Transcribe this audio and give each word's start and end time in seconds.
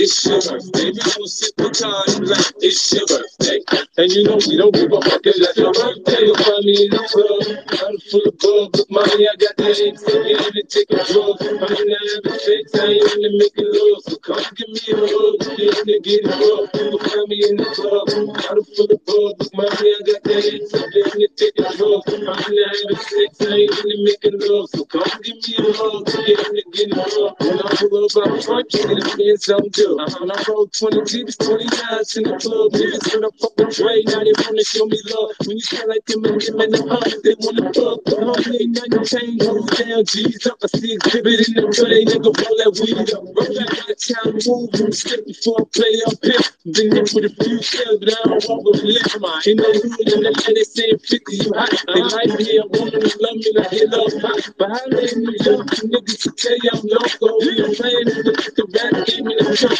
it's 0.00 0.24
your 0.24 0.40
birthday. 0.40 0.90
We 0.90 1.00
gon' 1.00 1.28
sip 1.28 1.54
Bacardi 1.56 2.24
like 2.24 2.52
it's 2.64 2.92
your 2.92 3.04
birthday. 3.04 3.60
And 4.00 4.08
you 4.12 4.24
know 4.24 4.40
we 4.48 4.56
don't 4.56 4.72
give 4.72 4.88
a 4.92 5.00
fuck 5.04 5.22
that's 5.22 5.56
your 5.60 5.72
birthday. 5.76 6.24
You'll 6.24 6.40
find 6.40 6.64
me 6.64 6.74
in 6.84 6.90
the 6.90 7.04
club, 7.04 7.44
bottle 7.68 8.00
full 8.08 8.24
of 8.24 8.36
bug. 8.40 8.80
Look, 8.80 8.88
mommy, 8.88 9.28
I 9.28 9.36
got 9.36 9.56
that 9.60 9.76
ain't 9.76 10.00
me 10.00 10.32
in 10.32 10.52
the 10.56 10.64
taking 10.72 11.04
drugs. 11.04 11.44
I'm 11.44 11.60
in 11.60 11.84
the 11.84 11.96
having 12.00 12.40
sex, 12.40 12.64
I 12.80 12.96
ain't 12.96 13.12
in 13.12 13.20
the 13.28 13.30
making 13.36 13.68
love. 13.68 14.00
So 14.08 14.16
come 14.24 14.44
give 14.56 14.72
me 14.72 14.84
a 14.88 15.04
hug, 15.04 15.36
get 15.60 15.68
in 15.68 15.84
the 15.84 15.96
get 16.00 16.24
it 16.24 16.32
up. 16.32 16.64
You'll 16.72 17.00
find 17.04 17.28
me 17.28 17.38
in 17.44 17.56
the 17.60 17.68
club, 17.76 18.06
bottle 18.08 18.64
full 18.72 18.88
of 18.88 19.00
bug. 19.04 19.32
Look, 19.36 19.52
mommy, 19.52 19.88
I 19.92 20.00
got 20.08 20.22
that 20.24 20.44
ain't 20.48 20.64
me 20.72 21.00
in 21.04 21.18
the 21.20 21.28
taking 21.36 21.68
drugs. 21.76 22.08
I'm 22.08 22.24
in 22.24 22.56
the 22.56 22.64
having 22.64 23.00
sex, 23.04 23.30
I 23.44 23.52
ain't 23.52 23.76
in 23.76 23.88
the 23.92 23.96
making 24.08 24.36
love. 24.48 24.66
So 24.72 24.80
come 24.88 25.12
give 25.20 25.36
me 25.44 25.52
a 25.60 25.68
hug, 25.76 26.08
get 26.08 26.40
in 26.40 26.52
the 26.56 26.64
get 26.72 26.88
it 26.88 27.00
up. 27.20 27.36
When 27.40 27.58
I 27.60 27.68
pull 27.76 28.00
up 28.00 28.16
out 28.16 28.44
front, 28.44 28.66
you 28.72 28.80
see 28.80 28.94
the 28.96 29.04
fans 29.04 29.44
do. 29.90 30.20
When 30.20 30.30
I 30.30 30.44
roll 30.48 30.66
20 30.66 31.04
Jeeps, 31.04 31.36
29s 31.36 32.16
in 32.16 32.22
the 32.24 32.36
club, 32.38 32.72
niggas 32.72 33.14
when 33.14 33.24
I 33.24 33.30
fuck 33.40 33.54
with 33.58 33.76
Dre, 33.76 34.02
now 34.06 34.22
they 34.22 34.34
wanna 34.38 34.64
show 34.64 34.86
me 34.86 34.98
love. 35.10 35.34
When 35.46 35.56
you 35.56 35.62
sound 35.62 35.88
like 35.88 36.04
them 36.06 36.24
and 36.24 36.40
them 36.40 36.60
in 36.60 36.70
the 36.70 36.82
hunt, 36.86 37.14
they 37.24 37.34
wanna 37.40 37.72
fuck. 37.74 37.98
But 38.04 38.20
Homie, 38.20 38.60
ain't 38.60 38.76
nothing 38.76 39.04
changed, 39.04 39.46
hold 39.46 39.70
down, 39.74 40.04
G's 40.04 40.46
up. 40.46 40.58
I 40.62 40.66
see 40.78 40.94
exhibit 40.94 41.48
in 41.48 41.54
the 41.54 41.70
they 41.90 42.04
nigga 42.04 42.30
roll 42.30 42.56
that 42.60 42.70
weed 42.78 43.10
up. 43.10 43.24
Roll 43.24 43.52
that 43.56 43.70
out 43.74 43.90
of 43.90 43.98
town, 43.98 44.30
move, 44.46 44.70
and 44.80 44.94
step 44.94 45.20
before 45.26 45.58
I 45.60 45.64
play 45.74 45.94
up 46.06 46.18
here. 46.22 46.44
Been 46.70 46.90
there 46.92 47.08
with 47.10 47.30
a 47.30 47.32
few 47.40 47.58
shells, 47.62 47.98
but 47.98 48.12
I 48.12 48.20
don't 48.28 48.44
walk 48.46 48.62
with 48.64 48.82
lips. 48.84 49.14
In 49.48 49.56
the 49.56 49.64
hood, 49.64 50.08
in 50.12 50.20
the 50.22 50.30
land, 50.30 50.54
they 50.54 50.64
saying 50.64 51.00
50, 51.00 51.36
you 51.40 51.50
hot. 51.56 51.72
They 51.88 52.02
like 52.04 52.32
me, 52.38 52.60
a 52.60 52.66
woman 52.68 53.00
who 53.00 53.10
love 53.18 53.36
me 53.40 53.50
like 53.56 53.72
they 53.72 53.86
love 53.88 54.12
hot. 54.20 54.42
But 54.60 54.68
I 54.70 54.80
live 54.92 55.12
in 55.12 55.24
New 55.24 55.38
York, 55.40 55.66
niggas 55.88 56.22
tell 56.36 56.58
you 56.60 56.70
I'm 56.70 56.84
loco. 56.84 57.28
We 57.40 57.74
playing 57.74 58.08
in 58.12 58.22
the, 58.28 58.34
the 58.56 58.64
rap 58.76 59.06
game 59.08 59.26
in 59.26 59.36
the 59.40 59.56
truck, 59.56 59.79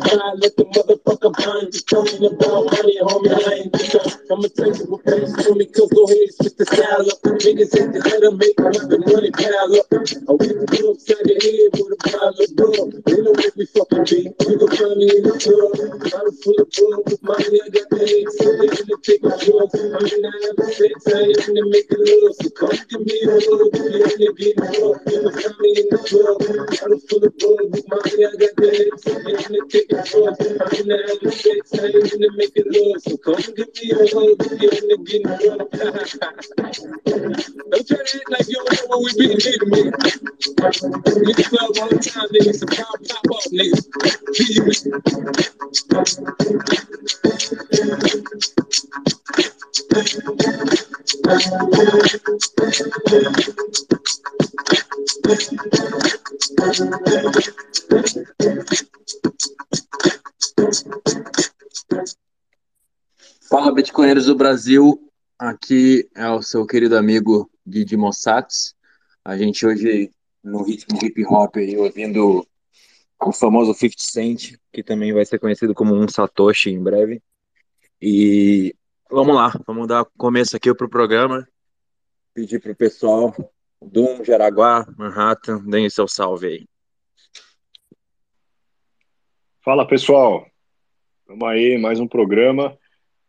fire, 0.00 0.34
let 0.38 0.56
the 0.56 0.64
motherfucker 0.74 1.32
burn. 1.38 1.70
Just 1.72 1.88
talking 1.88 2.24
about 2.24 2.66
money, 2.72 2.98
homie, 3.02 3.34
I 3.34 3.54
ain't 3.62 3.72
the. 3.72 4.18
I'ma 4.32 4.48
tell 4.56 4.72
you 4.72 4.84
what 4.90 5.04
pays 5.04 5.32
for 5.44 5.54
me, 5.54 5.66
cause 5.70 5.90
go 5.92 6.04
ahead, 6.08 6.30
spit 6.34 6.56
the 6.58 6.66
style 6.66 7.06
up. 7.06 7.20
Niggas 7.22 7.72
hate 7.76 7.92
to 7.92 8.00
let 8.02 8.20
them 8.24 8.38
make 8.38 8.56
them 8.56 8.72
the 8.88 8.98
money 9.04 9.30
pile 9.30 9.72
up. 9.76 9.86
I 9.92 10.32
whip 10.40 10.56
the 10.58 10.68
club, 10.70 10.96
side 10.98 11.24
the 11.28 11.36
head 11.36 11.70
with 11.76 11.94
a 11.94 11.98
pile 12.08 12.34
of 12.34 12.50
blood. 12.56 12.90
They 13.06 13.18
know 13.22 13.34
what 13.36 13.52
we 13.54 13.64
fucking 13.70 14.04
be. 14.08 14.20
You 14.32 14.56
can 14.58 14.70
find 14.72 14.96
me 14.96 15.06
in 15.12 15.22
the 15.28 15.34
club. 15.38 15.72
Bottle 16.08 16.36
full 16.40 16.58
of 16.58 16.68
bug, 16.72 16.98
with 17.08 17.22
money, 17.24 17.58
I 17.60 17.68
got 17.70 17.88
the 17.92 18.00
head. 18.00 18.26
So 18.40 18.46
they 18.56 18.68
in 18.72 18.86
the 18.88 18.96
take 19.04 19.24
a 19.24 19.32
drug. 19.36 19.70
I'm 19.74 20.06
in 20.08 20.20
the 20.56 20.66
sex, 20.72 20.94
I 21.12 21.18
ain't 21.28 21.44
in 21.48 21.54
the 21.58 21.64
making 21.68 22.04
love. 22.08 22.34
So 22.40 22.48
come 22.56 22.74
give 22.88 23.02
me 23.04 23.16
a 23.24 23.34
hug, 23.36 23.68
get 23.76 23.92
in 23.92 24.20
the 24.24 24.30
getting. 24.38 24.70
You 25.04 25.18
can 25.22 25.34
find 25.36 25.58
me 25.60 25.70
in 25.78 25.86
the 25.92 25.98
club. 26.08 26.38
Bottle 26.42 27.02
full 27.08 27.24
of 27.24 27.32
bug, 27.38 27.64
with 27.72 27.86
money, 27.92 28.20
I 28.24 28.32
got 28.40 28.54
the 28.56 28.68
head. 28.72 28.92
So 29.04 29.10
they 29.22 29.34
in 29.36 29.52
the. 29.52 29.62
I'm 29.64 29.83
don't 29.88 30.06
try 30.08 30.24
to 38.04 38.18
act 38.18 38.30
like 38.30 38.48
you 38.48 38.54
don't 38.54 38.72
know 38.72 38.86
what 38.88 39.00
we 39.04 39.10
be, 39.18 39.28
here 39.28 39.58
to 39.58 39.66
me. 39.66 39.82
Niggas 41.24 41.52
love 41.52 41.78
all 41.80 41.88
the 41.90 41.98
time, 41.98 42.28
nigga. 42.30 42.54
So 42.54 42.66
pop, 42.66 43.00
pop 43.08 43.30
off, 43.30 43.44
nigga. 43.52 43.78
Be 44.38 44.44
you. 44.54 44.64
Thank. 49.92 50.83
Fala, 63.50 63.72
Bitcoinheiros 63.72 64.26
do 64.26 64.34
Brasil. 64.34 64.98
Aqui 65.38 66.08
é 66.14 66.28
o 66.30 66.40
seu 66.40 66.66
querido 66.66 66.96
amigo 66.96 67.50
Didi 67.66 67.96
Mossats. 67.96 68.74
A 69.22 69.36
gente 69.36 69.66
hoje 69.66 70.10
no 70.42 70.62
ritmo 70.62 70.98
hip 71.02 71.22
hop 71.26 71.56
aí, 71.56 71.76
ouvindo 71.76 72.46
o 73.20 73.32
famoso 73.32 73.74
50 73.74 74.02
Cent, 74.02 74.54
que 74.72 74.82
também 74.82 75.12
vai 75.12 75.24
ser 75.26 75.38
conhecido 75.38 75.74
como 75.74 75.94
um 75.94 76.08
Satoshi 76.08 76.70
em 76.70 76.82
breve. 76.82 77.22
E 78.00 78.74
vamos 79.14 79.36
lá, 79.36 79.52
vamos 79.64 79.86
dar 79.86 80.04
começo 80.18 80.56
aqui 80.56 80.74
pro 80.74 80.88
programa. 80.88 81.46
Pedir 82.34 82.60
pro 82.60 82.74
pessoal 82.74 83.32
do 83.80 84.24
Jaraguá, 84.24 84.84
Manhattan, 84.98 85.64
deem 85.64 85.88
seu 85.88 86.08
salve 86.08 86.46
aí. 86.48 86.68
Fala 89.64 89.86
pessoal, 89.86 90.44
vamos 91.28 91.48
aí, 91.48 91.78
mais 91.78 92.00
um 92.00 92.08
programa. 92.08 92.76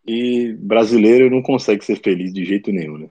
E 0.07 0.53
brasileiro 0.53 1.29
não 1.29 1.41
consegue 1.41 1.85
ser 1.85 2.01
feliz 2.01 2.33
de 2.33 2.43
jeito 2.43 2.71
nenhum, 2.71 2.97
né? 2.97 3.09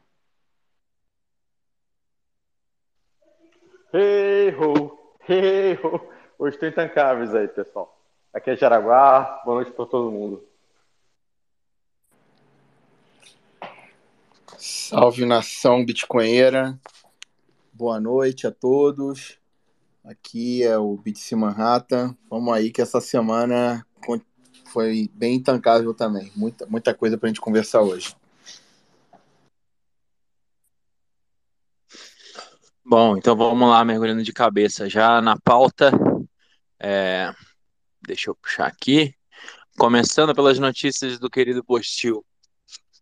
Hey 3.92 4.50
ho, 4.50 4.98
hey 5.28 5.74
ho. 5.74 6.00
Hoje 6.36 6.58
tem 6.58 6.70
intancáveis 6.70 7.32
aí, 7.34 7.46
pessoal. 7.46 7.96
Aqui 8.32 8.50
é 8.50 8.56
Jaraguá, 8.56 9.42
boa 9.44 9.56
noite 9.62 9.70
para 9.70 9.86
todo 9.86 10.10
mundo. 10.10 10.53
Salve 14.66 15.26
nação 15.26 15.84
bitcoinheira, 15.84 16.80
boa 17.70 18.00
noite 18.00 18.46
a 18.46 18.50
todos. 18.50 19.38
Aqui 20.02 20.62
é 20.62 20.78
o 20.78 20.96
BTC 20.96 21.36
Manhattan. 21.36 22.16
Vamos 22.30 22.54
aí 22.54 22.70
que 22.70 22.80
essa 22.80 22.98
semana 22.98 23.86
foi 24.72 25.10
bem 25.12 25.34
intancável 25.34 25.92
também. 25.92 26.32
Muita, 26.34 26.64
muita 26.64 26.94
coisa 26.94 27.18
para 27.18 27.26
a 27.26 27.28
gente 27.28 27.42
conversar 27.42 27.82
hoje. 27.82 28.16
Bom, 32.82 33.18
então 33.18 33.36
vamos 33.36 33.68
lá, 33.68 33.84
mergulhando 33.84 34.22
de 34.22 34.32
cabeça 34.32 34.88
já 34.88 35.20
na 35.20 35.38
pauta. 35.38 35.92
É, 36.80 37.30
deixa 38.00 38.30
eu 38.30 38.34
puxar 38.34 38.66
aqui. 38.66 39.14
Começando 39.76 40.34
pelas 40.34 40.58
notícias 40.58 41.18
do 41.18 41.28
querido 41.28 41.62
Postil. 41.62 42.24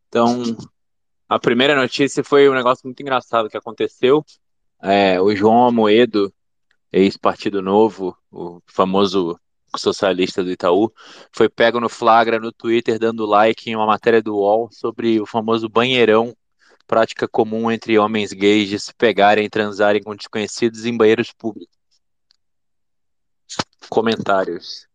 Então, 0.09 0.43
a 1.35 1.39
primeira 1.39 1.75
notícia 1.75 2.23
foi 2.23 2.47
um 2.47 2.55
negócio 2.55 2.83
muito 2.85 3.01
engraçado 3.01 3.49
que 3.49 3.57
aconteceu. 3.57 4.23
É, 4.83 5.19
o 5.19 5.35
João 5.35 5.67
Amoedo, 5.67 6.31
ex-Partido 6.93 7.63
Novo, 7.63 8.15
o 8.31 8.61
famoso 8.67 9.41
socialista 9.75 10.45
do 10.45 10.51
Itaú, 10.51 10.93
foi 11.35 11.49
pego 11.49 11.81
no 11.81 11.89
flagra 11.89 12.39
no 12.39 12.53
Twitter 12.53 12.99
dando 12.99 13.25
like 13.25 13.71
em 13.71 13.75
uma 13.75 13.87
matéria 13.87 14.21
do 14.23 14.37
UOL 14.37 14.69
sobre 14.71 15.23
o 15.23 15.25
famoso 15.25 15.71
banheirão, 15.71 16.37
prática 16.87 17.27
comum 17.27 17.71
entre 17.71 17.99
homens 17.99 18.35
gays 18.35 18.69
de 18.69 18.79
se 18.79 18.93
pegarem 18.93 19.47
e 19.47 19.51
transarem 19.51 20.03
com 20.03 20.15
desconhecidos 20.15 20.85
em 20.85 20.95
banheiros 20.95 21.33
públicos. 21.33 21.75
Comentários. 23.89 24.87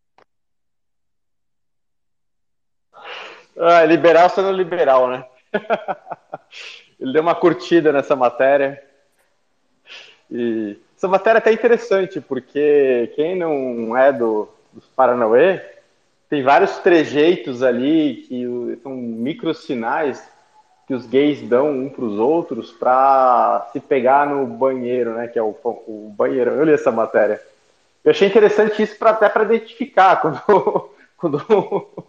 Ah, 3.59 3.83
liberal 3.85 4.29
sendo 4.29 4.51
liberal, 4.51 5.09
né? 5.09 5.25
ele 6.99 7.13
deu 7.13 7.21
uma 7.21 7.35
curtida 7.35 7.91
nessa 7.91 8.15
matéria. 8.15 8.81
E 10.29 10.77
essa 10.95 11.07
matéria 11.07 11.37
é 11.37 11.41
até 11.41 11.53
interessante, 11.53 12.19
porque 12.19 13.11
quem 13.15 13.35
não 13.35 13.95
é 13.95 14.11
do, 14.11 14.49
dos 14.73 14.85
Paranauê, 14.87 15.61
tem 16.29 16.43
vários 16.43 16.77
trejeitos 16.79 17.63
ali 17.63 18.25
que 18.27 18.79
são 18.81 18.91
micro 18.93 19.53
sinais 19.53 20.21
que 20.87 20.93
os 20.93 21.05
gays 21.05 21.41
dão 21.41 21.69
um 21.69 21.89
para 21.89 22.05
os 22.05 22.17
outros 22.17 22.71
para 22.71 23.69
se 23.73 23.79
pegar 23.79 24.25
no 24.25 24.45
banheiro, 24.47 25.13
né? 25.13 25.27
Que 25.27 25.37
é 25.37 25.43
o, 25.43 25.55
o 25.63 26.13
banheiro. 26.15 26.51
Eu 26.51 26.63
li 26.63 26.71
essa 26.71 26.91
matéria. 26.91 27.41
Eu 28.03 28.11
achei 28.11 28.27
interessante 28.27 28.81
isso 28.81 28.97
pra, 28.97 29.09
até 29.09 29.27
para 29.27 29.43
identificar 29.43 30.21
quando, 30.21 30.89
quando 31.17 32.07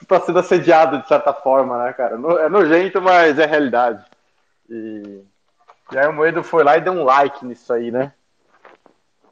está 0.00 0.20
sendo 0.24 0.38
assediado 0.38 0.98
de 0.98 1.08
certa 1.08 1.32
forma, 1.32 1.84
né, 1.84 1.92
cara? 1.92 2.14
É 2.14 2.48
nojento, 2.48 3.00
mas 3.00 3.38
é 3.38 3.46
realidade. 3.46 4.04
E, 4.68 5.22
e 5.92 5.98
aí 5.98 6.06
o 6.08 6.12
Moedo 6.12 6.42
foi 6.42 6.64
lá 6.64 6.76
e 6.76 6.80
deu 6.80 6.92
um 6.92 7.04
like 7.04 7.44
nisso 7.44 7.72
aí, 7.72 7.90
né? 7.90 8.12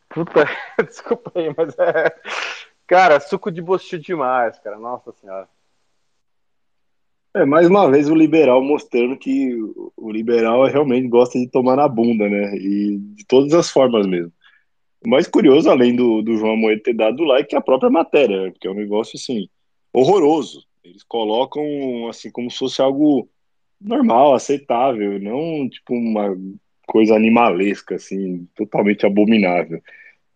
Puta, 0.08 0.48
desculpa 0.86 1.32
aí, 1.34 1.52
mas 1.56 1.76
é. 1.78 2.14
Cara, 2.86 3.18
suco 3.18 3.50
de 3.50 3.62
bostil 3.62 3.98
demais, 3.98 4.58
cara. 4.58 4.78
Nossa 4.78 5.12
senhora. 5.12 5.48
É, 7.36 7.44
mais 7.44 7.66
uma 7.66 7.90
vez 7.90 8.08
o 8.08 8.14
liberal 8.14 8.62
mostrando 8.62 9.16
que 9.16 9.56
o 9.96 10.12
liberal 10.12 10.66
realmente 10.66 11.08
gosta 11.08 11.36
de 11.36 11.48
tomar 11.48 11.74
na 11.74 11.88
bunda, 11.88 12.28
né? 12.28 12.54
E 12.54 12.96
de 12.98 13.26
todas 13.26 13.52
as 13.54 13.70
formas 13.70 14.06
mesmo. 14.06 14.32
O 15.04 15.08
mais 15.08 15.26
curioso, 15.26 15.68
além 15.68 15.96
do, 15.96 16.22
do 16.22 16.36
João 16.36 16.56
Moedo 16.56 16.82
ter 16.82 16.94
dado 16.94 17.24
like, 17.24 17.54
é 17.54 17.58
a 17.58 17.62
própria 17.62 17.90
matéria, 17.90 18.42
né? 18.42 18.50
porque 18.50 18.68
é 18.68 18.70
um 18.70 18.74
negócio 18.74 19.16
assim, 19.16 19.48
horroroso. 19.94 20.66
Eles 20.82 21.02
colocam 21.02 21.64
assim 22.08 22.30
como 22.30 22.50
se 22.50 22.58
fosse 22.58 22.82
algo 22.82 23.28
normal, 23.80 24.34
aceitável, 24.34 25.18
não 25.20 25.68
tipo 25.68 25.94
uma 25.94 26.36
coisa 26.86 27.14
animalesca, 27.14 27.94
assim, 27.96 28.46
totalmente 28.54 29.06
abominável. 29.06 29.80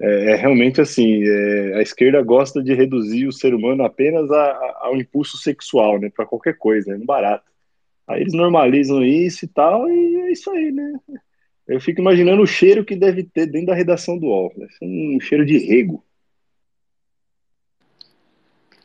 É, 0.01 0.33
é 0.33 0.35
realmente 0.37 0.81
assim, 0.81 1.23
é, 1.25 1.75
a 1.77 1.83
esquerda 1.83 2.23
gosta 2.23 2.63
de 2.63 2.73
reduzir 2.75 3.27
o 3.27 3.33
ser 3.33 3.55
humano 3.55 3.85
apenas 3.85 4.31
a, 4.31 4.43
a, 4.43 4.79
ao 4.83 4.97
impulso 4.97 5.37
sexual, 5.37 5.99
né, 5.99 6.11
para 6.11 6.27
qualquer 6.27 6.57
coisa, 6.57 6.97
no 6.97 7.05
barato. 7.05 7.45
Aí 8.07 8.23
eles 8.23 8.33
normalizam 8.33 9.05
isso 9.05 9.45
e 9.45 9.49
tal, 9.49 9.89
e 9.91 10.17
é 10.23 10.33
isso 10.33 10.51
aí, 10.51 10.73
né? 10.73 10.95
Eu 11.67 11.81
fico 11.81 12.01
imaginando 12.01 12.41
o 12.41 12.47
cheiro 12.47 12.85
que 12.85 12.97
deve 12.97 13.23
ter 13.23 13.47
dentro 13.47 13.67
da 13.69 13.75
redação 13.75 14.17
do 14.19 14.27
UOL, 14.27 14.53
né? 14.57 14.67
um 14.81 15.21
cheiro 15.21 15.45
de 15.45 15.59
rego. 15.59 16.03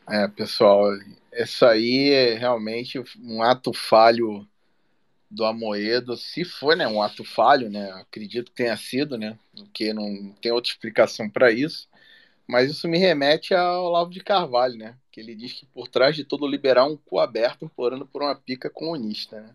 É, 0.08 0.28
pessoal, 0.28 0.84
isso 1.32 1.64
aí 1.64 2.10
é 2.10 2.34
realmente 2.34 3.02
um 3.22 3.42
ato 3.42 3.72
falho 3.72 4.46
do 5.30 5.44
Amoedo, 5.44 6.16
se 6.16 6.44
foi 6.44 6.76
né, 6.76 6.86
um 6.86 7.02
ato 7.02 7.24
falho, 7.24 7.70
né, 7.70 7.90
acredito 7.92 8.50
que 8.50 8.56
tenha 8.56 8.76
sido, 8.76 9.16
né, 9.18 9.38
porque 9.56 9.92
não 9.92 10.32
tem 10.40 10.52
outra 10.52 10.70
explicação 10.70 11.28
para 11.28 11.50
isso, 11.50 11.88
mas 12.46 12.70
isso 12.70 12.86
me 12.86 12.98
remete 12.98 13.54
ao 13.54 13.86
Olavo 13.86 14.10
de 14.10 14.20
Carvalho, 14.20 14.76
né, 14.76 14.96
que 15.10 15.20
ele 15.20 15.34
diz 15.34 15.54
que 15.54 15.66
por 15.66 15.88
trás 15.88 16.14
de 16.14 16.22
todo 16.24 16.46
liberal 16.46 16.92
um 16.92 16.96
cu 16.96 17.18
aberto 17.18 17.64
implorando 17.64 18.06
por 18.06 18.22
uma 18.22 18.36
pica 18.36 18.70
comunista, 18.70 19.40
né. 19.40 19.54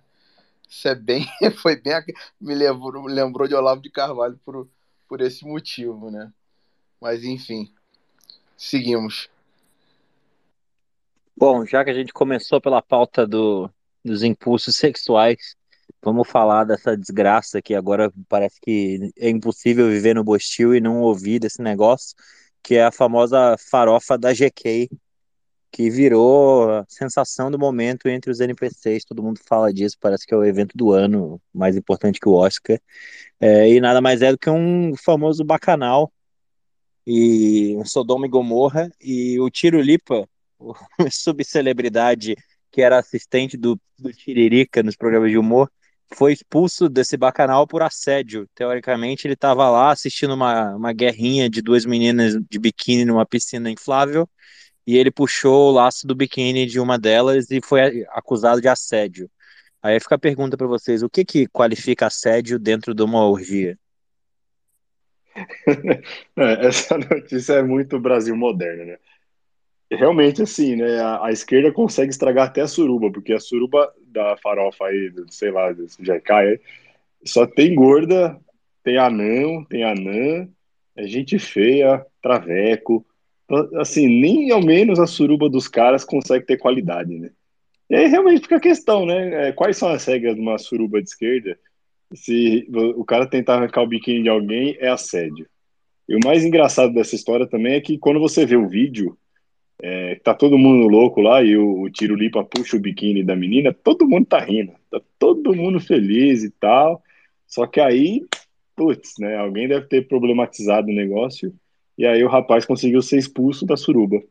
Isso 0.68 0.88
é 0.88 0.96
bem, 0.96 1.28
foi 1.62 1.76
bem, 1.76 1.94
me 2.42 2.56
lembrou, 2.56 3.04
me 3.04 3.12
lembrou 3.12 3.48
de 3.48 3.56
Olavo 3.56 3.82
de 3.82 3.90
Carvalho 3.90 4.40
por, 4.44 4.68
por 5.08 5.22
esse 5.22 5.46
motivo, 5.46 6.12
né. 6.12 6.32
Mas 7.00 7.24
enfim, 7.24 7.72
seguimos. 8.58 9.30
Bom, 11.40 11.66
já 11.66 11.86
que 11.86 11.90
a 11.90 11.94
gente 11.94 12.12
começou 12.12 12.60
pela 12.60 12.82
pauta 12.82 13.26
do, 13.26 13.72
dos 14.04 14.24
impulsos 14.24 14.76
sexuais, 14.76 15.56
vamos 16.04 16.28
falar 16.28 16.66
dessa 16.66 16.98
desgraça 16.98 17.62
que 17.62 17.74
agora 17.74 18.12
parece 18.28 18.60
que 18.60 19.10
é 19.18 19.30
impossível 19.30 19.88
viver 19.88 20.14
no 20.16 20.22
Bostil 20.22 20.76
e 20.76 20.82
não 20.82 21.00
ouvir 21.00 21.40
desse 21.40 21.62
negócio, 21.62 22.14
que 22.62 22.76
é 22.76 22.84
a 22.84 22.92
famosa 22.92 23.56
farofa 23.58 24.18
da 24.18 24.34
GK, 24.34 24.90
que 25.72 25.90
virou 25.90 26.72
a 26.72 26.86
sensação 26.90 27.50
do 27.50 27.58
momento 27.58 28.10
entre 28.10 28.30
os 28.30 28.42
NPCs, 28.42 29.06
todo 29.06 29.24
mundo 29.24 29.40
fala 29.42 29.72
disso, 29.72 29.96
parece 29.98 30.28
que 30.28 30.34
é 30.34 30.38
o 30.38 30.44
evento 30.44 30.76
do 30.76 30.92
ano, 30.92 31.42
mais 31.54 31.78
importante 31.78 32.20
que 32.20 32.28
o 32.28 32.34
Oscar, 32.34 32.78
é, 33.40 33.70
e 33.70 33.80
nada 33.80 34.02
mais 34.02 34.22
é 34.22 34.30
do 34.30 34.38
que 34.38 34.50
um 34.50 34.94
famoso 34.98 35.46
bacanal, 35.46 36.12
e 37.08 37.78
um 37.78 37.86
Sodoma 37.86 38.26
e 38.26 38.30
Gomorra, 38.30 38.92
e 39.00 39.40
o 39.40 39.50
Tiro 39.50 39.80
Lipa 39.80 40.28
subcelebridade 41.12 42.36
que 42.72 42.82
era 42.82 43.00
assistente 43.00 43.58
do, 43.58 43.80
do 43.98 44.12
Tiririca 44.14 44.84
nos 44.84 44.96
programas 44.96 45.32
de 45.32 45.38
humor, 45.38 45.72
foi 46.14 46.34
expulso 46.34 46.90
desse 46.90 47.18
bacanal 47.18 47.68
por 47.68 47.82
assédio. 47.82 48.48
Teoricamente, 48.56 49.28
ele 49.28 49.34
estava 49.34 49.70
lá 49.70 49.92
assistindo 49.92 50.34
uma, 50.34 50.76
uma 50.76 50.94
guerrinha 50.94 51.50
de 51.50 51.62
duas 51.62 51.86
meninas 51.86 52.36
de 52.50 52.60
biquíni 52.60 53.06
numa 53.06 53.26
piscina 53.26 53.70
inflável, 53.70 54.28
e 54.86 54.98
ele 54.98 55.12
puxou 55.12 55.70
o 55.70 55.72
laço 55.72 56.08
do 56.08 56.16
biquíni 56.16 56.66
de 56.66 56.80
uma 56.80 56.98
delas 56.98 57.52
e 57.52 57.62
foi 57.64 58.06
acusado 58.10 58.60
de 58.60 58.68
assédio. 58.68 59.30
Aí 59.82 60.00
fica 60.00 60.16
a 60.16 60.20
pergunta 60.20 60.58
para 60.58 60.68
vocês: 60.68 61.04
o 61.04 61.10
que, 61.10 61.24
que 61.24 61.48
qualifica 61.48 62.08
assédio 62.08 62.60
dentro 62.60 62.94
de 62.94 63.04
uma 63.04 63.26
orgia? 63.26 63.78
É, 66.36 66.68
essa 66.68 66.98
notícia 66.98 67.54
é 67.54 67.62
muito 67.64 68.00
Brasil 68.00 68.36
moderno, 68.36 68.86
né? 68.86 68.98
Realmente 69.96 70.42
assim, 70.42 70.76
né? 70.76 71.00
A, 71.00 71.26
a, 71.26 71.32
esquerda 71.32 71.72
consegue 71.72 72.12
estragar 72.12 72.48
até 72.48 72.62
a 72.62 72.68
suruba, 72.68 73.12
porque 73.12 73.34
a 73.34 73.40
suruba 73.40 73.92
da 74.08 74.38
farofa 74.38 74.86
aí, 74.86 75.12
sei 75.30 75.52
lá, 75.52 75.72
desse 75.72 76.04
Jacai, 76.06 76.60
só 77.26 77.46
tem 77.48 77.74
gorda, 77.76 78.40
tem 78.84 78.98
anão, 78.98 79.66
tem 79.66 79.84
anã, 79.84 80.48
é 80.96 81.08
gente 81.08 81.40
feia, 81.40 82.06
traveco. 82.22 83.06
Assim, 83.80 84.08
nem 84.08 84.52
ao 84.52 84.62
menos 84.62 85.00
a 85.00 85.08
suruba 85.08 85.50
dos 85.50 85.68
caras 85.68 86.04
consegue 86.04 86.46
ter 86.46 86.58
qualidade, 86.58 87.18
né? 87.18 87.32
E 87.90 87.96
aí 87.96 88.08
realmente 88.08 88.42
fica 88.42 88.58
a 88.58 88.62
questão, 88.62 89.06
né? 89.06 89.50
É, 89.50 89.52
quais 89.52 89.76
são 89.76 89.90
as 89.90 90.06
regras 90.06 90.36
de 90.36 90.42
uma 90.42 90.60
suruba 90.60 91.02
de 91.02 91.10
esquerda? 91.10 91.58
Se 92.14 92.68
o 92.74 93.04
cara 93.04 93.28
tentar 93.28 93.56
arrancar 93.56 93.82
o 93.82 93.88
biquíni 93.88 94.24
de 94.24 94.30
alguém, 94.30 94.78
é 94.80 94.90
assédio. 94.90 95.48
E 96.08 96.16
o 96.16 96.20
mais 96.24 96.44
engraçado 96.46 96.94
dessa 96.94 97.16
história 97.16 97.48
também 97.48 97.76
é 97.76 97.82
que 97.82 97.98
quando 97.98 98.20
você 98.20 98.46
vê 98.46 98.56
o 98.56 98.68
vídeo, 98.68 99.18
é, 99.82 100.16
tá 100.16 100.34
todo 100.34 100.58
mundo 100.58 100.88
louco 100.88 101.22
lá 101.22 101.42
e 101.42 101.56
o, 101.56 101.82
o 101.82 101.90
Tiro 101.90 102.16
Lipa 102.16 102.44
puxa 102.44 102.76
o 102.76 102.80
biquíni 102.80 103.24
da 103.24 103.36
menina, 103.36 103.74
todo 103.74 104.08
mundo 104.08 104.26
tá 104.26 104.40
rindo, 104.40 104.74
tá 104.92 105.00
todo 105.18 105.56
mundo 105.56 105.80
feliz 105.80 106.44
e 106.44 106.52
tal. 106.52 107.02
Só 107.48 107.66
que 107.66 107.80
aí, 107.80 108.26
putz, 108.76 109.14
né? 109.20 109.38
Alguém 109.38 109.68
deve 109.68 109.88
ter 109.88 110.08
problematizado 110.08 110.90
o 110.90 110.94
negócio 110.94 111.54
e 111.98 112.06
aí 112.06 112.24
o 112.24 112.30
rapaz 112.30 112.66
conseguiu 112.66 113.02
ser 113.02 113.18
expulso 113.18 113.66
da 113.66 113.78
suruba. 113.78 114.22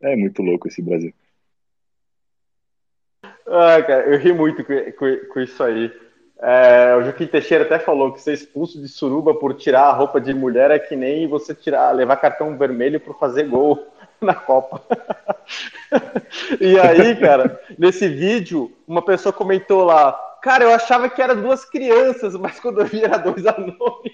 É 0.00 0.14
muito 0.14 0.42
louco 0.42 0.68
esse 0.68 0.80
Brasil. 0.80 1.12
Ah, 3.46 3.82
cara, 3.82 4.06
eu 4.06 4.18
ri 4.18 4.32
muito 4.32 4.64
com, 4.64 4.74
com, 4.92 5.28
com 5.32 5.40
isso 5.40 5.62
aí. 5.62 5.92
É, 6.40 6.94
o 6.96 7.02
Joaquim 7.02 7.26
Teixeira 7.26 7.64
até 7.64 7.78
falou 7.78 8.12
que 8.12 8.20
ser 8.20 8.32
expulso 8.32 8.80
de 8.80 8.88
suruba 8.88 9.34
por 9.34 9.54
tirar 9.54 9.84
a 9.84 9.92
roupa 9.92 10.20
de 10.20 10.34
mulher 10.34 10.70
é 10.70 10.78
que 10.78 10.94
nem 10.94 11.26
você 11.26 11.54
tirar, 11.54 11.92
levar 11.92 12.16
cartão 12.16 12.56
vermelho 12.56 13.00
por 13.00 13.18
fazer 13.18 13.48
gol 13.48 13.93
na 14.24 14.34
Copa. 14.34 14.82
e 16.60 16.78
aí, 16.78 17.16
cara, 17.16 17.60
nesse 17.78 18.08
vídeo, 18.08 18.72
uma 18.86 19.02
pessoa 19.02 19.32
comentou 19.32 19.84
lá: 19.84 20.12
Cara, 20.42 20.64
eu 20.64 20.74
achava 20.74 21.08
que 21.08 21.22
eram 21.22 21.40
duas 21.40 21.64
crianças, 21.64 22.34
mas 22.34 22.60
quando 22.60 22.80
eu 22.80 22.86
vi 22.86 23.02
era 23.04 23.16
dois 23.16 23.46
anões. 23.46 24.12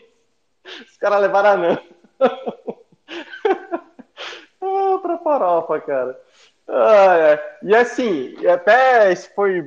Os 0.89 0.97
caras 0.97 1.21
levaram 1.21 1.51
anão. 1.51 1.79
ah, 4.61 4.99
pra 5.03 5.19
farofa, 5.19 5.81
cara. 5.81 6.21
Ah, 6.69 7.17
é. 7.17 7.59
E 7.65 7.75
assim, 7.75 8.35
até 8.47 9.11
esse 9.11 9.35
foi 9.35 9.67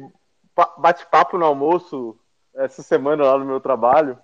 bate-papo 0.78 1.38
no 1.38 1.46
almoço 1.46 2.18
essa 2.56 2.82
semana 2.82 3.24
lá 3.24 3.38
no 3.38 3.46
meu 3.46 3.60
trabalho. 3.60 4.18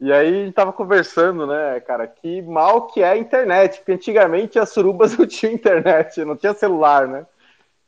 E 0.00 0.12
aí 0.12 0.28
a 0.28 0.44
gente 0.44 0.54
tava 0.54 0.72
conversando, 0.72 1.46
né, 1.46 1.80
cara, 1.80 2.06
que 2.06 2.42
mal 2.42 2.88
que 2.88 3.00
é 3.00 3.10
a 3.10 3.16
internet, 3.16 3.78
porque 3.78 3.92
antigamente 3.92 4.58
as 4.58 4.70
surubas 4.70 5.16
não 5.18 5.26
tinham 5.26 5.54
internet, 5.54 6.24
não 6.24 6.36
tinha 6.36 6.54
celular, 6.54 7.06
né? 7.06 7.26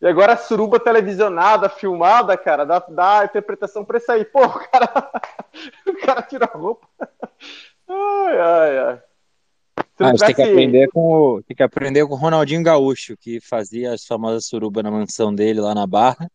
E 0.01 0.07
agora 0.07 0.35
a 0.35 0.37
suruba 0.37 0.79
televisionada, 0.79 1.69
filmada, 1.69 2.37
cara, 2.37 2.65
dá, 2.65 2.79
dá 2.81 3.25
interpretação 3.25 3.85
pra 3.85 3.99
isso 3.99 4.13
aí. 4.13 4.25
Pô, 4.25 4.45
o 4.45 4.51
cara, 4.51 5.11
o 5.87 5.95
cara 5.95 6.23
tira 6.23 6.45
a 6.53 6.57
roupa. 6.57 6.87
Ai, 7.89 8.39
ai, 8.39 8.79
ai. 8.79 9.03
Ah, 9.99 10.13
tivesse... 10.13 10.27
tem, 10.27 10.35
que 10.35 10.43
aprender 10.43 10.89
com 10.89 11.01
o, 11.01 11.43
tem 11.43 11.57
que 11.57 11.63
aprender 11.63 12.07
com 12.07 12.13
o 12.13 12.19
Ronaldinho 12.19 12.63
Gaúcho, 12.63 13.17
que 13.17 13.41
fazia 13.41 13.95
as 13.95 14.05
famosas 14.05 14.47
suruba 14.47 14.83
na 14.83 14.91
mansão 14.91 15.35
dele 15.35 15.61
lá 15.61 15.75
na 15.75 15.87
Barra, 15.87 16.31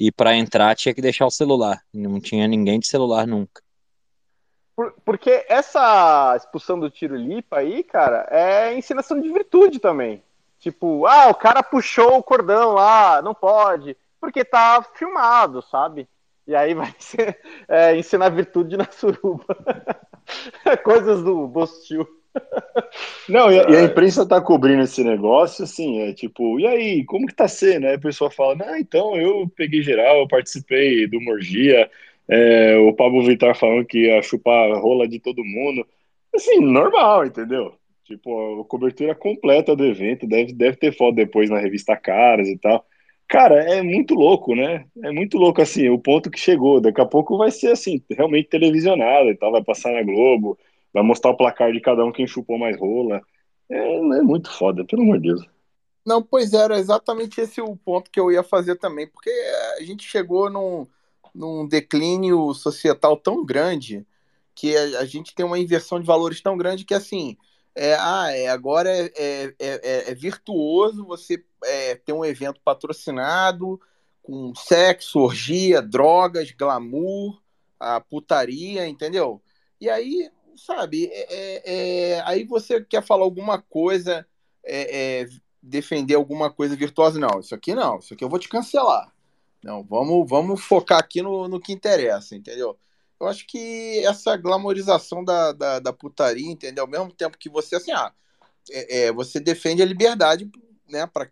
e 0.00 0.10
para 0.10 0.34
entrar 0.36 0.74
tinha 0.74 0.94
que 0.94 1.02
deixar 1.02 1.26
o 1.26 1.30
celular. 1.30 1.82
Não 1.92 2.18
tinha 2.20 2.48
ninguém 2.48 2.80
de 2.80 2.86
celular 2.86 3.26
nunca. 3.26 3.63
Por, 4.76 4.92
porque 5.04 5.44
essa 5.48 6.34
expulsão 6.36 6.78
do 6.78 6.90
tiro 6.90 7.14
lipa 7.14 7.58
aí, 7.58 7.82
cara, 7.84 8.26
é 8.30 8.76
ensinação 8.76 9.20
de 9.20 9.30
virtude 9.30 9.78
também. 9.78 10.22
Tipo, 10.58 11.06
ah, 11.06 11.28
o 11.28 11.34
cara 11.34 11.62
puxou 11.62 12.16
o 12.18 12.22
cordão 12.22 12.72
lá, 12.72 13.20
não 13.22 13.34
pode, 13.34 13.96
porque 14.20 14.44
tá 14.44 14.84
filmado, 14.94 15.62
sabe? 15.62 16.08
E 16.46 16.54
aí 16.54 16.74
vai 16.74 16.92
ser, 16.98 17.38
é, 17.68 17.96
ensinar 17.96 18.30
virtude 18.30 18.76
na 18.76 18.90
suruba. 18.90 19.44
Coisas 20.82 21.22
do 21.22 21.46
Bostil. 21.46 22.08
Não, 23.28 23.50
e 23.50 23.60
a, 23.60 23.70
e 23.70 23.76
a, 23.76 23.82
imprensa 23.84 24.26
tá 24.26 24.40
cobrindo 24.40 24.82
esse 24.82 25.04
negócio, 25.04 25.64
assim, 25.64 26.00
é 26.00 26.12
tipo, 26.12 26.58
e 26.58 26.66
aí, 26.66 27.04
como 27.04 27.26
que 27.26 27.34
tá 27.34 27.46
sendo? 27.46 27.86
Aí 27.86 27.94
a 27.94 28.00
pessoa 28.00 28.30
fala, 28.30 28.56
não, 28.56 28.76
então, 28.76 29.14
eu 29.16 29.48
peguei 29.54 29.82
geral, 29.82 30.18
eu 30.18 30.28
participei 30.28 31.06
do 31.06 31.20
Morgia, 31.20 31.88
é, 32.28 32.76
o 32.78 32.92
Pablo 32.94 33.22
Vittar 33.24 33.56
falando 33.56 33.86
que 33.86 34.06
ia 34.06 34.22
chupar 34.22 34.70
rola 34.78 35.06
de 35.06 35.20
todo 35.20 35.44
mundo. 35.44 35.86
Assim, 36.34 36.60
normal, 36.60 37.26
entendeu? 37.26 37.74
Tipo, 38.04 38.60
a 38.60 38.64
cobertura 38.64 39.14
completa 39.14 39.74
do 39.74 39.84
evento, 39.84 40.26
deve, 40.26 40.52
deve 40.52 40.76
ter 40.76 40.94
foto 40.96 41.14
depois 41.14 41.48
na 41.48 41.58
revista 41.58 41.96
Caras 41.96 42.48
e 42.48 42.58
tal. 42.58 42.84
Cara, 43.26 43.56
é 43.62 43.82
muito 43.82 44.14
louco, 44.14 44.54
né? 44.54 44.84
É 45.02 45.10
muito 45.10 45.38
louco, 45.38 45.62
assim, 45.62 45.88
o 45.88 45.98
ponto 45.98 46.30
que 46.30 46.38
chegou. 46.38 46.80
Daqui 46.80 47.00
a 47.00 47.06
pouco 47.06 47.38
vai 47.38 47.50
ser, 47.50 47.72
assim, 47.72 48.02
realmente 48.10 48.48
televisionado 48.48 49.30
e 49.30 49.34
tal, 49.34 49.52
vai 49.52 49.62
passar 49.62 49.92
na 49.92 50.02
Globo, 50.02 50.58
vai 50.92 51.02
mostrar 51.02 51.30
o 51.30 51.36
placar 51.36 51.72
de 51.72 51.80
cada 51.80 52.04
um 52.04 52.12
quem 52.12 52.26
chupou 52.26 52.58
mais 52.58 52.78
rola. 52.78 53.22
É, 53.70 53.96
é 53.96 54.22
muito 54.22 54.50
foda, 54.50 54.84
pelo 54.84 55.02
amor 55.02 55.18
de 55.18 55.28
Deus. 55.28 55.46
Não, 56.04 56.22
pois 56.22 56.52
era 56.52 56.78
exatamente 56.78 57.40
esse 57.40 57.62
o 57.62 57.74
ponto 57.76 58.10
que 58.10 58.20
eu 58.20 58.30
ia 58.30 58.42
fazer 58.42 58.76
também, 58.76 59.06
porque 59.06 59.30
a 59.78 59.82
gente 59.82 60.06
chegou 60.06 60.50
num, 60.50 60.86
num 61.34 61.66
declínio 61.66 62.54
societal 62.54 63.16
tão 63.16 63.44
grande 63.44 64.06
que 64.54 64.76
a, 64.76 65.00
a 65.00 65.04
gente 65.04 65.34
tem 65.34 65.44
uma 65.44 65.58
inversão 65.58 65.98
de 65.98 66.06
valores 66.06 66.40
tão 66.40 66.56
grande 66.56 66.84
que, 66.84 66.94
assim, 66.94 67.36
é, 67.74 67.94
ah, 67.98 68.30
é, 68.30 68.48
agora 68.48 68.88
é, 68.88 69.12
é, 69.16 69.54
é, 69.58 70.10
é 70.10 70.14
virtuoso 70.14 71.04
você 71.04 71.44
é, 71.64 71.96
ter 71.96 72.12
um 72.12 72.24
evento 72.24 72.60
patrocinado 72.64 73.80
com 74.22 74.54
sexo, 74.54 75.18
orgia, 75.18 75.82
drogas, 75.82 76.52
glamour, 76.52 77.42
a 77.78 78.00
putaria, 78.00 78.86
entendeu? 78.86 79.42
E 79.80 79.90
aí, 79.90 80.30
sabe, 80.56 81.10
é, 81.12 82.14
é, 82.14 82.22
aí 82.24 82.44
você 82.44 82.82
quer 82.82 83.02
falar 83.02 83.24
alguma 83.24 83.60
coisa, 83.60 84.26
defender 85.62 86.14
alguma 86.14 86.50
coisa 86.50 86.76
virtuosa, 86.76 87.18
não, 87.18 87.40
isso 87.40 87.54
aqui 87.54 87.74
não, 87.74 87.98
isso 87.98 88.14
aqui 88.14 88.24
eu 88.24 88.28
vou 88.28 88.38
te 88.38 88.48
cancelar. 88.48 89.13
Não, 89.64 89.82
vamos, 89.82 90.28
vamos 90.28 90.62
focar 90.62 90.98
aqui 90.98 91.22
no, 91.22 91.48
no 91.48 91.58
que 91.58 91.72
interessa, 91.72 92.36
entendeu? 92.36 92.78
Eu 93.18 93.26
acho 93.26 93.46
que 93.46 94.04
essa 94.04 94.36
glamorização 94.36 95.24
da, 95.24 95.52
da, 95.52 95.80
da 95.80 95.90
putaria, 95.90 96.50
entendeu? 96.50 96.84
Ao 96.84 96.90
mesmo 96.90 97.10
tempo 97.10 97.38
que 97.38 97.48
você, 97.48 97.76
assim, 97.76 97.90
ah, 97.90 98.12
é, 98.70 99.06
é 99.06 99.12
você 99.12 99.40
defende 99.40 99.80
a 99.82 99.86
liberdade, 99.86 100.50
né, 100.86 101.06
para 101.06 101.30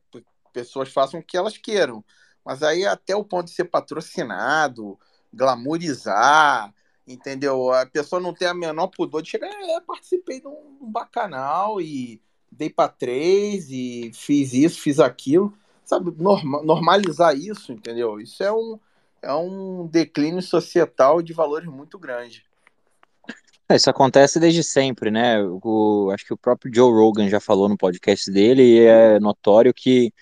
pessoas 0.51 0.91
façam 0.91 1.21
o 1.21 1.23
que 1.23 1.37
elas 1.37 1.59
queiram. 1.59 2.03
Mas 2.43 2.63
aí 2.63 2.87
até 2.87 3.15
o 3.15 3.23
ponto 3.23 3.49
de 3.49 3.53
ser 3.53 3.65
patrocinado, 3.65 4.99
glamorizar, 5.31 6.73
entendeu? 7.07 7.71
A 7.71 7.85
pessoa 7.85 8.19
não 8.19 8.33
tem 8.33 8.49
a 8.49 8.55
menor 8.55 8.87
pudor 8.87 9.21
de 9.21 9.29
chegar, 9.29 9.51
é, 9.51 9.81
participei 9.83 10.41
de 10.41 10.49
um 10.49 10.91
bacanal 10.91 11.83
e 11.83 12.19
dei 12.51 12.71
para 12.71 12.89
três 12.89 13.69
e 13.71 14.11
fiz 14.15 14.55
isso, 14.55 14.81
fiz 14.81 14.99
aquilo, 14.99 15.53
sabe? 15.85 16.13
Norma, 16.17 16.63
normalizar 16.63 17.37
isso, 17.37 17.73
entendeu? 17.73 18.21
Isso 18.21 18.43
é 18.43 18.53
um 18.53 18.79
é 19.23 19.33
um 19.33 19.87
declínio 19.87 20.43
societal 20.43 21.23
de 21.23 21.33
valores 21.33 21.69
muito 21.69 21.97
grande. 21.99 22.45
É, 23.69 23.77
isso 23.77 23.89
acontece 23.89 24.41
desde 24.41 24.65
sempre, 24.65 25.11
né? 25.11 25.41
O, 25.43 26.11
acho 26.13 26.27
que 26.27 26.35
o 26.35 26.37
próprio 26.37 26.75
Joe 26.75 26.93
Rogan 26.93 27.29
já 27.29 27.39
falou 27.39 27.69
no 27.69 27.77
podcast 27.77 28.31
dele 28.31 28.63
e 28.63 28.81
é 28.81 29.21
notório 29.21 29.73
que 29.73 30.13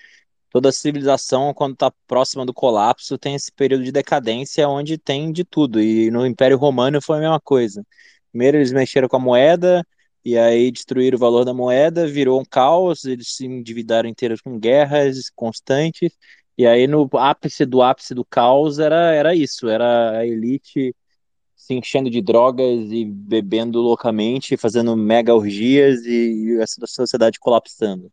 toda 0.51 0.71
civilização, 0.71 1.55
quando 1.55 1.73
está 1.73 1.91
próxima 2.07 2.45
do 2.45 2.53
colapso, 2.53 3.17
tem 3.17 3.35
esse 3.35 3.51
período 3.51 3.85
de 3.85 3.93
decadência 3.93 4.69
onde 4.69 4.99
tem 4.99 5.33
de 5.33 5.45
tudo. 5.45 5.81
E 5.81 6.11
no 6.11 6.27
Império 6.27 6.59
Romano 6.59 7.01
foi 7.01 7.19
a 7.19 7.21
mesma 7.21 7.41
coisa. 7.41 7.85
Primeiro 8.31 8.59
eles 8.59 8.73
mexeram 8.73 9.09
com 9.09 9.17
a 9.17 9.21
moeda, 9.21 9.85
e 10.25 10.37
aí 10.37 10.71
destruíram 10.71 11.17
o 11.17 11.21
valor 11.21 11.45
da 11.45 11.55
moeda, 11.55 12.07
virou 12.07 12.41
um 12.41 12.45
caos, 12.45 13.05
eles 13.05 13.35
se 13.37 13.47
endividaram 13.47 14.09
inteiros 14.09 14.41
com 14.41 14.59
guerras 14.59 15.31
constantes, 15.35 16.17
e 16.59 16.67
aí 16.67 16.87
no 16.87 17.09
ápice 17.15 17.65
do 17.65 17.83
ápice 17.83 18.15
do 18.15 18.25
caos 18.25 18.79
era, 18.79 19.15
era 19.15 19.35
isso, 19.35 19.69
era 19.69 20.19
a 20.19 20.27
elite 20.27 20.95
se 21.61 21.75
enchendo 21.75 22.11
de 22.11 22.21
drogas 22.21 22.91
e 22.91 23.05
bebendo 23.05 23.81
loucamente, 23.81 24.57
fazendo 24.57 24.97
mega 24.97 25.35
orgias 25.35 26.01
e, 26.05 26.59
a 26.61 26.67
sociedade 26.87 27.39
colapsando. 27.39 28.11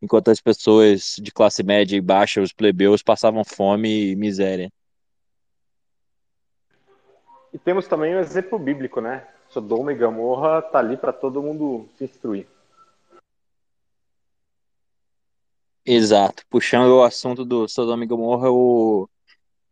Enquanto 0.00 0.30
as 0.30 0.40
pessoas 0.40 1.16
de 1.20 1.32
classe 1.32 1.62
média 1.62 1.96
e 1.96 2.00
baixa, 2.00 2.40
os 2.40 2.52
plebeus, 2.52 3.02
passavam 3.02 3.44
fome 3.44 4.10
e 4.10 4.16
miséria. 4.16 4.70
E 7.52 7.58
temos 7.58 7.86
também 7.86 8.14
o 8.14 8.18
um 8.18 8.20
exemplo 8.20 8.58
bíblico, 8.58 9.00
né? 9.00 9.26
Sodoma 9.52 9.92
e 9.92 9.94
Gomorra 9.94 10.62
tá 10.62 10.78
ali 10.78 10.96
para 10.96 11.12
todo 11.12 11.42
mundo 11.42 11.86
se 11.98 12.04
instruir. 12.04 12.46
Exato. 15.84 16.42
Puxando 16.48 16.92
o 16.92 17.02
assunto 17.02 17.44
do 17.44 17.68
Sodoma 17.68 18.04
e 18.04 18.06
Gomorra, 18.06 18.50
o, 18.50 19.06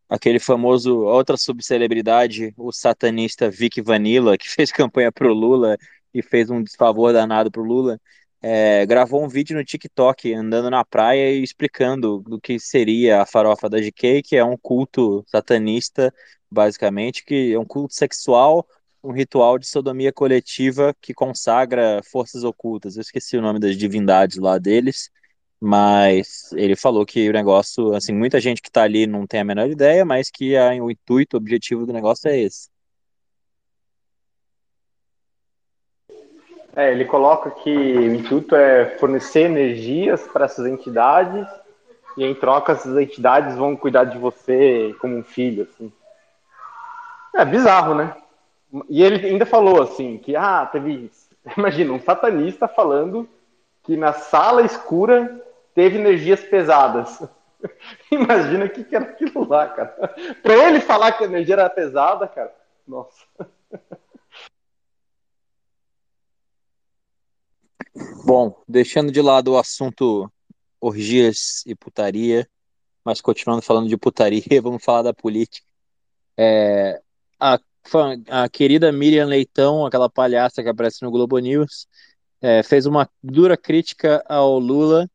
aquele 0.06 0.38
famoso, 0.38 1.00
outra 1.00 1.38
subcelebridade, 1.38 2.52
o 2.58 2.70
satanista 2.70 3.50
Vic 3.50 3.80
Vanilla, 3.80 4.36
que 4.36 4.48
fez 4.50 4.70
campanha 4.70 5.10
pro 5.10 5.32
Lula 5.32 5.78
e 6.12 6.22
fez 6.22 6.50
um 6.50 6.62
desfavor 6.62 7.14
danado 7.14 7.50
pro 7.50 7.64
Lula, 7.64 7.98
é, 8.42 8.84
gravou 8.84 9.24
um 9.24 9.28
vídeo 9.28 9.56
no 9.56 9.64
TikTok 9.64 10.34
andando 10.34 10.68
na 10.68 10.84
praia 10.84 11.32
e 11.32 11.42
explicando 11.42 12.20
do 12.20 12.38
que 12.40 12.58
seria 12.58 13.22
a 13.22 13.26
farofa 13.26 13.68
da 13.68 13.78
GK, 13.80 14.22
que 14.22 14.36
é 14.36 14.44
um 14.44 14.56
culto 14.58 15.24
satanista, 15.26 16.12
basicamente, 16.50 17.24
que 17.24 17.52
é 17.54 17.58
um 17.58 17.64
culto 17.64 17.94
sexual, 17.94 18.66
um 19.02 19.12
ritual 19.12 19.58
de 19.58 19.66
sodomia 19.66 20.12
coletiva 20.12 20.94
que 21.00 21.14
consagra 21.14 22.00
forças 22.04 22.44
ocultas. 22.44 22.96
Eu 22.96 23.02
esqueci 23.02 23.36
o 23.36 23.42
nome 23.42 23.58
das 23.58 23.76
divindades 23.76 24.36
lá 24.38 24.58
deles 24.58 25.10
mas 25.60 26.50
ele 26.54 26.74
falou 26.74 27.04
que 27.04 27.28
o 27.28 27.32
negócio, 27.32 27.94
assim, 27.94 28.14
muita 28.14 28.40
gente 28.40 28.62
que 28.62 28.68
está 28.68 28.82
ali 28.82 29.06
não 29.06 29.26
tem 29.26 29.40
a 29.40 29.44
menor 29.44 29.68
ideia, 29.68 30.06
mas 30.06 30.30
que 30.30 30.56
a, 30.56 30.70
o 30.82 30.90
intuito, 30.90 31.36
o 31.36 31.38
objetivo 31.38 31.84
do 31.84 31.92
negócio 31.92 32.30
é 32.30 32.38
esse. 32.38 32.70
É, 36.74 36.90
ele 36.92 37.04
coloca 37.04 37.50
que 37.50 37.70
o 37.70 38.14
intuito 38.14 38.56
é 38.56 38.96
fornecer 38.96 39.40
energias 39.40 40.22
para 40.28 40.46
essas 40.46 40.66
entidades 40.66 41.46
e 42.16 42.24
em 42.24 42.34
troca 42.34 42.72
essas 42.72 42.96
entidades 42.96 43.54
vão 43.56 43.76
cuidar 43.76 44.04
de 44.04 44.16
você 44.16 44.94
como 44.98 45.16
um 45.16 45.22
filho, 45.22 45.68
assim. 45.70 45.92
É 47.34 47.44
bizarro, 47.44 47.94
né? 47.94 48.16
E 48.88 49.02
ele 49.02 49.26
ainda 49.26 49.44
falou 49.44 49.82
assim 49.82 50.18
que 50.18 50.36
ah, 50.36 50.66
teve, 50.66 51.10
imagina, 51.56 51.92
um 51.92 52.00
satanista 52.00 52.68
falando 52.68 53.28
que 53.82 53.96
na 53.96 54.12
sala 54.12 54.62
escura 54.62 55.44
teve 55.74 55.98
energias 55.98 56.40
pesadas. 56.42 57.22
Imagina 58.10 58.64
o 58.64 58.70
que, 58.70 58.84
que 58.84 58.96
era 58.96 59.04
aquilo 59.04 59.46
lá, 59.46 59.68
cara. 59.68 60.14
Para 60.42 60.68
ele 60.68 60.80
falar 60.80 61.12
que 61.12 61.24
a 61.24 61.26
energia 61.26 61.54
era 61.54 61.68
pesada, 61.68 62.26
cara, 62.26 62.54
nossa. 62.86 63.24
Bom, 68.24 68.62
deixando 68.68 69.10
de 69.10 69.20
lado 69.20 69.52
o 69.52 69.58
assunto 69.58 70.30
orgias 70.80 71.62
e 71.66 71.74
putaria, 71.74 72.48
mas 73.04 73.20
continuando 73.20 73.62
falando 73.62 73.88
de 73.88 73.96
putaria, 73.96 74.42
vamos 74.62 74.84
falar 74.84 75.02
da 75.02 75.12
política. 75.12 75.66
É, 76.36 77.00
a, 77.38 77.58
a, 78.28 78.48
querida 78.48 78.92
Miriam 78.92 79.26
Leitão, 79.26 79.86
aquela 79.86 80.08
palhaça 80.08 80.62
que 80.62 80.68
aparece 80.68 81.02
no 81.02 81.10
Globo 81.10 81.38
News, 81.38 81.86
é, 82.40 82.62
fez 82.62 82.86
uma 82.86 83.08
dura 83.22 83.56
crítica 83.56 84.22
ao 84.28 84.58
Lula 84.58 85.08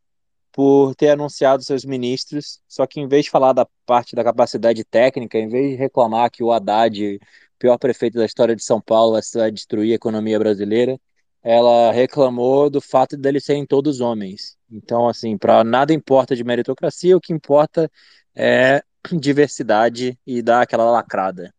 por 0.52 0.96
ter 0.96 1.10
anunciado 1.10 1.64
seus 1.64 1.84
ministros, 1.84 2.62
só 2.68 2.88
que 2.88 3.00
em 3.02 3.08
vez 3.08 3.26
de 3.26 3.32
falar 3.32 3.54
da 3.54 3.68
parte 3.86 4.16
da 4.16 4.24
capacidade 4.24 4.84
técnica, 4.86 5.38
em 5.38 5.50
vez 5.50 5.72
de 5.72 5.76
reclamar 5.76 6.32
que 6.32 6.44
o 6.44 6.52
Haddad, 6.52 7.20
pior 7.60 7.78
prefeito 7.78 8.18
da 8.18 8.26
história 8.26 8.56
de 8.56 8.64
São 8.64 8.80
Paulo, 8.80 9.20
vai 9.34 9.52
destruir 9.52 9.92
a 9.92 9.96
economia 9.96 10.40
brasileira, 10.40 11.00
ela 11.44 11.92
reclamou 11.92 12.70
do 12.70 12.82
fato 12.82 13.16
de 13.18 13.30
eles 13.30 13.46
serem 13.46 13.66
todos 13.66 14.02
homens. 14.02 14.58
Então, 14.70 15.08
assim, 15.08 15.38
para 15.38 15.64
nada 15.64 15.94
importa 15.94 16.36
de 16.36 16.44
meritocracia, 16.44 17.16
o 17.16 17.22
que 17.22 17.34
importa 17.34 17.90
é 18.36 18.84
diversidade 19.20 20.18
e 20.26 20.42
dar 20.42 20.62
aquela 20.64 20.90
lacrada. 20.90 21.55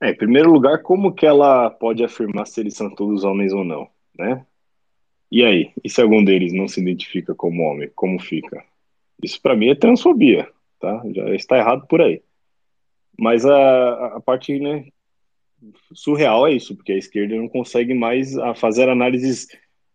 É, 0.00 0.10
em 0.10 0.16
primeiro 0.16 0.50
lugar, 0.50 0.82
como 0.82 1.12
que 1.12 1.26
ela 1.26 1.70
pode 1.70 2.04
afirmar 2.04 2.46
se 2.46 2.60
eles 2.60 2.74
são 2.74 2.94
todos 2.94 3.24
homens 3.24 3.52
ou 3.52 3.64
não, 3.64 3.88
né? 4.18 4.44
E 5.30 5.44
aí? 5.44 5.72
E 5.82 5.90
se 5.90 6.00
algum 6.00 6.22
deles 6.22 6.52
não 6.52 6.68
se 6.68 6.80
identifica 6.80 7.34
como 7.34 7.62
homem, 7.62 7.90
como 7.94 8.20
fica? 8.20 8.64
Isso 9.22 9.40
para 9.40 9.56
mim 9.56 9.70
é 9.70 9.74
transfobia, 9.74 10.48
tá? 10.78 11.02
Já 11.14 11.34
está 11.34 11.58
errado 11.58 11.86
por 11.86 12.00
aí. 12.00 12.22
Mas 13.18 13.46
a, 13.46 14.16
a 14.16 14.20
parte 14.20 14.58
né, 14.58 14.86
surreal 15.92 16.46
é 16.46 16.52
isso, 16.52 16.76
porque 16.76 16.92
a 16.92 16.98
esquerda 16.98 17.36
não 17.36 17.48
consegue 17.48 17.94
mais 17.94 18.34
fazer 18.56 18.88
análises 18.88 19.48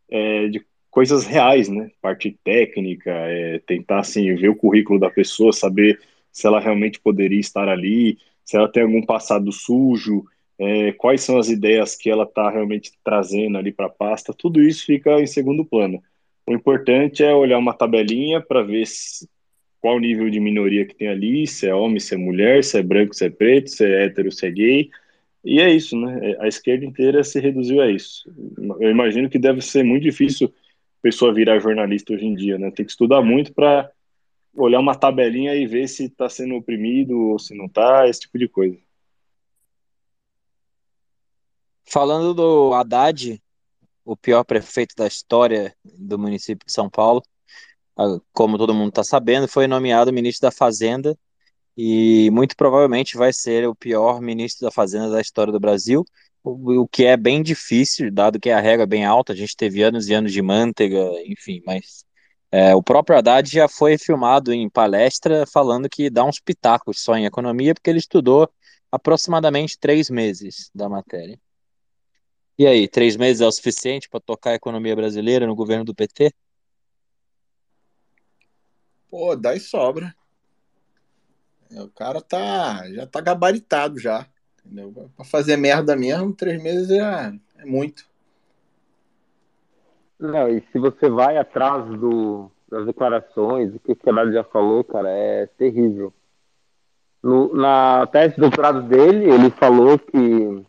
é, 0.10 0.48
de 0.48 0.66
coisas 0.90 1.26
reais, 1.26 1.70
né? 1.70 1.92
Parte 2.02 2.38
técnica, 2.44 3.12
é, 3.12 3.60
tentar 3.60 4.00
assim 4.00 4.34
ver 4.36 4.50
o 4.50 4.56
currículo 4.56 5.00
da 5.00 5.10
pessoa, 5.10 5.54
saber 5.54 6.00
se 6.32 6.48
ela 6.48 6.60
realmente 6.60 7.00
poderia 7.00 7.40
estar 7.40 7.68
ali, 7.68 8.18
se 8.50 8.58
ela 8.58 8.68
tem 8.68 8.82
algum 8.82 9.04
passado 9.04 9.52
sujo, 9.52 10.26
é, 10.58 10.92
quais 10.94 11.22
são 11.22 11.38
as 11.38 11.50
ideias 11.50 11.96
que 11.96 12.10
ela 12.10 12.24
está 12.24 12.50
realmente 12.50 12.92
trazendo 13.04 13.60
ali 13.60 13.72
para 13.72 13.86
a 13.86 13.92
pasta, 13.92 14.34
tudo 14.36 14.60
isso 14.60 14.88
fica 14.88 15.22
em 15.22 15.28
segundo 15.28 15.64
plano. 15.64 16.02
O 16.48 16.54
importante 16.56 17.24
é 17.24 17.32
olhar 17.32 17.60
uma 17.60 17.76
tabelinha 17.76 18.42
para 18.42 18.64
ver 18.64 18.88
se, 18.88 19.30
qual 19.80 19.98
o 19.98 20.00
nível 20.00 20.32
de 20.32 20.40
minoria 20.40 20.84
que 20.84 20.96
tem 20.96 21.10
ali, 21.10 21.46
se 21.46 21.68
é 21.68 21.76
homem, 21.76 22.00
se 22.00 22.16
é 22.16 22.18
mulher, 22.18 22.64
se 22.64 22.80
é 22.80 22.82
branco, 22.82 23.14
se 23.14 23.28
é 23.28 23.30
preto, 23.30 23.70
se 23.70 23.86
é 23.86 24.06
hétero, 24.06 24.32
se 24.32 24.48
é 24.48 24.50
gay. 24.50 24.90
E 25.46 25.60
é 25.62 25.72
isso, 25.72 25.96
né? 25.96 26.36
A 26.40 26.48
esquerda 26.48 26.84
inteira 26.84 27.24
se 27.24 27.40
reduziu 27.40 27.80
a 27.80 27.92
isso. 27.92 28.28
Eu 28.80 28.90
imagino 28.90 29.30
que 29.30 29.38
deve 29.38 29.62
ser 29.62 29.84
muito 29.84 30.02
difícil 30.02 30.52
pessoa 31.04 31.32
virar 31.32 31.60
jornalista 31.60 32.14
hoje 32.14 32.26
em 32.26 32.34
dia, 32.34 32.58
né? 32.58 32.72
Tem 32.72 32.84
que 32.84 32.92
estudar 32.92 33.22
muito 33.22 33.54
para 33.54 33.92
olhar 34.54 34.80
uma 34.80 34.96
tabelinha 34.96 35.56
e 35.56 35.66
ver 35.66 35.88
se 35.88 36.06
está 36.06 36.30
sendo 36.30 36.56
oprimido 36.56 37.18
ou 37.18 37.40
se 37.40 37.56
não 37.56 37.66
está, 37.66 38.08
esse 38.08 38.22
tipo 38.22 38.38
de 38.38 38.48
coisa. 38.48 38.78
Falando 41.86 42.34
do 42.34 42.74
Haddad, 42.74 43.42
o 44.06 44.16
pior 44.16 44.44
prefeito 44.44 44.96
da 44.96 45.08
história 45.08 45.76
do 45.84 46.20
município 46.20 46.66
de 46.66 46.72
São 46.72 46.90
Paulo, 46.90 47.24
como 48.32 48.58
todo 48.58 48.74
mundo 48.74 48.90
está 48.90 49.04
sabendo, 49.04 49.48
foi 49.48 49.68
nomeado 49.68 50.14
ministro 50.14 50.48
da 50.48 50.52
Fazenda 50.52 51.18
e 51.76 52.30
muito 52.32 52.56
provavelmente 52.56 53.18
vai 53.18 53.34
ser 53.34 53.68
o 53.68 53.76
pior 53.76 54.22
ministro 54.22 54.66
da 54.66 54.72
Fazenda 54.72 55.10
da 55.10 55.22
história 55.22 55.52
do 55.52 55.60
Brasil, 55.60 56.06
o, 56.44 56.88
que 56.88 57.06
é 57.06 57.18
bem 57.18 57.42
difícil, 57.42 58.12
dado 58.12 58.40
que 58.40 58.50
a 58.50 58.60
regra 58.60 58.84
é 58.84 58.88
bem 58.88 59.06
alta, 59.06 59.34
a 59.34 59.36
gente 59.36 59.56
teve 59.56 59.82
anos 59.84 60.08
e 60.08 60.14
anos 60.14 60.32
de 60.32 60.42
manteiga, 60.42 61.10
enfim, 61.26 61.62
mas 61.66 62.06
é, 62.52 62.74
o 62.76 62.82
próprio 62.82 63.18
Haddad 63.18 63.50
já 63.50 63.68
foi 63.68 63.98
filmado 63.98 64.52
em 64.52 64.70
palestra 64.70 65.46
falando 65.46 65.88
que 65.88 66.10
dá 66.10 66.26
uns 66.26 66.40
pitacos 66.40 67.02
só 67.02 67.16
em 67.16 67.26
economia, 67.26 67.74
porque 67.76 67.90
ele 67.90 68.00
estudou 68.00 68.52
aproximadamente 68.92 69.78
três 69.80 70.10
meses 70.10 70.72
da 70.74 70.90
matéria. 70.90 71.40
E 72.58 72.66
aí, 72.66 72.88
três 72.88 73.16
meses 73.16 73.42
é 73.42 73.48
o 73.48 73.52
suficiente 73.52 74.10
para 74.10 74.20
tocar 74.20 74.52
a 74.52 74.56
economia 74.56 74.96
brasileira 74.96 75.48
no 75.48 75.56
governo 75.56 75.86
do 75.86 75.96
PT? 75.96 76.34
Pô, 79.10 79.36
dá 79.36 79.56
e 79.56 79.60
sobra. 79.60 80.14
O 81.72 81.88
cara 81.90 82.20
tá, 82.20 82.92
já 82.92 83.06
tá 83.06 83.22
gabaritado 83.22 84.00
já. 84.00 84.28
Pra 85.16 85.24
fazer 85.24 85.56
merda 85.56 85.96
mesmo, 85.96 86.34
três 86.34 86.62
meses 86.62 86.90
é, 86.90 87.34
é 87.60 87.66
muito. 87.66 88.09
Não, 90.20 90.50
e 90.50 90.62
se 90.72 90.78
você 90.78 91.10
vai 91.10 91.38
atrás 91.38 91.86
do, 91.98 92.52
das 92.70 92.86
declarações, 92.86 93.74
o 93.74 93.80
que 93.80 93.94
o 93.94 93.96
Fernando 93.96 94.34
já 94.34 94.44
falou, 94.44 94.84
cara, 94.84 95.10
é 95.10 95.46
terrível. 95.46 96.14
No, 97.24 97.54
na 97.54 98.06
tese 98.08 98.36
de 98.36 98.42
doutorado 98.42 98.84
dele, 98.84 99.30
ele 99.30 99.50
falou 99.52 99.98
que 99.98 100.66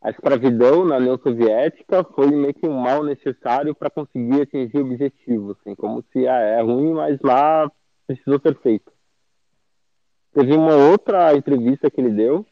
a 0.00 0.10
escravidão 0.10 0.84
na 0.84 0.96
União 0.96 1.18
Soviética 1.18 2.04
foi 2.04 2.26
meio 2.30 2.54
que 2.54 2.66
um 2.66 2.78
mal 2.78 3.04
necessário 3.04 3.74
para 3.74 3.90
conseguir 3.90 4.42
atingir 4.42 4.78
objetivos, 4.78 5.56
assim, 5.60 5.74
como 5.74 6.04
se 6.12 6.26
ah, 6.26 6.38
é 6.38 6.60
ruim, 6.60 6.92
mas 6.92 7.20
lá 7.20 7.70
precisou 8.06 8.40
ser 8.40 8.56
feito. 8.58 8.92
Teve 10.32 10.54
uma 10.54 10.74
outra 10.74 11.36
entrevista 11.36 11.90
que 11.90 12.00
ele 12.00 12.10
deu, 12.10 12.46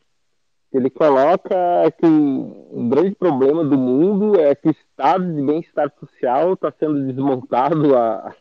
ele 0.72 0.88
coloca 0.88 1.54
que 1.98 2.06
o 2.06 2.88
grande 2.88 3.14
problema 3.16 3.64
do 3.64 3.76
mundo 3.76 4.38
é 4.38 4.54
que 4.54 4.68
o 4.68 4.70
estado 4.70 5.34
de 5.34 5.42
bem-estar 5.42 5.92
social 5.98 6.54
está 6.54 6.72
sendo 6.78 7.06
desmontado 7.06 7.96
a, 7.96 8.34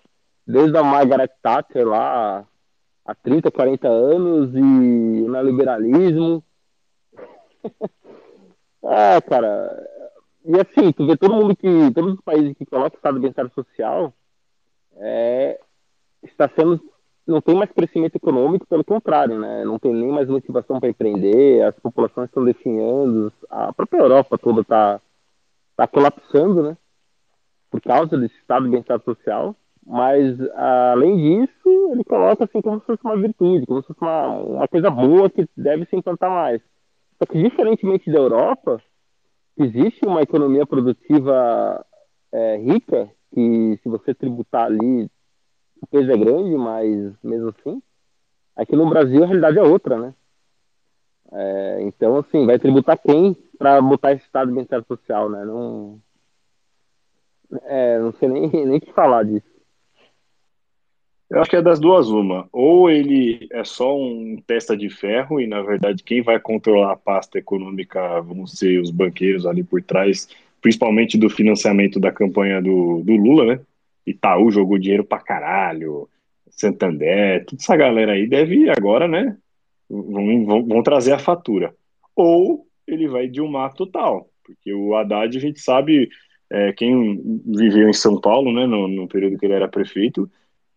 desde 0.46 0.78
a 0.78 0.84
Margaret 0.84 1.32
Thatcher 1.42 1.88
lá 1.88 2.46
há 3.04 3.16
30, 3.16 3.50
40 3.50 3.88
anos 3.88 4.54
e 4.54 4.60
o 4.60 5.32
neoliberalismo. 5.32 6.44
É, 8.84 9.20
cara. 9.28 9.88
E 10.46 10.54
assim, 10.60 10.92
tu 10.92 11.08
vê 11.08 11.18
todo 11.18 11.36
mundo 11.36 11.56
que. 11.56 11.92
Todos 11.94 12.14
os 12.14 12.22
países 12.22 12.56
que 12.56 12.66
colocam 12.66 12.94
o 12.94 12.98
estado 12.98 13.16
de 13.16 13.22
bem-estar 13.22 13.50
social 13.54 14.14
é, 14.98 15.60
está 16.24 16.50
sendo. 16.56 16.80
Não 17.30 17.42
tem 17.42 17.56
mais 17.56 17.72
crescimento 17.72 18.16
econômico, 18.16 18.66
pelo 18.66 18.84
contrário, 18.84 19.40
né? 19.40 19.64
Não 19.64 19.78
tem 19.78 19.94
nem 19.94 20.12
mais 20.12 20.28
motivação 20.28 20.80
para 20.80 20.90
empreender, 20.90 21.62
as 21.62 21.76
populações 21.76 22.28
estão 22.28 22.44
definhando, 22.44 23.32
a 23.48 23.72
própria 23.72 24.00
Europa 24.00 24.36
toda 24.36 24.62
está 24.62 25.00
tá 25.76 25.88
colapsando, 25.88 26.64
né? 26.64 26.78
Por 27.70 27.80
causa 27.82 28.18
desse 28.18 28.36
estado 28.36 28.66
de 28.66 28.72
bem-estar 28.72 29.00
social. 29.04 29.56
Mas, 29.86 30.40
além 30.56 31.18
disso, 31.18 31.92
ele 31.92 32.04
coloca 32.04 32.46
assim 32.46 32.62
como 32.62 32.80
se 32.80 32.86
fosse 32.88 33.04
uma 33.04 33.16
virtude, 33.16 33.66
como 33.68 33.82
se 33.82 33.88
fosse 33.88 34.02
uma, 34.02 34.28
uma 34.40 34.68
coisa 34.68 34.90
boa 34.90 35.30
que 35.30 35.48
deve 35.56 35.86
se 35.86 35.96
implantar 35.96 36.32
mais. 36.32 36.62
Só 37.20 37.26
que, 37.26 37.42
diferentemente 37.42 38.12
da 38.12 38.18
Europa, 38.18 38.82
existe 39.56 40.04
uma 40.06 40.22
economia 40.22 40.66
produtiva 40.66 41.86
é, 42.32 42.58
rica, 42.58 43.08
que 43.34 43.80
se 43.84 43.90
você 43.90 44.16
tributar 44.16 44.66
ali, 44.66 45.10
o 45.82 45.88
peso 45.88 46.12
é 46.12 46.18
grande, 46.18 46.56
mas 46.56 47.14
mesmo 47.24 47.50
assim, 47.50 47.82
aqui 48.56 48.76
no 48.76 48.90
Brasil 48.90 49.24
a 49.24 49.28
realidade 49.28 49.58
é 49.58 49.64
outra, 49.64 49.98
né? 50.00 50.14
É, 51.32 51.82
então, 51.84 52.18
assim, 52.18 52.46
vai 52.46 52.58
tributar 52.58 52.98
quem 52.98 53.36
para 53.58 53.82
botar 53.82 54.14
esse 54.14 54.26
estado 54.26 54.48
de 54.48 54.56
bem-estar 54.56 54.84
social, 54.84 55.30
né? 55.30 55.46
Não, 55.46 56.02
é, 57.64 58.00
não 58.00 58.12
sei 58.14 58.30
nem, 58.30 58.50
nem 58.66 58.78
o 58.78 58.82
que 58.82 58.92
falar 58.94 59.24
disso. 59.24 59.48
Eu 61.30 61.40
acho 61.40 61.50
que 61.50 61.58
é 61.58 61.62
das 61.62 61.80
duas 61.80 62.08
uma. 62.10 62.50
Ou 62.52 62.90
ele 62.90 63.48
é 63.52 63.64
só 63.64 63.96
um 63.96 64.42
testa 64.48 64.76
de 64.76 64.90
ferro 64.90 65.40
e, 65.40 65.46
na 65.46 65.62
verdade, 65.62 66.04
quem 66.04 66.24
vai 66.24 66.40
controlar 66.40 66.94
a 66.94 66.98
pasta 66.98 67.38
econômica 67.38 68.20
vão 68.22 68.48
ser 68.48 68.82
os 68.82 68.90
banqueiros 68.90 69.46
ali 69.46 69.64
por 69.64 69.82
trás, 69.84 70.28
principalmente 70.60 71.20
do 71.20 71.30
financiamento 71.30 72.00
da 72.00 72.12
campanha 72.12 72.60
do, 72.60 73.04
do 73.04 73.16
Lula, 73.16 73.46
né? 73.46 73.62
Itaú 74.10 74.52
jogou 74.52 74.78
dinheiro 74.78 75.04
pra 75.04 75.20
caralho, 75.20 76.10
Santander, 76.50 77.46
toda 77.46 77.62
essa 77.62 77.76
galera 77.76 78.14
aí 78.14 78.28
deve 78.28 78.70
agora, 78.70 79.08
né? 79.08 79.38
Vão, 79.90 80.46
vão, 80.46 80.66
vão 80.66 80.84
trazer 80.84 81.14
a 81.14 81.20
fatura. 81.20 81.74
Ou 82.16 82.66
ele 82.88 83.08
vai 83.08 83.30
um 83.42 83.70
total, 83.76 84.30
porque 84.44 84.74
o 84.74 84.96
Haddad, 84.96 85.38
a 85.38 85.42
gente 85.42 85.60
sabe, 85.60 86.10
é, 86.50 86.74
quem 86.74 87.22
viveu 87.46 87.88
em 87.88 87.94
São 87.94 88.20
Paulo, 88.20 88.52
né, 88.52 88.66
no, 88.66 88.88
no 88.88 89.08
período 89.08 89.38
que 89.38 89.46
ele 89.46 89.54
era 89.54 89.68
prefeito, 89.68 90.30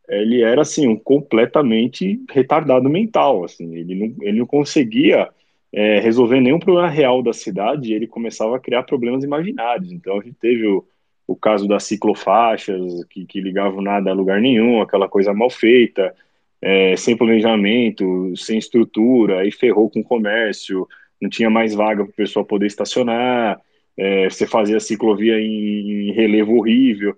ele 0.08 0.42
era 0.42 0.62
assim 0.62 0.86
um 0.86 0.96
completamente 0.96 2.20
retardado 2.30 2.88
mental, 2.88 3.44
assim, 3.44 3.74
ele 3.74 3.94
não, 3.94 4.14
ele 4.20 4.38
não 4.40 4.46
conseguia 4.46 5.30
é, 5.72 6.00
resolver 6.00 6.40
nenhum 6.40 6.58
problema 6.58 6.88
real 6.88 7.22
da 7.22 7.32
cidade, 7.32 7.90
e 7.90 7.94
ele 7.94 8.06
começava 8.06 8.56
a 8.56 8.60
criar 8.60 8.82
problemas 8.82 9.24
imaginários. 9.24 9.90
Então 9.90 10.20
a 10.20 10.22
gente 10.22 10.36
teve 10.38 10.66
o, 10.66 10.84
o 11.32 11.36
caso 11.36 11.66
das 11.66 11.84
ciclofaixas 11.84 13.04
que, 13.10 13.24
que 13.26 13.40
ligavam 13.40 13.82
nada 13.82 14.10
a 14.10 14.14
lugar 14.14 14.40
nenhum, 14.40 14.80
aquela 14.80 15.08
coisa 15.08 15.32
mal 15.32 15.50
feita, 15.50 16.14
é, 16.60 16.96
sem 16.96 17.16
planejamento, 17.16 18.34
sem 18.36 18.58
estrutura, 18.58 19.40
aí 19.40 19.50
ferrou 19.50 19.90
com 19.90 20.00
o 20.00 20.04
comércio, 20.04 20.88
não 21.20 21.28
tinha 21.28 21.50
mais 21.50 21.74
vaga 21.74 22.04
para 22.04 22.10
o 22.10 22.14
pessoal 22.14 22.44
poder 22.44 22.66
estacionar, 22.66 23.60
é, 23.96 24.28
você 24.28 24.46
fazia 24.46 24.80
ciclovia 24.80 25.38
em, 25.40 26.08
em 26.08 26.12
relevo 26.12 26.56
horrível 26.56 27.16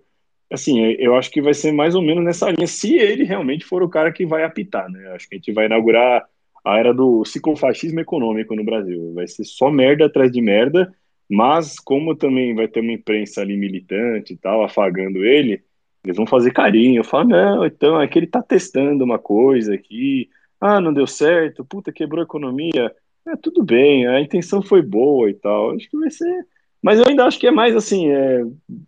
assim, 0.55 0.81
eu 0.99 1.17
acho 1.17 1.31
que 1.31 1.43
vai 1.43 1.53
ser 1.53 1.73
mais 1.73 1.95
ou 1.95 2.03
menos 2.03 2.25
nessa 2.25 2.51
linha, 2.51 2.67
se 2.67 2.95
ele 2.95 3.25
realmente 3.25 3.65
for 3.65 3.83
o 3.83 3.89
cara 3.89 4.13
que 4.13 4.25
vai 4.25 4.45
apitar, 4.45 4.89
né? 4.91 5.13
Acho 5.15 5.29
que 5.29 5.35
a 5.35 5.39
gente 5.39 5.53
vai 5.53 5.67
inaugurar 5.67 6.25
a 6.65 6.79
era 6.79 6.95
do 6.95 7.25
ciclofascismo 7.25 8.01
econômico 8.01 8.55
no 8.55 8.65
Brasil. 8.65 9.13
Vai 9.15 9.27
ser 9.27 9.45
só 9.45 9.71
merda 9.71 10.07
atrás 10.07 10.31
de 10.31 10.41
merda, 10.41 10.93
mas 11.35 11.79
como 11.81 12.15
também 12.15 12.55
vai 12.55 12.69
ter 12.69 12.81
uma 12.81 12.93
imprensa 12.93 13.41
ali 13.41 13.57
militante 13.57 14.33
e 14.33 14.37
tal, 14.37 14.65
afagando 14.65 15.25
ele, 15.25 15.63
eles 16.05 16.17
vão 16.17 16.27
fazer 16.27 16.53
carinho. 16.53 17.01
Eu 17.01 17.05
falo, 17.05 17.29
não, 17.29 17.67
então 17.67 18.01
é 18.01 18.07
que 18.09 18.19
ele 18.19 18.27
tá 18.27 18.43
testando 18.43 19.05
uma 19.05 19.19
coisa 19.19 19.75
aqui. 19.75 20.29
Ah, 20.61 20.81
não 20.81 20.93
deu 20.93 21.07
certo, 21.07 21.65
puta, 21.65 21.93
quebrou 21.93 22.21
a 22.21 22.25
economia. 22.25 22.95
É, 23.27 23.37
tudo 23.37 23.65
bem, 23.65 24.07
a 24.07 24.21
intenção 24.21 24.63
foi 24.63 24.83
boa 24.83 25.31
e 25.31 25.35
tal. 25.35 25.73
Acho 25.73 25.89
que 25.91 25.97
vai 25.99 26.11
ser 26.11 26.47
mas 26.85 26.99
eu 26.99 27.07
ainda 27.09 27.25
acho 27.25 27.41
que 27.41 27.47
é 27.47 27.51
mais 27.51 27.75
assim, 27.75 28.11
é, 28.11 28.43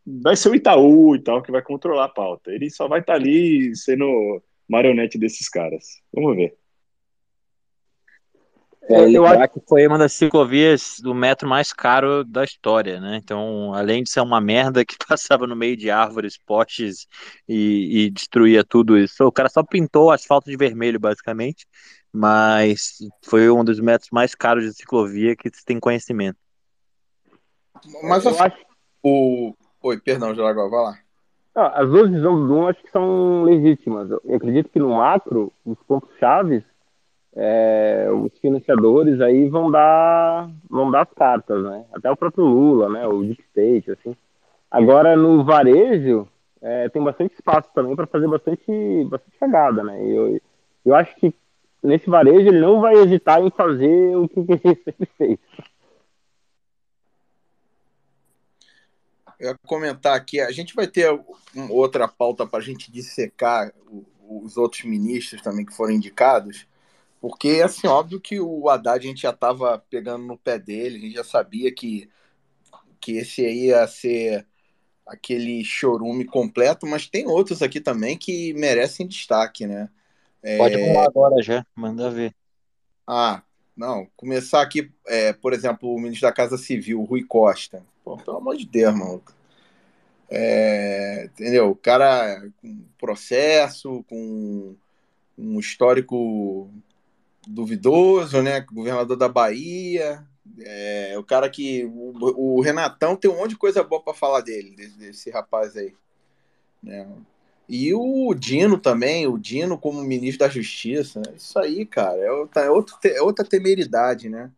vai 0.04 0.36
ser 0.36 0.50
o 0.50 0.54
Itaú 0.54 1.16
e 1.16 1.18
tal 1.18 1.42
que 1.42 1.50
vai 1.50 1.62
controlar 1.62 2.04
a 2.04 2.08
pauta. 2.10 2.52
Ele 2.52 2.68
só 2.68 2.86
vai 2.86 3.00
estar 3.00 3.14
tá 3.14 3.18
ali 3.18 3.74
sendo 3.74 4.42
marionete 4.68 5.16
desses 5.16 5.48
caras. 5.48 6.02
Vamos 6.12 6.36
ver. 6.36 6.54
É, 8.88 9.10
eu 9.10 9.26
acho 9.26 9.54
que 9.54 9.60
foi 9.68 9.86
uma 9.86 9.98
das 9.98 10.12
ciclovias 10.12 11.00
do 11.00 11.12
metro 11.12 11.48
mais 11.48 11.72
caro 11.72 12.22
da 12.22 12.44
história, 12.44 13.00
né? 13.00 13.16
Então, 13.16 13.74
além 13.74 14.02
de 14.02 14.10
ser 14.10 14.20
uma 14.20 14.40
merda 14.40 14.84
que 14.84 14.96
passava 15.06 15.46
no 15.46 15.56
meio 15.56 15.76
de 15.76 15.90
árvores, 15.90 16.38
postes 16.38 17.06
e, 17.48 18.04
e 18.04 18.10
destruía 18.10 18.62
tudo 18.62 18.96
isso, 18.96 19.24
o 19.24 19.32
cara 19.32 19.48
só 19.48 19.62
pintou 19.64 20.06
o 20.06 20.10
asfalto 20.12 20.48
de 20.48 20.56
vermelho, 20.56 21.00
basicamente, 21.00 21.66
mas 22.12 22.98
foi 23.24 23.50
um 23.50 23.64
dos 23.64 23.80
metros 23.80 24.10
mais 24.12 24.34
caros 24.34 24.64
de 24.64 24.72
ciclovia 24.74 25.34
que 25.34 25.50
se 25.52 25.64
tem 25.64 25.80
conhecimento. 25.80 26.38
Mas 28.04 28.24
eu 28.24 28.30
assim, 28.30 28.42
acho... 28.42 28.56
o. 29.02 29.54
Oi, 29.82 29.98
perdão, 29.98 30.34
Jaraguá, 30.34 30.68
vai 30.68 30.82
lá. 30.84 31.70
as 31.74 31.88
duas 31.88 32.10
visões 32.10 32.40
do 32.40 32.48
Dom 32.48 32.68
acho 32.68 32.82
que 32.82 32.90
são 32.90 33.42
legítimas. 33.42 34.10
Eu 34.10 34.34
acredito 34.34 34.70
que 34.70 34.78
no 34.78 34.96
macro, 34.96 35.52
os 35.64 35.78
pontos 35.86 36.08
chaves 36.18 36.62
é, 37.36 38.08
os 38.10 38.32
financiadores 38.38 39.20
aí 39.20 39.46
vão 39.48 39.70
dar, 39.70 40.50
vão 40.70 40.90
dar 40.90 41.02
as 41.02 41.12
cartas, 41.12 41.62
né? 41.62 41.84
Até 41.92 42.10
o 42.10 42.16
próprio 42.16 42.44
Lula, 42.44 42.88
né? 42.88 43.06
O 43.06 43.22
Deep 43.22 43.42
State, 43.50 43.90
assim. 43.90 44.16
Agora, 44.70 45.14
no 45.14 45.44
varejo, 45.44 46.26
é, 46.62 46.88
tem 46.88 47.02
bastante 47.02 47.34
espaço 47.34 47.68
também 47.74 47.94
para 47.94 48.06
fazer 48.06 48.26
bastante, 48.26 49.04
bastante 49.10 49.38
cagada, 49.38 49.84
né? 49.84 50.02
Eu, 50.02 50.40
eu 50.84 50.94
acho 50.94 51.14
que 51.16 51.34
nesse 51.82 52.08
varejo 52.08 52.48
ele 52.48 52.60
não 52.60 52.80
vai 52.80 52.94
hesitar 52.94 53.42
em 53.42 53.50
fazer 53.50 54.16
o 54.16 54.26
que 54.26 54.40
ele 54.40 54.58
sempre 54.82 55.08
fez. 55.18 55.38
Eu 59.38 59.50
ia 59.50 59.58
comentar 59.66 60.16
aqui, 60.16 60.40
a 60.40 60.50
gente 60.50 60.74
vai 60.74 60.86
ter 60.86 61.06
outra 61.68 62.08
pauta 62.08 62.46
para 62.46 62.60
a 62.60 62.62
gente 62.62 62.90
dissecar 62.90 63.70
os 64.26 64.56
outros 64.56 64.84
ministros 64.84 65.42
também 65.42 65.66
que 65.66 65.76
foram 65.76 65.92
indicados, 65.92 66.66
porque, 67.26 67.60
assim, 67.60 67.88
óbvio 67.88 68.20
que 68.20 68.38
o 68.38 68.68
Haddad 68.68 69.04
a 69.04 69.08
gente 69.08 69.22
já 69.22 69.30
estava 69.30 69.82
pegando 69.90 70.24
no 70.24 70.38
pé 70.38 70.60
dele, 70.60 70.96
a 70.96 71.00
gente 71.00 71.14
já 71.14 71.24
sabia 71.24 71.74
que, 71.74 72.08
que 73.00 73.16
esse 73.16 73.44
aí 73.44 73.66
ia 73.66 73.84
ser 73.88 74.46
aquele 75.04 75.64
chorume 75.64 76.24
completo, 76.24 76.86
mas 76.86 77.08
tem 77.08 77.26
outros 77.26 77.62
aqui 77.62 77.80
também 77.80 78.16
que 78.16 78.54
merecem 78.54 79.08
destaque, 79.08 79.66
né? 79.66 79.88
É... 80.40 80.56
Pode 80.56 80.78
falar 80.78 81.04
agora 81.04 81.42
já, 81.42 81.66
manda 81.74 82.12
ver. 82.12 82.32
Ah, 83.04 83.42
não, 83.76 84.06
começar 84.16 84.62
aqui, 84.62 84.92
é, 85.08 85.32
por 85.32 85.52
exemplo, 85.52 85.92
o 85.92 85.98
ministro 85.98 86.28
da 86.28 86.32
Casa 86.32 86.56
Civil, 86.56 87.02
Rui 87.02 87.24
Costa. 87.24 87.84
Pô, 88.04 88.16
pelo 88.18 88.36
amor 88.36 88.56
de 88.56 88.66
Deus, 88.66 88.94
mano. 88.94 89.20
É, 90.30 91.24
entendeu? 91.24 91.70
O 91.70 91.76
cara 91.76 92.48
com 92.62 92.84
processo, 92.96 94.04
com 94.08 94.76
um 95.36 95.58
histórico 95.58 96.70
duvidoso, 97.46 98.42
né? 98.42 98.60
Governador 98.60 99.16
da 99.16 99.28
Bahia. 99.28 100.26
É, 100.60 101.14
o 101.18 101.22
cara 101.22 101.48
que. 101.48 101.84
O, 101.84 102.56
o, 102.56 102.60
Renatão 102.60 103.16
tem 103.16 103.30
um 103.30 103.36
monte 103.36 103.50
de 103.50 103.56
coisa 103.56 103.82
boa 103.82 104.02
para 104.02 104.14
falar 104.14 104.40
dele, 104.40 104.74
desse, 104.74 104.98
desse, 104.98 105.30
rapaz 105.30 105.76
aí. 105.76 105.94
Né? 106.82 107.06
E 107.68 107.92
o 107.94 108.32
Dino 108.34 108.78
também, 108.78 109.26
o 109.26 109.38
Dino 109.38 109.78
como 109.78 110.02
ministro 110.02 110.46
da 110.46 110.52
Justiça. 110.52 111.20
Né? 111.20 111.34
Isso 111.36 111.58
aí, 111.58 111.84
cara, 111.84 112.18
é 112.18 112.30
outra, 112.30 112.62
é 112.62 112.70
outro, 112.70 112.96
é 113.04 113.22
outra 113.22 113.44
temeridade, 113.44 114.28
né? 114.28 114.50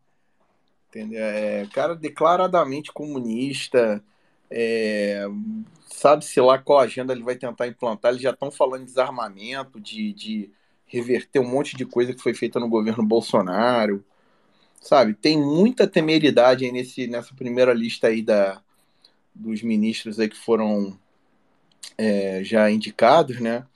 Entendeu? 0.89 1.21
É, 1.23 1.67
cara 1.73 1.95
declaradamente 1.95 2.93
comunista. 2.93 4.03
É, 4.51 5.27
Sabe-se 5.99 6.41
lá 6.41 6.59
qual 6.59 6.79
agenda 6.79 7.13
ele 7.13 7.25
vai 7.25 7.35
tentar 7.35 7.67
implantar. 7.67 8.13
Eles 8.13 8.23
já 8.23 8.31
estão 8.31 8.51
falando 8.51 8.81
de 8.81 8.87
desarmamento, 8.87 9.81
de, 9.81 10.13
de 10.13 10.51
reverter 10.89 11.39
um 11.39 11.49
monte 11.49 11.77
de 11.77 11.85
coisa 11.85 12.13
que 12.13 12.23
foi 12.23 12.35
feita 12.35 12.59
no 12.59 12.69
governo 12.69 13.05
Bolsonaro. 13.05 14.05
Sabe, 14.81 15.15
tem 15.15 15.39
muita 15.39 15.87
temeridade 15.87 16.65
aí 16.65 16.73
nesse, 16.73 17.07
nessa 17.07 17.35
primeira 17.35 17.75
lista 17.75 18.09
aí 18.09 18.23
da, 18.23 18.63
dos 19.35 19.63
ministros 19.63 20.19
aí 20.19 20.29
que 20.29 20.37
foram 20.37 20.99
é, 21.97 22.43
já 22.45 22.71
indicados, 22.71 23.41
né? 23.41 23.67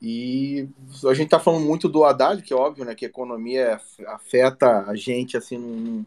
E 0.00 0.68
a 1.04 1.12
gente 1.12 1.28
tá 1.28 1.40
falando 1.40 1.64
muito 1.64 1.88
do 1.88 2.04
Haddad, 2.04 2.40
que 2.42 2.52
é 2.52 2.56
óbvio, 2.56 2.84
né? 2.84 2.94
Que 2.94 3.04
a 3.04 3.08
economia 3.08 3.80
afeta 4.06 4.84
a 4.86 4.94
gente 4.94 5.36
assim 5.36 5.58
num, 5.58 6.06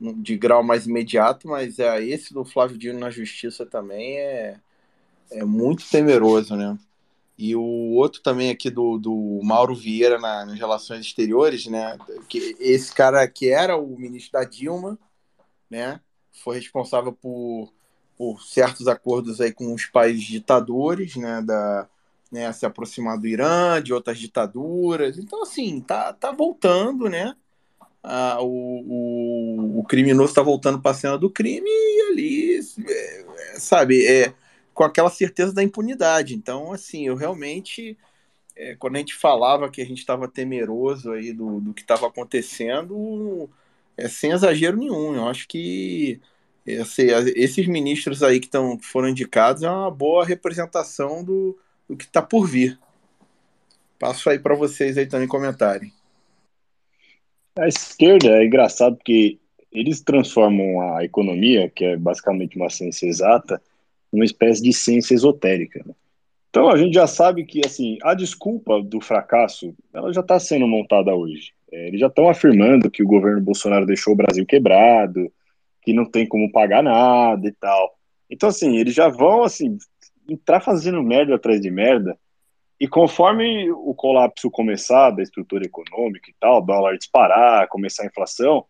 num, 0.00 0.20
de 0.20 0.36
grau 0.36 0.64
mais 0.64 0.86
imediato, 0.86 1.46
mas 1.48 1.78
é, 1.78 2.04
esse 2.04 2.34
do 2.34 2.44
Flávio 2.44 2.76
Dino 2.76 2.98
na 2.98 3.10
justiça 3.10 3.64
também 3.64 4.18
é, 4.18 4.56
é 5.30 5.44
muito 5.44 5.88
temeroso, 5.88 6.56
né? 6.56 6.76
E 7.40 7.56
o 7.56 7.92
outro 7.94 8.20
também 8.20 8.50
aqui 8.50 8.68
do, 8.68 8.98
do 8.98 9.40
Mauro 9.42 9.74
Vieira 9.74 10.18
na, 10.18 10.44
nas 10.44 10.58
relações 10.58 11.06
exteriores, 11.06 11.64
né? 11.66 11.96
Que 12.28 12.54
esse 12.60 12.92
cara 12.92 13.26
que 13.26 13.48
era 13.48 13.78
o 13.78 13.98
ministro 13.98 14.32
da 14.32 14.44
Dilma, 14.44 14.98
né? 15.70 16.02
Foi 16.44 16.56
responsável 16.56 17.14
por, 17.14 17.72
por 18.18 18.42
certos 18.42 18.86
acordos 18.86 19.40
aí 19.40 19.54
com 19.54 19.72
os 19.72 19.86
países 19.86 20.22
ditadores, 20.22 21.16
né? 21.16 21.40
Da, 21.40 21.88
né, 22.30 22.52
se 22.52 22.66
aproximar 22.66 23.18
do 23.18 23.26
Irã, 23.26 23.82
de 23.82 23.94
outras 23.94 24.18
ditaduras. 24.18 25.16
Então, 25.16 25.42
assim, 25.42 25.80
tá, 25.80 26.12
tá 26.12 26.32
voltando, 26.32 27.08
né? 27.08 27.34
Ah, 28.02 28.36
o, 28.42 28.48
o, 28.48 29.80
o 29.80 29.84
criminoso 29.84 30.28
está 30.28 30.42
voltando 30.42 30.78
para 30.78 30.90
a 30.90 30.94
cena 30.94 31.16
do 31.16 31.30
crime 31.30 31.70
e 31.70 32.12
ali, 32.12 32.60
é, 32.86 33.54
é, 33.56 33.58
sabe, 33.58 34.06
é, 34.06 34.34
com 34.80 34.84
aquela 34.84 35.10
certeza 35.10 35.52
da 35.52 35.62
impunidade. 35.62 36.34
Então, 36.34 36.72
assim, 36.72 37.06
eu 37.06 37.14
realmente, 37.14 37.98
é, 38.56 38.74
quando 38.76 38.96
a 38.96 38.98
gente 39.00 39.14
falava 39.14 39.68
que 39.68 39.82
a 39.82 39.84
gente 39.84 39.98
estava 39.98 40.26
temeroso 40.26 41.12
aí 41.12 41.34
do, 41.34 41.60
do 41.60 41.74
que 41.74 41.82
estava 41.82 42.06
acontecendo, 42.06 43.50
é 43.94 44.08
sem 44.08 44.30
exagero 44.30 44.78
nenhum. 44.78 45.14
Eu 45.14 45.28
acho 45.28 45.46
que 45.46 46.18
esse, 46.64 47.02
esses 47.36 47.66
ministros 47.66 48.22
aí 48.22 48.40
que, 48.40 48.48
tão, 48.48 48.78
foram 48.78 49.10
indicados 49.10 49.62
é 49.62 49.68
uma 49.68 49.90
boa 49.90 50.24
representação 50.24 51.22
do, 51.22 51.58
do 51.86 51.94
que 51.94 52.04
está 52.04 52.22
por 52.22 52.46
vir. 52.46 52.78
Passo 53.98 54.30
aí 54.30 54.38
para 54.38 54.54
vocês 54.54 54.96
aí 54.96 55.04
também 55.04 55.28
comentarem. 55.28 55.92
A 57.58 57.68
esquerda 57.68 58.28
é 58.28 58.46
engraçado 58.46 58.96
porque 58.96 59.38
eles 59.70 60.00
transformam 60.00 60.96
a 60.96 61.04
economia, 61.04 61.68
que 61.68 61.84
é 61.84 61.98
basicamente 61.98 62.56
uma 62.56 62.70
ciência 62.70 63.06
exata, 63.06 63.60
uma 64.12 64.24
espécie 64.24 64.62
de 64.62 64.72
ciência 64.72 65.14
esotérica. 65.14 65.82
Né? 65.86 65.94
Então 66.50 66.68
a 66.68 66.76
gente 66.76 66.94
já 66.94 67.06
sabe 67.06 67.44
que 67.44 67.60
assim 67.64 67.96
a 68.02 68.12
desculpa 68.14 68.82
do 68.82 69.00
fracasso 69.00 69.74
ela 69.94 70.12
já 70.12 70.20
está 70.20 70.38
sendo 70.38 70.66
montada 70.66 71.14
hoje. 71.14 71.52
É, 71.72 71.88
eles 71.88 72.00
já 72.00 72.08
estão 72.08 72.28
afirmando 72.28 72.90
que 72.90 73.02
o 73.02 73.06
governo 73.06 73.40
Bolsonaro 73.40 73.86
deixou 73.86 74.12
o 74.12 74.16
Brasil 74.16 74.44
quebrado, 74.44 75.32
que 75.82 75.92
não 75.92 76.04
tem 76.04 76.26
como 76.26 76.50
pagar 76.50 76.82
nada 76.82 77.46
e 77.46 77.52
tal. 77.52 77.96
Então 78.28 78.48
assim 78.48 78.76
eles 78.76 78.94
já 78.94 79.08
vão 79.08 79.44
assim 79.44 79.78
entrar 80.28 80.60
fazendo 80.60 81.02
merda 81.02 81.36
atrás 81.36 81.60
de 81.60 81.70
merda. 81.70 82.18
E 82.80 82.88
conforme 82.88 83.70
o 83.70 83.94
colapso 83.94 84.50
começar 84.50 85.10
da 85.10 85.22
estrutura 85.22 85.64
econômica 85.64 86.30
e 86.30 86.34
tal, 86.40 86.64
dólar 86.64 86.96
disparar, 86.96 87.68
começar 87.68 88.04
a 88.04 88.06
inflação, 88.06 88.64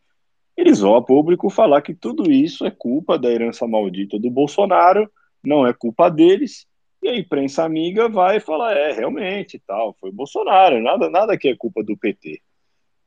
eles 0.56 0.80
vão 0.80 0.96
a 0.96 1.02
público 1.02 1.48
falar 1.48 1.80
que 1.80 1.94
tudo 1.94 2.30
isso 2.30 2.66
é 2.66 2.70
culpa 2.70 3.16
da 3.16 3.30
herança 3.30 3.66
maldita 3.66 4.18
do 4.18 4.28
Bolsonaro 4.28 5.08
não 5.42 5.66
é 5.66 5.72
culpa 5.72 6.10
deles, 6.10 6.66
e 7.02 7.08
a 7.08 7.16
imprensa 7.16 7.64
amiga 7.64 8.08
vai 8.08 8.40
falar, 8.40 8.76
é, 8.76 8.92
realmente, 8.92 9.60
tal, 9.66 9.96
foi 9.98 10.10
o 10.10 10.14
Bolsonaro, 10.14 10.80
nada, 10.82 11.08
nada 11.08 11.36
que 11.36 11.48
é 11.48 11.56
culpa 11.56 11.82
do 11.82 11.96
PT. 11.96 12.40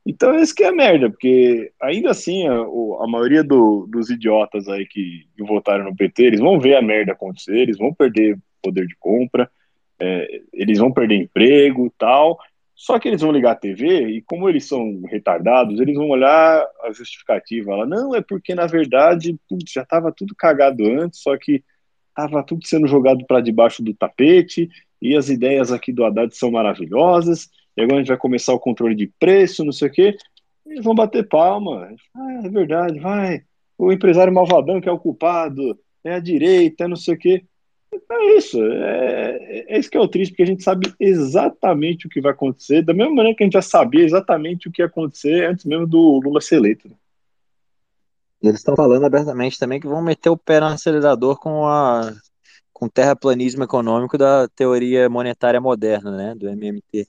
Então 0.06 0.34
esse 0.34 0.54
que 0.54 0.64
é 0.64 0.70
merda, 0.70 1.08
porque 1.08 1.72
ainda 1.80 2.10
assim 2.10 2.46
a, 2.46 2.54
a 2.54 3.06
maioria 3.06 3.42
do, 3.42 3.86
dos 3.86 4.10
idiotas 4.10 4.68
aí 4.68 4.86
que, 4.86 5.26
votaram 5.38 5.84
no 5.84 5.96
PT, 5.96 6.24
eles 6.24 6.40
vão 6.40 6.60
ver 6.60 6.76
a 6.76 6.82
merda 6.82 7.12
acontecer, 7.12 7.56
eles 7.56 7.78
vão 7.78 7.94
perder 7.94 8.38
poder 8.62 8.86
de 8.86 8.96
compra, 8.96 9.50
é, 9.98 10.42
eles 10.52 10.78
vão 10.78 10.92
perder 10.92 11.16
emprego 11.16 11.92
tal, 11.96 12.38
só 12.74 12.98
que 12.98 13.08
eles 13.08 13.22
vão 13.22 13.32
ligar 13.32 13.52
a 13.52 13.56
TV 13.56 14.08
e 14.08 14.22
como 14.22 14.48
eles 14.48 14.66
são 14.66 15.02
retardados, 15.06 15.80
eles 15.80 15.94
vão 15.94 16.08
olhar 16.08 16.66
a 16.82 16.92
justificativa, 16.92 17.72
ela 17.72 17.86
não, 17.86 18.14
é 18.14 18.20
porque 18.20 18.54
na 18.54 18.66
verdade 18.66 19.38
putz, 19.48 19.72
já 19.72 19.82
estava 19.82 20.12
tudo 20.12 20.34
cagado 20.36 20.84
antes, 20.84 21.20
só 21.22 21.36
que 21.38 21.62
estava 22.16 22.42
tudo 22.42 22.66
sendo 22.66 22.86
jogado 22.86 23.24
para 23.26 23.40
debaixo 23.40 23.82
do 23.82 23.92
tapete, 23.92 24.70
e 25.02 25.16
as 25.16 25.28
ideias 25.28 25.72
aqui 25.72 25.92
do 25.92 26.04
Haddad 26.04 26.34
são 26.34 26.50
maravilhosas, 26.50 27.50
e 27.76 27.82
agora 27.82 27.96
a 27.96 28.00
gente 28.00 28.08
vai 28.08 28.16
começar 28.16 28.54
o 28.54 28.60
controle 28.60 28.94
de 28.94 29.10
preço, 29.18 29.64
não 29.64 29.72
sei 29.72 29.88
o 29.88 29.92
quê, 29.92 30.16
e 30.66 30.80
vão 30.80 30.94
bater 30.94 31.28
palma. 31.28 31.92
Ah, 32.16 32.42
é 32.44 32.48
verdade, 32.48 32.98
vai. 33.00 33.42
O 33.76 33.92
empresário 33.92 34.32
malvadão 34.32 34.80
que 34.80 34.88
é 34.88 34.92
o 34.92 34.98
culpado, 34.98 35.78
é 36.04 36.14
a 36.14 36.20
direita, 36.20 36.88
não 36.88 36.96
sei 36.96 37.14
o 37.14 37.18
quê. 37.18 37.44
É 38.10 38.36
isso, 38.36 38.60
é, 38.62 39.38
é, 39.40 39.74
é 39.74 39.78
isso 39.78 39.90
que 39.90 39.96
é 39.96 40.00
o 40.00 40.08
triste, 40.08 40.32
porque 40.32 40.42
a 40.42 40.46
gente 40.46 40.62
sabe 40.62 40.92
exatamente 40.98 42.06
o 42.06 42.10
que 42.10 42.20
vai 42.20 42.32
acontecer, 42.32 42.82
da 42.82 42.94
mesma 42.94 43.14
maneira 43.14 43.36
que 43.36 43.42
a 43.42 43.46
gente 43.46 43.54
já 43.54 43.62
sabia 43.62 44.04
exatamente 44.04 44.68
o 44.68 44.72
que 44.72 44.82
ia 44.82 44.86
acontecer 44.86 45.48
antes 45.48 45.64
mesmo 45.64 45.86
do 45.86 46.20
Lula 46.24 46.40
ser 46.40 46.56
eleito. 46.56 46.90
Eles 48.44 48.60
estão 48.60 48.76
falando 48.76 49.04
abertamente 49.04 49.58
também 49.58 49.80
que 49.80 49.86
vão 49.86 50.02
meter 50.02 50.28
o 50.28 50.36
pé 50.36 50.60
no 50.60 50.66
acelerador 50.66 51.38
com 51.38 51.66
a 51.66 52.12
com 52.74 52.86
o 52.86 52.90
terraplanismo 52.90 53.64
econômico 53.64 54.18
da 54.18 54.48
teoria 54.48 55.08
monetária 55.08 55.60
moderna, 55.60 56.14
né, 56.16 56.34
do 56.34 56.48
MMT. 56.48 57.08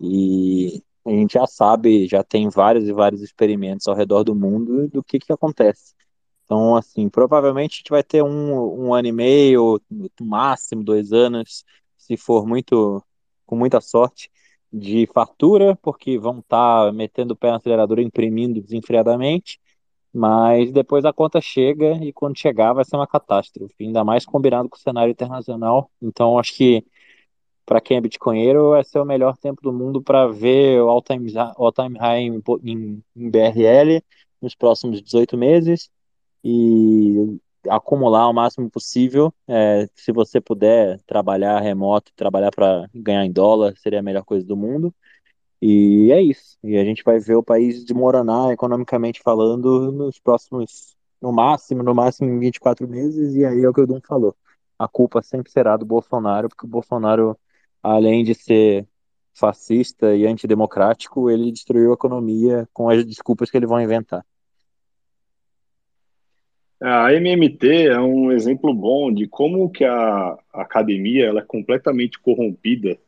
E 0.00 0.82
a 1.06 1.10
gente 1.10 1.34
já 1.34 1.46
sabe, 1.46 2.08
já 2.08 2.24
tem 2.24 2.48
vários 2.48 2.88
e 2.88 2.92
vários 2.92 3.22
experimentos 3.22 3.86
ao 3.86 3.94
redor 3.94 4.24
do 4.24 4.34
mundo 4.34 4.88
do 4.88 5.04
que 5.04 5.20
que 5.20 5.32
acontece. 5.32 5.94
Então, 6.44 6.74
assim, 6.74 7.08
provavelmente 7.08 7.74
a 7.74 7.76
gente 7.78 7.90
vai 7.90 8.02
ter 8.02 8.22
um, 8.24 8.86
um 8.86 8.94
ano 8.94 9.08
e 9.08 9.12
meio, 9.12 9.80
no 9.90 10.10
máximo 10.20 10.82
dois 10.82 11.12
anos, 11.12 11.64
se 11.96 12.16
for 12.16 12.46
muito, 12.46 13.02
com 13.46 13.56
muita 13.56 13.80
sorte, 13.80 14.30
de 14.72 15.06
fartura, 15.14 15.76
porque 15.82 16.18
vão 16.18 16.40
estar 16.40 16.86
tá 16.86 16.92
metendo 16.92 17.34
o 17.34 17.36
pé 17.36 17.50
no 17.50 17.56
acelerador, 17.56 18.00
imprimindo 18.00 18.60
desenfreadamente, 18.60 19.60
mas 20.14 20.70
depois 20.70 21.04
a 21.04 21.12
conta 21.12 21.40
chega 21.40 21.94
e 22.04 22.12
quando 22.12 22.38
chegar 22.38 22.72
vai 22.72 22.84
ser 22.84 22.96
uma 22.96 23.06
catástrofe, 23.06 23.74
ainda 23.80 24.04
mais 24.04 24.24
combinado 24.24 24.68
com 24.68 24.76
o 24.76 24.80
cenário 24.80 25.10
internacional. 25.10 25.90
Então 26.00 26.38
acho 26.38 26.54
que 26.54 26.84
para 27.66 27.80
quem 27.80 27.96
é 27.96 28.00
bitcoinheiro, 28.00 28.70
vai 28.70 28.84
ser 28.84 29.00
o 29.00 29.04
melhor 29.04 29.36
tempo 29.36 29.62
do 29.62 29.72
mundo 29.72 30.02
para 30.02 30.26
ver 30.28 30.80
o 30.82 30.88
all-time 30.88 31.32
all 31.56 31.72
-time 31.72 31.98
high 31.98 32.20
em, 32.20 32.42
em, 32.62 33.02
em 33.16 33.30
BRL 33.30 34.02
nos 34.40 34.54
próximos 34.54 35.02
18 35.02 35.36
meses 35.36 35.90
e 36.44 37.38
acumular 37.68 38.28
o 38.28 38.32
máximo 38.34 38.70
possível. 38.70 39.32
É, 39.48 39.88
se 39.94 40.12
você 40.12 40.40
puder 40.40 41.00
trabalhar 41.06 41.58
remoto, 41.60 42.12
trabalhar 42.14 42.50
para 42.50 42.88
ganhar 42.94 43.24
em 43.24 43.32
dólar, 43.32 43.74
seria 43.78 44.00
a 44.00 44.02
melhor 44.02 44.24
coisa 44.24 44.46
do 44.46 44.56
mundo. 44.56 44.94
E 45.66 46.12
é 46.12 46.20
isso. 46.20 46.58
E 46.62 46.76
a 46.76 46.84
gente 46.84 47.02
vai 47.02 47.18
ver 47.18 47.36
o 47.36 47.42
país 47.42 47.82
desmoronar 47.82 48.50
economicamente 48.50 49.22
falando 49.22 49.90
nos 49.90 50.18
próximos, 50.18 50.94
no 51.22 51.32
máximo, 51.32 51.82
no 51.82 51.94
máximo 51.94 52.28
em 52.28 52.38
24 52.38 52.86
meses. 52.86 53.34
E 53.34 53.46
aí 53.46 53.64
é 53.64 53.68
o 53.70 53.72
que 53.72 53.80
o 53.80 53.86
Dum 53.86 53.98
falou. 54.06 54.36
A 54.78 54.86
culpa 54.86 55.22
sempre 55.22 55.50
será 55.50 55.78
do 55.78 55.86
Bolsonaro, 55.86 56.50
porque 56.50 56.66
o 56.66 56.68
Bolsonaro, 56.68 57.34
além 57.82 58.22
de 58.22 58.34
ser 58.34 58.86
fascista 59.32 60.14
e 60.14 60.26
antidemocrático, 60.26 61.30
ele 61.30 61.50
destruiu 61.50 61.92
a 61.92 61.94
economia 61.94 62.68
com 62.70 62.90
as 62.90 63.02
desculpas 63.02 63.50
que 63.50 63.56
ele 63.56 63.66
vai 63.66 63.84
inventar. 63.84 64.22
A 66.78 67.10
MMT 67.14 67.86
é 67.86 67.98
um 67.98 68.30
exemplo 68.30 68.74
bom 68.74 69.10
de 69.10 69.26
como 69.26 69.70
que 69.70 69.86
a 69.86 70.36
academia 70.52 71.24
ela 71.24 71.40
é 71.40 71.44
completamente 71.44 72.20
corrompida 72.20 72.98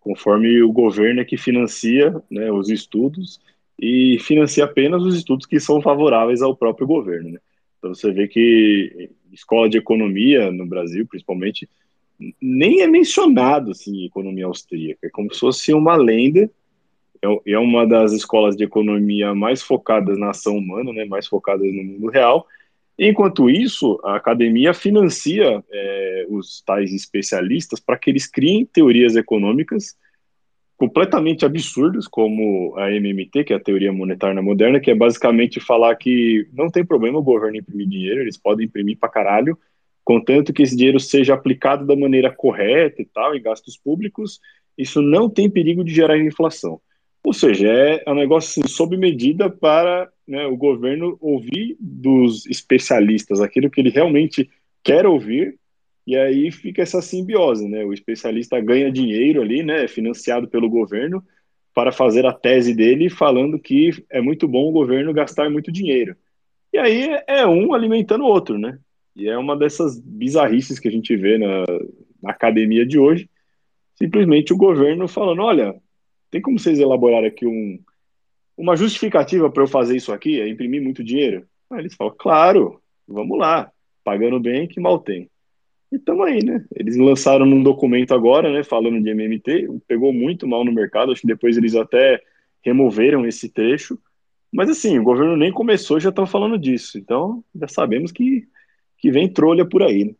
conforme 0.00 0.62
o 0.62 0.72
governo 0.72 1.20
é 1.20 1.24
que 1.24 1.36
financia 1.36 2.14
né, 2.30 2.50
os 2.50 2.70
estudos 2.70 3.40
e 3.78 4.18
financia 4.20 4.64
apenas 4.64 5.02
os 5.02 5.14
estudos 5.14 5.46
que 5.46 5.60
são 5.60 5.80
favoráveis 5.80 6.42
ao 6.42 6.56
próprio 6.56 6.86
governo. 6.86 7.30
Né? 7.30 7.38
Então 7.78 7.94
você 7.94 8.10
vê 8.10 8.26
que 8.26 9.10
escola 9.32 9.68
de 9.68 9.78
economia 9.78 10.50
no 10.50 10.66
Brasil, 10.66 11.06
principalmente, 11.06 11.68
nem 12.40 12.82
é 12.82 12.86
mencionado 12.86 13.70
assim 13.70 14.04
economia 14.04 14.46
austríaca, 14.46 15.06
é 15.06 15.10
como 15.10 15.32
se 15.32 15.40
fosse 15.40 15.72
uma 15.72 15.96
lenda. 15.96 16.50
É, 17.22 17.52
é 17.52 17.58
uma 17.58 17.86
das 17.86 18.12
escolas 18.12 18.56
de 18.56 18.64
economia 18.64 19.34
mais 19.34 19.62
focadas 19.62 20.18
na 20.18 20.30
ação 20.30 20.56
humana, 20.56 20.90
né, 20.92 21.04
mais 21.04 21.26
focadas 21.26 21.66
no 21.66 21.84
mundo 21.84 22.08
real. 22.08 22.46
Enquanto 23.02 23.48
isso, 23.48 23.98
a 24.04 24.16
academia 24.16 24.74
financia 24.74 25.64
é, 25.72 26.26
os 26.28 26.60
tais 26.60 26.92
especialistas 26.92 27.80
para 27.80 27.96
que 27.96 28.10
eles 28.10 28.26
criem 28.26 28.66
teorias 28.66 29.16
econômicas 29.16 29.96
completamente 30.76 31.46
absurdas, 31.46 32.06
como 32.06 32.74
a 32.76 32.90
MMT, 32.90 33.44
que 33.44 33.54
é 33.54 33.56
a 33.56 33.60
teoria 33.60 33.90
monetária 33.90 34.42
moderna, 34.42 34.78
que 34.78 34.90
é 34.90 34.94
basicamente 34.94 35.58
falar 35.60 35.96
que 35.96 36.46
não 36.52 36.68
tem 36.68 36.84
problema 36.84 37.18
o 37.18 37.22
governo 37.22 37.56
imprimir 37.56 37.88
dinheiro, 37.88 38.20
eles 38.20 38.36
podem 38.36 38.66
imprimir 38.66 38.98
para 38.98 39.08
caralho, 39.08 39.58
contanto 40.04 40.52
que 40.52 40.62
esse 40.62 40.76
dinheiro 40.76 41.00
seja 41.00 41.32
aplicado 41.32 41.86
da 41.86 41.96
maneira 41.96 42.30
correta 42.30 43.00
e 43.00 43.06
tal, 43.06 43.34
em 43.34 43.40
gastos 43.40 43.78
públicos, 43.78 44.40
isso 44.76 45.00
não 45.00 45.30
tem 45.30 45.48
perigo 45.48 45.82
de 45.82 45.94
gerar 45.94 46.18
inflação. 46.18 46.78
Ou 47.22 47.32
seja, 47.32 47.68
é 47.68 48.10
um 48.10 48.14
negócio 48.14 48.62
assim, 48.62 48.72
sob 48.72 48.96
medida 48.96 49.50
para 49.50 50.10
né, 50.26 50.46
o 50.46 50.56
governo 50.56 51.18
ouvir 51.20 51.76
dos 51.78 52.46
especialistas 52.46 53.40
aquilo 53.40 53.70
que 53.70 53.80
ele 53.80 53.90
realmente 53.90 54.48
quer 54.82 55.06
ouvir, 55.06 55.58
e 56.06 56.16
aí 56.16 56.50
fica 56.50 56.82
essa 56.82 57.02
simbiose, 57.02 57.68
né? 57.68 57.84
O 57.84 57.92
especialista 57.92 58.58
ganha 58.60 58.90
dinheiro 58.90 59.42
ali, 59.42 59.62
né, 59.62 59.86
financiado 59.86 60.48
pelo 60.48 60.68
governo, 60.68 61.22
para 61.74 61.92
fazer 61.92 62.26
a 62.26 62.32
tese 62.32 62.74
dele 62.74 63.08
falando 63.10 63.58
que 63.58 63.90
é 64.10 64.20
muito 64.20 64.48
bom 64.48 64.68
o 64.68 64.72
governo 64.72 65.12
gastar 65.12 65.50
muito 65.50 65.70
dinheiro. 65.70 66.16
E 66.72 66.78
aí 66.78 67.10
é 67.26 67.46
um 67.46 67.72
alimentando 67.74 68.24
o 68.24 68.28
outro, 68.28 68.58
né? 68.58 68.78
E 69.14 69.28
é 69.28 69.36
uma 69.36 69.56
dessas 69.56 70.00
bizarrices 70.00 70.78
que 70.78 70.88
a 70.88 70.90
gente 70.90 71.14
vê 71.16 71.36
na, 71.36 71.64
na 72.22 72.30
academia 72.30 72.86
de 72.86 72.98
hoje. 72.98 73.28
Simplesmente 73.94 74.52
o 74.52 74.56
governo 74.56 75.06
falando: 75.06 75.42
olha, 75.42 75.74
tem 76.30 76.40
como 76.40 76.58
vocês 76.58 76.78
elaborar 76.78 77.24
aqui 77.24 77.46
um, 77.46 77.78
uma 78.56 78.76
justificativa 78.76 79.50
para 79.50 79.62
eu 79.62 79.66
fazer 79.66 79.96
isso 79.96 80.12
aqui? 80.12 80.40
É 80.40 80.48
imprimir 80.48 80.82
muito 80.82 81.02
dinheiro? 81.02 81.46
Aí 81.70 81.80
eles 81.80 81.94
falam: 81.94 82.14
claro, 82.16 82.80
vamos 83.06 83.38
lá, 83.38 83.70
pagando 84.04 84.38
bem 84.38 84.68
que 84.68 84.80
mal 84.80 84.98
tem. 84.98 85.30
E 85.92 85.96
estamos 85.96 86.26
aí, 86.26 86.44
né? 86.44 86.64
Eles 86.74 86.96
lançaram 86.96 87.44
um 87.44 87.62
documento 87.62 88.14
agora, 88.14 88.52
né, 88.52 88.62
falando 88.62 89.02
de 89.02 89.10
MMT, 89.10 89.68
pegou 89.88 90.12
muito 90.12 90.46
mal 90.46 90.64
no 90.64 90.72
mercado, 90.72 91.10
acho 91.10 91.22
que 91.22 91.26
depois 91.26 91.56
eles 91.56 91.74
até 91.74 92.22
removeram 92.62 93.26
esse 93.26 93.48
trecho. 93.48 93.98
Mas 94.52 94.68
assim, 94.68 94.98
o 94.98 95.04
governo 95.04 95.36
nem 95.36 95.52
começou, 95.52 95.98
já 95.98 96.10
estão 96.10 96.26
falando 96.26 96.58
disso. 96.58 96.96
Então, 96.98 97.44
já 97.54 97.66
sabemos 97.66 98.12
que, 98.12 98.46
que 98.98 99.10
vem 99.10 99.32
trolha 99.32 99.66
por 99.66 99.82
aí, 99.82 100.04
né? 100.04 100.14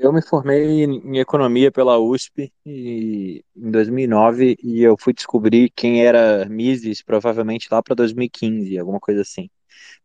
Eu 0.00 0.12
me 0.12 0.22
formei 0.22 0.84
em 0.84 1.18
economia 1.18 1.72
pela 1.72 1.98
USP 1.98 2.52
e, 2.64 3.44
em 3.56 3.70
2009 3.70 4.56
e 4.62 4.80
eu 4.80 4.96
fui 4.96 5.12
descobrir 5.12 5.70
quem 5.74 6.06
era 6.06 6.44
Mises 6.48 7.02
provavelmente 7.02 7.66
lá 7.70 7.82
para 7.82 7.96
2015, 7.96 8.78
alguma 8.78 9.00
coisa 9.00 9.22
assim. 9.22 9.50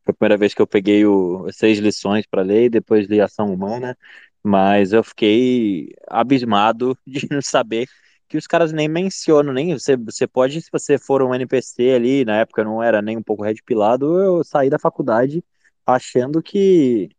Foi 0.04 0.12
a 0.14 0.16
primeira 0.16 0.38
vez 0.38 0.54
que 0.56 0.62
eu 0.62 0.68
peguei 0.68 1.06
o, 1.06 1.48
seis 1.52 1.78
lições 1.80 2.26
para 2.28 2.42
ler 2.42 2.66
e 2.66 2.70
depois 2.72 3.08
li 3.08 3.22
Ação 3.22 3.54
Humana, 3.54 3.96
mas 4.44 4.94
eu 4.94 5.04
fiquei 5.04 5.90
abismado 6.08 6.98
de 7.06 7.28
não 7.30 7.42
saber 7.42 7.88
que 8.28 8.38
os 8.38 8.48
caras 8.48 8.74
nem 8.74 8.88
mencionam, 8.88 9.54
nem 9.54 9.74
você, 9.78 9.96
você 9.98 10.28
pode, 10.28 10.60
se 10.62 10.70
você 10.72 10.98
for 10.98 11.22
um 11.22 11.36
NPC 11.36 11.92
ali, 11.94 12.26
na 12.26 12.38
época 12.40 12.62
eu 12.62 12.66
não 12.66 12.82
era 12.84 13.00
nem 13.02 13.18
um 13.18 13.24
pouco 13.24 13.44
red 13.44 13.56
pilado, 13.66 14.20
eu 14.20 14.44
saí 14.44 14.70
da 14.72 14.80
faculdade 14.80 15.44
achando 15.86 16.42
que 16.42 17.10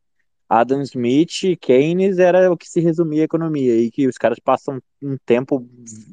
Adam 0.61 0.81
Smith, 0.83 1.59
Keynes 1.61 2.19
era 2.19 2.51
o 2.53 2.57
que 2.57 2.69
se 2.69 2.81
resumia 2.81 3.23
a 3.23 3.25
economia 3.25 3.77
e 3.77 3.90
que 3.90 4.07
os 4.07 4.17
caras 4.17 4.38
passam 4.38 4.81
um 5.03 5.17
tempo 5.25 5.67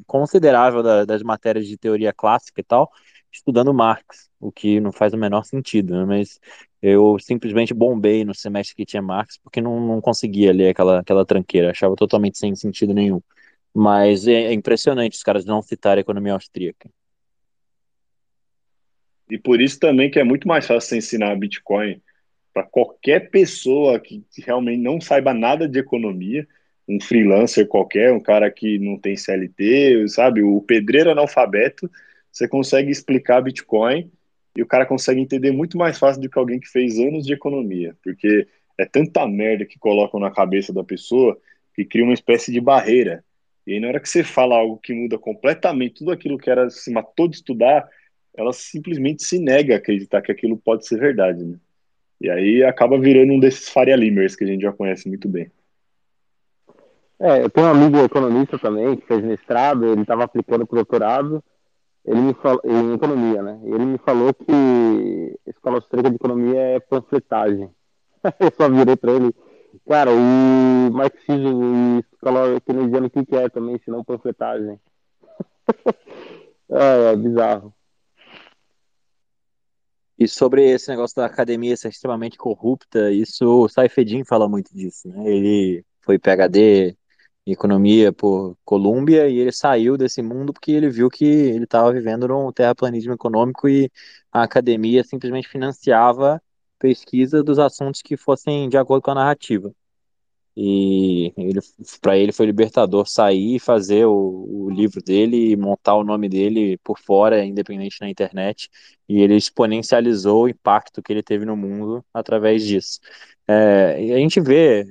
considerável 0.07 0.81
da, 0.81 1.05
das 1.05 1.21
matérias 1.21 1.67
de 1.67 1.77
teoria 1.77 2.13
clássica 2.13 2.61
e 2.61 2.63
tal 2.63 2.91
estudando 3.31 3.73
Marx, 3.73 4.29
o 4.39 4.51
que 4.51 4.79
não 4.79 4.91
faz 4.91 5.13
o 5.13 5.17
menor 5.17 5.45
sentido, 5.45 5.93
né? 5.93 6.05
mas 6.05 6.39
eu 6.81 7.17
simplesmente 7.19 7.73
bombei 7.73 8.25
no 8.25 8.35
semestre 8.35 8.75
que 8.75 8.85
tinha 8.85 9.01
Marx 9.01 9.37
porque 9.37 9.61
não, 9.61 9.79
não 9.79 10.01
conseguia 10.01 10.51
ler 10.51 10.69
aquela, 10.69 10.99
aquela 10.99 11.25
tranqueira, 11.25 11.71
achava 11.71 11.95
totalmente 11.95 12.37
sem 12.37 12.53
sentido 12.55 12.93
nenhum. 12.93 13.21
Mas 13.73 14.27
é, 14.27 14.33
é 14.33 14.53
impressionante 14.53 15.15
os 15.15 15.23
caras 15.23 15.45
não 15.45 15.61
citarem 15.61 16.01
a 16.01 16.01
economia 16.01 16.33
austríaca. 16.33 16.89
E 19.29 19.37
por 19.37 19.61
isso 19.61 19.79
também 19.79 20.11
que 20.11 20.19
é 20.19 20.23
muito 20.25 20.45
mais 20.45 20.67
fácil 20.67 20.97
ensinar 20.97 21.33
Bitcoin 21.37 22.01
para 22.53 22.63
qualquer 22.63 23.29
pessoa 23.29 23.99
que 23.99 24.23
realmente 24.45 24.81
não 24.81 24.99
saiba 24.99 25.33
nada 25.33 25.67
de 25.67 25.79
economia, 25.79 26.47
um 26.87 26.99
freelancer 26.99 27.67
qualquer, 27.67 28.11
um 28.11 28.19
cara 28.19 28.51
que 28.51 28.77
não 28.79 28.97
tem 28.97 29.15
CLT, 29.15 30.07
sabe, 30.09 30.41
o 30.43 30.61
pedreiro 30.61 31.11
analfabeto, 31.11 31.89
você 32.31 32.47
consegue 32.47 32.91
explicar 32.91 33.41
Bitcoin 33.41 34.11
e 34.55 34.61
o 34.61 34.65
cara 34.65 34.85
consegue 34.85 35.21
entender 35.21 35.51
muito 35.51 35.77
mais 35.77 35.97
fácil 35.97 36.21
do 36.21 36.29
que 36.29 36.37
alguém 36.37 36.59
que 36.59 36.67
fez 36.67 36.99
anos 36.99 37.25
de 37.25 37.33
economia, 37.33 37.95
porque 38.03 38.47
é 38.77 38.85
tanta 38.85 39.25
merda 39.27 39.65
que 39.65 39.79
colocam 39.79 40.19
na 40.19 40.31
cabeça 40.31 40.73
da 40.73 40.83
pessoa 40.83 41.39
que 41.73 41.85
cria 41.85 42.03
uma 42.03 42.13
espécie 42.13 42.51
de 42.51 42.59
barreira. 42.59 43.23
E 43.65 43.73
aí, 43.73 43.79
na 43.79 43.87
hora 43.87 43.99
que 43.99 44.09
você 44.09 44.23
fala 44.23 44.55
algo 44.55 44.77
que 44.77 44.93
muda 44.93 45.17
completamente 45.17 45.95
tudo 45.95 46.11
aquilo 46.11 46.37
que 46.37 46.49
era 46.49 46.69
se 46.69 46.91
matou 46.91 47.27
de 47.27 47.37
estudar, 47.37 47.87
ela 48.35 48.51
simplesmente 48.51 49.23
se 49.23 49.39
nega 49.39 49.75
a 49.75 49.77
acreditar 49.77 50.21
que 50.21 50.31
aquilo 50.31 50.57
pode 50.57 50.85
ser 50.85 50.99
verdade, 50.99 51.43
né? 51.43 51.57
E 52.21 52.29
aí 52.29 52.63
acaba 52.63 52.99
virando 52.99 53.33
um 53.33 53.39
desses 53.39 53.67
Faria 53.67 53.95
Limers 53.95 54.35
que 54.35 54.43
a 54.43 54.47
gente 54.47 54.61
já 54.61 54.71
conhece 54.71 55.09
muito 55.09 55.27
bem. 55.27 55.51
É, 57.19 57.41
eu 57.43 57.49
tenho 57.49 57.65
um 57.65 57.71
amigo 57.71 57.97
economista 57.97 58.59
também, 58.59 58.95
que 58.95 59.07
fez 59.07 59.23
mestrado, 59.23 59.87
ele 59.87 60.01
estava 60.01 60.23
aplicando 60.23 60.65
para 60.67 60.75
o 60.75 60.77
doutorado, 60.77 61.43
ele 62.05 62.21
me 62.21 62.33
falou, 62.35 62.61
em 62.63 62.93
economia, 62.93 63.41
né? 63.41 63.59
Ele 63.63 63.85
me 63.85 63.97
falou 63.97 64.31
que 64.35 65.39
escola 65.47 65.77
austríaca 65.77 66.11
de 66.11 66.15
economia 66.15 66.59
é 66.59 66.79
panfletagem. 66.79 67.71
eu 68.39 68.51
só 68.55 68.69
virei 68.69 68.95
para 68.95 69.13
ele, 69.13 69.33
cara, 69.87 70.11
o 70.11 70.93
marxismo 70.93 71.97
e 71.97 71.99
escola 72.13 72.61
keynesiana, 72.61 73.07
o 73.07 73.09
que, 73.09 73.25
que 73.25 73.35
é 73.35 73.49
também, 73.49 73.79
se 73.79 73.89
não 73.89 74.03
panfletagem? 74.03 74.79
é, 76.69 77.13
é 77.13 77.15
bizarro. 77.15 77.73
E 80.21 80.27
sobre 80.27 80.69
esse 80.69 80.87
negócio 80.87 81.15
da 81.15 81.25
academia 81.25 81.75
ser 81.75 81.89
extremamente 81.89 82.37
corrupta, 82.37 83.11
isso 83.11 83.43
o 83.63 83.67
Saifedin 83.67 84.23
fala 84.23 84.47
muito 84.47 84.71
disso, 84.71 85.07
né? 85.09 85.27
Ele 85.27 85.83
foi 85.99 86.19
PhD 86.19 86.95
em 87.43 87.51
economia 87.53 88.13
por 88.13 88.55
Colômbia 88.63 89.27
e 89.27 89.39
ele 89.39 89.51
saiu 89.51 89.97
desse 89.97 90.21
mundo 90.21 90.53
porque 90.53 90.71
ele 90.73 90.91
viu 90.91 91.09
que 91.09 91.25
ele 91.25 91.63
estava 91.63 91.91
vivendo 91.91 92.27
num 92.27 92.51
terraplanismo 92.51 93.13
econômico 93.13 93.67
e 93.67 93.89
a 94.31 94.43
academia 94.43 95.03
simplesmente 95.03 95.47
financiava 95.49 96.39
pesquisa 96.77 97.43
dos 97.43 97.57
assuntos 97.57 98.03
que 98.03 98.15
fossem 98.15 98.69
de 98.69 98.77
acordo 98.77 99.01
com 99.01 99.11
a 99.11 99.15
narrativa. 99.15 99.73
E 100.55 101.33
para 102.01 102.17
ele 102.17 102.31
foi 102.33 102.45
libertador 102.45 103.07
sair 103.07 103.55
e 103.55 103.59
fazer 103.59 104.05
o, 104.05 104.65
o, 104.65 104.69
livro 104.69 105.01
dele 105.01 105.51
e 105.51 105.55
montar 105.55 105.95
o 105.95 106.03
nome 106.03 106.27
dele 106.27 106.77
por 106.83 106.99
fora, 106.99 107.45
independente 107.45 108.01
na 108.01 108.09
internet. 108.09 108.69
E 109.07 109.21
ele 109.21 109.35
exponencializou 109.35 110.43
o 110.43 110.49
impacto 110.49 111.01
que 111.01 111.13
ele 111.13 111.23
teve 111.23 111.45
no 111.45 111.55
mundo 111.55 112.03
através 112.13 112.65
disso. 112.65 112.99
É, 113.47 114.03
e 114.03 114.13
a 114.13 114.17
gente 114.17 114.41
vê 114.41 114.85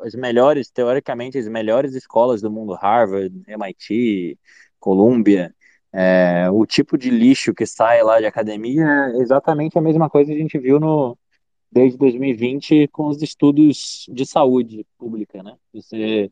as 0.00 0.14
melhores, 0.14 0.70
teoricamente, 0.70 1.38
as 1.38 1.48
melhores 1.48 1.94
escolas 1.94 2.40
do 2.40 2.50
mundo, 2.50 2.74
Harvard, 2.74 3.42
MIT, 3.46 4.38
Columbia, 4.78 5.54
é, 5.92 6.50
o 6.50 6.66
tipo 6.66 6.98
de 6.98 7.08
lixo 7.08 7.54
que 7.54 7.64
sai 7.64 8.02
lá 8.02 8.18
de 8.20 8.26
academia 8.26 8.84
é 9.14 9.18
exatamente 9.18 9.78
a 9.78 9.80
mesma 9.80 10.10
coisa 10.10 10.32
que 10.32 10.36
a 10.36 10.40
gente 10.40 10.58
viu 10.58 10.80
no, 10.80 11.16
desde 11.74 11.98
2020 11.98 12.86
com 12.88 13.08
os 13.08 13.20
estudos 13.20 14.06
de 14.08 14.24
saúde 14.24 14.86
pública, 14.96 15.42
né? 15.42 15.56
Você 15.72 16.30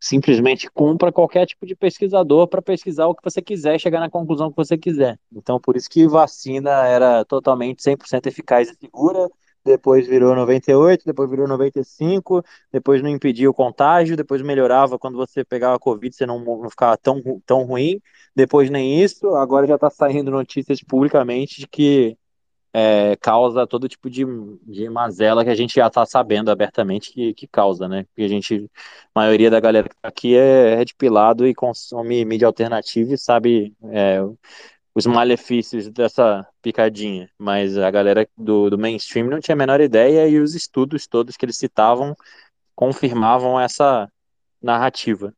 simplesmente 0.00 0.68
compra 0.68 1.12
qualquer 1.12 1.46
tipo 1.46 1.64
de 1.64 1.76
pesquisador 1.76 2.48
para 2.48 2.60
pesquisar 2.60 3.06
o 3.06 3.14
que 3.14 3.22
você 3.22 3.40
quiser 3.40 3.78
chegar 3.78 4.00
na 4.00 4.10
conclusão 4.10 4.50
que 4.50 4.56
você 4.56 4.76
quiser. 4.76 5.16
Então, 5.30 5.60
por 5.60 5.76
isso 5.76 5.88
que 5.88 6.08
vacina 6.08 6.84
era 6.84 7.24
totalmente 7.24 7.84
100% 7.84 8.26
eficaz 8.26 8.68
e 8.68 8.74
segura, 8.74 9.30
depois 9.64 10.08
virou 10.08 10.34
98, 10.34 11.04
depois 11.06 11.30
virou 11.30 11.46
95, 11.46 12.44
depois 12.72 13.00
não 13.00 13.08
impedia 13.08 13.48
o 13.48 13.54
contágio, 13.54 14.16
depois 14.16 14.42
melhorava 14.42 14.98
quando 14.98 15.16
você 15.16 15.44
pegava 15.44 15.78
Covid, 15.78 16.12
você 16.12 16.26
não, 16.26 16.40
não 16.44 16.68
ficava 16.68 16.96
tão, 16.96 17.22
tão 17.46 17.62
ruim, 17.62 18.00
depois 18.34 18.68
nem 18.70 19.00
isso, 19.00 19.36
agora 19.36 19.68
já 19.68 19.76
está 19.76 19.88
saindo 19.88 20.32
notícias 20.32 20.82
publicamente 20.82 21.60
de 21.60 21.68
que 21.68 22.18
é, 22.72 23.16
causa 23.16 23.66
todo 23.66 23.88
tipo 23.88 24.08
de, 24.08 24.24
de 24.62 24.88
mazela 24.88 25.44
que 25.44 25.50
a 25.50 25.54
gente 25.54 25.74
já 25.74 25.88
está 25.88 26.06
sabendo 26.06 26.50
abertamente 26.50 27.12
que, 27.12 27.34
que 27.34 27.46
causa, 27.46 27.86
né? 27.86 28.04
Porque 28.04 28.22
a 28.22 28.28
gente, 28.28 28.70
a 29.14 29.20
maioria 29.20 29.50
da 29.50 29.60
galera 29.60 29.88
que 29.88 29.96
tá 29.96 30.08
aqui 30.08 30.36
é, 30.36 30.80
é 30.80 30.84
de 30.84 30.94
pilado 30.94 31.46
e 31.46 31.54
consome 31.54 32.24
mídia 32.24 32.46
alternativa 32.46 33.12
e 33.12 33.18
sabe 33.18 33.74
é, 33.90 34.20
os 34.94 35.06
malefícios 35.06 35.88
dessa 35.90 36.46
picadinha, 36.62 37.30
mas 37.38 37.76
a 37.76 37.90
galera 37.90 38.26
do, 38.36 38.70
do 38.70 38.78
mainstream 38.78 39.28
não 39.28 39.40
tinha 39.40 39.54
a 39.54 39.58
menor 39.58 39.80
ideia 39.80 40.26
e 40.28 40.38
os 40.38 40.54
estudos 40.54 41.06
todos 41.06 41.36
que 41.36 41.44
eles 41.44 41.56
citavam 41.56 42.16
confirmavam 42.74 43.60
essa 43.60 44.10
narrativa. 44.62 45.34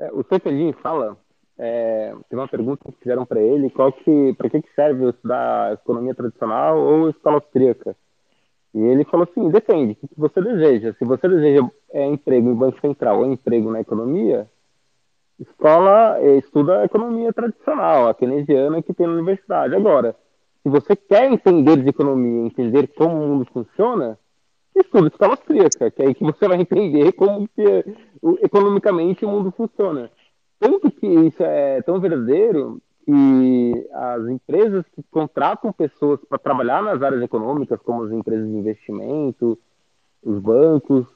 É, 0.00 0.12
o 0.12 0.24
Cepelin 0.24 0.72
fala 0.72 1.16
é, 1.58 2.14
tem 2.28 2.38
uma 2.38 2.46
pergunta 2.46 2.84
que 2.84 2.98
fizeram 2.98 3.26
para 3.26 3.40
ele, 3.40 3.70
qual 3.70 3.92
que, 3.92 4.32
para 4.34 4.48
que, 4.48 4.62
que 4.62 4.74
serve 4.74 5.08
estudar 5.08 5.72
economia 5.72 6.14
tradicional 6.14 6.78
ou 6.78 7.10
escola 7.10 7.36
austríaca? 7.36 7.96
E 8.74 8.78
ele 8.78 9.04
falou 9.04 9.26
assim, 9.28 9.50
depende, 9.50 9.98
o 10.00 10.08
que 10.08 10.08
você 10.16 10.40
deseja. 10.40 10.94
Se 10.98 11.04
você 11.04 11.28
deseja 11.28 11.68
é, 11.92 12.06
emprego 12.06 12.48
em 12.48 12.54
banco 12.54 12.80
central 12.80 13.18
ou 13.18 13.32
emprego 13.32 13.70
na 13.72 13.80
economia, 13.80 14.48
escola 15.40 16.18
é, 16.20 16.36
estuda 16.36 16.84
economia 16.84 17.32
tradicional, 17.32 18.08
a 18.08 18.14
keynesiana 18.14 18.82
que 18.82 18.94
tem 18.94 19.06
na 19.06 19.14
universidade. 19.14 19.74
Agora, 19.74 20.14
se 20.62 20.68
você 20.68 20.94
quer 20.94 21.30
entender 21.32 21.82
de 21.82 21.88
economia, 21.88 22.46
entender 22.46 22.88
como 22.88 23.16
o 23.16 23.28
mundo 23.28 23.46
funciona, 23.52 24.18
estuda 24.76 25.08
escola 25.08 25.32
austríaca, 25.32 25.90
que 25.90 26.02
é 26.02 26.06
aí 26.06 26.14
que 26.14 26.24
você 26.24 26.46
vai 26.46 26.60
entender 26.62 27.12
como 27.12 27.48
que, 27.48 27.84
economicamente 28.42 29.24
o 29.24 29.28
mundo 29.28 29.50
funciona. 29.50 30.10
Tanto 30.58 30.90
que 30.90 31.06
isso 31.06 31.42
é 31.42 31.80
tão 31.82 32.00
verdadeiro 32.00 32.80
que 33.04 33.88
as 33.92 34.28
empresas 34.28 34.84
que 34.94 35.02
contratam 35.10 35.72
pessoas 35.72 36.20
para 36.28 36.38
trabalhar 36.38 36.82
nas 36.82 37.02
áreas 37.02 37.22
econômicas, 37.22 37.80
como 37.80 38.02
as 38.02 38.12
empresas 38.12 38.46
de 38.46 38.54
investimento, 38.54 39.58
os 40.22 40.38
bancos, 40.38 41.06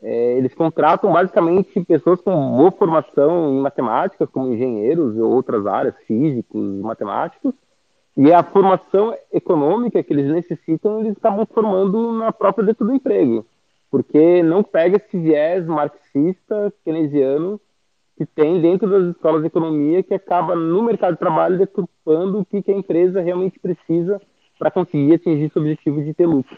é, 0.00 0.36
eles 0.36 0.54
contratam 0.54 1.12
basicamente 1.12 1.84
pessoas 1.84 2.20
com 2.20 2.56
boa 2.56 2.70
formação 2.72 3.50
em 3.50 3.60
matemáticas, 3.60 4.28
como 4.30 4.52
engenheiros 4.52 5.16
ou 5.16 5.30
outras 5.30 5.66
áreas, 5.66 5.96
físicos, 6.06 6.80
matemáticos, 6.80 7.54
e 8.16 8.32
a 8.32 8.42
formação 8.42 9.16
econômica 9.32 10.02
que 10.02 10.12
eles 10.12 10.30
necessitam, 10.30 11.00
eles 11.00 11.16
acabam 11.16 11.46
formando 11.46 12.12
na 12.12 12.30
própria 12.30 12.66
dentro 12.66 12.86
do 12.86 12.94
emprego, 12.94 13.46
porque 13.90 14.42
não 14.42 14.62
pega 14.62 14.96
esse 14.96 15.18
viés 15.18 15.66
marxista, 15.66 16.72
keynesiano, 16.84 17.60
que 18.16 18.26
tem 18.26 18.60
dentro 18.60 18.88
das 18.88 19.14
escolas 19.14 19.40
de 19.40 19.48
economia 19.48 20.02
que 20.02 20.14
acaba 20.14 20.54
no 20.54 20.82
mercado 20.82 21.14
de 21.14 21.18
trabalho 21.18 21.58
deturpando 21.58 22.40
o 22.40 22.44
que, 22.44 22.70
a 22.70 22.74
empresa 22.74 23.20
realmente 23.20 23.58
precisa 23.58 24.20
para 24.58 24.70
conseguir 24.70 25.14
atingir 25.14 25.50
seu 25.50 25.62
objetivo 25.62 26.02
de 26.02 26.14
ter 26.14 26.26
lucro. 26.26 26.56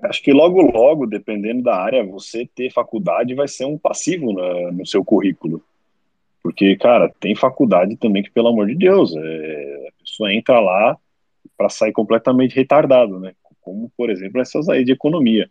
Acho 0.00 0.22
que 0.22 0.32
logo, 0.32 0.60
logo, 0.60 1.06
dependendo 1.06 1.62
da 1.62 1.76
área, 1.76 2.04
você 2.04 2.48
ter 2.54 2.72
faculdade 2.72 3.34
vai 3.34 3.46
ser 3.46 3.64
um 3.64 3.78
passivo 3.78 4.32
na, 4.32 4.72
no 4.72 4.84
seu 4.84 5.04
currículo. 5.04 5.62
Porque, 6.42 6.76
cara, 6.76 7.08
tem 7.20 7.36
faculdade 7.36 7.96
também 7.96 8.22
que, 8.22 8.30
pelo 8.30 8.48
amor 8.48 8.66
de 8.66 8.74
Deus, 8.74 9.14
é, 9.16 9.88
a 9.88 9.92
pessoa 10.02 10.34
entra 10.34 10.58
lá 10.58 10.98
para 11.56 11.68
sair 11.68 11.92
completamente 11.92 12.56
retardado, 12.56 13.20
né? 13.20 13.32
Como, 13.60 13.90
por 13.96 14.10
exemplo, 14.10 14.40
essas 14.40 14.68
aí 14.68 14.84
de 14.84 14.90
economia. 14.90 15.48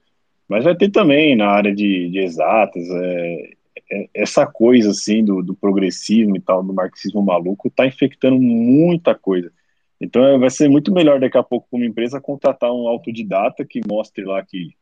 Mas 0.52 0.66
vai 0.66 0.76
ter 0.76 0.90
também 0.90 1.34
na 1.34 1.48
área 1.48 1.74
de, 1.74 2.10
de 2.10 2.20
exatas, 2.20 2.86
é, 2.86 3.52
é, 3.90 4.10
essa 4.14 4.46
coisa 4.46 4.90
assim 4.90 5.24
do, 5.24 5.42
do, 5.42 5.56
progressismo 5.56 6.36
e 6.36 6.42
tal, 6.42 6.62
do 6.62 6.74
marxismo 6.74 7.22
maluco, 7.22 7.70
está 7.70 7.86
infectando 7.86 8.38
muita 8.38 9.16
coisa. 9.16 9.50
Então 10.02 10.26
é, 10.26 10.38
vai 10.38 10.50
ser 10.50 10.68
muito 10.68 10.92
melhor 10.92 11.22
daqui 11.22 11.38
a 11.38 11.44
pouco 11.44 11.70
para 11.70 11.78
uma 11.78 11.86
empresa 11.86 12.20
contratar 12.20 12.70
um 12.70 12.86
autodidata 12.86 13.64
que 13.64 13.80
mostre 13.88 14.26
lá 14.26 14.44
que 14.44 14.76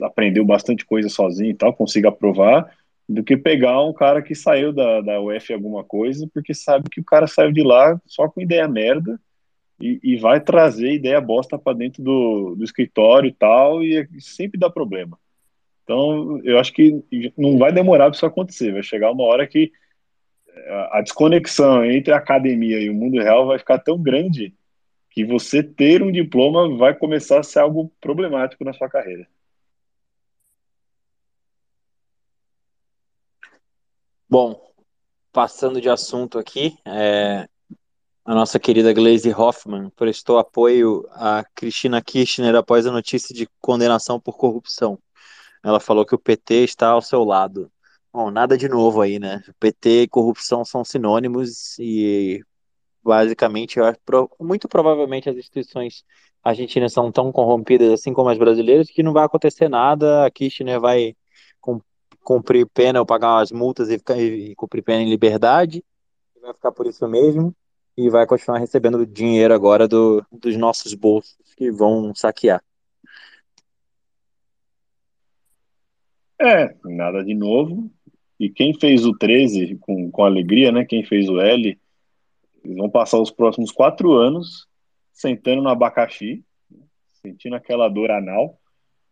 aprendeu 0.00 0.44
bastante 0.44 0.86
coisa 0.86 1.08
sozinho 1.08 1.50
e 1.50 1.54
tal, 1.54 1.74
consiga 1.74 2.10
aprovar, 2.10 2.70
do 3.08 3.24
que 3.24 3.36
pegar 3.36 3.82
um 3.82 3.92
cara 3.92 4.22
que 4.22 4.36
saiu 4.36 4.72
da, 4.72 5.00
da 5.00 5.20
UF 5.20 5.52
alguma 5.52 5.82
coisa, 5.82 6.30
porque 6.32 6.54
sabe 6.54 6.88
que 6.88 7.00
o 7.00 7.04
cara 7.04 7.26
saiu 7.26 7.50
de 7.50 7.64
lá 7.64 8.00
só 8.06 8.28
com 8.28 8.40
ideia 8.40 8.68
merda 8.68 9.18
e, 9.80 10.00
e 10.02 10.16
vai 10.16 10.40
trazer 10.40 10.92
ideia 10.92 11.20
bosta 11.20 11.58
para 11.58 11.76
dentro 11.76 12.02
do, 12.02 12.54
do 12.56 12.64
escritório 12.64 13.28
e 13.28 13.32
tal, 13.32 13.82
e 13.82 14.08
sempre 14.20 14.58
dá 14.58 14.70
problema. 14.70 15.18
Então, 15.84 16.40
eu 16.42 16.58
acho 16.58 16.72
que 16.72 17.02
não 17.36 17.58
vai 17.58 17.72
demorar 17.72 18.06
para 18.06 18.16
isso 18.16 18.26
acontecer. 18.26 18.72
Vai 18.72 18.82
chegar 18.82 19.12
uma 19.12 19.24
hora 19.24 19.46
que 19.46 19.70
a 20.90 21.00
desconexão 21.00 21.84
entre 21.84 22.12
a 22.12 22.16
academia 22.16 22.80
e 22.80 22.90
o 22.90 22.94
mundo 22.94 23.20
real 23.20 23.46
vai 23.46 23.58
ficar 23.58 23.78
tão 23.78 24.00
grande 24.02 24.54
que 25.10 25.24
você 25.24 25.62
ter 25.62 26.02
um 26.02 26.10
diploma 26.10 26.76
vai 26.76 26.94
começar 26.94 27.40
a 27.40 27.42
ser 27.42 27.60
algo 27.60 27.92
problemático 28.00 28.64
na 28.64 28.72
sua 28.72 28.88
carreira. 28.88 29.26
Bom, 34.28 34.60
passando 35.32 35.80
de 35.80 35.88
assunto 35.88 36.38
aqui, 36.38 36.76
é, 36.84 37.48
a 38.26 38.34
nossa 38.34 38.58
querida 38.58 38.92
Glaze 38.92 39.32
Hoffman 39.32 39.88
prestou 39.90 40.36
apoio 40.36 41.06
a 41.12 41.44
Cristina 41.54 42.02
Kirchner 42.02 42.56
após 42.56 42.84
a 42.84 42.90
notícia 42.90 43.32
de 43.32 43.48
condenação 43.60 44.18
por 44.18 44.36
corrupção. 44.36 44.98
Ela 45.62 45.78
falou 45.78 46.04
que 46.04 46.14
o 46.14 46.18
PT 46.18 46.64
está 46.64 46.88
ao 46.88 47.00
seu 47.00 47.22
lado. 47.22 47.70
Bom, 48.12 48.32
nada 48.32 48.58
de 48.58 48.68
novo 48.68 49.00
aí, 49.00 49.20
né? 49.20 49.44
PT 49.60 50.02
e 50.02 50.08
corrupção 50.08 50.64
são 50.64 50.84
sinônimos 50.84 51.78
e 51.78 52.42
basicamente, 53.00 53.78
muito 54.40 54.68
provavelmente 54.68 55.30
as 55.30 55.36
instituições 55.36 56.02
argentinas 56.42 56.92
são 56.92 57.12
tão 57.12 57.30
corrompidas 57.30 57.92
assim 57.92 58.12
como 58.12 58.28
as 58.28 58.38
brasileiras 58.38 58.88
que 58.88 59.04
não 59.04 59.12
vai 59.12 59.24
acontecer 59.24 59.68
nada. 59.68 60.26
A 60.26 60.30
Kirchner 60.32 60.80
vai 60.80 61.14
cumprir 62.24 62.66
pena 62.74 62.98
ou 62.98 63.06
pagar 63.06 63.40
as 63.40 63.52
multas 63.52 63.88
e, 63.88 63.98
ficar, 63.98 64.18
e 64.18 64.52
cumprir 64.56 64.82
pena 64.82 65.02
em 65.02 65.08
liberdade. 65.08 65.84
Vai 66.42 66.52
ficar 66.52 66.72
por 66.72 66.88
isso 66.88 67.06
mesmo 67.06 67.54
e 67.96 68.10
vai 68.10 68.26
continuar 68.26 68.58
recebendo 68.58 69.06
dinheiro 69.06 69.54
agora 69.54 69.88
do, 69.88 70.24
dos 70.30 70.56
nossos 70.56 70.92
bolsos 70.94 71.36
que 71.56 71.70
vão 71.70 72.14
saquear. 72.14 72.62
É, 76.40 76.74
nada 76.84 77.24
de 77.24 77.34
novo. 77.34 77.90
E 78.38 78.50
quem 78.50 78.78
fez 78.78 79.06
o 79.06 79.16
13 79.16 79.76
com, 79.80 80.10
com 80.10 80.24
alegria, 80.24 80.70
né? 80.70 80.84
Quem 80.84 81.02
fez 81.02 81.28
o 81.28 81.40
L, 81.40 81.78
vão 82.62 82.90
passar 82.90 83.18
os 83.18 83.30
próximos 83.30 83.72
quatro 83.72 84.12
anos 84.12 84.68
sentando 85.12 85.62
no 85.62 85.70
abacaxi, 85.70 86.44
sentindo 87.22 87.56
aquela 87.56 87.88
dor 87.88 88.10
anal. 88.10 88.60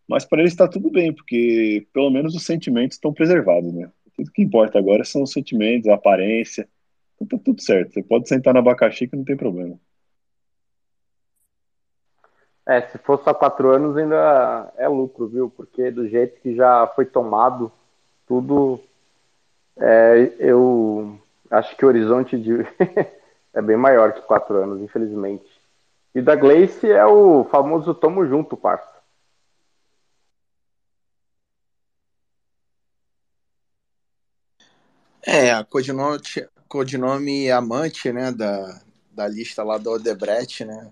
Mas 0.07 0.27
para 0.27 0.41
eles 0.41 0.53
está 0.53 0.69
tudo 0.69 0.91
bem, 0.91 1.15
porque 1.15 1.87
pelo 1.93 2.11
menos 2.11 2.35
os 2.35 2.45
sentimentos 2.45 2.97
estão 2.97 3.15
preservados, 3.15 3.73
né? 3.73 3.91
Tudo 4.15 4.31
que 4.31 4.43
importa 4.43 4.79
agora 4.79 5.03
são 5.03 5.23
os 5.23 5.33
sentimentos, 5.33 5.89
a 5.89 5.95
aparência. 5.95 6.69
Então 7.15 7.39
tá 7.39 7.45
tudo 7.45 7.63
certo. 7.63 7.93
Você 7.93 8.03
pode 8.03 8.29
sentar 8.29 8.53
no 8.55 8.61
abacaxi 8.61 9.07
que 9.09 9.17
não 9.17 9.25
tem 9.25 9.37
problema. 9.37 9.79
É, 12.67 12.81
se 12.81 12.97
for 12.99 13.23
só 13.23 13.35
quatro 13.35 13.71
anos 13.71 13.97
ainda 13.97 14.73
é 14.77 14.89
lucro, 14.89 15.29
viu? 15.29 15.51
Porque 15.51 15.91
do 15.91 16.09
jeito 16.09 16.41
que 16.41 16.55
já 16.55 16.87
foi 16.89 17.05
tomado 17.05 17.71
tudo, 18.27 18.81
é, 19.77 20.33
eu 20.39 21.19
acho 21.51 21.77
que 21.77 21.85
o 21.85 21.89
horizonte 21.89 22.39
de 22.39 22.53
é 23.53 23.61
bem 23.61 23.77
maior 23.77 24.13
que 24.15 24.23
quatro 24.23 24.57
anos, 24.57 24.81
infelizmente. 24.81 25.45
E 26.15 26.23
da 26.23 26.35
Gleice 26.35 26.91
é 26.91 27.05
o 27.05 27.45
famoso 27.45 27.93
tomo 27.93 28.27
junto, 28.27 28.57
parça. 28.57 28.95
É, 35.27 35.53
a 35.53 35.65
codinome, 35.65 36.19
codinome 36.75 37.49
amante, 37.53 38.13
né, 38.13 38.33
da, 38.33 38.83
da 39.13 39.29
lista 39.29 39.63
lá 39.63 39.79
do 39.79 39.93
Odebrecht, 39.93 40.65
né, 40.65 40.91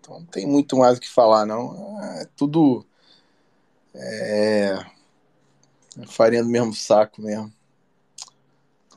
Então 0.00 0.20
não 0.20 0.24
tem 0.24 0.46
muito 0.46 0.74
mais 0.78 0.96
o 0.96 1.00
que 1.02 1.10
falar, 1.10 1.44
não. 1.44 2.02
É 2.02 2.24
tudo 2.34 2.82
é, 3.94 4.74
farinha 6.06 6.42
do 6.42 6.48
mesmo 6.48 6.72
saco 6.72 7.20
mesmo. 7.20 7.52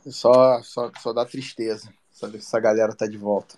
Só, 0.10 0.64
só, 0.64 0.90
só 1.02 1.12
dá 1.12 1.26
tristeza 1.26 1.94
saber 2.10 2.38
que 2.38 2.46
essa 2.46 2.62
galera 2.62 2.96
tá 2.96 3.06
de 3.06 3.18
volta. 3.18 3.58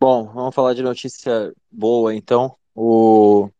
Bom, 0.00 0.26
vamos 0.32 0.54
falar 0.54 0.72
de 0.72 0.84
notícia 0.84 1.52
boa, 1.68 2.14
então. 2.14 2.56
O 2.76 3.50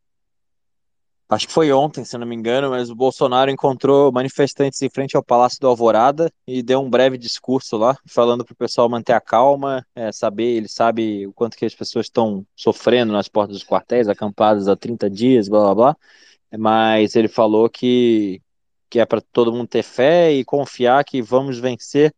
acho 1.30 1.46
que 1.46 1.52
foi 1.52 1.72
ontem, 1.72 2.04
se 2.04 2.18
não 2.18 2.26
me 2.26 2.34
engano, 2.34 2.70
mas 2.70 2.90
o 2.90 2.94
Bolsonaro 2.94 3.50
encontrou 3.50 4.10
manifestantes 4.10 4.82
em 4.82 4.90
frente 4.90 5.16
ao 5.16 5.22
Palácio 5.22 5.60
do 5.60 5.68
Alvorada 5.68 6.30
e 6.46 6.62
deu 6.62 6.80
um 6.80 6.90
breve 6.90 7.16
discurso 7.16 7.76
lá, 7.76 7.96
falando 8.06 8.44
para 8.44 8.52
o 8.52 8.56
pessoal 8.56 8.88
manter 8.88 9.12
a 9.12 9.20
calma, 9.20 9.86
é, 9.94 10.10
saber, 10.10 10.56
ele 10.56 10.68
sabe 10.68 11.26
o 11.26 11.32
quanto 11.32 11.56
que 11.56 11.64
as 11.64 11.74
pessoas 11.74 12.06
estão 12.06 12.44
sofrendo 12.56 13.12
nas 13.12 13.28
portas 13.28 13.56
dos 13.56 13.64
quartéis, 13.64 14.08
acampadas 14.08 14.66
há 14.68 14.76
30 14.76 15.08
dias, 15.08 15.48
blá 15.48 15.60
blá 15.60 15.74
blá, 15.74 15.96
mas 16.58 17.14
ele 17.14 17.28
falou 17.28 17.70
que, 17.70 18.42
que 18.90 18.98
é 18.98 19.06
para 19.06 19.20
todo 19.20 19.52
mundo 19.52 19.68
ter 19.68 19.84
fé 19.84 20.32
e 20.32 20.44
confiar 20.44 21.04
que 21.04 21.22
vamos 21.22 21.58
vencer 21.58 22.12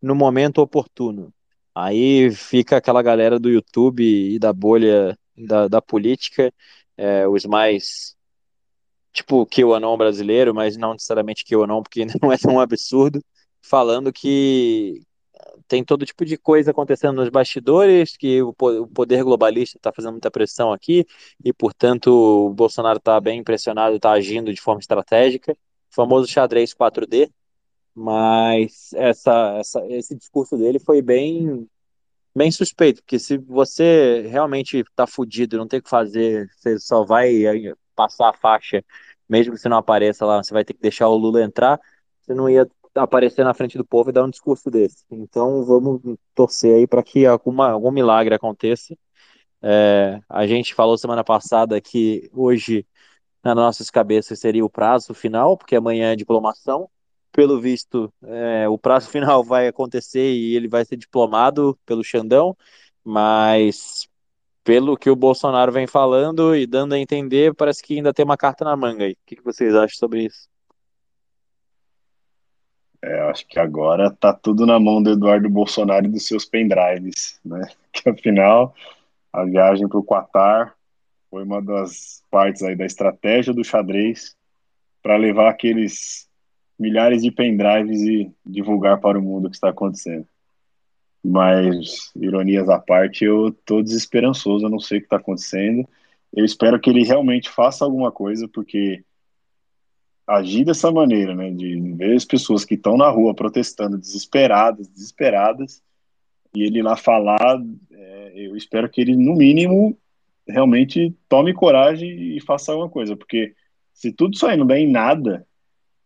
no 0.00 0.14
momento 0.14 0.58
oportuno. 0.58 1.32
Aí 1.74 2.30
fica 2.30 2.76
aquela 2.76 3.02
galera 3.02 3.38
do 3.40 3.50
YouTube 3.50 4.04
e 4.04 4.38
da 4.38 4.52
bolha 4.52 5.18
da, 5.36 5.68
da 5.68 5.82
política, 5.82 6.52
é, 6.96 7.26
os 7.26 7.44
mais 7.46 8.14
tipo 9.12 9.46
QAnon 9.46 9.96
brasileiro, 9.96 10.54
mas 10.54 10.76
não 10.76 10.92
necessariamente 10.94 11.44
QAnon, 11.44 11.82
porque 11.82 12.06
não 12.22 12.32
é 12.32 12.38
tão 12.38 12.58
absurdo, 12.60 13.22
falando 13.60 14.12
que 14.12 15.02
tem 15.68 15.84
todo 15.84 16.06
tipo 16.06 16.24
de 16.24 16.36
coisa 16.36 16.70
acontecendo 16.70 17.16
nos 17.16 17.28
bastidores, 17.28 18.16
que 18.16 18.42
o 18.42 18.52
poder 18.52 19.24
globalista 19.24 19.78
está 19.78 19.92
fazendo 19.92 20.12
muita 20.12 20.30
pressão 20.30 20.72
aqui, 20.72 21.06
e 21.44 21.52
portanto 21.52 22.08
o 22.08 22.50
Bolsonaro 22.54 22.98
está 22.98 23.20
bem 23.20 23.40
impressionado, 23.40 23.96
está 23.96 24.12
agindo 24.12 24.52
de 24.52 24.60
forma 24.60 24.80
estratégica, 24.80 25.52
o 25.52 25.56
famoso 25.94 26.28
xadrez 26.28 26.74
4D, 26.74 27.30
mas 27.94 28.92
essa, 28.94 29.56
essa, 29.58 29.86
esse 29.88 30.16
discurso 30.16 30.56
dele 30.56 30.78
foi 30.78 31.02
bem 31.02 31.68
bem 32.34 32.50
suspeito, 32.50 33.02
porque 33.02 33.18
se 33.18 33.36
você 33.36 34.26
realmente 34.28 34.78
está 34.78 35.06
fudido, 35.06 35.58
não 35.58 35.68
tem 35.68 35.80
o 35.80 35.82
que 35.82 35.90
fazer, 35.90 36.48
você 36.56 36.78
só 36.78 37.04
vai 37.04 37.46
passar 38.02 38.30
a 38.30 38.32
faixa, 38.32 38.84
mesmo 39.28 39.54
que 39.54 39.60
você 39.60 39.68
não 39.68 39.76
apareça 39.78 40.26
lá, 40.26 40.42
você 40.42 40.52
vai 40.52 40.64
ter 40.64 40.74
que 40.74 40.80
deixar 40.80 41.08
o 41.08 41.16
Lula 41.16 41.42
entrar, 41.42 41.80
você 42.20 42.34
não 42.34 42.48
ia 42.48 42.68
aparecer 42.94 43.44
na 43.44 43.54
frente 43.54 43.78
do 43.78 43.84
povo 43.84 44.10
e 44.10 44.12
dar 44.12 44.24
um 44.24 44.30
discurso 44.30 44.70
desse. 44.70 45.04
Então 45.10 45.64
vamos 45.64 46.00
torcer 46.34 46.76
aí 46.76 46.86
para 46.86 47.02
que 47.02 47.26
alguma, 47.26 47.70
algum 47.70 47.90
milagre 47.90 48.34
aconteça. 48.34 48.96
É, 49.62 50.20
a 50.28 50.46
gente 50.46 50.74
falou 50.74 50.98
semana 50.98 51.24
passada 51.24 51.80
que 51.80 52.28
hoje, 52.32 52.86
nas 53.44 53.54
nossas 53.56 53.90
cabeças, 53.90 54.38
seria 54.40 54.64
o 54.64 54.70
prazo 54.70 55.14
final, 55.14 55.56
porque 55.56 55.76
amanhã 55.76 56.12
é 56.12 56.16
diplomação. 56.16 56.88
Pelo 57.32 57.60
visto, 57.60 58.12
é, 58.24 58.68
o 58.68 58.76
prazo 58.78 59.08
final 59.10 59.42
vai 59.44 59.68
acontecer 59.68 60.32
e 60.32 60.56
ele 60.56 60.68
vai 60.68 60.84
ser 60.84 60.96
diplomado 60.96 61.78
pelo 61.86 62.04
Xandão, 62.04 62.56
mas 63.04 64.08
pelo 64.64 64.96
que 64.96 65.10
o 65.10 65.16
Bolsonaro 65.16 65.72
vem 65.72 65.86
falando 65.86 66.54
e 66.54 66.66
dando 66.66 66.94
a 66.94 66.98
entender, 66.98 67.54
parece 67.54 67.82
que 67.82 67.96
ainda 67.96 68.12
tem 68.12 68.24
uma 68.24 68.36
carta 68.36 68.64
na 68.64 68.76
manga 68.76 69.04
aí. 69.04 69.12
O 69.12 69.16
que, 69.26 69.42
vocês 69.42 69.74
acham 69.74 69.96
sobre 69.96 70.24
isso? 70.24 70.48
É, 73.02 73.20
acho 73.30 73.46
que 73.48 73.58
agora 73.58 74.10
tá 74.10 74.32
tudo 74.32 74.64
na 74.64 74.78
mão 74.78 75.02
do 75.02 75.10
Eduardo 75.10 75.50
Bolsonaro 75.50 76.06
e 76.06 76.10
dos 76.10 76.26
seus 76.26 76.44
pendrives, 76.44 77.40
né? 77.44 77.68
Que 77.92 78.08
afinal 78.08 78.74
a 79.32 79.44
viagem 79.44 79.86
para 79.86 79.98
o 79.98 80.04
Qatar 80.04 80.74
foi 81.28 81.42
uma 81.44 81.60
das 81.60 82.22
partes 82.30 82.62
aí 82.62 82.76
da 82.76 82.86
estratégia 82.86 83.52
do 83.52 83.64
xadrez 83.64 84.34
para 85.02 85.16
levar 85.16 85.50
aqueles 85.50 86.28
milhares 86.78 87.22
de 87.22 87.30
pendrives 87.30 88.00
e 88.02 88.32
divulgar 88.44 89.00
para 89.00 89.18
o 89.18 89.22
mundo 89.22 89.46
o 89.46 89.50
que 89.50 89.56
está 89.56 89.70
acontecendo. 89.70 90.26
Mas, 91.24 92.10
ironias 92.16 92.68
à 92.68 92.78
parte, 92.78 93.24
eu 93.24 93.52
tô 93.64 93.80
desesperançoso, 93.80 94.66
eu 94.66 94.70
não 94.70 94.80
sei 94.80 94.98
o 94.98 95.00
que 95.00 95.06
está 95.06 95.16
acontecendo. 95.16 95.88
Eu 96.32 96.44
espero 96.44 96.80
que 96.80 96.90
ele 96.90 97.04
realmente 97.04 97.48
faça 97.48 97.84
alguma 97.84 98.10
coisa, 98.10 98.48
porque 98.48 99.04
agir 100.26 100.64
dessa 100.64 100.90
maneira, 100.90 101.34
né, 101.34 101.50
de 101.50 101.78
ver 101.92 102.16
as 102.16 102.24
pessoas 102.24 102.64
que 102.64 102.74
estão 102.74 102.96
na 102.96 103.08
rua 103.08 103.34
protestando, 103.34 103.98
desesperadas, 103.98 104.88
desesperadas, 104.88 105.82
e 106.54 106.62
ele 106.62 106.82
lá 106.82 106.96
falar, 106.96 107.62
é, 107.90 108.32
eu 108.36 108.56
espero 108.56 108.88
que 108.88 109.00
ele, 109.00 109.16
no 109.16 109.34
mínimo, 109.34 109.96
realmente 110.46 111.14
tome 111.28 111.54
coragem 111.54 112.36
e 112.36 112.40
faça 112.40 112.72
alguma 112.72 112.88
coisa, 112.88 113.16
porque 113.16 113.54
se 113.92 114.12
tudo 114.12 114.34
isso 114.34 114.46
aí 114.46 114.56
não 114.56 114.66
der 114.66 114.78
em 114.78 114.90
nada, 114.90 115.46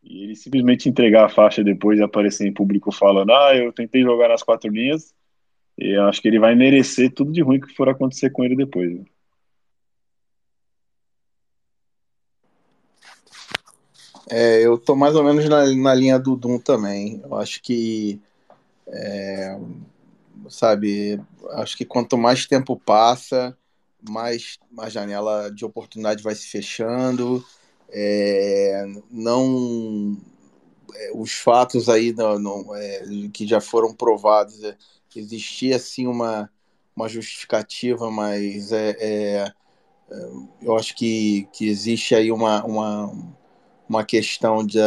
e 0.08 0.22
ele 0.22 0.36
simplesmente 0.36 0.88
entregar 0.88 1.24
a 1.24 1.28
faixa 1.28 1.64
depois 1.64 1.98
e 1.98 2.02
aparecer 2.02 2.46
em 2.46 2.52
público 2.52 2.92
falando: 2.92 3.32
Ah, 3.32 3.56
eu 3.56 3.72
tentei 3.72 4.02
jogar 4.02 4.28
nas 4.28 4.42
quatro 4.42 4.70
linhas. 4.70 5.12
E 5.76 5.94
acho 5.96 6.22
que 6.22 6.28
ele 6.28 6.38
vai 6.38 6.54
merecer 6.54 7.12
tudo 7.12 7.32
de 7.32 7.42
ruim 7.42 7.60
que 7.60 7.74
for 7.74 7.88
acontecer 7.88 8.30
com 8.30 8.44
ele 8.44 8.56
depois. 8.56 8.94
Né? 8.94 9.04
É, 14.30 14.64
eu 14.64 14.78
tô 14.78 14.96
mais 14.96 15.14
ou 15.14 15.22
menos 15.22 15.48
na, 15.48 15.66
na 15.74 15.94
linha 15.94 16.18
do 16.18 16.36
Doom 16.36 16.58
também. 16.58 17.20
Eu 17.24 17.34
acho 17.34 17.60
que. 17.60 18.20
É, 18.88 19.58
sabe, 20.48 21.20
acho 21.54 21.76
que 21.76 21.84
quanto 21.84 22.16
mais 22.16 22.46
tempo 22.46 22.76
passa, 22.76 23.56
mais 24.08 24.58
a 24.78 24.88
janela 24.88 25.50
de 25.50 25.64
oportunidade 25.64 26.22
vai 26.22 26.36
se 26.36 26.46
fechando 26.46 27.44
é, 27.90 28.86
não 29.10 30.16
é, 30.94 31.12
os 31.14 31.32
fatos 31.32 31.88
aí 31.88 32.12
não, 32.12 32.38
não, 32.38 32.74
é, 32.74 33.02
que 33.32 33.46
já 33.46 33.60
foram 33.60 33.94
provados 33.94 34.62
é, 34.64 34.76
existia 35.14 35.76
assim 35.76 36.06
uma, 36.06 36.50
uma 36.94 37.08
justificativa 37.08 38.10
mas 38.10 38.72
é, 38.72 38.96
é, 38.98 39.52
é, 40.10 40.30
eu 40.62 40.76
acho 40.76 40.94
que, 40.94 41.48
que 41.52 41.68
existe 41.68 42.14
aí 42.14 42.30
uma, 42.30 42.64
uma, 42.64 43.34
uma 43.88 44.04
questão 44.04 44.64
de, 44.64 44.78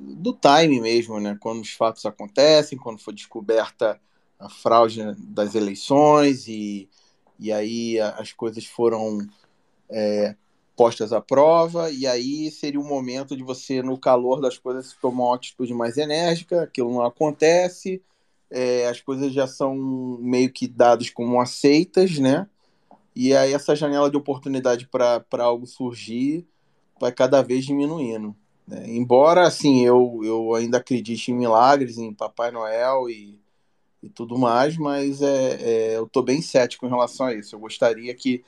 do 0.00 0.32
time 0.32 0.80
mesmo 0.80 1.20
né? 1.20 1.36
Quando 1.38 1.60
os 1.60 1.72
fatos 1.72 2.06
acontecem 2.06 2.78
quando 2.78 3.00
foi 3.00 3.12
descoberta 3.12 4.00
a 4.38 4.48
fraude 4.48 5.02
das 5.18 5.54
eleições 5.54 6.48
e, 6.48 6.88
e 7.38 7.52
aí 7.52 8.00
as 8.00 8.32
coisas 8.32 8.64
foram 8.64 9.18
é, 9.90 10.34
postas 10.80 11.12
à 11.12 11.20
prova, 11.20 11.90
e 11.90 12.06
aí 12.06 12.50
seria 12.50 12.80
o 12.80 12.82
momento 12.82 13.36
de 13.36 13.42
você, 13.42 13.82
no 13.82 13.98
calor 13.98 14.40
das 14.40 14.56
coisas, 14.56 14.96
tomar 14.98 15.24
uma 15.24 15.36
atitude 15.36 15.74
mais 15.74 15.98
enérgica, 15.98 16.62
aquilo 16.62 16.90
não 16.90 17.04
acontece, 17.04 18.00
é, 18.50 18.88
as 18.88 18.98
coisas 18.98 19.30
já 19.30 19.46
são 19.46 19.76
meio 20.22 20.50
que 20.50 20.66
dadas 20.66 21.10
como 21.10 21.38
aceitas, 21.38 22.18
né? 22.18 22.48
E 23.14 23.36
aí 23.36 23.52
essa 23.52 23.76
janela 23.76 24.10
de 24.10 24.16
oportunidade 24.16 24.88
para 24.88 25.22
algo 25.40 25.66
surgir 25.66 26.46
vai 26.98 27.12
cada 27.12 27.42
vez 27.42 27.66
diminuindo. 27.66 28.34
Né? 28.66 28.84
Embora, 28.86 29.46
assim, 29.46 29.84
eu, 29.84 30.22
eu 30.24 30.54
ainda 30.54 30.78
acredite 30.78 31.30
em 31.30 31.34
milagres, 31.34 31.98
em 31.98 32.14
Papai 32.14 32.50
Noel 32.50 33.10
e, 33.10 33.38
e 34.02 34.08
tudo 34.08 34.38
mais, 34.38 34.78
mas 34.78 35.20
é, 35.20 35.58
é 35.60 35.96
eu 35.98 36.04
estou 36.04 36.22
bem 36.22 36.40
cético 36.40 36.86
em 36.86 36.88
relação 36.88 37.26
a 37.26 37.34
isso. 37.34 37.54
Eu 37.54 37.60
gostaria 37.60 38.14
que 38.14 38.42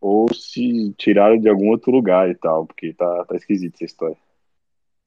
ou 0.00 0.32
se 0.34 0.92
tiraram 0.98 1.38
de 1.38 1.48
algum 1.48 1.70
outro 1.70 1.92
lugar 1.92 2.28
e 2.28 2.34
tal, 2.34 2.66
porque 2.66 2.92
tá, 2.94 3.24
tá 3.26 3.36
esquisito 3.36 3.74
essa 3.76 3.84
história. 3.84 4.16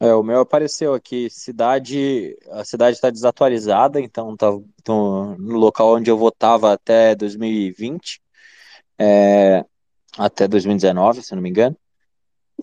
É, 0.02 0.16
o 0.16 0.24
meu 0.24 0.40
apareceu 0.42 0.96
aqui, 0.96 1.30
cidade, 1.30 2.36
a 2.50 2.66
cidade 2.66 2.96
está 2.96 3.12
desatualizada, 3.12 4.02
então 4.02 4.36
tá 4.36 4.50
no, 4.88 5.38
no 5.38 5.58
local 5.60 5.94
onde 5.96 6.10
eu 6.10 6.18
votava 6.18 6.74
até 6.74 7.14
2020, 7.14 8.20
é, 8.98 9.64
até 10.18 10.48
2019, 10.48 11.22
se 11.22 11.36
não 11.36 11.42
me 11.44 11.50
engano, 11.50 11.78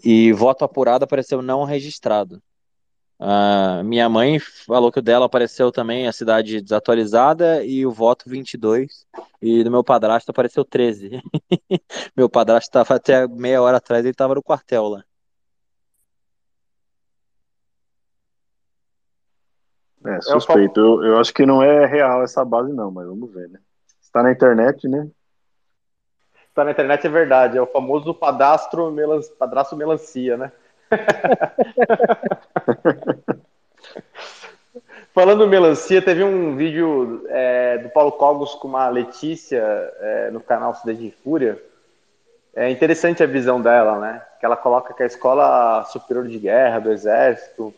e 0.03 0.33
voto 0.33 0.65
apurado 0.65 1.05
apareceu 1.05 1.41
não 1.41 1.63
registrado. 1.63 2.43
Uh, 3.21 3.85
minha 3.85 4.09
mãe 4.09 4.41
falou 4.41 4.91
que 4.91 4.99
o 4.99 5.03
dela 5.03 5.27
apareceu 5.27 5.71
também 5.71 6.09
a 6.09 6.13
cidade 6.13 6.61
desatualizada 6.61 7.65
e 7.65 7.87
o 7.87 7.93
voto 7.93 8.29
22. 8.29 9.07
E 9.43 9.65
do 9.65 9.71
meu 9.71 9.85
padrasto 9.85 10.31
apareceu 10.31 10.65
13. 10.65 11.23
meu 12.17 12.29
padrasto 12.29 12.69
estava 12.69 12.97
até 12.97 13.29
meia 13.29 13.63
hora 13.63 13.79
atrás, 13.79 14.05
ele 14.05 14.13
estava 14.13 14.35
no 14.35 14.43
quartel 14.43 14.89
lá. 14.89 15.05
É, 20.05 20.21
suspeito. 20.21 20.81
Eu, 20.81 21.05
eu 21.05 21.19
acho 21.19 21.35
que 21.35 21.45
não 21.45 21.63
é 21.63 21.85
real 21.87 22.23
essa 22.23 22.45
base, 22.45 22.73
não, 22.73 22.91
mas 22.91 23.07
vamos 23.07 23.33
ver, 23.33 23.49
né? 23.49 23.59
Está 24.01 24.23
na 24.23 24.33
internet, 24.33 24.89
né? 24.89 25.09
Está 26.49 26.65
na 26.65 26.71
internet 26.71 27.07
é 27.07 27.11
verdade. 27.11 27.59
É 27.59 27.63
o 27.63 27.67
famoso 27.67 28.15
padastro, 28.15 28.91
melas, 28.91 29.29
padrasto 29.31 29.77
melancia, 29.77 30.37
né? 30.37 30.53
Falando 35.15 35.49
melancia, 35.49 36.01
teve 36.01 36.23
um 36.23 36.57
vídeo 36.57 37.25
é, 37.29 37.79
do 37.79 37.89
Paulo 37.91 38.13
Cogos 38.13 38.55
com 38.55 38.69
uma 38.69 38.89
Letícia 38.89 39.63
é, 40.01 40.31
no 40.31 40.41
canal 40.41 40.75
Cidade 40.75 40.99
de 40.99 41.11
Fúria. 41.11 41.61
É 42.55 42.71
interessante 42.71 43.23
a 43.23 43.27
visão 43.27 43.61
dela, 43.61 43.99
né? 43.99 44.23
Que 44.39 44.47
ela 44.47 44.57
coloca 44.57 44.95
que 44.95 45.03
a 45.03 45.07
escola 45.07 45.85
superior 45.85 46.27
de 46.27 46.39
guerra 46.39 46.79
do 46.79 46.93
exército 46.93 47.75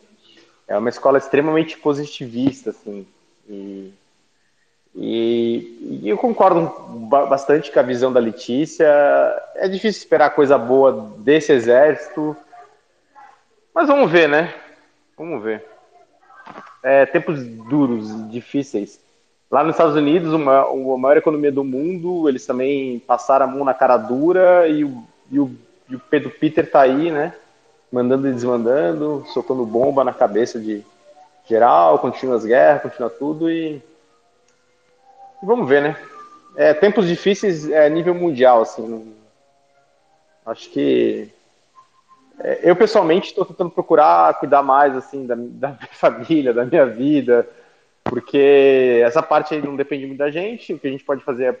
é 0.71 0.77
uma 0.77 0.89
escola 0.89 1.17
extremamente 1.17 1.77
positivista, 1.77 2.69
assim. 2.71 3.05
E, 3.49 3.93
e, 4.95 5.99
e 6.03 6.09
eu 6.09 6.17
concordo 6.17 6.71
bastante 7.27 7.71
com 7.71 7.79
a 7.79 7.83
visão 7.83 8.11
da 8.11 8.19
Letícia. 8.19 8.87
É 9.55 9.67
difícil 9.67 9.99
esperar 9.99 10.31
coisa 10.31 10.57
boa 10.57 11.13
desse 11.19 11.51
exército 11.51 12.35
mas 13.73 13.87
vamos 13.87 14.11
ver, 14.11 14.27
né? 14.27 14.53
Vamos 15.17 15.41
ver. 15.41 15.65
É, 16.83 17.05
tempos 17.05 17.41
duros, 17.43 18.29
difíceis. 18.29 18.99
Lá 19.49 19.63
nos 19.63 19.75
Estados 19.75 19.95
Unidos, 19.95 20.33
uma, 20.33 20.61
a 20.61 20.97
maior 20.97 21.17
economia 21.17 21.51
do 21.51 21.63
mundo, 21.63 22.27
eles 22.27 22.45
também 22.45 22.99
passaram 22.99 23.45
a 23.45 23.49
mão 23.49 23.63
na 23.63 23.73
cara 23.73 23.97
dura 23.97 24.67
e 24.67 24.83
o, 24.83 25.03
e 25.29 25.39
o, 25.39 25.55
e 25.89 25.95
o 25.95 25.99
Pedro 25.99 26.31
Peter 26.31 26.69
tá 26.69 26.81
aí, 26.81 27.11
né? 27.11 27.33
Mandando 27.91 28.27
e 28.27 28.33
desmandando, 28.33 29.25
soltando 29.33 29.65
bomba 29.65 30.03
na 30.03 30.13
cabeça 30.13 30.59
de 30.59 30.83
geral, 31.47 31.99
continua 31.99 32.35
as 32.35 32.45
guerras, 32.45 32.83
continua 32.83 33.09
tudo 33.09 33.49
e, 33.51 33.75
e 33.75 35.45
vamos 35.45 35.67
ver, 35.67 35.81
né? 35.81 35.97
É, 36.55 36.73
tempos 36.73 37.07
difíceis 37.07 37.69
é 37.69 37.89
nível 37.89 38.13
mundial, 38.13 38.61
assim. 38.61 39.13
Acho 40.45 40.69
que 40.69 41.29
é, 42.39 42.59
eu 42.63 42.75
pessoalmente 42.75 43.27
estou 43.27 43.45
tentando 43.45 43.69
procurar 43.69 44.39
cuidar 44.39 44.63
mais 44.63 44.95
assim 44.95 45.25
da, 45.25 45.35
da, 45.37 45.69
minha 45.69 45.89
família, 45.91 46.53
da 46.53 46.65
minha 46.65 46.85
vida, 46.85 47.47
porque 48.03 49.01
essa 49.05 49.21
parte 49.21 49.53
aí 49.53 49.61
não 49.61 49.75
depende 49.75 50.05
muito 50.05 50.19
da 50.19 50.31
gente. 50.31 50.73
O 50.73 50.79
que 50.79 50.87
a 50.87 50.91
gente 50.91 51.03
pode 51.03 51.23
fazer 51.23 51.45
é 51.45 51.59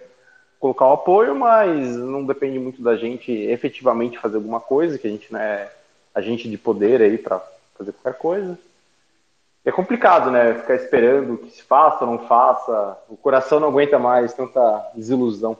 colocar 0.59 0.87
o 0.87 0.93
apoio, 0.93 1.35
mas 1.35 1.95
não 1.97 2.25
depende 2.25 2.59
muito 2.59 2.81
da 2.81 2.95
gente 2.95 3.31
efetivamente 3.31 4.19
fazer 4.19 4.37
alguma 4.37 4.59
coisa, 4.59 4.97
que 4.97 5.07
a 5.07 5.09
gente 5.09 5.31
não 5.31 5.39
é 5.39 5.71
agente 6.13 6.49
de 6.49 6.57
poder 6.57 7.01
aí 7.01 7.17
para 7.17 7.39
fazer 7.77 7.91
qualquer 7.93 8.17
coisa. 8.17 8.57
É 9.63 9.71
complicado, 9.71 10.31
né? 10.31 10.55
Ficar 10.55 10.75
esperando 10.75 11.37
que 11.37 11.51
se 11.51 11.61
faça 11.61 12.03
ou 12.03 12.11
não 12.11 12.27
faça. 12.27 12.97
O 13.07 13.15
coração 13.15 13.59
não 13.59 13.67
aguenta 13.67 13.99
mais 13.99 14.33
tanta 14.33 14.91
desilusão. 14.95 15.57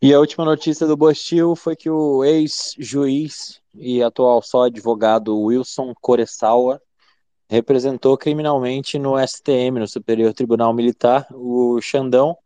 E 0.00 0.12
a 0.12 0.18
última 0.18 0.44
notícia 0.44 0.86
do 0.86 0.96
Bostil 0.96 1.54
foi 1.54 1.76
que 1.76 1.88
o 1.88 2.24
ex-juiz 2.24 3.60
e 3.74 4.02
atual 4.02 4.42
só 4.42 4.64
advogado 4.64 5.38
Wilson 5.38 5.94
Coressawa 6.00 6.80
representou 7.48 8.16
criminalmente 8.16 8.98
no 8.98 9.18
STM, 9.18 9.78
no 9.78 9.88
Superior 9.88 10.32
Tribunal 10.32 10.72
Militar, 10.72 11.26
o 11.30 11.80
Xandão, 11.80 12.36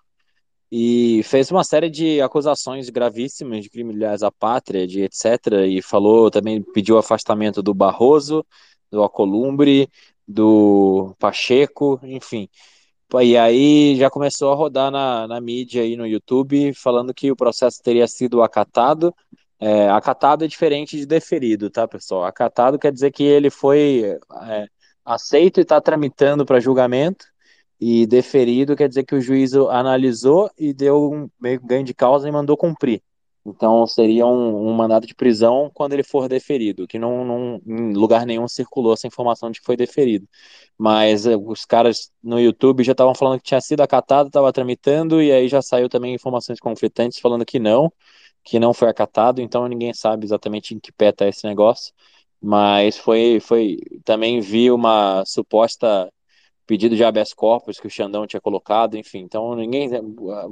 e 0.70 1.22
fez 1.24 1.50
uma 1.50 1.64
série 1.64 1.88
de 1.88 2.20
acusações 2.20 2.90
gravíssimas 2.90 3.62
de 3.62 3.70
crime 3.70 3.94
à 4.04 4.30
pátria, 4.30 4.86
de 4.86 5.02
etc. 5.02 5.66
E 5.66 5.80
falou 5.82 6.30
também, 6.30 6.62
pediu 6.62 6.98
afastamento 6.98 7.62
do 7.62 7.72
Barroso, 7.72 8.44
do 8.90 9.02
Alcolumbre, 9.02 9.88
do 10.26 11.14
Pacheco, 11.18 11.98
enfim. 12.02 12.48
E 13.22 13.38
aí 13.38 13.96
já 13.96 14.10
começou 14.10 14.52
a 14.52 14.54
rodar 14.54 14.90
na, 14.90 15.26
na 15.26 15.40
mídia 15.40 15.82
aí 15.82 15.96
no 15.96 16.06
YouTube 16.06 16.74
falando 16.74 17.14
que 17.14 17.30
o 17.30 17.36
processo 17.36 17.82
teria 17.82 18.06
sido 18.06 18.42
acatado. 18.42 19.14
É, 19.58 19.88
acatado 19.88 20.44
é 20.44 20.48
diferente 20.48 20.96
de 20.98 21.06
deferido, 21.06 21.70
tá, 21.70 21.88
pessoal? 21.88 22.24
Acatado 22.24 22.78
quer 22.78 22.92
dizer 22.92 23.10
que 23.10 23.24
ele 23.24 23.50
foi 23.50 24.18
é, 24.42 24.66
aceito 25.04 25.58
e 25.58 25.62
está 25.62 25.80
tramitando 25.80 26.44
para 26.44 26.60
julgamento, 26.60 27.24
e 27.80 28.06
deferido 28.06 28.76
quer 28.76 28.88
dizer 28.88 29.04
que 29.04 29.14
o 29.14 29.20
juízo 29.20 29.68
analisou 29.68 30.50
e 30.58 30.72
deu 30.72 31.12
um 31.12 31.30
meio 31.40 31.60
ganho 31.60 31.84
de 31.84 31.94
causa 31.94 32.28
e 32.28 32.32
mandou 32.32 32.56
cumprir. 32.56 33.02
Então 33.46 33.86
seria 33.86 34.26
um, 34.26 34.68
um 34.68 34.74
mandado 34.74 35.06
de 35.06 35.14
prisão 35.14 35.70
quando 35.72 35.92
ele 35.94 36.02
for 36.02 36.28
deferido, 36.28 36.86
que 36.86 36.98
não, 36.98 37.24
não 37.24 37.62
em 37.66 37.94
lugar 37.94 38.26
nenhum 38.26 38.46
circulou 38.46 38.92
essa 38.92 39.06
informação 39.06 39.50
de 39.50 39.60
que 39.60 39.66
foi 39.66 39.76
deferido. 39.76 40.28
Mas 40.76 41.26
eh, 41.26 41.36
os 41.36 41.64
caras 41.64 42.10
no 42.22 42.38
YouTube 42.38 42.84
já 42.84 42.92
estavam 42.92 43.14
falando 43.14 43.38
que 43.38 43.46
tinha 43.46 43.60
sido 43.60 43.80
acatado, 43.80 44.28
estava 44.28 44.52
tramitando, 44.52 45.22
e 45.22 45.32
aí 45.32 45.48
já 45.48 45.62
saiu 45.62 45.88
também 45.88 46.14
informações 46.14 46.60
conflitantes 46.60 47.18
falando 47.20 47.44
que 47.46 47.58
não, 47.58 47.92
que 48.44 48.58
não 48.58 48.74
foi 48.74 48.88
acatado, 48.88 49.40
então 49.40 49.66
ninguém 49.68 49.92
sabe 49.94 50.26
exatamente 50.26 50.74
em 50.74 50.80
que 50.80 50.92
pé 50.92 51.10
está 51.10 51.26
esse 51.28 51.46
negócio. 51.46 51.92
Mas 52.40 52.96
foi, 52.98 53.40
foi. 53.40 53.78
Também 54.04 54.40
vi 54.40 54.70
uma 54.70 55.24
suposta 55.26 56.10
pedido 56.68 56.94
de 56.94 57.02
habeas 57.02 57.32
corpus 57.32 57.80
que 57.80 57.86
o 57.86 57.90
Xandão 57.90 58.26
tinha 58.26 58.40
colocado, 58.40 58.96
enfim. 58.96 59.20
Então 59.20 59.56
ninguém. 59.56 59.90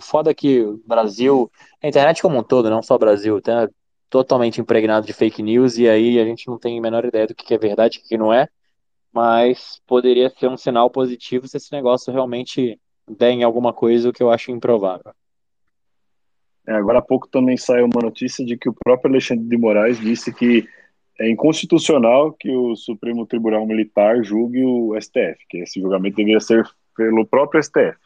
Foda 0.01 0.35
que 0.35 0.62
o 0.62 0.81
Brasil, 0.87 1.53
a 1.81 1.87
internet 1.87 2.23
como 2.23 2.39
um 2.39 2.43
todo, 2.43 2.71
não 2.71 2.83
só 2.83 2.95
o 2.97 2.99
Brasil, 2.99 3.41
tá 3.41 3.69
totalmente 4.09 4.59
impregnado 4.61 5.07
de 5.07 5.12
fake 5.12 5.43
news 5.43 5.77
e 5.77 5.87
aí 5.87 6.19
a 6.19 6.25
gente 6.25 6.49
não 6.49 6.59
tem 6.59 6.79
a 6.79 6.81
menor 6.81 7.05
ideia 7.05 7.27
do 7.27 7.35
que 7.35 7.53
é 7.53 7.59
verdade 7.59 7.99
e 7.99 8.01
o 8.01 8.09
que 8.09 8.17
não 8.17 8.33
é. 8.33 8.49
Mas 9.12 9.81
poderia 9.87 10.31
ser 10.31 10.49
um 10.49 10.57
sinal 10.57 10.89
positivo 10.89 11.47
se 11.47 11.59
esse 11.59 11.71
negócio 11.71 12.12
realmente 12.12 12.81
der 13.07 13.31
em 13.31 13.43
alguma 13.43 13.73
coisa, 13.73 14.09
o 14.09 14.12
que 14.12 14.23
eu 14.23 14.31
acho 14.31 14.51
improvável. 14.51 15.12
É, 16.67 16.73
agora 16.73 16.99
há 16.99 17.03
pouco 17.03 17.29
também 17.29 17.57
saiu 17.57 17.85
uma 17.85 18.03
notícia 18.03 18.45
de 18.45 18.57
que 18.57 18.69
o 18.69 18.75
próprio 18.75 19.11
Alexandre 19.11 19.47
de 19.47 19.57
Moraes 19.57 20.01
disse 20.01 20.33
que 20.33 20.67
é 21.19 21.31
inconstitucional 21.31 22.33
que 22.33 22.51
o 22.51 22.77
Supremo 22.77 23.27
Tribunal 23.27 23.67
Militar 23.67 24.23
julgue 24.23 24.64
o 24.64 24.95
STF, 25.01 25.39
que 25.49 25.59
esse 25.59 25.81
julgamento 25.81 26.17
deveria 26.17 26.41
ser 26.41 26.69
pelo 26.97 27.27
próprio 27.27 27.62
STF. 27.62 27.97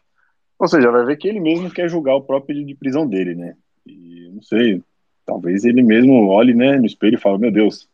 Ou 0.58 0.68
seja, 0.68 0.90
vai 0.90 1.04
ver 1.04 1.16
que 1.16 1.26
ele 1.26 1.40
mesmo 1.40 1.70
quer 1.70 1.88
julgar 1.88 2.14
o 2.14 2.22
próprio 2.22 2.64
de 2.64 2.74
prisão 2.74 3.06
dele, 3.06 3.34
né? 3.34 3.56
E 3.86 4.30
não 4.32 4.42
sei, 4.42 4.82
talvez 5.24 5.64
ele 5.64 5.82
mesmo 5.82 6.28
olhe 6.28 6.54
né, 6.54 6.76
no 6.76 6.86
espelho 6.86 7.14
e 7.14 7.20
fale: 7.20 7.38
Meu 7.38 7.50
Deus, 7.50 7.88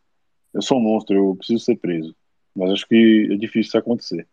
eu 0.53 0.61
sou 0.61 0.77
um 0.77 0.81
monstro, 0.81 1.15
eu 1.15 1.35
preciso 1.35 1.63
ser 1.63 1.77
preso. 1.77 2.15
Mas 2.55 2.71
acho 2.71 2.87
que 2.87 3.29
é 3.31 3.35
difícil 3.35 3.69
isso 3.69 3.77
acontecer. 3.77 4.27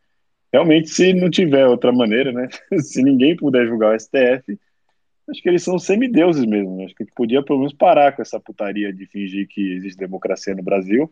Realmente, 0.53 0.89
se 0.89 1.12
não 1.12 1.30
tiver 1.30 1.66
outra 1.66 1.93
maneira, 1.93 2.32
né? 2.32 2.49
se 2.80 3.03
ninguém 3.03 3.37
puder 3.37 3.66
julgar 3.66 3.95
o 3.95 3.99
STF, 3.99 4.59
Acho 5.29 5.43
que 5.43 5.49
eles 5.49 5.62
são 5.62 5.79
semideuses 5.79 6.45
mesmo. 6.45 6.85
Acho 6.85 6.95
que 6.95 7.03
a 7.03 7.07
gente 7.07 7.14
podia 7.14 7.43
pelo 7.43 7.61
menos 7.61 7.72
parar 7.72 8.14
com 8.14 8.22
essa 8.22 8.39
putaria 8.39 8.93
de 8.93 9.07
fingir 9.07 9.49
que 9.49 9.75
existe 9.75 9.99
democracia 9.99 10.55
no 10.55 10.62
Brasil 10.62 11.11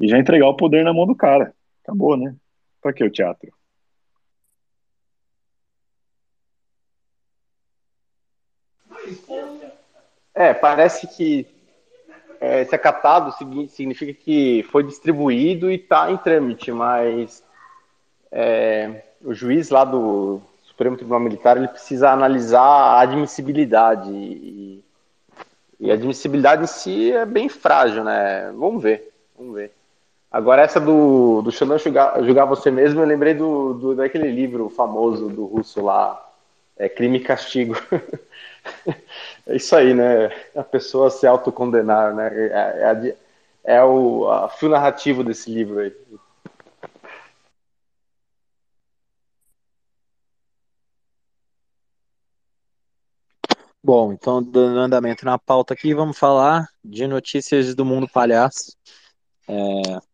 e 0.00 0.08
já 0.08 0.18
entregar 0.18 0.48
o 0.48 0.56
poder 0.56 0.84
na 0.84 0.92
mão 0.92 1.06
do 1.06 1.14
cara. 1.14 1.54
Acabou, 1.82 2.16
né? 2.16 2.34
Pra 2.82 2.92
que 2.92 3.04
o 3.04 3.10
teatro? 3.10 3.52
É, 10.34 10.52
parece 10.52 11.06
que 11.06 11.46
é, 12.40 12.64
se 12.64 12.74
acatado 12.74 13.32
significa 13.68 14.12
que 14.12 14.64
foi 14.64 14.82
distribuído 14.82 15.70
e 15.70 15.76
está 15.76 16.10
em 16.10 16.16
trâmite, 16.16 16.72
mas 16.72 17.44
é, 18.32 19.04
o 19.22 19.32
juiz 19.32 19.70
lá 19.70 19.84
do 19.84 20.42
Supremo 20.74 20.96
Tribunal 20.96 21.20
Militar 21.20 21.56
ele 21.56 21.68
precisa 21.68 22.10
analisar 22.10 22.60
a 22.60 23.00
admissibilidade 23.00 24.10
e, 24.10 24.82
e 25.78 25.88
a 25.88 25.94
admissibilidade 25.94 26.64
em 26.64 26.66
si 26.66 27.12
é 27.12 27.24
bem 27.24 27.48
frágil, 27.48 28.02
né? 28.02 28.52
Vamos 28.56 28.82
ver, 28.82 29.12
vamos 29.38 29.54
ver. 29.54 29.70
Agora 30.32 30.62
essa 30.62 30.80
do, 30.80 31.42
do 31.42 31.52
Xandão 31.52 31.78
julgar, 31.78 32.20
julgar 32.24 32.44
você 32.44 32.72
mesmo, 32.72 33.00
eu 33.00 33.06
lembrei 33.06 33.34
do, 33.34 33.74
do, 33.74 33.94
daquele 33.94 34.28
livro 34.32 34.68
famoso 34.68 35.28
do 35.28 35.44
russo 35.44 35.80
lá, 35.80 36.20
é, 36.76 36.88
Crime 36.88 37.18
e 37.18 37.22
Castigo. 37.22 37.76
é 39.46 39.54
isso 39.54 39.76
aí, 39.76 39.94
né? 39.94 40.32
A 40.56 40.64
pessoa 40.64 41.08
se 41.08 41.24
autocondenar, 41.24 42.12
né? 42.12 42.32
É, 42.34 43.14
é, 43.64 43.76
é 43.76 43.84
o 43.84 44.28
a 44.28 44.48
fio 44.48 44.68
narrativo 44.68 45.22
desse 45.22 45.52
livro 45.52 45.78
aí. 45.78 45.92
Bom, 53.86 54.14
então, 54.14 54.42
dando 54.42 54.78
andamento 54.78 55.26
na 55.26 55.38
pauta 55.38 55.74
aqui, 55.74 55.92
vamos 55.92 56.16
falar 56.16 56.66
de 56.82 57.06
notícias 57.06 57.74
do 57.74 57.84
mundo 57.84 58.08
palhaço. 58.08 58.74
É, 59.46 59.54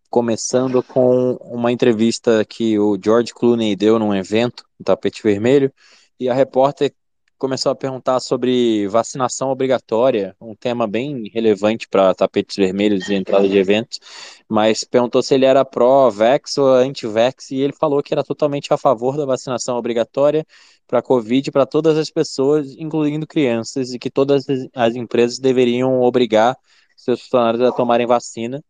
começando 0.08 0.82
com 0.82 1.34
uma 1.34 1.70
entrevista 1.70 2.44
que 2.44 2.76
o 2.80 2.98
George 3.00 3.32
Clooney 3.32 3.76
deu 3.76 3.96
num 3.96 4.12
evento, 4.12 4.64
no 4.76 4.84
Tapete 4.84 5.22
Vermelho, 5.22 5.72
e 6.18 6.28
a 6.28 6.34
repórter 6.34 6.92
começou 7.40 7.72
a 7.72 7.74
perguntar 7.74 8.20
sobre 8.20 8.86
vacinação 8.88 9.48
obrigatória, 9.48 10.36
um 10.38 10.54
tema 10.54 10.86
bem 10.86 11.24
relevante 11.32 11.88
para 11.88 12.14
tapetes 12.14 12.54
vermelhos 12.54 13.08
e 13.08 13.14
entrada 13.14 13.48
de 13.48 13.56
eventos, 13.56 13.98
mas 14.46 14.84
perguntou 14.84 15.22
se 15.22 15.34
ele 15.34 15.46
era 15.46 15.64
pró-vax 15.64 16.58
ou 16.58 16.68
anti-vax, 16.68 17.50
e 17.50 17.56
ele 17.56 17.72
falou 17.72 18.02
que 18.02 18.12
era 18.12 18.22
totalmente 18.22 18.72
a 18.74 18.76
favor 18.76 19.16
da 19.16 19.24
vacinação 19.24 19.78
obrigatória 19.78 20.46
para 20.86 20.98
a 20.98 21.02
Covid 21.02 21.50
para 21.50 21.64
todas 21.64 21.96
as 21.96 22.10
pessoas, 22.10 22.76
incluindo 22.76 23.26
crianças, 23.26 23.94
e 23.94 23.98
que 23.98 24.10
todas 24.10 24.44
as 24.74 24.94
empresas 24.94 25.38
deveriam 25.38 26.02
obrigar 26.02 26.54
seus 26.94 27.22
funcionários 27.22 27.62
a 27.62 27.72
tomarem 27.72 28.06
vacina 28.06 28.62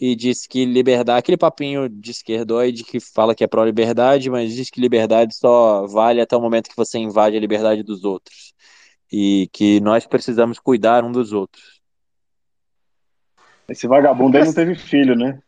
e 0.00 0.14
disse 0.14 0.48
que 0.48 0.64
liberdade, 0.64 1.18
aquele 1.18 1.36
papinho 1.36 1.88
de 1.88 2.12
esquerdoide 2.12 2.84
que 2.84 3.00
fala 3.00 3.34
que 3.34 3.42
é 3.42 3.48
pró-liberdade, 3.48 4.30
mas 4.30 4.54
diz 4.54 4.70
que 4.70 4.80
liberdade 4.80 5.34
só 5.34 5.86
vale 5.86 6.20
até 6.20 6.36
o 6.36 6.40
momento 6.40 6.70
que 6.70 6.76
você 6.76 6.98
invade 6.98 7.36
a 7.36 7.40
liberdade 7.40 7.82
dos 7.82 8.04
outros. 8.04 8.54
E 9.12 9.48
que 9.52 9.80
nós 9.80 10.06
precisamos 10.06 10.58
cuidar 10.58 11.02
um 11.02 11.10
dos 11.10 11.32
outros. 11.32 11.80
Esse 13.68 13.88
vagabundo 13.88 14.38
aí 14.38 14.44
não 14.44 14.54
teve 14.54 14.74
filho, 14.76 15.16
né? 15.16 15.40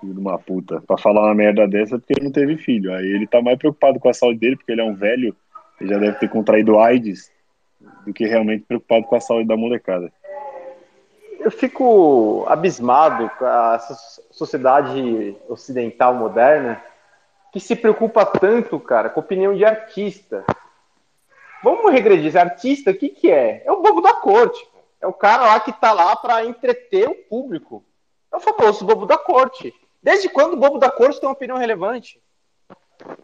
Filho 0.00 0.14
de 0.14 0.20
uma 0.20 0.38
puta. 0.38 0.80
Pra 0.80 0.96
falar 0.96 1.22
uma 1.22 1.34
merda 1.34 1.66
dessa 1.68 1.98
porque 1.98 2.14
ele 2.14 2.24
não 2.24 2.32
teve 2.32 2.56
filho. 2.56 2.94
Aí 2.94 3.06
ele 3.06 3.26
tá 3.26 3.42
mais 3.42 3.58
preocupado 3.58 4.00
com 4.00 4.08
a 4.08 4.14
saúde 4.14 4.38
dele, 4.38 4.56
porque 4.56 4.72
ele 4.72 4.80
é 4.80 4.84
um 4.84 4.94
velho, 4.94 5.36
ele 5.80 5.90
já 5.90 5.98
deve 5.98 6.18
ter 6.18 6.30
contraído 6.30 6.78
AIDS, 6.78 7.30
do 8.06 8.14
que 8.14 8.24
realmente 8.24 8.64
preocupado 8.64 9.04
com 9.04 9.16
a 9.16 9.20
saúde 9.20 9.48
da 9.48 9.56
molecada 9.56 10.10
eu 11.46 11.50
fico 11.52 12.44
abismado 12.48 13.30
com 13.38 13.46
essa 13.46 13.94
sociedade 14.32 15.36
ocidental 15.48 16.12
moderna 16.12 16.82
que 17.52 17.60
se 17.60 17.76
preocupa 17.76 18.26
tanto, 18.26 18.80
cara, 18.80 19.08
com 19.08 19.20
a 19.20 19.22
opinião 19.22 19.54
de 19.54 19.64
artista. 19.64 20.44
Vamos 21.62 21.92
regredir, 21.92 22.36
artista, 22.36 22.90
o 22.90 22.94
que, 22.94 23.10
que 23.10 23.30
é? 23.30 23.62
É 23.64 23.70
o 23.70 23.80
bobo 23.80 24.00
da 24.00 24.12
corte. 24.14 24.68
É 25.00 25.06
o 25.06 25.12
cara 25.12 25.44
lá 25.44 25.60
que 25.60 25.72
tá 25.72 25.92
lá 25.92 26.16
para 26.16 26.44
entreter 26.44 27.08
o 27.08 27.14
público. 27.14 27.84
É 28.32 28.36
o 28.36 28.40
famoso 28.40 28.84
bobo 28.84 29.06
da 29.06 29.16
corte. 29.16 29.72
Desde 30.02 30.28
quando 30.28 30.54
o 30.54 30.56
bobo 30.56 30.78
da 30.78 30.90
corte 30.90 31.20
tem 31.20 31.28
uma 31.28 31.34
opinião 31.34 31.58
relevante? 31.58 32.20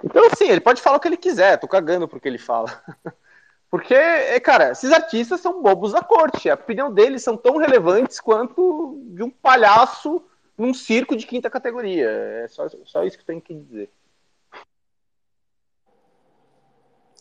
Então, 0.05 0.25
assim, 0.27 0.49
ele 0.49 0.61
pode 0.61 0.81
falar 0.81 0.99
o 0.99 1.01
que 1.01 1.09
ele 1.09 1.17
quiser, 1.17 1.59
tô 1.59 1.67
cagando 1.67 2.07
porque 2.07 2.29
ele 2.29 2.39
fala. 2.39 2.71
Porque, 3.73 3.95
é, 3.95 4.39
cara, 4.39 4.73
esses 4.73 4.93
artistas 4.93 5.41
são 5.41 5.63
bobos 5.63 5.93
da 5.93 6.03
corte. 6.03 6.51
A 6.51 6.55
opinião 6.55 6.93
deles 6.93 7.23
são 7.23 7.39
tão 7.39 7.57
relevantes 7.57 8.21
quanto 8.21 9.03
de 9.07 9.23
um 9.23 9.31
palhaço 9.31 10.23
num 10.59 10.75
circo 10.75 11.17
de 11.17 11.27
quinta 11.27 11.49
categoria. 11.49 12.07
É 12.07 12.49
só, 12.49 12.69
só 12.85 13.03
isso 13.03 13.17
que 13.17 13.25
tenho 13.25 13.41
que 13.41 13.55
dizer. 13.55 13.91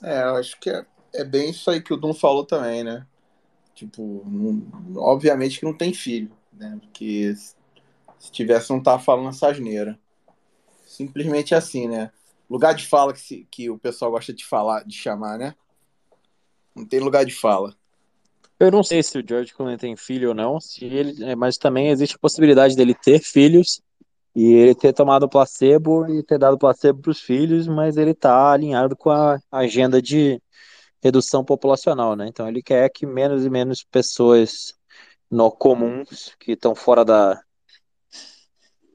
É, 0.04 0.24
eu 0.24 0.36
acho 0.36 0.60
que 0.60 0.70
é, 0.70 0.86
é 1.14 1.24
bem 1.24 1.52
isso 1.52 1.72
aí 1.72 1.82
que 1.82 1.94
o 1.94 1.98
Dum 1.98 2.14
falou 2.14 2.46
também, 2.46 2.84
né? 2.84 3.08
Tipo, 3.74 4.22
não, 4.26 5.02
obviamente 5.02 5.58
que 5.58 5.66
não 5.66 5.74
tem 5.74 5.94
filho, 5.94 6.36
né? 6.52 6.78
Porque 6.82 7.34
se 8.20 8.30
tivesse, 8.30 8.72
não 8.72 8.84
tava 8.84 9.02
falando 9.02 9.30
essa 9.30 9.48
asneira. 9.48 9.98
Simplesmente 10.86 11.56
assim, 11.56 11.88
né? 11.88 12.12
Lugar 12.50 12.76
de 12.76 12.86
fala 12.86 13.14
que, 13.14 13.22
se, 13.22 13.48
que 13.50 13.70
o 13.70 13.80
pessoal 13.80 14.12
gosta 14.12 14.34
de 14.34 14.46
falar, 14.46 14.84
de 14.84 14.98
chamar, 14.98 15.38
né? 15.38 15.56
Não 16.76 16.86
tem 16.86 17.00
lugar 17.00 17.26
de 17.26 17.34
fala. 17.34 17.76
Eu 18.60 18.72
não 18.72 18.84
sei 18.84 19.02
se 19.02 19.18
o 19.18 19.24
George 19.28 19.54
Clooney 19.54 19.78
tem 19.78 19.96
filho 19.96 20.30
ou 20.30 20.36
não, 20.36 20.60
se 20.60 20.86
ele, 20.86 21.24
é, 21.24 21.36
mas 21.36 21.58
também 21.58 21.90
existe 21.90 22.16
a 22.16 22.20
possibilidade 22.20 22.76
dele 22.76 22.94
ter 22.94 23.20
filhos 23.20 23.82
e 24.36 24.54
ele 24.54 24.76
ter 24.76 24.94
tomado 24.94 25.28
placebo 25.28 26.08
e 26.08 26.24
ter 26.24 26.38
dado 26.38 26.58
placebo 26.58 27.02
para 27.02 27.12
os 27.12 27.20
filhos, 27.20 27.68
mas 27.68 27.98
ele 27.98 28.12
está 28.12 28.52
alinhado 28.52 28.96
com 28.96 29.10
a 29.10 29.40
agenda 29.52 30.02
de 30.02 30.40
redução 31.02 31.44
populacional, 31.44 32.16
né? 32.16 32.28
Então 32.28 32.48
ele 32.48 32.62
quer 32.62 32.88
que 32.90 33.06
menos 33.06 33.44
e 33.44 33.50
menos 33.50 33.84
pessoas 33.84 34.74
no 35.30 35.50
comuns 35.52 36.36
que 36.40 36.52
estão 36.52 36.76
fora 36.76 37.04
da, 37.04 37.42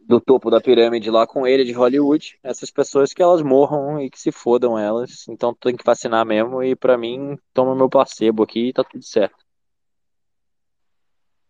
do 0.06 0.20
topo 0.20 0.50
da 0.50 0.60
pirâmide 0.60 1.10
lá 1.10 1.26
com 1.26 1.46
ele 1.46 1.64
de 1.64 1.72
Hollywood, 1.72 2.38
essas 2.42 2.70
pessoas 2.70 3.12
que 3.12 3.22
elas 3.22 3.42
morram 3.42 4.00
e 4.00 4.08
que 4.08 4.20
se 4.20 4.30
fodam 4.30 4.78
elas. 4.78 5.26
Então 5.28 5.52
tem 5.52 5.76
que 5.76 5.84
vacinar 5.84 6.24
mesmo 6.24 6.62
e 6.62 6.76
para 6.76 6.96
mim 6.96 7.36
toma 7.52 7.74
meu 7.74 7.88
placebo 7.88 8.44
aqui 8.44 8.68
e 8.68 8.72
tá 8.72 8.84
tudo 8.84 9.04
certo. 9.04 9.44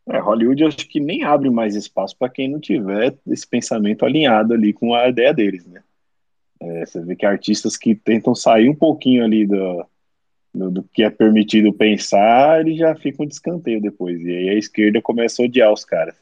É, 0.09 0.19
Hollywood 0.19 0.65
acho 0.65 0.89
que 0.89 1.01
nem 1.01 1.25
abre 1.25 1.51
mais 1.51 1.75
espaço 1.75 2.17
para 2.17 2.31
quem 2.31 2.49
não 2.49 2.61
tiver 2.61 3.19
esse 3.27 3.47
pensamento 3.47 4.05
alinhado 4.05 4.55
ali 4.55 4.73
com 4.73 4.95
a 4.95 5.09
ideia 5.09 5.35
deles, 5.35 5.67
né? 5.67 5.83
É, 6.61 6.87
você 6.87 7.03
vê 7.03 7.15
que 7.15 7.27
artistas 7.27 7.77
que 7.77 7.95
tentam 7.95 8.35
sair 8.35 8.71
um 8.71 8.75
pouquinho 8.75 9.25
ali 9.25 9.47
do, 9.47 9.87
do, 10.55 10.71
do, 10.71 10.83
que 10.85 11.03
é 11.03 11.11
permitido 11.11 11.73
pensar, 11.73 12.61
eles 12.61 12.79
já 12.79 12.95
ficam 12.95 13.27
de 13.27 13.35
escanteio 13.35 13.83
depois. 13.83 14.19
E 14.23 14.31
aí 14.31 14.49
a 14.49 14.55
esquerda 14.55 15.03
começa 15.03 15.43
a 15.43 15.45
odiar 15.45 15.71
os 15.71 15.85
caras. 15.85 16.17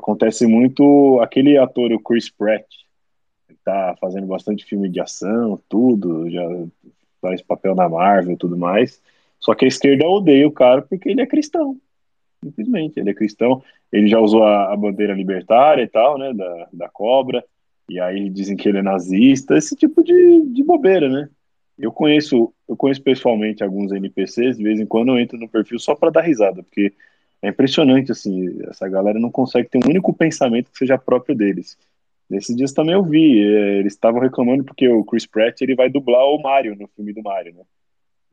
Acontece 0.00 0.46
muito 0.46 1.20
aquele 1.20 1.58
ator, 1.58 1.92
o 1.92 2.00
Chris 2.00 2.30
Pratt, 2.30 2.66
que 3.46 3.54
tá 3.62 3.94
fazendo 4.00 4.26
bastante 4.26 4.64
filme 4.64 4.88
de 4.88 4.98
ação, 4.98 5.60
tudo, 5.68 6.28
já 6.30 6.42
faz 7.20 7.42
papel 7.42 7.74
na 7.74 7.88
Marvel 7.88 8.32
e 8.32 8.36
tudo 8.36 8.56
mais. 8.56 9.00
Só 9.38 9.54
que 9.54 9.66
a 9.66 9.68
esquerda 9.68 10.06
odeia 10.06 10.48
o 10.48 10.52
cara 10.52 10.82
porque 10.82 11.08
ele 11.08 11.20
é 11.20 11.26
cristão. 11.26 11.76
Simplesmente, 12.42 12.98
ele 12.98 13.10
é 13.10 13.14
cristão. 13.14 13.62
Ele 13.92 14.08
já 14.08 14.18
usou 14.18 14.42
a, 14.42 14.72
a 14.72 14.76
bandeira 14.76 15.12
libertária 15.12 15.82
e 15.82 15.88
tal, 15.88 16.18
né, 16.18 16.32
da, 16.32 16.68
da 16.72 16.88
cobra. 16.88 17.44
E 17.88 18.00
aí 18.00 18.30
dizem 18.30 18.56
que 18.56 18.68
ele 18.68 18.78
é 18.78 18.82
nazista, 18.82 19.56
esse 19.56 19.76
tipo 19.76 20.02
de, 20.02 20.46
de 20.46 20.62
bobeira, 20.62 21.08
né? 21.08 21.28
Eu 21.78 21.92
conheço, 21.92 22.54
eu 22.68 22.76
conheço 22.76 23.02
pessoalmente 23.02 23.62
alguns 23.62 23.90
NPCs, 23.92 24.56
de 24.56 24.62
vez 24.62 24.80
em 24.80 24.86
quando 24.86 25.08
eu 25.08 25.18
entro 25.18 25.38
no 25.38 25.48
perfil 25.48 25.78
só 25.78 25.94
para 25.94 26.10
dar 26.10 26.20
risada, 26.20 26.62
porque 26.62 26.92
é 27.42 27.48
impressionante, 27.48 28.12
assim, 28.12 28.58
essa 28.68 28.88
galera 28.88 29.18
não 29.18 29.30
consegue 29.30 29.68
ter 29.68 29.78
um 29.78 29.88
único 29.88 30.12
pensamento 30.12 30.70
que 30.70 30.78
seja 30.78 30.98
próprio 30.98 31.34
deles. 31.34 31.76
Nesses 32.28 32.54
dias 32.54 32.72
também 32.72 32.94
eu 32.94 33.02
vi, 33.02 33.40
é, 33.40 33.78
eles 33.78 33.94
estavam 33.94 34.20
reclamando 34.20 34.62
porque 34.62 34.88
o 34.88 35.04
Chris 35.04 35.26
Pratt 35.26 35.60
ele 35.60 35.74
vai 35.74 35.90
dublar 35.90 36.24
o 36.26 36.40
Mario 36.40 36.76
no 36.76 36.86
filme 36.88 37.12
do 37.12 37.22
Mario, 37.22 37.54
né? 37.54 37.62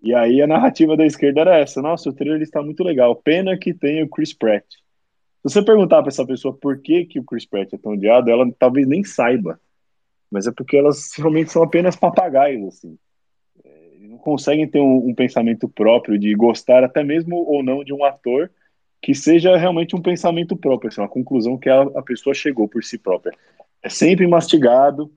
E 0.03 0.13
aí 0.13 0.41
a 0.41 0.47
narrativa 0.47 0.95
da 0.95 1.05
esquerda 1.05 1.41
era 1.41 1.57
essa: 1.57 1.81
nossa, 1.81 2.09
o 2.09 2.13
trailer 2.13 2.41
está 2.41 2.61
muito 2.61 2.83
legal, 2.83 3.15
pena 3.15 3.57
que 3.57 3.73
tem 3.73 4.03
o 4.03 4.09
Chris 4.09 4.33
Pratt. 4.33 4.65
Se 4.69 5.53
você 5.53 5.63
perguntar 5.63 6.01
para 6.01 6.09
essa 6.09 6.25
pessoa 6.25 6.53
por 6.53 6.79
que, 6.79 7.05
que 7.05 7.19
o 7.19 7.23
Chris 7.23 7.45
Pratt 7.45 7.73
é 7.73 7.77
tão 7.77 7.93
odiado, 7.93 8.29
ela 8.29 8.45
talvez 8.59 8.87
nem 8.87 9.03
saiba. 9.03 9.59
Mas 10.29 10.45
é 10.45 10.51
porque 10.51 10.77
elas 10.77 11.11
realmente 11.17 11.51
são 11.51 11.63
apenas 11.63 11.95
papagaios, 11.95 12.67
assim. 12.67 12.97
É, 13.63 13.97
não 14.01 14.17
conseguem 14.17 14.67
ter 14.67 14.79
um, 14.79 15.09
um 15.09 15.15
pensamento 15.15 15.67
próprio 15.69 16.19
de 16.19 16.35
gostar 16.35 16.83
até 16.83 17.03
mesmo 17.03 17.37
ou 17.37 17.63
não 17.63 17.83
de 17.83 17.93
um 17.93 18.03
ator 18.03 18.51
que 19.01 19.13
seja 19.13 19.55
realmente 19.55 19.95
um 19.95 20.01
pensamento 20.01 20.55
próprio, 20.55 20.89
assim, 20.89 21.01
uma 21.01 21.07
conclusão 21.07 21.57
que 21.57 21.69
a, 21.69 21.81
a 21.81 22.01
pessoa 22.01 22.33
chegou 22.33 22.67
por 22.67 22.83
si 22.83 22.97
própria. 22.97 23.33
É 23.81 23.89
sempre 23.89 24.25
mastigado, 24.27 25.11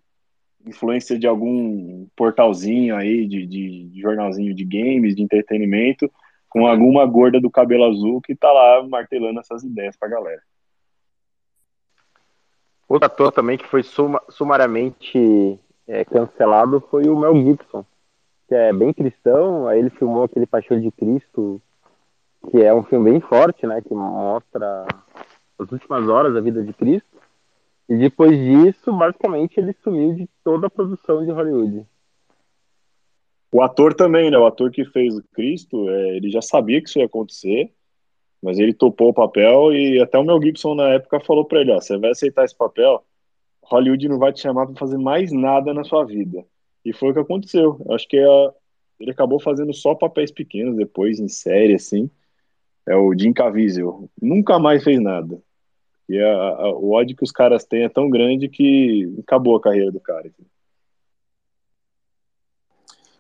influência 0.66 1.18
de 1.18 1.26
algum 1.26 2.06
portalzinho 2.14 2.94
aí, 2.94 3.26
de, 3.26 3.46
de, 3.46 4.00
jornalzinho 4.00 4.54
de 4.54 4.64
games, 4.64 5.16
de 5.16 5.22
entretenimento, 5.22 6.10
com 6.48 6.66
alguma 6.66 7.06
gorda 7.06 7.40
do 7.40 7.50
cabelo 7.50 7.84
azul 7.84 8.20
que 8.20 8.34
tá 8.34 8.52
lá 8.52 8.86
martelando 8.86 9.40
essas 9.40 9.62
ideias 9.62 9.96
pra 9.96 10.08
galera. 10.08 10.42
Outro 12.88 13.06
ator 13.06 13.32
também 13.32 13.56
que 13.56 13.66
foi 13.66 13.82
suma, 13.82 14.20
sumariamente 14.28 15.58
é, 15.86 16.04
cancelado 16.04 16.80
foi 16.90 17.08
o 17.08 17.18
Mel 17.18 17.36
Gibson, 17.36 17.86
que 18.48 18.54
é 18.54 18.72
bem 18.72 18.92
cristão, 18.92 19.68
aí 19.68 19.78
ele 19.78 19.90
filmou 19.90 20.24
aquele 20.24 20.44
Paixão 20.44 20.80
de 20.80 20.90
Cristo 20.90 21.62
que 22.50 22.62
é 22.62 22.72
um 22.72 22.82
filme 22.82 23.10
bem 23.10 23.20
forte, 23.20 23.66
né? 23.66 23.80
Que 23.82 23.92
mostra 23.92 24.86
as 25.58 25.70
últimas 25.70 26.08
horas 26.08 26.32
da 26.32 26.40
vida 26.40 26.62
de 26.62 26.72
Cristo. 26.72 27.08
E 27.88 27.96
depois 27.96 28.38
disso, 28.38 28.92
basicamente, 28.92 29.58
ele 29.58 29.74
sumiu 29.82 30.14
de 30.14 30.28
toda 30.44 30.68
a 30.68 30.70
produção 30.70 31.24
de 31.24 31.30
Hollywood. 31.32 31.84
O 33.52 33.62
ator 33.62 33.94
também, 33.94 34.30
né? 34.30 34.38
O 34.38 34.46
ator 34.46 34.70
que 34.70 34.84
fez 34.84 35.16
o 35.16 35.24
Cristo, 35.32 35.88
é, 35.90 36.16
ele 36.16 36.30
já 36.30 36.40
sabia 36.40 36.80
que 36.80 36.88
isso 36.88 37.00
ia 37.00 37.06
acontecer, 37.06 37.72
mas 38.40 38.58
ele 38.58 38.72
topou 38.72 39.08
o 39.08 39.14
papel 39.14 39.72
e 39.72 40.00
até 40.00 40.18
o 40.18 40.24
Mel 40.24 40.40
Gibson 40.40 40.74
na 40.74 40.90
época 40.90 41.20
falou 41.20 41.44
para 41.44 41.60
ele: 41.60 41.72
ó, 41.72 41.80
você 41.80 41.98
vai 41.98 42.10
aceitar 42.10 42.44
esse 42.44 42.56
papel, 42.56 43.04
Hollywood 43.64 44.08
não 44.08 44.18
vai 44.18 44.32
te 44.32 44.40
chamar 44.40 44.66
para 44.66 44.76
fazer 44.76 44.98
mais 44.98 45.32
nada 45.32 45.74
na 45.74 45.82
sua 45.84 46.04
vida. 46.04 46.44
E 46.84 46.92
foi 46.92 47.10
o 47.10 47.14
que 47.14 47.20
aconteceu. 47.20 47.80
Acho 47.90 48.06
que 48.08 48.16
é, 48.16 48.50
ele 49.00 49.10
acabou 49.10 49.40
fazendo 49.40 49.74
só 49.74 49.94
papéis 49.94 50.30
pequenos 50.30 50.76
depois, 50.76 51.18
em 51.18 51.28
série, 51.28 51.74
assim. 51.74 52.08
É 52.86 52.96
o 52.96 53.16
Jim 53.16 53.32
Caviezel. 53.32 54.08
Nunca 54.20 54.58
mais 54.58 54.82
fez 54.82 55.00
nada. 55.00 55.40
E 56.08 56.18
a, 56.18 56.32
a, 56.32 56.72
o 56.72 56.90
ódio 56.90 57.16
que 57.16 57.22
os 57.22 57.30
caras 57.30 57.64
têm 57.64 57.84
é 57.84 57.88
tão 57.88 58.10
grande 58.10 58.48
que 58.48 59.14
acabou 59.20 59.56
a 59.56 59.60
carreira 59.60 59.92
do 59.92 60.00
cara. 60.00 60.30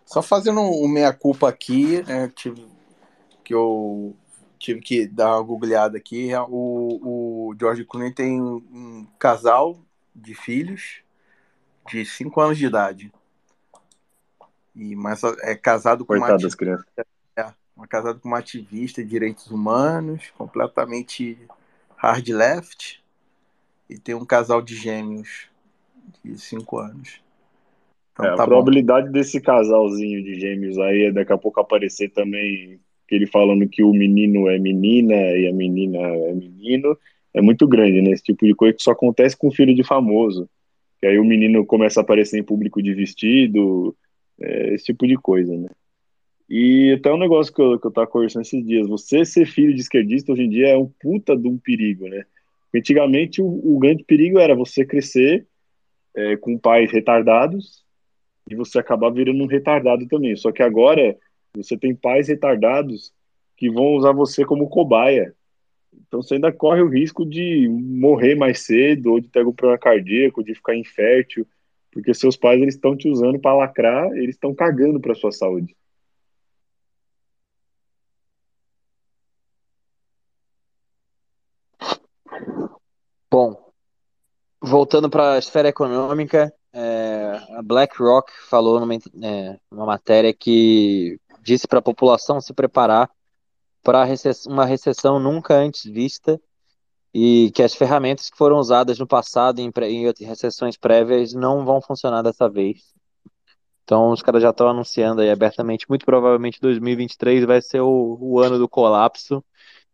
Só 0.04 0.20
fazendo 0.20 0.60
um 0.60 0.88
meia-culpa 0.88 1.48
aqui, 1.48 2.02
né, 2.02 2.32
tive, 2.34 2.66
que 3.44 3.54
eu 3.54 4.16
tive 4.58 4.80
que 4.80 5.06
dar 5.06 5.36
uma 5.36 5.42
googleada 5.42 5.96
aqui. 5.96 6.30
O, 6.48 7.50
o 7.50 7.54
George 7.56 7.84
Clooney 7.84 8.12
tem 8.12 8.42
um 8.42 9.06
casal 9.20 9.78
de 10.12 10.34
filhos 10.34 11.02
de 11.88 12.04
5 12.04 12.40
anos 12.40 12.58
de 12.58 12.66
idade. 12.66 13.12
E, 14.74 14.96
mas 14.96 15.22
é 15.42 15.54
casado 15.54 16.04
com 16.04 16.14
Coitado 16.14 16.32
uma 16.32 16.38
das 16.38 16.54
crianças. 16.56 16.86
Uma 17.80 17.86
casado 17.86 18.20
com 18.20 18.28
uma 18.28 18.40
ativista 18.40 19.02
de 19.02 19.08
direitos 19.08 19.50
humanos, 19.50 20.30
completamente 20.36 21.38
hard 21.96 22.28
left. 22.28 23.02
E 23.88 23.98
tem 23.98 24.14
um 24.14 24.26
casal 24.26 24.60
de 24.60 24.76
gêmeos 24.76 25.48
de 26.22 26.38
5 26.38 26.78
anos. 26.78 27.22
Então, 28.12 28.26
é, 28.26 28.36
tá 28.36 28.42
a 28.42 28.46
probabilidade 28.46 29.06
bom. 29.06 29.12
desse 29.12 29.40
casalzinho 29.40 30.22
de 30.22 30.38
gêmeos 30.38 30.78
aí 30.78 31.04
é 31.04 31.10
daqui 31.10 31.32
a 31.32 31.38
pouco 31.38 31.58
aparecer 31.58 32.10
também 32.10 32.78
ele 33.10 33.26
falando 33.26 33.66
que 33.66 33.82
o 33.82 33.94
menino 33.94 34.46
é 34.46 34.58
menina 34.58 35.14
e 35.14 35.48
a 35.48 35.52
menina 35.52 35.98
é 35.98 36.34
menino 36.34 36.98
é 37.32 37.40
muito 37.40 37.66
grande, 37.66 38.02
né? 38.02 38.10
Esse 38.10 38.24
tipo 38.24 38.44
de 38.44 38.54
coisa 38.54 38.76
que 38.76 38.82
só 38.82 38.90
acontece 38.90 39.34
com 39.34 39.50
filho 39.50 39.74
de 39.74 39.82
famoso. 39.82 40.50
Que 41.00 41.06
aí 41.06 41.18
o 41.18 41.24
menino 41.24 41.64
começa 41.64 41.98
a 41.98 42.02
aparecer 42.02 42.38
em 42.38 42.44
público 42.44 42.82
de 42.82 42.92
vestido, 42.92 43.96
é, 44.38 44.74
esse 44.74 44.84
tipo 44.84 45.06
de 45.06 45.16
coisa, 45.16 45.56
né? 45.56 45.68
E 46.50 46.94
até 46.98 47.12
um 47.12 47.18
negócio 47.18 47.54
que 47.54 47.62
eu, 47.62 47.78
que 47.78 47.86
eu 47.86 47.92
tava 47.92 48.08
conversando 48.08 48.42
esses 48.42 48.66
dias, 48.66 48.88
você 48.88 49.24
ser 49.24 49.46
filho 49.46 49.72
de 49.72 49.80
esquerdista 49.82 50.32
hoje 50.32 50.42
em 50.42 50.50
dia 50.50 50.70
é 50.70 50.76
um 50.76 50.88
puta 51.00 51.36
de 51.36 51.46
um 51.46 51.56
perigo, 51.56 52.08
né? 52.08 52.24
Antigamente 52.74 53.40
o, 53.40 53.46
o 53.46 53.78
grande 53.78 54.02
perigo 54.02 54.36
era 54.36 54.52
você 54.52 54.84
crescer 54.84 55.46
é, 56.12 56.36
com 56.36 56.58
pais 56.58 56.90
retardados 56.90 57.84
e 58.50 58.56
você 58.56 58.80
acabar 58.80 59.10
virando 59.10 59.40
um 59.44 59.46
retardado 59.46 60.08
também. 60.08 60.34
Só 60.34 60.50
que 60.50 60.60
agora 60.60 61.16
você 61.54 61.76
tem 61.76 61.94
pais 61.94 62.26
retardados 62.26 63.12
que 63.56 63.70
vão 63.70 63.94
usar 63.94 64.10
você 64.10 64.44
como 64.44 64.68
cobaia. 64.68 65.32
Então 66.08 66.20
você 66.20 66.34
ainda 66.34 66.50
corre 66.50 66.82
o 66.82 66.88
risco 66.88 67.24
de 67.24 67.68
morrer 67.68 68.34
mais 68.34 68.60
cedo, 68.60 69.12
ou 69.12 69.20
de 69.20 69.28
ter 69.28 69.40
algum 69.40 69.52
problema 69.52 69.78
cardíaco, 69.78 70.42
de 70.42 70.54
ficar 70.54 70.76
infértil, 70.76 71.46
porque 71.92 72.12
seus 72.12 72.36
pais 72.36 72.60
eles 72.60 72.74
estão 72.74 72.96
te 72.96 73.08
usando 73.08 73.38
para 73.38 73.54
lacrar, 73.54 74.10
eles 74.16 74.34
estão 74.34 74.52
cagando 74.52 75.00
para 75.00 75.14
sua 75.14 75.30
saúde. 75.30 75.76
Bom, 83.30 83.72
voltando 84.90 85.08
para 85.08 85.34
a 85.34 85.38
esfera 85.38 85.68
econômica, 85.68 86.52
é, 86.72 87.40
a 87.56 87.62
BlackRock 87.62 88.32
falou 88.48 88.80
numa, 88.80 88.94
é, 89.22 89.56
matéria 89.70 90.34
que 90.34 91.16
disse 91.44 91.68
para 91.68 91.78
a 91.78 91.82
população 91.82 92.40
se 92.40 92.52
preparar 92.52 93.08
para 93.84 94.04
uma 94.48 94.66
recessão 94.66 95.20
nunca 95.20 95.54
antes 95.54 95.84
vista 95.84 96.40
e 97.14 97.52
que 97.54 97.62
as 97.62 97.72
ferramentas 97.72 98.28
que 98.28 98.36
foram 98.36 98.56
usadas 98.56 98.98
no 98.98 99.06
passado 99.06 99.60
em, 99.60 99.70
em 99.84 100.12
recessões 100.26 100.76
prévias 100.76 101.32
não 101.34 101.64
vão 101.64 101.80
funcionar 101.80 102.22
dessa 102.22 102.48
vez. 102.48 102.92
Então 103.84 104.10
os 104.10 104.22
caras 104.22 104.42
já 104.42 104.50
estão 104.50 104.68
anunciando 104.68 105.20
aí 105.20 105.30
abertamente, 105.30 105.88
muito 105.88 106.04
provavelmente 106.04 106.60
2023 106.60 107.44
vai 107.44 107.62
ser 107.62 107.80
o, 107.80 108.18
o 108.20 108.40
ano 108.40 108.58
do 108.58 108.68
colapso, 108.68 109.44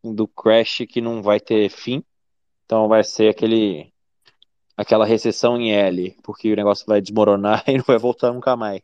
do 0.02 0.26
crash 0.26 0.86
que 0.88 1.02
não 1.02 1.22
vai 1.22 1.38
ter 1.38 1.68
fim. 1.68 2.02
Então 2.64 2.88
vai 2.88 3.04
ser 3.04 3.28
aquele 3.28 3.92
aquela 4.76 5.06
recessão 5.06 5.58
em 5.58 5.72
L, 5.72 6.14
porque 6.22 6.52
o 6.52 6.56
negócio 6.56 6.84
vai 6.86 7.00
desmoronar 7.00 7.64
e 7.66 7.78
não 7.78 7.84
vai 7.84 7.98
voltar 7.98 8.32
nunca 8.32 8.56
mais. 8.56 8.82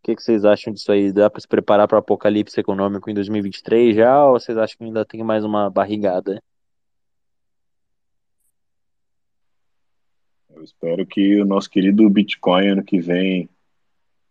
O 0.00 0.04
que, 0.04 0.16
que 0.16 0.22
vocês 0.22 0.44
acham 0.44 0.72
disso 0.72 0.90
aí? 0.90 1.12
Dá 1.12 1.30
para 1.30 1.40
se 1.40 1.46
preparar 1.46 1.86
para 1.86 1.96
o 1.96 1.98
apocalipse 2.00 2.58
econômico 2.58 3.08
em 3.08 3.14
2023 3.14 3.94
já, 3.94 4.26
ou 4.26 4.32
vocês 4.32 4.58
acham 4.58 4.76
que 4.76 4.84
ainda 4.84 5.04
tem 5.04 5.22
mais 5.22 5.44
uma 5.44 5.70
barrigada? 5.70 6.42
Eu 10.50 10.64
espero 10.64 11.06
que 11.06 11.40
o 11.40 11.44
nosso 11.44 11.70
querido 11.70 12.08
Bitcoin 12.10 12.68
ano 12.68 12.84
que 12.84 13.00
vem, 13.00 13.48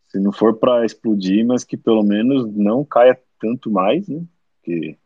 se 0.10 0.20
não 0.20 0.32
for 0.32 0.58
para 0.58 0.86
explodir, 0.86 1.46
mas 1.46 1.64
que 1.64 1.78
pelo 1.78 2.04
menos 2.04 2.54
não 2.54 2.84
caia 2.84 3.18
tanto 3.40 3.72
mais, 3.72 4.08
né? 4.10 4.24
Porque 4.56 4.98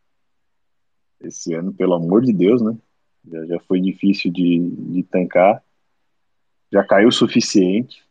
esse 1.22 1.54
ano, 1.54 1.74
pelo 1.74 1.94
amor 1.94 2.24
de 2.24 2.34
Deus, 2.34 2.62
né? 2.62 2.76
Já, 3.28 3.46
já 3.46 3.60
foi 3.62 3.80
difícil 3.80 4.32
de, 4.32 4.60
de 4.60 5.04
tancar 5.04 5.64
já 6.72 6.84
caiu 6.84 7.09
o 7.09 7.11
suficiente. 7.11 8.03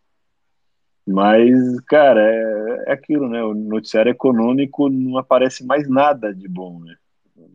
Mas, 1.07 1.81
cara, 1.81 2.21
é, 2.21 2.85
é 2.89 2.93
aquilo, 2.93 3.29
né? 3.29 3.43
O 3.43 3.53
noticiário 3.55 4.11
econômico 4.11 4.89
não 4.89 5.19
aparece 5.19 5.65
mais 5.65 5.89
nada 5.89 6.35
de 6.35 6.49
bom, 6.49 6.81
né? 6.81 6.97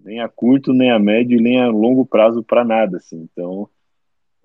Nem 0.03 0.19
a 0.21 0.29
curto, 0.29 0.71
nem 0.71 0.91
a 0.91 0.99
médio, 0.99 1.41
nem 1.41 1.59
a 1.59 1.67
longo 1.67 2.05
prazo 2.05 2.43
para 2.43 2.63
nada, 2.63 2.97
assim. 2.97 3.27
Então, 3.31 3.67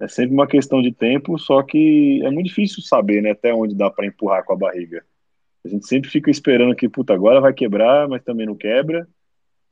é 0.01 0.09
sempre 0.09 0.33
uma 0.33 0.47
questão 0.47 0.81
de 0.81 0.91
tempo, 0.91 1.39
só 1.39 1.63
que 1.63 2.21
é 2.25 2.31
muito 2.31 2.47
difícil 2.47 2.83
saber, 2.83 3.23
né? 3.23 3.33
Até 3.33 3.53
onde 3.55 3.75
dá 3.75 3.91
para 3.91 4.07
empurrar 4.07 4.45
com 4.45 4.55
a 4.55 4.57
barriga. 4.57 5.05
A 5.65 5.69
gente 5.69 5.87
sempre 5.87 6.11
fica 6.11 6.31
esperando 6.31 6.75
que, 6.75 6.89
puta, 6.89 7.13
agora 7.13 7.41
vai 7.41 7.53
quebrar, 7.53 8.09
mas 8.09 8.23
também 8.23 8.47
não 8.47 8.55
quebra. 8.55 9.07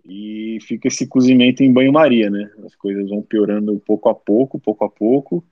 E 0.05 0.59
fica 0.63 0.89
esse 0.89 1.07
cozimento 1.07 1.63
em 1.63 1.73
banho-maria, 1.73 2.29
né? 2.29 2.51
As 2.65 2.75
coisas 2.75 3.09
vão 3.09 3.23
piorando 3.23 3.81
pouco 3.87 4.09
a 4.09 4.15
pouco, 4.15 4.59
pouco 4.59 4.85
a 4.85 4.91
pouco 4.91 5.45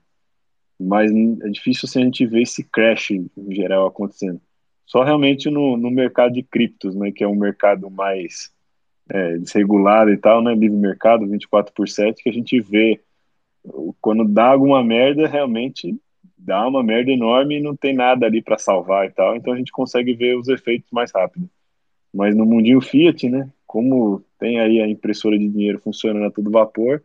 mas 0.81 1.11
é 1.11 1.49
difícil 1.49 1.87
assim, 1.87 2.01
a 2.01 2.05
gente 2.05 2.25
ver 2.25 2.41
esse 2.41 2.63
crash 2.63 3.11
em 3.11 3.29
geral 3.49 3.87
acontecendo. 3.87 4.41
Só 4.85 5.03
realmente 5.03 5.49
no, 5.49 5.77
no 5.77 5.89
mercado 5.89 6.33
de 6.33 6.43
criptos, 6.43 6.95
né, 6.95 7.11
que 7.11 7.23
é 7.23 7.27
um 7.27 7.35
mercado 7.35 7.89
mais 7.89 8.51
é, 9.09 9.37
desregulado 9.37 10.11
e 10.11 10.17
tal, 10.17 10.43
né, 10.43 10.53
livre 10.53 10.77
mercado, 10.77 11.27
24 11.27 11.73
por 11.73 11.87
7, 11.87 12.21
que 12.21 12.29
a 12.29 12.33
gente 12.33 12.59
vê 12.59 12.99
quando 14.01 14.27
dá 14.27 14.47
alguma 14.47 14.83
merda, 14.83 15.27
realmente 15.27 15.95
dá 16.37 16.67
uma 16.67 16.83
merda 16.83 17.11
enorme 17.11 17.57
e 17.57 17.61
não 17.61 17.75
tem 17.75 17.93
nada 17.93 18.25
ali 18.25 18.41
para 18.41 18.57
salvar 18.57 19.05
e 19.05 19.11
tal, 19.11 19.35
então 19.35 19.53
a 19.53 19.57
gente 19.57 19.71
consegue 19.71 20.13
ver 20.13 20.35
os 20.35 20.47
efeitos 20.47 20.89
mais 20.91 21.11
rápido. 21.13 21.49
Mas 22.13 22.35
no 22.35 22.45
mundinho 22.45 22.81
Fiat, 22.81 23.29
né, 23.29 23.49
como 23.65 24.23
tem 24.39 24.59
aí 24.59 24.81
a 24.81 24.87
impressora 24.87 25.37
de 25.37 25.47
dinheiro 25.47 25.79
funcionando 25.79 26.25
a 26.25 26.31
todo 26.31 26.51
vapor, 26.51 27.01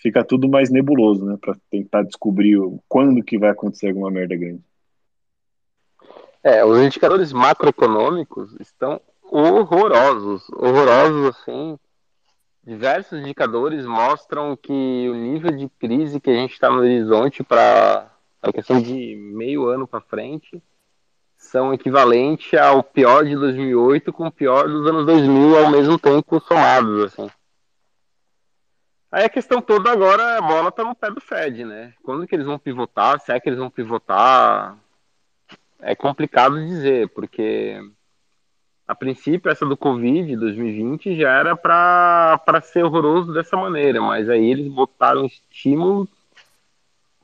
fica 0.00 0.24
tudo 0.24 0.48
mais 0.48 0.70
nebuloso, 0.70 1.24
né? 1.24 1.36
Para 1.40 1.56
tentar 1.70 2.02
descobrir 2.02 2.58
quando 2.88 3.22
que 3.22 3.38
vai 3.38 3.50
acontecer 3.50 3.88
alguma 3.88 4.10
merda 4.10 4.36
grande. 4.36 4.62
É, 6.42 6.64
os 6.64 6.78
indicadores 6.78 7.32
macroeconômicos 7.32 8.54
estão 8.60 9.00
horrorosos, 9.22 10.48
horrorosos 10.50 11.26
assim. 11.26 11.78
Diversos 12.64 13.20
indicadores 13.20 13.84
mostram 13.84 14.56
que 14.56 15.08
o 15.10 15.14
nível 15.14 15.50
de 15.50 15.68
crise 15.78 16.20
que 16.20 16.30
a 16.30 16.34
gente 16.34 16.52
está 16.52 16.70
no 16.70 16.80
horizonte 16.80 17.42
para 17.42 18.10
a 18.42 18.52
questão 18.52 18.80
de 18.80 19.16
meio 19.16 19.66
ano 19.66 19.86
para 19.86 20.00
frente 20.00 20.62
são 21.36 21.72
equivalente 21.72 22.56
ao 22.56 22.82
pior 22.82 23.24
de 23.24 23.34
2008 23.36 24.12
com 24.12 24.26
o 24.26 24.32
pior 24.32 24.68
dos 24.68 24.86
anos 24.86 25.06
2000 25.06 25.58
ao 25.58 25.70
mesmo 25.70 25.98
tempo 25.98 26.40
somados, 26.40 27.04
assim. 27.04 27.30
Aí 29.10 29.24
a 29.24 29.28
questão 29.28 29.62
toda 29.62 29.90
agora, 29.90 30.36
a 30.36 30.42
bola 30.42 30.70
tá 30.70 30.84
no 30.84 30.94
pé 30.94 31.10
do 31.10 31.20
Fed, 31.20 31.64
né? 31.64 31.94
Quando 32.02 32.26
que 32.26 32.34
eles 32.34 32.46
vão 32.46 32.58
pivotar? 32.58 33.18
Se 33.20 33.32
é 33.32 33.40
que 33.40 33.48
eles 33.48 33.58
vão 33.58 33.70
pivotar? 33.70 34.76
É 35.80 35.94
complicado 35.94 36.58
dizer, 36.66 37.08
porque 37.10 37.80
a 38.86 38.94
princípio 38.94 39.50
essa 39.50 39.64
do 39.64 39.76
Covid 39.76 40.36
2020 40.36 41.16
já 41.16 41.30
era 41.30 41.56
para 41.56 42.60
ser 42.62 42.84
horroroso 42.84 43.32
dessa 43.32 43.56
maneira, 43.56 44.00
mas 44.00 44.28
aí 44.28 44.50
eles 44.50 44.66
botaram 44.68 45.24
estímulo 45.24 46.08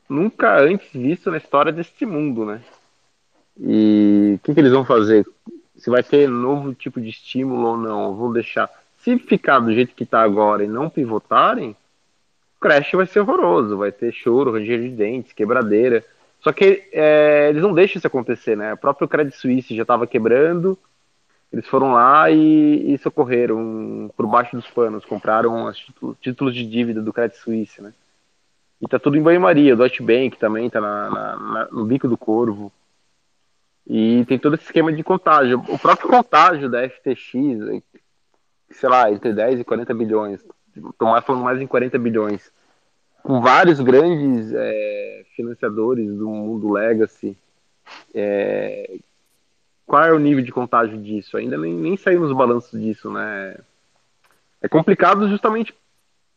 nunca 0.09 0.61
antes 0.61 0.91
visto 0.93 1.31
na 1.31 1.37
história 1.37 1.73
deste 1.73 2.07
mundo, 2.07 2.45
né? 2.45 2.63
E 3.59 4.35
o 4.37 4.39
que, 4.41 4.55
que 4.55 4.61
eles 4.61 4.73
vão 4.73 4.85
fazer? 4.85 5.27
Se 5.77 5.91
vai 5.91 6.03
ter 6.03 6.29
novo 6.29 6.75
tipo 6.75 7.01
de 7.01 7.09
estímulo 7.09 7.69
ou 7.69 7.77
não? 7.77 8.15
Vou 8.15 8.33
deixar 8.33 8.71
se 9.05 9.19
ficar 9.19 9.61
do 9.61 9.73
jeito 9.73 9.95
que 9.95 10.05
está 10.05 10.23
agora 10.23 10.65
e 10.65 10.69
não 10.69 10.89
pivotarem, 10.89 11.77
o 12.57 12.61
crash 12.61 12.93
vai 12.93 13.07
ser 13.07 13.21
horroroso, 13.21 13.77
vai 13.77 13.93
ter 13.93 14.11
choro, 14.13 14.53
ranger 14.53 14.81
de 14.81 14.89
dentes, 14.89 15.33
quebradeira. 15.35 16.03
Só 16.41 16.51
que 16.53 16.89
é, 16.91 17.51
eles 17.51 17.63
não 17.63 17.75
deixam 17.75 17.99
isso 17.99 18.07
acontecer, 18.07 18.57
né? 18.57 18.73
O 18.73 18.79
próprio 18.79 19.07
Credit 19.07 19.37
Suisse 19.37 19.77
já 19.77 19.83
estava 19.83 20.07
quebrando, 20.07 20.79
eles 21.53 21.67
foram 21.67 21.93
lá 21.93 22.31
e, 22.31 22.95
e, 22.95 22.99
socorreram 22.99 24.11
por 24.17 24.27
baixo 24.27 24.57
dos 24.57 24.67
panos, 24.69 25.05
compraram 25.05 25.67
os 25.67 25.79
títulos, 25.79 26.17
títulos 26.21 26.55
de 26.55 26.67
dívida 26.67 27.03
do 27.03 27.13
Credit 27.13 27.39
Suisse, 27.39 27.83
né? 27.83 27.93
E 28.81 28.89
tá 28.89 28.99
tudo 28.99 29.17
em 29.17 29.23
banho-maria, 29.23 29.75
o 29.75 29.77
Deutsche 29.77 30.03
Bank 30.03 30.39
também 30.39 30.69
tá 30.69 30.81
na, 30.81 31.11
na, 31.11 31.37
na, 31.37 31.69
no 31.71 31.85
bico 31.85 32.09
do 32.09 32.17
corvo. 32.17 32.73
E 33.87 34.25
tem 34.27 34.39
todo 34.39 34.55
esse 34.55 34.65
esquema 34.65 34.93
de 34.93 35.03
contágio. 35.03 35.63
O 35.69 35.79
próprio 35.79 36.09
contágio 36.09 36.71
da 36.71 36.89
FTX, 36.89 37.83
sei 38.75 38.89
lá, 38.89 39.11
entre 39.11 39.33
10 39.33 39.61
e 39.61 39.65
40 39.65 39.95
bilhões. 39.95 40.45
Tomar 40.99 41.23
falando 41.23 41.45
mais 41.45 41.61
em 41.61 41.67
40 41.67 41.99
bilhões. 41.99 42.53
Com 43.23 43.41
vários 43.41 43.81
grandes 43.81 44.53
é, 44.53 45.25
financiadores 45.35 46.09
do 46.15 46.29
mundo 46.29 46.71
legacy. 46.71 47.37
É, 48.15 48.99
qual 49.87 50.05
é 50.05 50.13
o 50.13 50.19
nível 50.19 50.43
de 50.43 50.53
contágio 50.53 50.99
disso? 50.99 51.37
Ainda 51.37 51.57
nem, 51.57 51.73
nem 51.73 51.97
saiu 51.97 52.21
nos 52.21 52.37
balanços 52.37 52.81
disso, 52.81 53.11
né? 53.11 53.57
É 54.61 54.69
complicado 54.69 55.29
justamente 55.29 55.75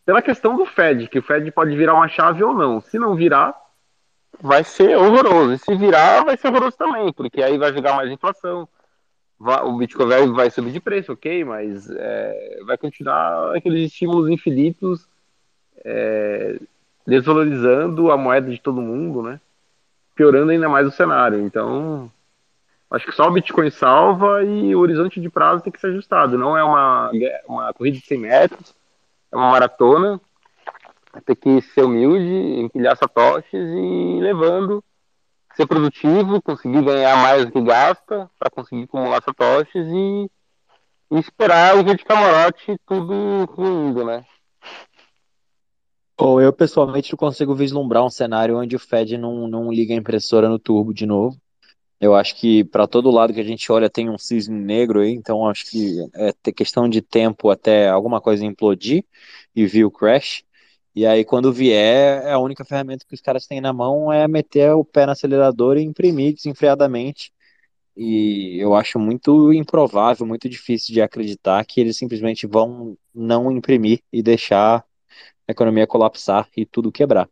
pela 0.05 0.21
questão 0.21 0.55
do 0.55 0.65
Fed, 0.65 1.07
que 1.07 1.19
o 1.19 1.23
Fed 1.23 1.51
pode 1.51 1.75
virar 1.75 1.93
uma 1.93 2.07
chave 2.07 2.43
ou 2.43 2.53
não. 2.53 2.79
Se 2.79 2.99
não 2.99 3.15
virar, 3.15 3.53
vai 4.39 4.63
ser 4.63 4.97
horroroso. 4.97 5.53
E 5.53 5.57
se 5.57 5.75
virar, 5.75 6.23
vai 6.23 6.37
ser 6.37 6.47
horroroso 6.47 6.77
também, 6.77 7.11
porque 7.13 7.41
aí 7.41 7.57
vai 7.57 7.73
jogar 7.73 7.95
mais 7.95 8.11
inflação. 8.11 8.67
O 9.39 9.73
Bitcoin 9.73 10.07
vai, 10.07 10.27
vai 10.27 10.49
subir 10.49 10.71
de 10.71 10.79
preço, 10.79 11.13
ok, 11.13 11.43
mas 11.43 11.89
é, 11.91 12.59
vai 12.65 12.77
continuar 12.77 13.55
aqueles 13.55 13.91
estímulos 13.91 14.29
infinitos 14.29 15.07
é, 15.85 16.59
desvalorizando 17.05 18.11
a 18.11 18.17
moeda 18.17 18.49
de 18.49 18.59
todo 18.59 18.81
mundo, 18.81 19.21
né? 19.21 19.39
Piorando 20.15 20.51
ainda 20.51 20.67
mais 20.67 20.87
o 20.87 20.91
cenário. 20.91 21.39
Então, 21.39 22.11
acho 22.89 23.05
que 23.05 23.11
só 23.11 23.27
o 23.27 23.31
Bitcoin 23.31 23.69
salva 23.69 24.43
e 24.43 24.75
o 24.75 24.79
horizonte 24.79 25.21
de 25.21 25.29
prazo 25.29 25.63
tem 25.63 25.71
que 25.71 25.79
ser 25.79 25.87
ajustado. 25.87 26.37
Não 26.37 26.57
é 26.57 26.63
uma, 26.63 27.11
uma 27.47 27.73
corrida 27.73 27.97
de 27.97 28.05
100 28.05 28.17
metros, 28.17 28.75
é 29.31 29.35
uma 29.35 29.51
maratona. 29.51 30.19
Tem 31.25 31.35
que 31.35 31.61
ser 31.61 31.83
humilde, 31.83 32.59
empilhar 32.59 32.97
satoshis 32.97 33.53
e 33.53 34.17
ir 34.17 34.21
levando, 34.21 34.83
ser 35.57 35.65
produtivo, 35.65 36.41
conseguir 36.41 36.83
ganhar 36.83 37.17
mais 37.17 37.45
do 37.45 37.51
que 37.51 37.61
gasta 37.61 38.29
para 38.37 38.49
conseguir 38.51 38.83
acumular 38.83 39.23
satoshis 39.23 39.87
e, 39.87 40.29
e 41.11 41.19
esperar 41.19 41.75
o 41.75 41.83
dia 41.83 41.95
de 41.95 42.05
camarote 42.05 42.77
tudo 42.85 43.45
ruindo, 43.45 44.05
né? 44.05 44.23
Ou 46.19 46.39
eu 46.39 46.53
pessoalmente 46.53 47.11
não 47.11 47.17
consigo 47.17 47.55
vislumbrar 47.55 48.05
um 48.05 48.09
cenário 48.09 48.57
onde 48.57 48.75
o 48.75 48.79
Fed 48.79 49.17
não, 49.17 49.47
não 49.47 49.71
liga 49.71 49.93
a 49.93 49.97
impressora 49.97 50.47
no 50.47 50.59
turbo 50.59 50.93
de 50.93 51.05
novo. 51.05 51.35
Eu 51.99 52.13
acho 52.13 52.35
que 52.35 52.63
para 52.63 52.87
todo 52.87 53.09
lado 53.09 53.33
que 53.33 53.39
a 53.39 53.43
gente 53.43 53.71
olha 53.71 53.89
tem 53.89 54.09
um 54.09 54.17
cisne 54.17 54.59
negro 54.59 54.99
aí, 54.99 55.11
então 55.11 55.47
acho 55.47 55.65
que 55.65 55.97
é 56.13 56.51
questão 56.51 56.87
de 56.87 57.01
tempo 57.01 57.49
até 57.49 57.89
alguma 57.89 58.21
coisa 58.21 58.45
implodir 58.45 59.03
e 59.55 59.65
vir 59.65 59.85
o 59.85 59.91
crash. 59.91 60.43
E 60.97 61.05
aí, 61.05 61.23
quando 61.23 61.53
vier, 61.53 62.23
é 62.25 62.31
a 62.31 62.39
única 62.39 62.65
ferramenta 62.65 63.05
que 63.07 63.13
os 63.13 63.21
caras 63.21 63.45
têm 63.45 63.61
na 63.61 63.71
mão 63.71 64.11
é 64.11 64.27
meter 64.27 64.71
o 64.71 64.83
pé 64.83 65.05
no 65.05 65.11
acelerador 65.11 65.77
e 65.77 65.83
imprimir 65.83 66.33
desenfreadamente. 66.33 67.31
E 67.95 68.57
eu 68.59 68.73
acho 68.73 68.97
muito 68.97 69.53
improvável, 69.53 70.25
muito 70.25 70.49
difícil 70.49 70.95
de 70.95 70.99
acreditar 70.99 71.63
que 71.65 71.79
eles 71.79 71.97
simplesmente 71.97 72.47
vão 72.47 72.97
não 73.13 73.51
imprimir 73.51 74.01
e 74.11 74.23
deixar 74.23 74.83
a 75.47 75.51
economia 75.51 75.85
colapsar 75.85 76.49
e 76.57 76.65
tudo 76.65 76.91
quebrar. 76.91 77.29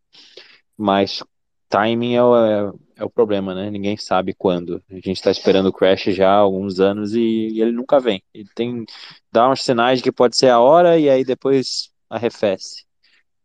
Mas 0.78 1.24
timing 1.68 2.14
é 2.14 2.24
o, 2.24 2.38
é, 2.38 2.74
é 2.98 3.04
o 3.04 3.10
problema, 3.10 3.56
né? 3.56 3.72
Ninguém 3.72 3.98
sabe 3.98 4.36
quando. 4.36 4.84
A 4.92 4.94
gente 4.94 5.14
está 5.14 5.32
esperando 5.32 5.70
o 5.70 5.74
crash 5.74 6.04
já 6.14 6.30
há 6.30 6.38
alguns 6.38 6.80
anos 6.80 7.16
e, 7.16 7.48
e, 7.50 7.62
ele 7.64 7.72
nunca 7.72 8.00
vem. 8.00 8.22
Ele 8.32 8.50
tem 8.54 8.86
dá 9.32 9.50
uns 9.50 9.64
sinais 9.64 9.98
de 10.00 10.04
que 10.04 10.12
pode 10.12 10.38
ser 10.38 10.50
a 10.50 10.60
hora 10.60 11.00
e 11.00 11.10
aí 11.10 11.26
depois 11.26 11.90
arrefece. 12.08 12.86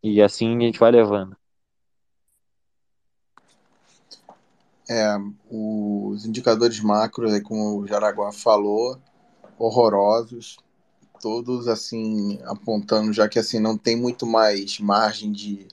E 0.03 0.23
assim 0.23 0.57
a 0.57 0.61
gente 0.61 0.79
vai 0.79 0.91
levando. 0.91 1.37
É, 4.89 5.17
os 5.49 6.27
indicadores 6.27 6.81
macros, 6.81 7.39
como 7.43 7.79
o 7.81 7.87
Jaraguá 7.87 8.33
falou, 8.33 9.01
horrorosos, 9.59 10.57
todos 11.21 11.69
assim 11.69 12.41
apontando 12.45 13.13
já 13.13 13.29
que 13.29 13.39
assim 13.39 13.61
não 13.61 13.77
tem 13.77 13.97
muito 13.97 14.27
mais 14.27 14.81
margem 14.81 15.31
de 15.31 15.69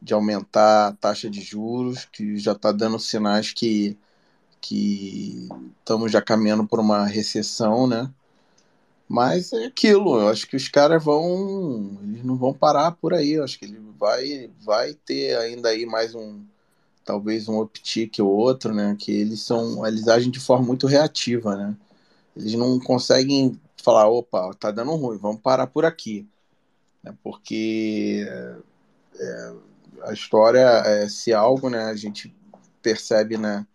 de 0.00 0.14
aumentar 0.14 0.88
a 0.88 0.92
taxa 0.92 1.28
de 1.28 1.40
juros, 1.40 2.04
que 2.06 2.36
já 2.38 2.52
está 2.52 2.72
dando 2.72 2.98
sinais 2.98 3.52
que, 3.52 3.96
que 4.60 5.48
estamos 5.80 6.12
já 6.12 6.22
caminhando 6.22 6.66
por 6.66 6.80
uma 6.80 7.06
recessão, 7.06 7.86
né? 7.86 8.12
Mas 9.08 9.52
é 9.54 9.64
aquilo, 9.64 10.20
eu 10.20 10.28
acho 10.28 10.46
que 10.46 10.56
os 10.56 10.68
caras 10.68 11.02
vão. 11.02 11.98
Eles 12.02 12.22
não 12.24 12.36
vão 12.36 12.52
parar 12.52 12.92
por 12.92 13.14
aí. 13.14 13.32
Eu 13.32 13.44
acho 13.44 13.58
que 13.58 13.64
ele 13.64 13.80
vai, 13.98 14.50
vai 14.60 14.92
ter 14.92 15.36
ainda 15.38 15.70
aí 15.70 15.86
mais 15.86 16.14
um. 16.14 16.42
Talvez 17.04 17.48
um 17.48 17.60
uptick 17.62 18.20
ou 18.20 18.28
outro, 18.30 18.74
né? 18.74 18.94
Que 18.98 19.10
eles 19.12 19.40
são. 19.40 19.86
Eles 19.86 20.08
agem 20.08 20.30
de 20.30 20.38
forma 20.38 20.66
muito 20.66 20.86
reativa, 20.86 21.56
né? 21.56 21.74
Eles 22.36 22.52
não 22.54 22.78
conseguem 22.78 23.58
falar, 23.82 24.08
opa, 24.08 24.52
tá 24.54 24.70
dando 24.70 24.94
ruim, 24.94 25.16
vamos 25.16 25.40
parar 25.40 25.66
por 25.66 25.84
aqui. 25.84 26.28
Né? 27.02 27.14
Porque 27.22 28.26
é, 29.18 29.52
a 30.04 30.12
história, 30.12 30.60
é, 30.60 31.08
se 31.08 31.32
algo, 31.32 31.70
né, 31.70 31.84
a 31.84 31.96
gente 31.96 32.34
percebe, 32.82 33.36
né, 33.36 33.66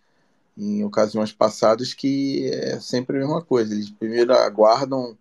em 0.58 0.84
ocasiões 0.84 1.34
passadas 1.34 1.94
que 1.94 2.50
é 2.54 2.80
sempre 2.80 3.18
a 3.18 3.20
mesma 3.20 3.42
coisa. 3.42 3.74
Eles 3.74 3.90
primeiro 3.90 4.34
aguardam 4.34 5.18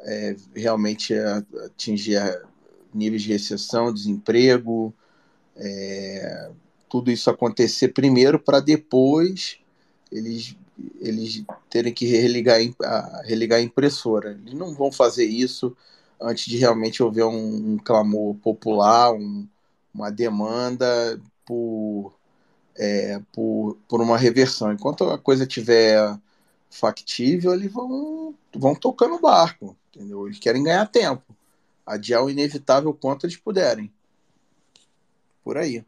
é, 0.00 0.36
realmente 0.54 1.14
atingir 1.66 2.20
níveis 2.94 3.22
de 3.22 3.32
recessão, 3.32 3.92
desemprego, 3.92 4.94
é, 5.56 6.50
tudo 6.88 7.10
isso 7.10 7.28
acontecer 7.30 7.88
primeiro 7.88 8.38
para 8.38 8.60
depois 8.60 9.58
eles 10.10 10.56
eles 11.00 11.44
terem 11.68 11.92
que 11.92 12.06
religar 12.06 12.60
a, 12.84 13.22
religar 13.24 13.58
a 13.58 13.62
impressora. 13.62 14.38
Eles 14.46 14.54
não 14.54 14.74
vão 14.74 14.92
fazer 14.92 15.24
isso 15.24 15.76
antes 16.20 16.46
de 16.46 16.56
realmente 16.56 17.02
houver 17.02 17.24
um, 17.24 17.72
um 17.72 17.78
clamor 17.78 18.34
popular, 18.36 19.12
um, 19.12 19.46
uma 19.92 20.10
demanda 20.10 21.20
por, 21.44 22.12
é, 22.76 23.20
por, 23.32 23.76
por 23.88 24.00
uma 24.00 24.16
reversão. 24.16 24.72
Enquanto 24.72 25.04
a 25.10 25.18
coisa 25.18 25.46
tiver 25.46 26.16
factível, 26.70 27.54
eles 27.54 27.72
vão, 27.72 28.34
vão 28.54 28.74
tocando 28.74 29.16
o 29.16 29.20
barco, 29.20 29.76
entendeu? 29.98 30.26
Eles 30.26 30.38
querem 30.38 30.62
ganhar 30.62 30.86
tempo, 30.86 31.36
adiar 31.84 32.22
o 32.22 32.30
inevitável 32.30 32.94
quanto 32.94 33.26
eles 33.26 33.36
puderem. 33.36 33.92
Por 35.42 35.56
aí. 35.56 35.84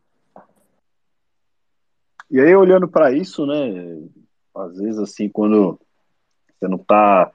E 2.28 2.40
aí, 2.40 2.54
olhando 2.54 2.88
para 2.88 3.12
isso, 3.12 3.46
né? 3.46 4.08
Às 4.54 4.76
vezes, 4.76 4.98
assim, 4.98 5.28
quando 5.28 5.78
você 6.58 6.68
não 6.68 6.78
tá. 6.78 7.32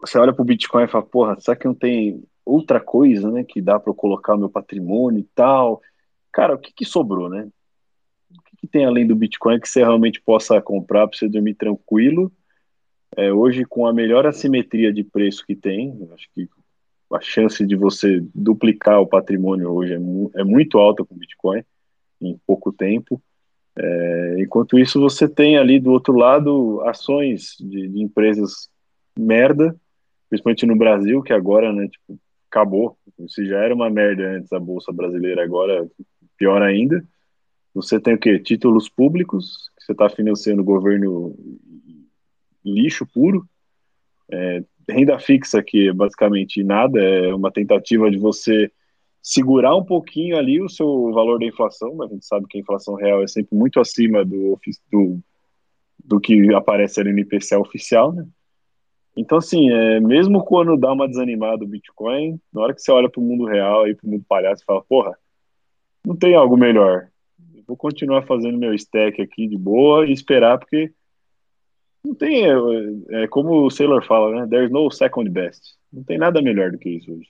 Você 0.00 0.18
olha 0.18 0.32
para 0.32 0.42
o 0.42 0.44
Bitcoin 0.44 0.84
e 0.84 0.88
fala, 0.88 1.04
porra, 1.04 1.38
será 1.38 1.56
que 1.56 1.66
não 1.66 1.74
tem 1.74 2.22
outra 2.44 2.80
coisa, 2.80 3.30
né, 3.30 3.44
que 3.44 3.60
dá 3.60 3.78
para 3.78 3.90
eu 3.90 3.94
colocar 3.94 4.36
meu 4.36 4.48
patrimônio 4.48 5.20
e 5.20 5.28
tal. 5.34 5.80
Cara, 6.32 6.54
o 6.54 6.58
que, 6.58 6.72
que 6.72 6.84
sobrou, 6.84 7.28
né? 7.28 7.48
O 8.30 8.42
que, 8.42 8.56
que, 8.58 8.66
tem 8.66 8.84
além 8.84 9.06
do 9.06 9.14
Bitcoin 9.14 9.60
que 9.60 9.68
você 9.68 9.80
realmente 9.80 10.20
possa 10.20 10.60
comprar 10.60 11.06
para 11.06 11.18
você 11.18 11.28
dormir 11.28 11.54
tranquilo? 11.54 12.32
É, 13.20 13.30
hoje, 13.30 13.66
com 13.66 13.86
a 13.86 13.92
melhor 13.92 14.26
assimetria 14.26 14.90
de 14.90 15.04
preço 15.04 15.44
que 15.44 15.54
tem, 15.54 16.08
acho 16.14 16.26
que 16.34 16.48
a 17.12 17.20
chance 17.20 17.66
de 17.66 17.76
você 17.76 18.24
duplicar 18.34 18.98
o 18.98 19.06
patrimônio 19.06 19.70
hoje 19.70 19.92
é, 19.92 19.98
mu 19.98 20.30
é 20.34 20.42
muito 20.42 20.78
alta 20.78 21.04
com 21.04 21.14
Bitcoin, 21.14 21.62
em 22.18 22.40
pouco 22.46 22.72
tempo. 22.72 23.20
É, 23.76 24.36
enquanto 24.38 24.78
isso, 24.78 24.98
você 24.98 25.28
tem 25.28 25.58
ali 25.58 25.78
do 25.78 25.90
outro 25.90 26.14
lado 26.14 26.80
ações 26.86 27.56
de, 27.60 27.88
de 27.88 28.02
empresas 28.02 28.70
merda, 29.18 29.76
principalmente 30.30 30.64
no 30.64 30.76
Brasil, 30.76 31.22
que 31.22 31.34
agora, 31.34 31.74
né, 31.74 31.88
tipo, 31.88 32.18
acabou. 32.50 32.96
Se 33.28 33.44
já 33.44 33.58
era 33.58 33.74
uma 33.74 33.90
merda 33.90 34.30
antes 34.30 34.50
a 34.50 34.58
Bolsa 34.58 34.92
Brasileira, 34.92 35.44
agora 35.44 35.86
pior 36.38 36.62
ainda. 36.62 37.04
Você 37.74 38.00
tem 38.00 38.14
o 38.14 38.18
quê? 38.18 38.38
Títulos 38.38 38.88
públicos, 38.88 39.70
que 39.76 39.84
você 39.84 39.92
está 39.92 40.08
financiando 40.08 40.62
o 40.62 40.64
governo 40.64 41.36
lixo 42.64 43.06
puro. 43.06 43.46
É, 44.30 44.62
renda 44.88 45.18
fixa, 45.18 45.62
que 45.62 45.92
basicamente 45.92 46.62
nada, 46.62 47.00
é 47.00 47.34
uma 47.34 47.50
tentativa 47.50 48.10
de 48.10 48.18
você 48.18 48.70
segurar 49.22 49.76
um 49.76 49.84
pouquinho 49.84 50.36
ali 50.36 50.60
o 50.60 50.68
seu 50.68 51.12
valor 51.12 51.38
da 51.38 51.46
inflação, 51.46 51.94
mas 51.94 52.10
a 52.10 52.14
gente 52.14 52.26
sabe 52.26 52.46
que 52.48 52.58
a 52.58 52.60
inflação 52.60 52.94
real 52.94 53.22
é 53.22 53.26
sempre 53.26 53.56
muito 53.56 53.78
acima 53.78 54.24
do, 54.24 54.58
do, 54.90 55.20
do 56.04 56.20
que 56.20 56.52
aparece 56.54 57.00
ali 57.00 57.12
no 57.12 57.18
IPCA 57.20 57.58
oficial, 57.58 58.12
né? 58.12 58.26
Então, 59.16 59.38
assim, 59.38 59.70
é, 59.70 60.00
mesmo 60.00 60.42
quando 60.44 60.76
dá 60.76 60.92
uma 60.92 61.08
desanimada 61.08 61.64
o 61.64 61.68
Bitcoin, 61.68 62.40
na 62.52 62.62
hora 62.62 62.74
que 62.74 62.80
você 62.80 62.92
olha 62.92 63.08
para 63.08 63.20
o 63.20 63.24
mundo 63.24 63.44
real 63.44 63.86
e 63.86 63.94
para 63.94 64.06
o 64.06 64.10
mundo 64.10 64.24
palhaço, 64.26 64.64
fala, 64.64 64.82
porra, 64.82 65.18
não 66.04 66.16
tem 66.16 66.34
algo 66.34 66.56
melhor. 66.56 67.08
Eu 67.54 67.64
vou 67.66 67.76
continuar 67.76 68.22
fazendo 68.22 68.56
meu 68.56 68.72
stack 68.72 69.20
aqui 69.20 69.46
de 69.48 69.58
boa 69.58 70.06
e 70.06 70.12
esperar, 70.12 70.58
porque 70.58 70.92
não 72.04 72.14
tem, 72.14 72.44
é, 72.46 73.24
é 73.24 73.28
como 73.28 73.66
o 73.66 73.70
Sailor 73.70 74.04
fala, 74.06 74.40
né? 74.40 74.46
There's 74.48 74.70
no 74.70 74.90
second 74.90 75.28
best. 75.30 75.76
Não 75.92 76.02
tem 76.02 76.18
nada 76.18 76.40
melhor 76.40 76.70
do 76.70 76.78
que 76.78 76.88
isso 76.88 77.12
hoje. 77.12 77.28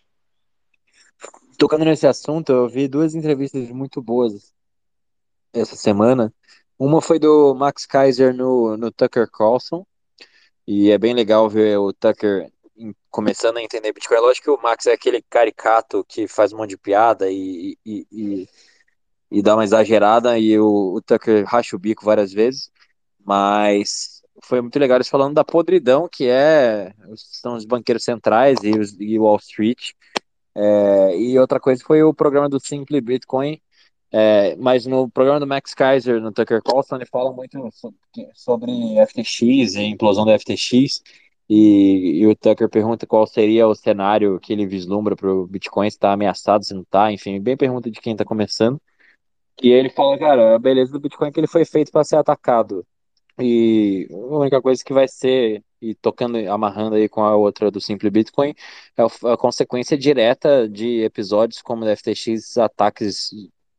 Tocando 1.58 1.84
nesse 1.84 2.06
assunto, 2.06 2.52
eu 2.52 2.68
vi 2.68 2.88
duas 2.88 3.14
entrevistas 3.14 3.68
muito 3.70 4.00
boas 4.00 4.54
essa 5.52 5.76
semana. 5.76 6.32
Uma 6.78 7.02
foi 7.02 7.18
do 7.18 7.54
Max 7.54 7.84
Kaiser 7.84 8.34
no, 8.34 8.76
no 8.76 8.90
Tucker 8.90 9.30
Carlson, 9.30 9.84
e 10.66 10.90
é 10.90 10.96
bem 10.96 11.12
legal 11.12 11.48
ver 11.48 11.76
o 11.78 11.92
Tucker 11.92 12.50
começando 13.10 13.58
a 13.58 13.62
entender 13.62 13.92
Bitcoin. 13.92 14.16
É 14.16 14.20
lógico 14.20 14.44
que 14.44 14.50
o 14.50 14.62
Max 14.62 14.86
é 14.86 14.92
aquele 14.92 15.20
caricato 15.20 16.04
que 16.08 16.26
faz 16.26 16.52
um 16.52 16.58
monte 16.58 16.70
de 16.70 16.78
piada 16.78 17.30
e, 17.30 17.76
e, 17.84 18.06
e, 18.10 18.48
e 19.30 19.42
dá 19.42 19.54
uma 19.54 19.64
exagerada, 19.64 20.38
e 20.38 20.58
o, 20.58 20.94
o 20.94 21.02
Tucker 21.02 21.44
racha 21.44 21.76
o 21.76 21.78
bico 21.78 22.04
várias 22.04 22.32
vezes, 22.32 22.70
mas 23.22 24.19
foi 24.42 24.60
muito 24.60 24.78
legal 24.78 24.96
eles 24.96 25.08
falando 25.08 25.34
da 25.34 25.44
podridão 25.44 26.08
que 26.10 26.26
é 26.26 26.92
são 27.14 27.54
os 27.54 27.64
banqueiros 27.64 28.04
centrais 28.04 28.58
e, 28.62 28.70
os, 28.70 28.98
e 29.00 29.18
Wall 29.18 29.36
Street. 29.36 29.92
É, 30.54 31.16
e 31.16 31.38
outra 31.38 31.60
coisa 31.60 31.82
foi 31.84 32.02
o 32.02 32.14
programa 32.14 32.48
do 32.48 32.58
Simply 32.60 33.00
Bitcoin, 33.00 33.60
é, 34.12 34.56
mas 34.56 34.86
no 34.86 35.08
programa 35.08 35.38
do 35.38 35.46
Max 35.46 35.72
Kaiser, 35.74 36.20
no 36.20 36.32
Tucker 36.32 36.60
Carlson, 36.62 36.96
ele 36.96 37.06
fala 37.06 37.32
muito 37.32 37.56
sobre 38.34 38.72
FTX 39.06 39.42
e 39.76 39.82
implosão 39.84 40.26
da 40.26 40.36
FTX. 40.38 41.02
E, 41.48 42.20
e, 42.20 42.26
o 42.28 42.36
Tucker 42.36 42.68
pergunta 42.68 43.06
qual 43.06 43.26
seria 43.26 43.66
o 43.66 43.74
cenário 43.74 44.38
que 44.38 44.52
ele 44.52 44.66
vislumbra 44.66 45.16
para 45.16 45.32
o 45.32 45.48
Bitcoin, 45.48 45.90
se 45.90 45.96
está 45.96 46.12
ameaçado, 46.12 46.64
se 46.64 46.72
não 46.72 46.82
está, 46.82 47.10
enfim, 47.10 47.40
bem 47.40 47.56
pergunta 47.56 47.90
de 47.90 48.00
quem 48.00 48.12
está 48.12 48.24
começando. 48.24 48.80
E 49.60 49.68
ele 49.68 49.90
fala, 49.90 50.16
cara, 50.16 50.54
a 50.54 50.58
beleza 50.58 50.92
do 50.92 51.00
Bitcoin 51.00 51.28
é 51.28 51.32
que 51.32 51.40
ele 51.40 51.48
foi 51.48 51.64
feito 51.64 51.90
para 51.90 52.04
ser 52.04 52.16
atacado. 52.16 52.86
E 53.40 54.06
a 54.10 54.16
única 54.16 54.60
coisa 54.60 54.84
que 54.84 54.92
vai 54.92 55.08
ser, 55.08 55.64
e 55.80 55.94
tocando, 55.94 56.36
amarrando 56.50 56.94
aí 56.96 57.08
com 57.08 57.22
a 57.22 57.34
outra 57.36 57.70
do 57.70 57.80
Simple 57.80 58.10
Bitcoin, 58.10 58.54
é 58.96 59.02
a 59.32 59.36
consequência 59.36 59.96
direta 59.96 60.68
de 60.68 61.02
episódios 61.02 61.62
como 61.62 61.84
o 61.84 61.96
FTX, 61.96 62.58
ataques 62.58 63.30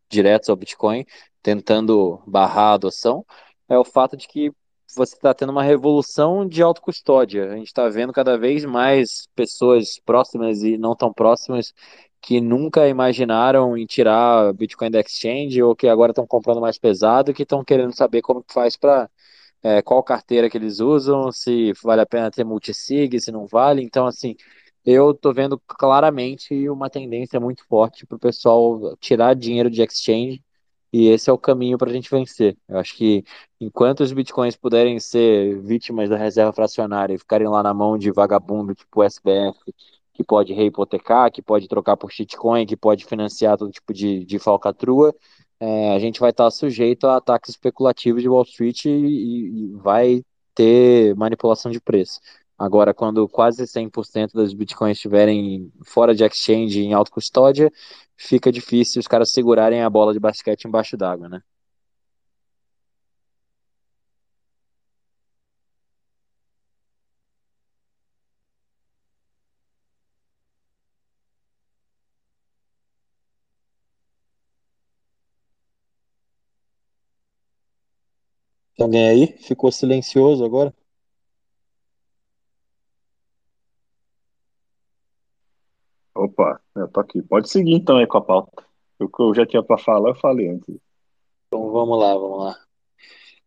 diretos 0.09 0.49
ao 0.49 0.55
Bitcoin, 0.55 1.05
tentando 1.41 2.21
barrar 2.27 2.71
a 2.71 2.73
adoção, 2.73 3.25
é 3.69 3.77
o 3.77 3.85
fato 3.85 4.17
de 4.17 4.27
que 4.27 4.51
você 4.95 5.15
está 5.15 5.33
tendo 5.33 5.51
uma 5.51 5.63
revolução 5.63 6.45
de 6.47 6.61
autocustódia. 6.61 7.51
A 7.51 7.55
gente 7.55 7.67
está 7.67 7.87
vendo 7.87 8.11
cada 8.11 8.37
vez 8.37 8.65
mais 8.65 9.27
pessoas 9.35 9.99
próximas 10.05 10.63
e 10.63 10.77
não 10.77 10.95
tão 10.95 11.13
próximas 11.13 11.73
que 12.21 12.41
nunca 12.41 12.87
imaginaram 12.87 13.77
em 13.77 13.85
tirar 13.85 14.53
Bitcoin 14.53 14.91
da 14.91 14.99
exchange 14.99 15.61
ou 15.63 15.75
que 15.75 15.87
agora 15.87 16.11
estão 16.11 16.27
comprando 16.27 16.61
mais 16.61 16.77
pesado 16.77 17.33
que 17.33 17.43
estão 17.43 17.63
querendo 17.63 17.95
saber 17.95 18.21
como 18.21 18.43
que 18.43 18.53
faz 18.53 18.77
para 18.77 19.09
é, 19.63 19.81
qual 19.81 20.03
carteira 20.03 20.49
que 20.49 20.57
eles 20.57 20.79
usam, 20.79 21.31
se 21.31 21.73
vale 21.83 22.01
a 22.01 22.05
pena 22.05 22.31
ter 22.31 22.43
multisig, 22.43 23.19
se 23.19 23.31
não 23.31 23.45
vale. 23.47 23.83
Então, 23.83 24.05
assim, 24.07 24.35
eu 24.85 25.13
tô 25.13 25.33
vendo 25.33 25.59
claramente 25.67 26.69
uma 26.69 26.89
tendência 26.89 27.39
muito 27.39 27.65
forte 27.67 28.05
para 28.05 28.15
o 28.15 28.19
pessoal 28.19 28.95
tirar 28.97 29.35
dinheiro 29.35 29.69
de 29.69 29.81
exchange 29.83 30.43
e 30.93 31.07
esse 31.07 31.29
é 31.29 31.33
o 31.33 31.37
caminho 31.37 31.77
para 31.77 31.89
a 31.89 31.93
gente 31.93 32.09
vencer. 32.11 32.57
Eu 32.67 32.77
acho 32.79 32.95
que 32.95 33.23
enquanto 33.59 34.01
os 34.01 34.11
bitcoins 34.11 34.57
puderem 34.57 34.99
ser 34.99 35.61
vítimas 35.61 36.09
da 36.09 36.17
reserva 36.17 36.51
fracionária 36.51 37.13
e 37.13 37.17
ficarem 37.17 37.47
lá 37.47 37.63
na 37.63 37.73
mão 37.73 37.97
de 37.97 38.11
vagabundo 38.11 38.75
tipo 38.75 39.01
SBF, 39.03 39.57
que 40.13 40.23
pode 40.23 40.53
reipotecar, 40.53 41.31
que 41.31 41.41
pode 41.41 41.67
trocar 41.67 41.95
por 41.95 42.11
shitcoin, 42.11 42.65
que 42.65 42.75
pode 42.75 43.05
financiar 43.05 43.57
todo 43.57 43.71
tipo 43.71 43.93
de, 43.93 44.25
de 44.25 44.37
falcatrua, 44.37 45.15
é, 45.61 45.93
a 45.93 45.99
gente 45.99 46.19
vai 46.19 46.31
estar 46.31 46.49
sujeito 46.49 47.05
a 47.07 47.17
ataques 47.17 47.51
especulativos 47.51 48.23
de 48.23 48.27
Wall 48.27 48.41
Street 48.43 48.85
e, 48.85 48.89
e 48.89 49.73
vai 49.75 50.23
ter 50.55 51.15
manipulação 51.15 51.71
de 51.71 51.79
preço. 51.79 52.19
Agora, 52.57 52.93
quando 52.93 53.27
quase 53.29 53.67
100% 53.67 54.33
dos 54.33 54.53
bitcoins 54.53 54.97
estiverem 54.97 55.71
fora 55.85 56.15
de 56.15 56.23
exchange 56.23 56.81
em 56.81 56.93
alta 56.93 57.11
custódia, 57.11 57.71
fica 58.17 58.51
difícil 58.51 58.99
os 58.99 59.07
caras 59.07 59.31
segurarem 59.31 59.81
a 59.83 59.89
bola 59.89 60.13
de 60.13 60.19
basquete 60.19 60.65
embaixo 60.65 60.97
d'água, 60.97 61.29
né? 61.29 61.41
Tem 78.81 78.85
alguém 78.85 79.07
aí? 79.07 79.27
Ficou 79.37 79.71
silencioso 79.71 80.43
agora? 80.43 80.73
Opa, 86.15 86.59
eu 86.75 86.87
tô 86.87 86.99
aqui. 86.99 87.21
Pode 87.21 87.47
seguir 87.47 87.75
então 87.75 87.97
aí 87.97 88.07
com 88.07 88.17
a 88.17 88.21
pauta. 88.21 88.65
O 88.97 89.07
que 89.07 89.21
eu 89.21 89.35
já 89.35 89.45
tinha 89.45 89.61
para 89.61 89.77
falar, 89.77 90.09
eu 90.09 90.15
falei 90.15 90.49
antes. 90.49 90.75
Então 91.47 91.71
vamos 91.71 91.99
lá, 91.99 92.15
vamos 92.15 92.39
lá. 92.39 92.55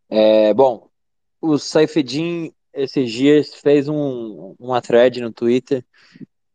É, 0.09 0.55
bom, 0.55 0.89
o 1.41 1.59
Saifedin 1.59 2.53
esses 2.73 3.11
dias 3.11 3.55
fez 3.55 3.89
um, 3.89 4.55
uma 4.57 4.81
thread 4.81 5.21
no 5.21 5.33
Twitter 5.33 5.85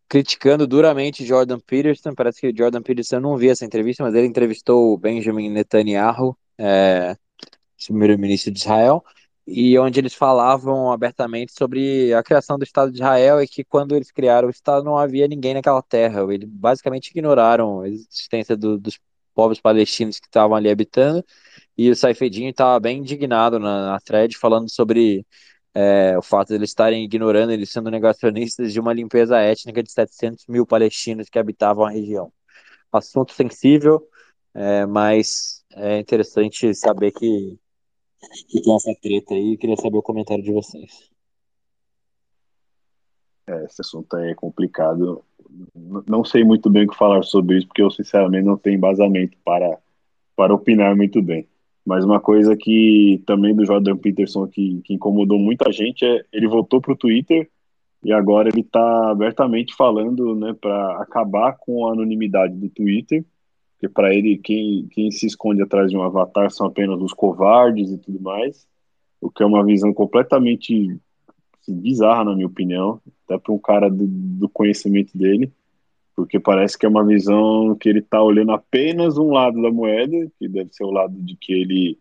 criticando 0.08 0.66
duramente 0.66 1.26
Jordan 1.26 1.60
Peterson. 1.60 2.14
Parece 2.16 2.40
que 2.40 2.56
Jordan 2.58 2.82
Peterson, 2.82 3.20
não 3.20 3.36
vi 3.36 3.50
essa 3.50 3.66
entrevista, 3.66 4.04
mas 4.04 4.16
ele 4.16 4.28
entrevistou 4.28 4.94
o 4.94 4.98
Benjamin 4.98 5.50
Netanyahu, 5.50 6.38
é, 6.58 7.18
primeiro-ministro 7.88 8.52
de 8.52 8.60
Israel, 8.60 9.04
e 9.48 9.78
onde 9.80 10.00
eles 10.00 10.14
falavam 10.14 10.92
abertamente 10.92 11.54
sobre 11.54 12.14
a 12.14 12.24
criação 12.24 12.58
do 12.58 12.64
Estado 12.64 12.92
de 12.92 12.98
Israel 12.98 13.42
e 13.42 13.48
que 13.48 13.64
quando 13.64 13.96
eles 13.96 14.12
criaram 14.12 14.48
o 14.48 14.52
Estado 14.52 14.84
não 14.86 14.98
havia 14.98 15.28
ninguém 15.28 15.56
naquela 15.56 15.82
terra. 15.82 16.22
Eles 16.32 16.48
basicamente 16.48 17.10
ignoraram 17.10 17.82
a 17.82 17.90
existência 17.90 18.56
do, 18.56 18.78
dos 18.78 19.00
povos 19.34 19.60
palestinos 19.60 20.20
que 20.20 20.28
estavam 20.28 20.56
ali 20.56 20.70
habitando 20.70 21.24
e 21.78 21.90
o 21.90 21.96
Saifedinho 21.96 22.50
estava 22.50 22.80
bem 22.80 23.00
indignado 23.00 23.60
na, 23.60 23.92
na 23.92 24.00
thread 24.00 24.38
falando 24.38 24.70
sobre 24.70 25.26
é, 25.74 26.18
o 26.18 26.22
fato 26.22 26.50
de 26.50 26.56
eles 26.56 26.70
estarem 26.72 27.04
ignorando, 27.04 27.52
eles 27.52 27.70
sendo 27.72 27.90
negacionistas 27.90 28.74
de 28.74 28.80
uma 28.80 28.94
limpeza 28.94 29.40
étnica 29.40 29.82
de 29.82 29.92
700 29.92 30.46
mil 30.48 30.66
palestinos 30.66 31.30
que 31.30 31.40
habitavam 31.40 31.86
a 31.86 31.90
região. 31.92 32.32
Assunto 32.92 33.34
sensível, 33.34 34.08
é, 34.54 34.86
mas 34.86 35.64
é 35.72 36.00
interessante 36.00 36.74
saber 36.76 37.12
que 37.12 37.58
que 38.48 38.72
essa 38.72 38.94
treta 39.02 39.34
aí. 39.34 39.58
Queria 39.58 39.78
saber 39.78 39.98
o 39.98 40.04
comentário 40.04 40.44
de 40.44 40.52
vocês. 40.52 41.10
É, 43.48 43.66
esse 43.66 43.82
assunto 43.82 44.16
é 44.18 44.36
complicado. 44.36 45.24
Não 46.08 46.24
sei 46.24 46.44
muito 46.44 46.70
bem 46.70 46.86
o 46.86 46.90
que 46.90 46.98
falar 46.98 47.24
sobre 47.24 47.58
isso, 47.58 47.68
porque 47.68 47.82
eu 47.82 47.90
sinceramente 47.90 48.46
não 48.46 48.58
tenho 48.58 48.78
embasamento 48.78 49.38
para, 49.44 49.80
para 50.36 50.54
opinar 50.54 50.96
muito 50.96 51.22
bem. 51.22 51.48
Mas 51.86 52.06
uma 52.06 52.20
coisa 52.20 52.56
que 52.56 53.24
também 53.26 53.56
do 53.56 53.66
Jordan 53.66 53.98
Peterson 53.98 54.48
que, 54.48 54.82
que 54.84 54.94
incomodou 54.94 55.40
muita 55.40 55.72
gente 55.72 56.06
é 56.06 56.24
ele 56.32 56.48
voltou 56.48 56.80
para 56.80 56.94
o 56.94 56.98
Twitter 56.98 57.50
e 58.04 58.14
agora 58.14 58.50
ele 58.50 58.62
está 58.62 59.10
abertamente 59.10 59.76
falando 59.76 60.36
né, 60.36 60.56
para 60.60 61.02
acabar 61.02 61.58
com 61.58 61.88
a 61.88 61.94
anonimidade 61.94 62.54
do 62.56 62.70
Twitter 62.70 63.26
porque 63.80 63.88
para 63.88 64.14
ele 64.14 64.38
quem, 64.38 64.88
quem 64.92 65.10
se 65.10 65.26
esconde 65.26 65.62
atrás 65.62 65.90
de 65.90 65.96
um 65.96 66.04
avatar 66.04 66.52
são 66.52 66.68
apenas 66.68 67.02
os 67.02 67.14
covardes 67.14 67.90
e 67.90 67.98
tudo 67.98 68.20
mais, 68.20 68.68
o 69.22 69.32
que 69.32 69.42
é 69.42 69.46
uma 69.46 69.66
visão 69.66 69.94
completamente 69.94 71.00
assim, 71.62 71.80
bizarra 71.80 72.26
na 72.26 72.36
minha 72.36 72.48
opinião, 72.48 73.02
até 73.24 73.38
para 73.38 73.54
um 73.54 73.58
cara 73.58 73.90
do, 73.90 74.06
do, 74.06 74.50
conhecimento 74.50 75.18
dele, 75.18 75.50
porque 76.14 76.38
parece 76.38 76.78
que 76.78 76.86
é 76.86 76.90
uma 76.90 77.06
visão 77.06 77.74
que 77.74 77.88
ele 77.88 78.00
está 78.00 78.22
olhando 78.22 78.52
apenas 78.52 79.18
um 79.18 79.32
lado 79.32 79.62
da 79.62 79.72
moeda, 79.72 80.30
que 80.38 80.50
deve 80.50 80.74
ser 80.74 80.84
o 80.84 80.92
lado 80.92 81.14
de 81.14 81.38
que 81.38 81.54
ele 81.54 81.98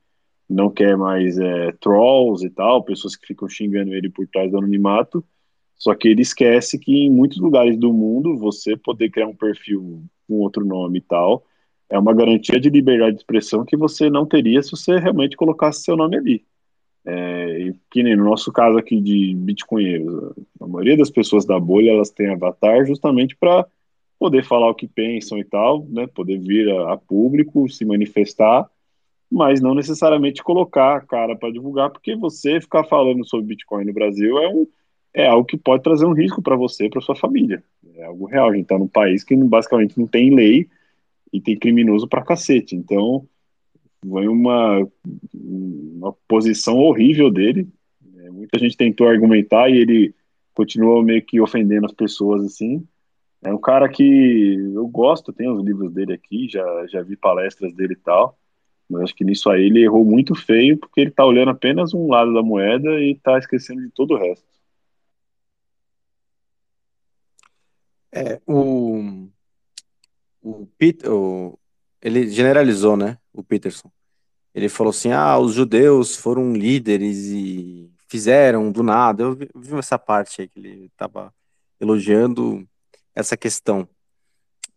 não 0.51 0.71
quer 0.71 0.97
mais 0.97 1.39
é, 1.39 1.71
trolls 1.81 2.45
e 2.45 2.51
tal, 2.51 2.83
pessoas 2.83 3.15
que 3.15 3.27
ficam 3.27 3.49
xingando 3.49 3.95
ele 3.95 4.11
por 4.11 4.27
trás 4.27 4.51
do 4.51 4.59
anonimato, 4.59 5.25
só 5.77 5.95
que 5.95 6.09
ele 6.09 6.23
esquece 6.23 6.77
que 6.77 7.05
em 7.05 7.11
muitos 7.11 7.39
lugares 7.39 7.79
do 7.79 7.93
mundo 7.93 8.37
você 8.37 8.77
poder 8.77 9.11
criar 9.11 9.29
um 9.29 9.37
perfil 9.37 10.03
com 10.27 10.41
outro 10.41 10.65
nome 10.65 10.99
e 10.99 11.03
tal 11.03 11.45
é 11.91 11.99
uma 11.99 12.13
garantia 12.13 12.61
de 12.61 12.69
liberdade 12.69 13.13
de 13.13 13.19
expressão 13.19 13.65
que 13.65 13.77
você 13.77 14.11
não 14.11 14.27
teria 14.27 14.63
se 14.63 14.71
você 14.71 14.99
realmente 14.99 15.37
colocasse 15.37 15.83
seu 15.83 15.97
nome 15.97 16.17
ali. 16.17 16.45
É, 17.07 17.73
que 17.91 18.03
nem 18.03 18.17
no 18.17 18.25
nosso 18.25 18.53
caso 18.53 18.77
aqui 18.77 19.01
de 19.01 19.35
bitcoinheiros, 19.35 20.35
a 20.61 20.67
maioria 20.67 20.97
das 20.97 21.09
pessoas 21.09 21.47
da 21.47 21.59
bolha 21.59 21.93
elas 21.93 22.11
têm 22.11 22.29
avatar 22.29 22.85
justamente 22.85 23.35
para 23.35 23.67
poder 24.19 24.45
falar 24.45 24.69
o 24.69 24.75
que 24.75 24.87
pensam 24.87 25.39
e 25.39 25.45
tal, 25.45 25.87
né, 25.89 26.07
poder 26.07 26.39
vir 26.39 26.71
a, 26.71 26.93
a 26.93 26.97
público, 26.99 27.69
se 27.69 27.85
manifestar, 27.85 28.69
mas 29.31 29.61
não 29.61 29.75
necessariamente 29.75 30.43
colocar 30.43 30.97
a 30.97 31.01
cara 31.01 31.37
para 31.37 31.53
divulgar, 31.53 31.91
porque 31.91 32.17
você 32.17 32.61
ficar 32.61 32.85
falando 32.85 33.25
sobre 33.27 33.47
Bitcoin 33.47 33.85
no 33.85 33.93
Brasil 33.93 34.39
é 34.39 34.49
um, 34.49 34.67
é 35.15 35.27
algo 35.27 35.47
que 35.47 35.57
pode 35.57 35.83
trazer 35.83 36.05
um 36.05 36.13
risco 36.13 36.43
para 36.43 36.57
você, 36.57 36.89
para 36.89 37.01
sua 37.01 37.15
família. 37.15 37.63
É 37.97 38.05
algo 38.05 38.27
real. 38.27 38.51
A 38.51 38.53
gente 38.53 38.63
está 38.63 38.79
num 38.79 38.89
país 38.89 39.25
que 39.25 39.35
basicamente 39.37 39.99
não 39.99 40.07
tem 40.07 40.35
lei 40.35 40.69
e 41.33 41.41
tem 41.41 41.59
criminoso 41.59 42.09
para 42.09 42.25
cacete. 42.25 42.75
Então, 42.75 43.27
foi 44.07 44.29
uma, 44.29 44.87
uma 45.35 46.13
posição 46.27 46.77
horrível 46.79 47.31
dele. 47.31 47.69
É, 48.19 48.31
muita 48.31 48.59
gente 48.59 48.77
tentou 48.77 49.09
argumentar 49.09 49.69
e 49.69 49.79
ele 49.79 50.15
continuou 50.55 51.03
meio 51.03 51.23
que 51.23 51.41
ofendendo 51.41 51.87
as 51.87 51.93
pessoas 51.93 52.45
assim. 52.45 52.87
É 53.43 53.53
um 53.53 53.61
cara 53.61 53.89
que 53.89 54.55
eu 54.75 54.87
gosto, 54.89 55.33
tenho 55.33 55.55
os 55.55 55.65
livros 55.65 55.93
dele 55.93 56.13
aqui, 56.13 56.49
já, 56.49 56.87
já 56.89 57.03
vi 57.03 57.17
palestras 57.17 57.73
dele 57.73 57.93
e 57.93 58.03
tal. 58.03 58.37
Mas 58.89 59.03
acho 59.03 59.15
que 59.15 59.25
nisso 59.25 59.51
aí 59.51 59.67
ele 59.67 59.83
errou 59.85 60.05
muito 60.05 60.35
feio, 60.35 60.77
porque 60.79 61.01
ele 61.01 61.11
tá 61.11 61.25
olhando 61.25 61.51
apenas 61.51 61.93
um 61.95 62.09
lado 62.09 62.33
da 62.33 62.43
moeda 62.43 63.01
e 63.01 63.15
tá 63.17 63.39
esquecendo 63.39 63.83
de 63.83 63.91
todo 63.91 64.15
o 64.15 64.19
resto. 64.19 64.47
É, 68.11 68.41
o, 68.47 69.29
o, 70.43 70.67
Peter, 70.79 71.13
o 71.13 71.59
ele 72.01 72.29
generalizou, 72.29 72.97
né, 72.97 73.19
o 73.33 73.43
Peterson. 73.43 73.91
Ele 74.55 74.69
falou 74.69 74.91
assim, 74.91 75.13
ah, 75.13 75.39
os 75.39 75.53
judeus 75.53 76.17
foram 76.17 76.53
líderes 76.53 77.27
e 77.27 77.93
fizeram 78.09 78.73
do 78.73 78.83
nada. 78.83 79.23
Eu 79.25 79.35
vi, 79.35 79.49
vi 79.55 79.75
essa 79.77 79.99
parte 79.99 80.41
aí 80.41 80.49
que 80.49 80.59
ele 80.59 80.87
estava 80.87 81.33
elogiando 81.81 82.67
essa 83.15 83.37
questão. 83.37 83.89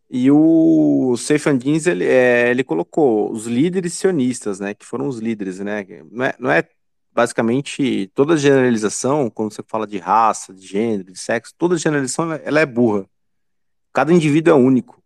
E 0.10 0.30
o 0.30 1.16
Seifandins, 1.18 1.88
ele, 1.88 2.06
é, 2.06 2.50
ele 2.50 2.64
colocou 2.64 3.32
os 3.32 3.46
líderes 3.48 3.94
sionistas, 3.94 4.60
né, 4.60 4.74
que 4.74 4.86
foram 4.86 5.08
os 5.08 5.20
líderes, 5.20 5.60
né, 5.60 5.86
não 6.12 6.26
é, 6.26 6.36
não 6.38 6.52
é 6.52 6.68
basicamente 7.14 8.12
toda 8.14 8.38
generalização, 8.38 9.30
quando 9.30 9.54
você 9.54 9.64
fala 9.66 9.88
de 9.88 9.98
raça, 9.98 10.54
de 10.54 10.66
gênero, 10.66 11.12
de 11.12 11.20
sexo, 11.20 11.54
toda 11.58 11.78
generalização 11.78 12.32
ela 12.34 12.60
é 12.60 12.66
burra. 12.66 13.06
Cada 13.94 14.14
indivíduo 14.14 14.54
é 14.54 14.56
único. 14.56 15.01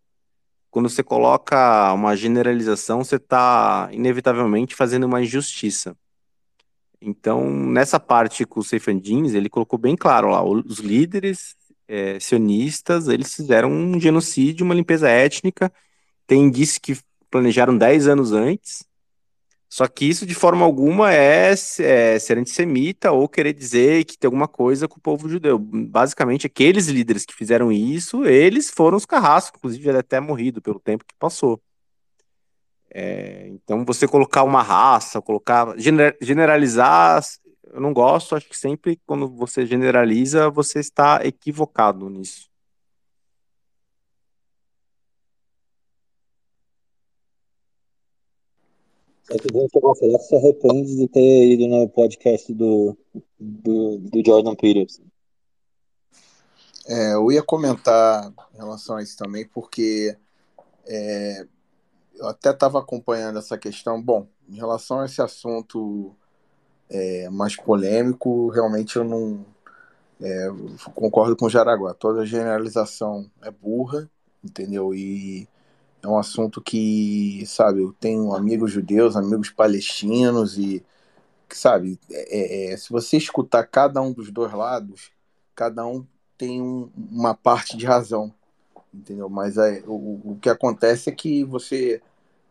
Quando 0.75 0.89
você 0.89 1.01
coloca 1.01 1.93
uma 1.93 2.17
generalização, 2.17 3.01
você 3.01 3.15
está 3.15 3.87
inevitavelmente 3.93 4.75
fazendo 4.75 5.05
uma 5.05 5.21
injustiça. 5.21 5.95
Então, 6.99 7.49
nessa 7.49 7.97
parte 7.97 8.43
com 8.43 8.59
o 8.59 8.63
Seifandins, 8.63 9.33
ele 9.33 9.47
colocou 9.47 9.79
bem 9.79 9.95
claro 9.95 10.27
lá, 10.27 10.43
os 10.43 10.79
líderes 10.79 11.55
é, 11.87 12.19
sionistas, 12.19 13.07
eles 13.07 13.33
fizeram 13.33 13.71
um 13.71 13.97
genocídio, 13.97 14.65
uma 14.65 14.75
limpeza 14.75 15.07
étnica. 15.07 15.71
Tem 16.27 16.43
indícios 16.43 16.77
que 16.77 16.99
planejaram 17.31 17.77
10 17.77 18.09
anos 18.09 18.33
antes. 18.33 18.85
Só 19.75 19.89
que 19.89 20.05
isso, 20.05 20.25
de 20.25 20.33
forma 20.33 20.63
alguma, 20.63 21.13
é, 21.13 21.53
é, 21.79 22.17
ser 22.17 22.37
antissemita 22.37 23.11
ou 23.11 23.27
querer 23.27 23.51
dizer 23.51 24.05
que 24.05 24.17
tem 24.17 24.25
alguma 24.25 24.47
coisa 24.47 24.87
com 24.87 24.95
o 24.95 25.01
povo 25.01 25.27
judeu. 25.27 25.59
Basicamente, 25.59 26.47
aqueles 26.47 26.87
líderes 26.87 27.25
que 27.25 27.35
fizeram 27.35 27.73
isso, 27.73 28.23
eles 28.23 28.69
foram 28.69 28.95
os 28.95 29.05
carrascos, 29.05 29.57
inclusive 29.57 29.89
ele 29.89 29.97
até 29.97 30.17
morrido 30.21 30.61
pelo 30.61 30.79
tempo 30.79 31.03
que 31.05 31.13
passou. 31.19 31.61
É, 32.89 33.49
então, 33.49 33.83
você 33.83 34.07
colocar 34.07 34.43
uma 34.43 34.63
raça, 34.63 35.21
colocar 35.21 35.75
generalizar 36.21 37.21
eu 37.73 37.81
não 37.81 37.91
gosto, 37.91 38.33
acho 38.33 38.47
que 38.47 38.57
sempre 38.57 38.97
quando 39.05 39.27
você 39.27 39.65
generaliza, 39.65 40.49
você 40.49 40.79
está 40.79 41.19
equivocado 41.25 42.09
nisso. 42.09 42.49
É 49.29 49.39
que 49.39 49.47
a 49.47 49.95
falar 49.95 50.19
que 50.19 50.25
se 50.25 50.35
arrepende 50.35 50.95
de 50.95 51.07
ter 51.07 51.47
ido 51.47 51.67
no 51.67 51.89
podcast 51.89 52.53
do, 52.53 52.95
do, 53.39 53.97
do 53.97 54.23
Jordan 54.23 54.55
Peters. 54.55 55.01
É, 56.87 57.15
eu 57.15 57.31
ia 57.31 57.41
comentar 57.41 58.31
em 58.53 58.57
relação 58.57 58.97
a 58.97 59.01
isso 59.01 59.17
também, 59.17 59.47
porque 59.47 60.15
é, 60.85 61.47
eu 62.15 62.27
até 62.27 62.51
estava 62.51 62.79
acompanhando 62.79 63.39
essa 63.39 63.57
questão. 63.57 63.99
Bom, 63.99 64.27
em 64.47 64.57
relação 64.57 64.99
a 64.99 65.05
esse 65.05 65.19
assunto 65.19 66.15
é, 66.87 67.27
mais 67.29 67.55
polêmico, 67.55 68.49
realmente 68.49 68.95
eu 68.95 69.03
não 69.03 69.43
é, 70.21 70.47
concordo 70.93 71.35
com 71.35 71.45
o 71.45 71.49
Jaraguá. 71.49 71.95
Toda 71.95 72.27
generalização 72.27 73.29
é 73.41 73.49
burra, 73.49 74.07
entendeu? 74.43 74.93
E 74.93 75.47
é 76.05 76.07
um 76.07 76.17
assunto 76.17 76.61
que, 76.61 77.43
sabe, 77.47 77.81
eu 77.81 77.91
tenho 77.93 78.33
amigos 78.33 78.71
judeus, 78.71 79.15
amigos 79.15 79.49
palestinos 79.49 80.57
e, 80.57 80.85
sabe, 81.49 81.99
é, 82.11 82.69
é, 82.69 82.73
é, 82.73 82.77
se 82.77 82.89
você 82.91 83.17
escutar 83.17 83.65
cada 83.65 84.01
um 84.01 84.13
dos 84.13 84.31
dois 84.31 84.53
lados, 84.53 85.11
cada 85.55 85.85
um 85.85 86.05
tem 86.37 86.61
um, 86.61 86.89
uma 86.95 87.33
parte 87.33 87.75
de 87.75 87.85
razão, 87.85 88.31
entendeu? 88.93 89.29
Mas 89.29 89.57
é, 89.57 89.83
o, 89.87 90.33
o 90.33 90.37
que 90.39 90.49
acontece 90.49 91.09
é 91.09 91.13
que 91.13 91.43
você, 91.43 92.01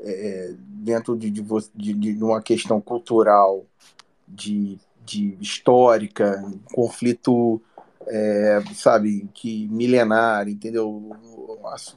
é, 0.00 0.54
dentro 0.58 1.16
de, 1.16 1.30
de, 1.30 1.42
de, 1.74 1.94
de 1.94 2.24
uma 2.24 2.42
questão 2.42 2.80
cultural, 2.80 3.64
de, 4.26 4.80
de 5.04 5.36
histórica, 5.40 6.42
um 6.44 6.58
conflito, 6.74 7.62
é, 8.08 8.62
sabe, 8.74 9.28
que 9.32 9.68
milenar, 9.68 10.48
entendeu? 10.48 11.16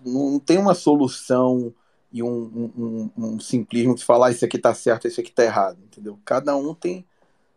Não 0.05 0.39
tem 0.39 0.57
uma 0.57 0.73
solução 0.73 1.73
e 2.11 2.23
um, 2.23 2.71
um, 2.77 3.11
um 3.17 3.39
simplismo 3.39 3.95
de 3.95 4.03
falar 4.03 4.27
ah, 4.27 4.31
isso 4.31 4.45
aqui 4.45 4.57
está 4.57 4.73
certo, 4.73 5.07
isso 5.07 5.19
aqui 5.19 5.29
está 5.29 5.43
errado, 5.43 5.77
entendeu? 5.83 6.19
Cada 6.25 6.55
um 6.55 6.73
tem 6.73 7.05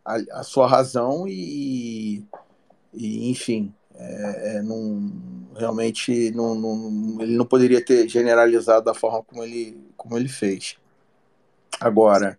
a, 0.05 0.15
a 0.39 0.43
sua 0.43 0.67
razão 0.67 1.27
e, 1.27 2.25
e 2.93 3.29
enfim, 3.29 3.73
é, 3.95 4.57
é, 4.57 4.61
não, 4.61 5.11
realmente 5.55 6.31
não, 6.31 6.55
não, 6.55 7.21
ele 7.21 7.35
não 7.35 7.45
poderia 7.45 7.83
ter 7.83 8.07
generalizado 8.09 8.85
da 8.85 8.93
forma 8.93 9.23
como 9.23 9.43
ele, 9.43 9.77
como 9.95 10.17
ele 10.17 10.27
fez. 10.27 10.77
Agora, 11.79 12.37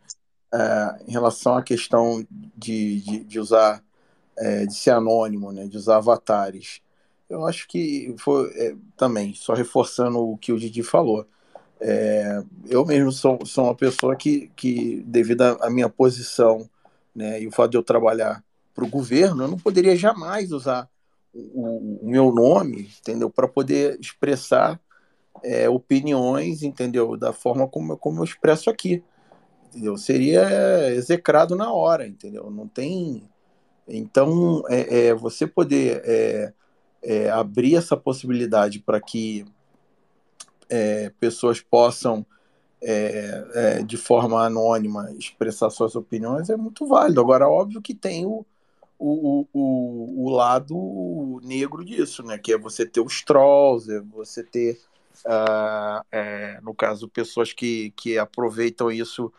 é, 0.53 1.03
em 1.09 1.13
relação 1.13 1.57
à 1.57 1.63
questão 1.63 2.27
de, 2.57 3.01
de, 3.01 3.25
de 3.25 3.41
usar, 3.41 3.83
é, 4.37 4.67
de 4.67 4.75
ser 4.75 4.91
anônimo, 4.91 5.53
né, 5.53 5.67
de 5.67 5.77
usar 5.77 5.97
avatares. 5.97 6.81
Eu 7.33 7.47
acho 7.47 7.67
que 7.69 8.15
foi 8.19 8.51
é, 8.55 8.75
também, 8.97 9.35
só 9.35 9.55
reforçando 9.55 10.19
o 10.19 10.37
que 10.37 10.53
o 10.53 10.59
Didi 10.59 10.83
falou. 10.83 11.27
É, 11.81 12.43
eu 12.69 12.85
mesmo 12.85 13.11
sou, 13.11 13.45
sou 13.45 13.65
uma 13.65 13.75
pessoa 13.75 14.15
que, 14.15 14.51
que 14.55 15.03
devido 15.07 15.43
à 15.43 15.69
minha 15.69 15.89
posição 15.89 16.69
né, 17.15 17.41
e 17.43 17.47
o 17.47 17.53
fato 17.53 17.73
de 17.73 17.77
eu 17.77 17.83
trabalhar 17.83 18.45
para 18.75 18.85
o 18.85 18.89
governo, 18.89 19.45
eu 19.45 19.49
não 19.49 19.59
poderia 19.59 19.97
jamais 19.97 20.53
usar 20.53 20.89
o, 21.35 21.99
o 22.03 22.09
meu 22.09 22.33
nome, 22.33 22.91
entendeu, 23.01 23.29
para 23.29 23.49
poder 23.49 23.99
expressar 24.01 24.81
é, 25.43 25.69
opiniões, 25.69 26.63
entendeu, 26.63 27.17
da 27.17 27.33
forma 27.33 27.67
como, 27.67 27.97
como 27.97 28.21
eu 28.21 28.25
expresso 28.25 28.71
aqui 28.71 29.03
entendeu? 29.73 29.97
Seria 29.97 30.91
execrado 30.95 31.57
na 31.57 31.73
hora, 31.73 32.07
entendeu? 32.07 32.51
Não 32.51 32.69
tem. 32.69 33.29
Então, 33.89 34.63
é, 34.69 35.07
é 35.07 35.15
você 35.15 35.47
poder 35.47 36.03
é, 37.03 37.25
é 37.25 37.31
abrir 37.31 37.77
essa 37.77 37.97
possibilidade 37.97 38.79
para 38.81 39.01
que 39.01 39.45
é, 40.69 41.11
pessoas 41.21 41.61
possam, 41.61 42.25
é, 42.81 43.83
de 43.85 43.97
forma 43.97 44.45
anônima, 44.45 45.13
expressar 45.13 45.71
suas 45.71 45.95
opiniões 45.95 46.51
é 46.51 46.57
muito 46.57 46.87
válido. 46.87 47.21
Agora, 47.21 47.49
óbvio 47.49 47.83
que 47.83 47.95
tem 47.95 48.27
o, 48.27 48.45
o, 48.99 49.47
o, 49.53 50.25
o 50.25 50.31
lado 50.31 51.41
negro 51.43 51.85
disso, 51.85 52.23
né? 52.23 52.39
Que 52.39 52.53
é 52.53 52.59
você 52.59 52.87
ter 52.87 53.01
os 53.01 53.23
trolls, 53.23 53.93
é 53.93 54.01
você 54.01 54.43
ter, 54.43 54.79
uh, 55.27 56.05
é, 56.11 56.61
no 56.63 56.75
caso, 56.75 57.09
pessoas 57.09 57.53
que, 57.53 57.93
que 57.97 58.17
aproveitam 58.17 58.91
isso 58.91 59.33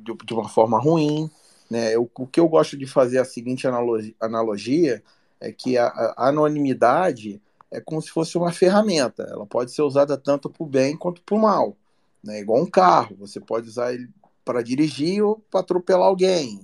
de, 0.00 0.14
de 0.24 0.34
uma 0.34 0.48
forma 0.48 0.78
ruim. 0.78 1.30
Né? 1.70 1.94
Eu, 1.94 2.10
o 2.14 2.26
que 2.26 2.40
eu 2.40 2.48
gosto 2.48 2.76
de 2.76 2.86
fazer 2.86 3.18
é 3.18 3.20
a 3.20 3.24
seguinte 3.24 3.66
analogia, 3.66 4.14
analogia 4.20 5.02
é 5.40 5.52
que 5.52 5.76
a, 5.76 5.86
a, 5.86 6.28
anonimidade 6.28 7.40
é 7.70 7.80
como 7.80 8.00
se 8.00 8.10
fosse 8.10 8.36
uma 8.38 8.52
ferramenta. 8.52 9.24
Ela 9.24 9.46
pode 9.46 9.72
ser 9.72 9.82
usada 9.82 10.16
tanto 10.16 10.48
para 10.48 10.62
o 10.62 10.66
bem 10.66 10.96
quanto 10.96 11.22
para 11.22 11.34
o 11.34 11.40
mal. 11.40 11.76
Né? 12.22 12.40
Igual 12.40 12.62
um 12.62 12.70
carro, 12.70 13.16
você 13.18 13.40
pode 13.40 13.68
usar 13.68 13.92
ele 13.92 14.08
para 14.44 14.62
dirigir 14.62 15.22
ou 15.22 15.38
para 15.50 15.60
atropelar 15.60 16.08
alguém. 16.08 16.60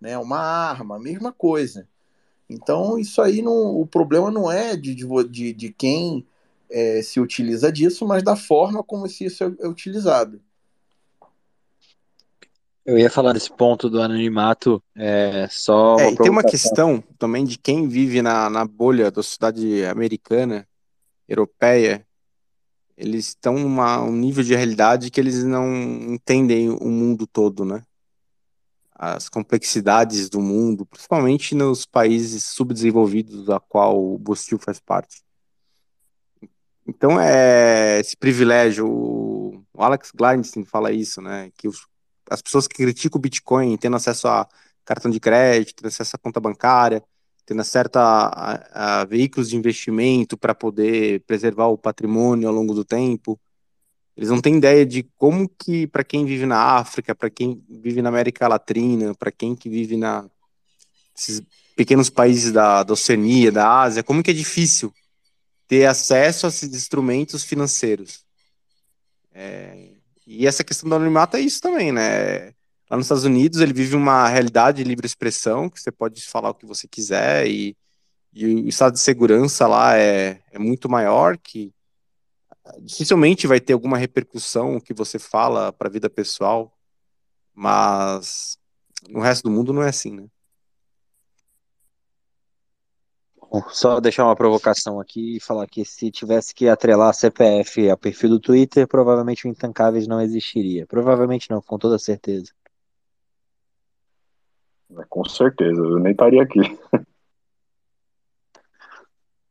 Né? 0.00 0.18
Uma 0.18 0.38
arma, 0.38 0.96
a 0.96 1.00
mesma 1.00 1.32
coisa. 1.32 1.88
Então, 2.48 2.98
isso 2.98 3.22
aí 3.22 3.40
não, 3.40 3.80
o 3.80 3.86
problema 3.86 4.30
não 4.30 4.50
é 4.50 4.76
de, 4.76 4.94
de, 4.94 5.52
de 5.52 5.72
quem 5.72 6.26
é, 6.70 7.00
se 7.02 7.20
utiliza 7.20 7.70
disso, 7.72 8.06
mas 8.06 8.22
da 8.22 8.36
forma 8.36 8.82
como 8.82 9.08
se 9.08 9.26
isso 9.26 9.44
é, 9.44 9.54
é 9.60 9.68
utilizado. 9.68 10.40
Eu 12.84 12.98
ia 12.98 13.10
falar 13.10 13.32
desse 13.32 13.50
ponto 13.50 13.88
do 13.88 14.00
anonimato, 14.00 14.82
é 14.96 15.46
só. 15.48 15.96
É, 16.00 16.10
e 16.10 16.16
tem 16.16 16.30
uma 16.30 16.42
questão 16.42 17.02
também 17.18 17.44
de 17.44 17.56
quem 17.56 17.86
vive 17.86 18.20
na, 18.20 18.50
na 18.50 18.64
bolha 18.64 19.10
da 19.10 19.22
sociedade 19.22 19.84
americana, 19.84 20.66
europeia. 21.28 22.04
Eles 22.96 23.28
estão 23.28 23.54
numa 23.54 24.02
um 24.02 24.12
nível 24.12 24.42
de 24.42 24.54
realidade 24.54 25.10
que 25.10 25.20
eles 25.20 25.44
não 25.44 25.72
entendem 26.12 26.70
o 26.70 26.88
mundo 26.88 27.26
todo, 27.26 27.64
né? 27.64 27.82
as 29.02 29.28
complexidades 29.28 30.30
do 30.30 30.40
mundo, 30.40 30.86
principalmente 30.86 31.56
nos 31.56 31.84
países 31.84 32.44
subdesenvolvidos 32.44 33.50
a 33.50 33.58
qual 33.58 34.00
o 34.00 34.16
Bostil 34.16 34.60
faz 34.60 34.78
parte. 34.78 35.24
Então 36.86 37.20
é 37.20 37.98
esse 37.98 38.16
privilégio, 38.16 38.88
o 38.88 39.64
Alex 39.76 40.12
Gladstein 40.14 40.64
fala 40.64 40.92
isso, 40.92 41.20
né, 41.20 41.50
que 41.56 41.66
os, 41.66 41.84
as 42.32 42.42
pessoas 42.42 42.66
que 42.66 42.76
criticam 42.76 43.18
o 43.18 43.22
Bitcoin 43.22 43.76
tendo 43.76 43.96
acesso 43.96 44.28
a 44.28 44.48
cartão 44.84 45.10
de 45.10 45.20
crédito, 45.20 45.76
tendo 45.76 45.88
acesso 45.88 46.16
a 46.16 46.18
conta 46.18 46.40
bancária, 46.40 47.02
tendo 47.44 47.60
acesso 47.60 47.90
a, 47.96 48.26
a, 48.72 49.00
a 49.00 49.04
veículos 49.04 49.50
de 49.50 49.56
investimento 49.56 50.36
para 50.36 50.54
poder 50.54 51.20
preservar 51.26 51.66
o 51.66 51.78
patrimônio 51.78 52.48
ao 52.48 52.54
longo 52.54 52.74
do 52.74 52.84
tempo, 52.84 53.38
eles 54.16 54.28
não 54.28 54.40
têm 54.40 54.56
ideia 54.56 54.84
de 54.84 55.04
como 55.16 55.48
que, 55.48 55.86
para 55.86 56.04
quem 56.04 56.26
vive 56.26 56.44
na 56.44 56.76
África, 56.76 57.14
para 57.14 57.30
quem 57.30 57.62
vive 57.68 58.02
na 58.02 58.10
América 58.10 58.46
Latina, 58.46 59.14
para 59.14 59.32
quem 59.32 59.54
que 59.54 59.68
vive 59.68 59.96
na 59.96 60.28
esses 61.16 61.42
pequenos 61.76 62.10
países 62.10 62.52
da, 62.52 62.82
da 62.82 62.92
Oceania, 62.92 63.52
da 63.52 63.80
Ásia, 63.80 64.02
como 64.02 64.22
que 64.22 64.30
é 64.30 64.34
difícil 64.34 64.92
ter 65.66 65.86
acesso 65.86 66.46
a 66.46 66.48
esses 66.48 66.74
instrumentos 66.74 67.44
financeiros. 67.44 68.24
É, 69.32 69.92
e 70.38 70.46
essa 70.46 70.64
questão 70.64 70.88
do 70.88 70.94
anonimato 70.94 71.36
é 71.36 71.40
isso 71.40 71.60
também, 71.60 71.92
né? 71.92 72.54
Lá 72.90 72.96
nos 72.96 73.06
Estados 73.06 73.24
Unidos 73.24 73.60
ele 73.60 73.72
vive 73.72 73.96
uma 73.96 74.28
realidade 74.28 74.82
de 74.82 74.88
livre 74.88 75.06
expressão, 75.06 75.68
que 75.68 75.80
você 75.80 75.90
pode 75.90 76.24
falar 76.26 76.50
o 76.50 76.54
que 76.54 76.66
você 76.66 76.88
quiser, 76.88 77.46
e, 77.46 77.76
e 78.32 78.46
o 78.46 78.68
estado 78.68 78.94
de 78.94 79.00
segurança 79.00 79.66
lá 79.66 79.96
é, 79.96 80.40
é 80.50 80.58
muito 80.58 80.88
maior, 80.88 81.36
que 81.36 81.72
dificilmente 82.80 83.46
vai 83.46 83.60
ter 83.60 83.72
alguma 83.72 83.98
repercussão 83.98 84.80
que 84.80 84.94
você 84.94 85.18
fala 85.18 85.72
para 85.72 85.88
a 85.88 85.90
vida 85.90 86.08
pessoal, 86.08 86.72
mas 87.54 88.56
no 89.08 89.20
resto 89.20 89.44
do 89.44 89.50
mundo 89.50 89.72
não 89.72 89.82
é 89.82 89.88
assim, 89.88 90.12
né? 90.12 90.26
Só 93.70 94.00
deixar 94.00 94.24
uma 94.24 94.36
provocação 94.36 94.98
aqui 94.98 95.36
e 95.36 95.40
falar 95.40 95.66
que 95.66 95.84
se 95.84 96.10
tivesse 96.10 96.54
que 96.54 96.68
atrelar 96.68 97.12
CPF 97.12 97.90
ao 97.90 97.98
perfil 97.98 98.30
do 98.30 98.40
Twitter, 98.40 98.88
provavelmente 98.88 99.46
o 99.46 99.50
Intancáveis 99.50 100.06
não 100.06 100.20
existiria. 100.20 100.86
Provavelmente 100.86 101.50
não, 101.50 101.60
com 101.60 101.78
toda 101.78 101.98
certeza. 101.98 102.52
Com 105.08 105.24
certeza, 105.24 105.80
eu 105.80 105.98
nem 105.98 106.12
estaria 106.12 106.42
aqui. 106.42 106.60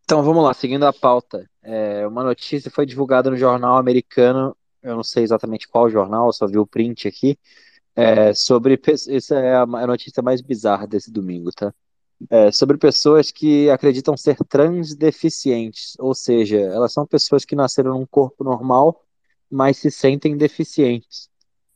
Então 0.03 0.23
vamos 0.23 0.43
lá, 0.43 0.53
seguindo 0.53 0.85
a 0.85 0.91
pauta. 0.91 1.49
É, 1.63 2.05
uma 2.05 2.21
notícia 2.21 2.69
foi 2.69 2.85
divulgada 2.85 3.29
no 3.29 3.37
jornal 3.37 3.77
americano, 3.77 4.53
eu 4.83 4.93
não 4.95 5.03
sei 5.03 5.23
exatamente 5.23 5.69
qual 5.69 5.89
jornal, 5.89 6.33
só 6.33 6.47
vi 6.47 6.57
o 6.57 6.67
print 6.67 7.07
aqui, 7.07 7.39
é, 7.95 8.33
sobre. 8.33 8.77
Essa 9.09 9.35
é 9.35 9.55
a 9.55 9.65
notícia 9.65 10.21
mais 10.21 10.41
bizarra 10.41 10.85
desse 10.85 11.09
domingo, 11.09 11.49
tá? 11.51 11.73
É, 12.29 12.51
sobre 12.51 12.77
pessoas 12.77 13.31
que 13.31 13.69
acreditam 13.69 14.15
ser 14.15 14.37
transdeficientes, 14.47 15.95
ou 15.97 16.13
seja, 16.13 16.57
elas 16.57 16.93
são 16.93 17.05
pessoas 17.05 17.43
que 17.43 17.55
nasceram 17.55 17.93
num 17.93 18.05
corpo 18.05 18.43
normal, 18.43 19.03
mas 19.49 19.77
se 19.77 19.89
sentem 19.89 20.37
deficientes. 20.37 21.29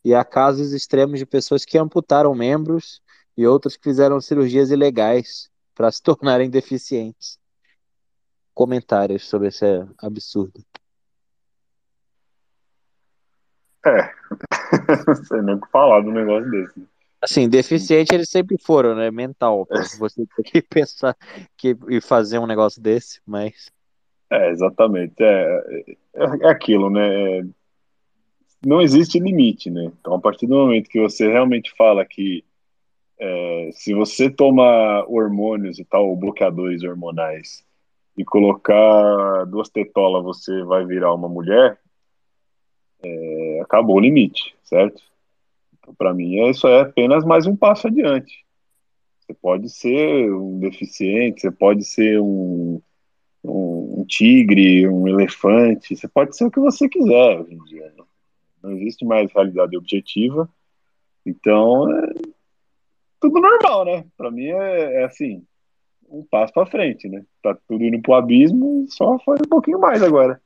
E 0.03 0.13
há 0.13 0.23
casos 0.23 0.71
extremos 0.71 1.19
de 1.19 1.25
pessoas 1.25 1.65
que 1.65 1.77
amputaram 1.77 2.35
membros 2.35 3.01
e 3.35 3.47
outros 3.47 3.75
que 3.75 3.83
fizeram 3.83 4.21
cirurgias 4.21 4.69
ilegais 4.69 5.49
para 5.73 5.91
se 5.91 6.01
tornarem 6.03 6.49
deficientes 6.49 7.39
comentários 8.55 9.27
sobre 9.27 9.49
esse 9.49 9.65
absurdo. 9.97 10.63
É, 13.85 14.09
não 15.05 15.15
sei 15.15 15.41
nem 15.41 15.55
o 15.55 15.61
que 15.61 15.69
falar 15.69 16.01
do 16.01 16.11
negócio 16.11 16.49
desse. 16.49 16.87
Assim, 17.25 17.49
deficiente 17.49 18.13
eles 18.13 18.29
sempre 18.29 18.55
foram, 18.61 18.95
né? 18.95 19.09
Mental. 19.09 19.67
É. 19.71 19.81
Você 19.99 20.25
tem 20.25 20.43
que 20.45 20.61
pensar 20.61 21.15
que, 21.57 21.75
e 21.89 21.99
fazer 21.99 22.39
um 22.39 22.45
negócio 22.47 22.81
desse, 22.81 23.19
mas. 23.25 23.71
É, 24.29 24.49
exatamente. 24.51 25.15
É, 25.19 25.85
é, 26.13 26.23
é 26.41 26.47
aquilo, 26.47 26.89
né? 26.89 27.39
É, 27.39 27.43
não 28.65 28.81
existe 28.81 29.19
limite, 29.19 29.69
né? 29.69 29.91
Então, 29.99 30.15
a 30.15 30.19
partir 30.19 30.47
do 30.47 30.55
momento 30.55 30.89
que 30.89 30.99
você 30.99 31.27
realmente 31.31 31.73
fala 31.75 32.05
que 32.05 32.43
é, 33.19 33.69
se 33.73 33.93
você 33.93 34.29
toma 34.29 35.05
hormônios 35.07 35.79
e 35.79 35.85
tal, 35.85 36.15
bloqueadores 36.15 36.83
hormonais, 36.83 37.65
e 38.17 38.23
colocar 38.23 39.45
duas 39.45 39.69
tetolas 39.69 40.23
você 40.23 40.63
vai 40.63 40.85
virar 40.85 41.13
uma 41.13 41.27
mulher, 41.27 41.77
é, 43.03 43.59
acabou 43.61 43.97
o 43.97 43.99
limite, 43.99 44.55
certo? 44.63 45.01
Para 45.97 46.13
mim, 46.13 46.49
isso 46.49 46.67
é 46.67 46.81
apenas 46.81 47.23
mais 47.23 47.45
um 47.45 47.55
passo 47.55 47.87
adiante. 47.87 48.45
Você 49.19 49.33
pode 49.33 49.69
ser 49.69 50.31
um 50.33 50.59
deficiente, 50.59 51.41
você 51.41 51.51
pode 51.51 51.83
ser 51.83 52.19
um, 52.19 52.81
um, 53.43 53.99
um 53.99 54.05
tigre, 54.05 54.87
um 54.87 55.07
elefante, 55.07 55.95
você 55.95 56.07
pode 56.07 56.35
ser 56.35 56.45
o 56.45 56.51
que 56.51 56.59
você 56.59 56.87
quiser 56.87 57.39
hoje 57.39 57.53
em 57.53 57.63
dia. 57.65 57.93
Né? 57.97 58.03
Não 58.61 58.71
existe 58.71 59.05
mais 59.05 59.31
realidade 59.31 59.77
objetiva. 59.77 60.49
Então, 61.25 61.91
é 61.91 62.13
tudo 63.19 63.39
normal, 63.39 63.85
né? 63.85 64.05
Para 64.15 64.29
mim 64.29 64.47
é, 64.47 65.01
é 65.01 65.03
assim, 65.05 65.43
um 66.09 66.23
passo 66.23 66.53
para 66.53 66.67
frente, 66.67 67.07
né? 67.09 67.25
Tá 67.41 67.57
tudo 67.67 67.83
indo 67.83 68.01
pro 68.01 68.13
abismo, 68.13 68.85
só 68.89 69.17
foi 69.19 69.37
um 69.37 69.49
pouquinho 69.49 69.79
mais 69.79 70.03
agora. 70.03 70.39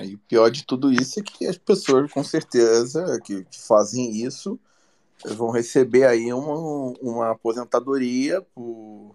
Aí 0.00 0.14
o 0.14 0.18
pior 0.18 0.50
de 0.50 0.64
tudo 0.64 0.90
isso 0.90 1.20
é 1.20 1.22
que 1.22 1.46
as 1.46 1.58
pessoas, 1.58 2.10
com 2.10 2.24
certeza, 2.24 3.20
que, 3.22 3.46
fazem 3.50 4.10
isso, 4.24 4.58
vão 5.22 5.50
receber 5.50 6.06
aí 6.06 6.32
uma, 6.32 6.94
uma 7.02 7.30
aposentadoria 7.32 8.40
por, 8.54 9.14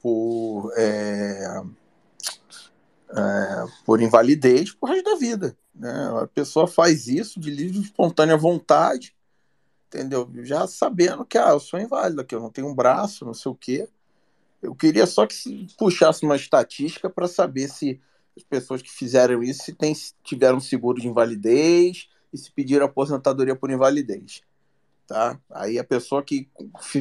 por 0.00 0.72
é, 0.78 1.62
é, 3.10 3.64
por 3.84 4.00
invalidez 4.00 4.72
por 4.72 4.88
resto 4.88 5.10
da 5.10 5.16
vida. 5.16 5.54
Né? 5.74 5.92
A 6.22 6.26
pessoa 6.26 6.66
faz 6.66 7.06
isso 7.06 7.38
de 7.38 7.50
livre 7.50 7.78
espontânea 7.78 8.34
vontade, 8.34 9.14
entendeu? 9.88 10.26
Já 10.36 10.66
sabendo 10.66 11.22
que 11.26 11.36
ah, 11.36 11.50
eu 11.50 11.60
sou 11.60 11.78
inválida, 11.78 12.24
que 12.24 12.34
eu 12.34 12.40
não 12.40 12.50
tenho 12.50 12.66
um 12.66 12.74
braço, 12.74 13.26
não 13.26 13.34
sei 13.34 13.52
o 13.52 13.54
quê. 13.54 13.86
Eu 14.62 14.74
queria 14.74 15.04
só 15.04 15.26
que 15.26 15.34
se 15.34 15.66
puxasse 15.78 16.24
uma 16.24 16.34
estatística 16.34 17.10
para 17.10 17.28
saber 17.28 17.68
se 17.68 18.00
as 18.38 18.44
pessoas 18.44 18.80
que 18.80 18.90
fizeram 18.90 19.42
isso 19.42 19.64
se 19.64 19.74
tem, 19.74 19.92
tiveram 20.22 20.60
seguro 20.60 21.00
de 21.00 21.08
invalidez 21.08 22.08
e 22.32 22.38
se 22.38 22.50
pediram 22.50 22.86
aposentadoria 22.86 23.56
por 23.56 23.70
invalidez. 23.70 24.42
Tá? 25.06 25.38
Aí 25.50 25.78
a 25.78 25.84
pessoa 25.84 26.22
que 26.22 26.48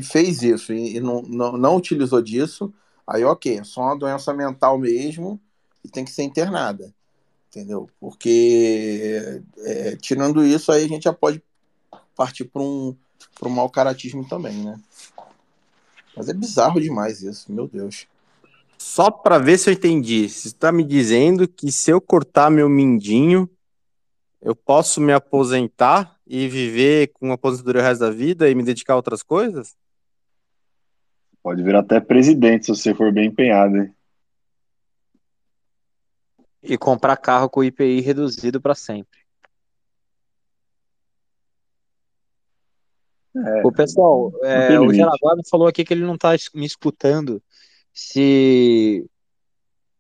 fez 0.02 0.42
isso 0.42 0.74
e, 0.74 1.00
não, 1.00 1.22
não, 1.22 1.58
não 1.58 1.76
utilizou 1.76 2.22
disso, 2.22 2.74
aí 3.06 3.24
ok, 3.24 3.60
é 3.60 3.64
só 3.64 3.82
uma 3.82 3.98
doença 3.98 4.34
mental 4.34 4.78
mesmo, 4.78 5.40
e 5.84 5.90
tem 5.90 6.04
que 6.04 6.12
ser 6.12 6.24
internada, 6.24 6.94
entendeu? 7.50 7.90
Porque 8.00 9.42
é, 9.60 9.96
tirando 9.98 10.44
isso, 10.44 10.72
aí 10.72 10.86
a 10.86 10.88
gente 10.88 11.04
já 11.04 11.14
pode 11.14 11.42
partir 12.16 12.46
para 12.46 12.62
um, 12.62 12.96
um 13.44 13.50
mau 13.50 13.70
caratismo 13.70 14.28
também, 14.28 14.56
né? 14.64 14.80
Mas 16.16 16.30
é 16.30 16.34
bizarro 16.34 16.82
demais 16.82 17.22
isso, 17.22 17.52
meu 17.52 17.68
Deus. 17.68 18.08
Só 18.78 19.10
para 19.10 19.40
ver 19.40 19.58
se 19.58 19.70
eu 19.70 19.74
entendi, 19.74 20.30
você 20.30 20.50
está 20.50 20.72
me 20.72 20.84
dizendo 20.84 21.48
que 21.48 21.72
se 21.72 21.92
eu 21.92 22.00
cortar 22.00 22.52
meu 22.52 22.70
mindinho, 22.70 23.50
eu 24.42 24.56
posso 24.56 25.02
me 25.02 25.12
aposentar 25.12 26.16
e 26.26 26.48
viver 26.48 27.08
com 27.14 27.32
aposentadoria 27.32 27.82
o 27.82 27.86
resto 27.86 28.02
da 28.02 28.12
vida 28.12 28.50
e 28.50 28.56
me 28.56 28.64
dedicar 28.64 28.94
a 28.94 28.98
outras 28.98 29.24
coisas? 29.24 29.76
Pode 31.42 31.64
vir 31.64 31.76
até 31.76 32.00
presidente 32.00 32.66
se 32.66 32.76
você 32.76 32.94
for 32.94 33.12
bem 33.12 33.28
empenhado, 33.28 33.78
hein? 33.78 33.94
E 36.62 36.78
comprar 36.78 37.18
carro 37.18 37.50
com 37.50 37.64
IPI 37.64 38.02
reduzido 38.02 38.60
para 38.62 38.76
sempre. 38.76 39.20
É, 43.36 43.66
o 43.66 43.72
pessoal, 43.72 44.32
é, 44.44 44.80
o 44.80 44.92
Jaraguá 44.92 45.36
falou 45.50 45.68
aqui 45.68 45.86
que 45.86 45.94
ele 45.94 46.04
não 46.04 46.16
está 46.16 46.32
me 46.54 46.66
escutando. 46.66 47.42
Se 48.00 49.10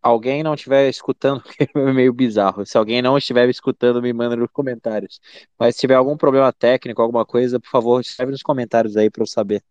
alguém 0.03 0.43
não 0.43 0.53
estiver 0.53 0.87
escutando, 0.87 1.41
é 1.75 1.93
meio 1.93 2.13
bizarro. 2.13 2.63
Se 2.63 2.77
alguém 2.77 3.01
não 3.01 3.17
estiver 3.17 3.49
escutando, 3.49 4.03
me 4.03 4.13
manda 4.13 4.35
nos 4.35 4.51
comentários. 4.51 5.19
Mas 5.57 5.75
se 5.75 5.81
tiver 5.81 5.95
algum 5.95 6.15
problema 6.15 6.53
técnico, 6.53 7.01
alguma 7.01 7.25
coisa, 7.25 7.59
por 7.59 7.69
favor, 7.71 7.99
escreve 7.99 8.31
nos 8.31 8.43
comentários 8.43 8.95
aí 8.95 9.09
para 9.09 9.23
eu 9.23 9.27
saber. 9.27 9.63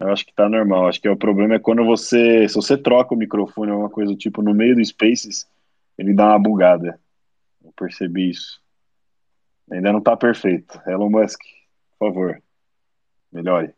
Eu 0.00 0.08
acho 0.08 0.24
que 0.24 0.32
tá 0.32 0.48
normal. 0.48 0.88
Acho 0.88 1.02
que 1.02 1.08
o 1.10 1.16
problema 1.16 1.56
é 1.56 1.58
quando 1.58 1.84
você. 1.84 2.48
Se 2.48 2.54
você 2.54 2.78
troca 2.78 3.14
o 3.14 3.18
microfone 3.18 3.70
ou 3.70 3.74
alguma 3.74 3.90
coisa 3.90 4.12
do 4.12 4.16
tipo 4.16 4.40
no 4.40 4.54
meio 4.54 4.74
do 4.74 4.82
Spaces, 4.82 5.46
ele 5.98 6.14
dá 6.14 6.28
uma 6.28 6.38
bugada. 6.38 6.98
Eu 7.62 7.72
percebi 7.74 8.30
isso. 8.30 8.62
Ainda 9.70 9.92
não 9.92 10.00
tá 10.00 10.16
perfeito. 10.16 10.80
Elon 10.86 11.10
Musk, 11.10 11.38
por 11.98 12.08
favor, 12.08 12.42
melhore. 13.32 13.74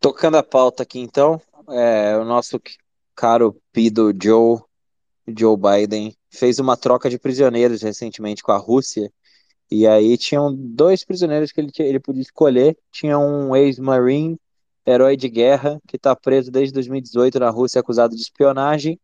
Tocando 0.00 0.36
a 0.36 0.42
pauta 0.42 0.82
aqui 0.82 0.98
então, 0.98 1.40
é, 1.68 2.16
o 2.16 2.24
nosso 2.24 2.60
caro 3.14 3.60
Pido 3.72 4.12
Joe, 4.20 4.60
Joe 5.28 5.56
Biden, 5.56 6.16
fez 6.30 6.58
uma 6.58 6.76
troca 6.76 7.10
de 7.10 7.18
prisioneiros 7.18 7.82
recentemente 7.82 8.42
com 8.42 8.52
a 8.52 8.56
Rússia. 8.56 9.12
E 9.70 9.86
aí 9.86 10.16
tinham 10.16 10.54
dois 10.54 11.04
prisioneiros 11.04 11.52
que 11.52 11.60
ele, 11.60 11.70
ele 11.78 12.00
podia 12.00 12.22
escolher. 12.22 12.76
Tinha 12.90 13.18
um 13.18 13.54
ex-marine, 13.54 14.38
herói 14.86 15.16
de 15.16 15.28
guerra, 15.28 15.80
que 15.86 15.96
está 15.96 16.16
preso 16.16 16.50
desde 16.50 16.72
2018 16.72 17.38
na 17.38 17.50
Rússia, 17.50 17.80
acusado 17.80 18.16
de 18.16 18.22
espionagem. 18.22 18.98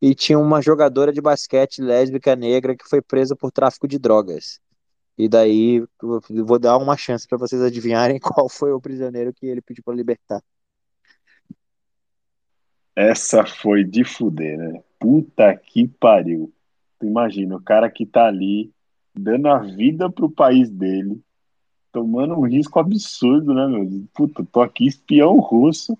E 0.00 0.14
tinha 0.14 0.38
uma 0.38 0.62
jogadora 0.62 1.12
de 1.12 1.20
basquete 1.20 1.82
lésbica 1.82 2.34
negra 2.34 2.74
que 2.74 2.88
foi 2.88 3.02
presa 3.02 3.36
por 3.36 3.52
tráfico 3.52 3.86
de 3.86 3.98
drogas. 3.98 4.60
E 5.20 5.28
daí 5.28 5.84
vou 6.46 6.58
dar 6.58 6.78
uma 6.78 6.96
chance 6.96 7.28
para 7.28 7.36
vocês 7.36 7.60
adivinharem 7.60 8.18
qual 8.18 8.48
foi 8.48 8.72
o 8.72 8.80
prisioneiro 8.80 9.34
que 9.34 9.44
ele 9.44 9.60
pediu 9.60 9.84
para 9.84 9.94
libertar. 9.94 10.42
Essa 12.96 13.44
foi 13.44 13.84
de 13.84 14.02
fuder, 14.02 14.56
né? 14.56 14.82
Puta 14.98 15.54
que 15.54 15.86
pariu. 15.86 16.50
Tu 16.98 17.06
imagina, 17.06 17.56
o 17.56 17.62
cara 17.62 17.90
que 17.90 18.06
tá 18.06 18.28
ali 18.28 18.72
dando 19.14 19.48
a 19.48 19.58
vida 19.58 20.10
pro 20.10 20.30
país 20.30 20.70
dele, 20.70 21.20
tomando 21.92 22.34
um 22.34 22.46
risco 22.46 22.78
absurdo, 22.78 23.52
né, 23.52 23.66
meu? 23.66 23.86
Puta, 24.14 24.42
tô 24.50 24.62
aqui 24.62 24.86
espião 24.86 25.38
russo, 25.38 25.98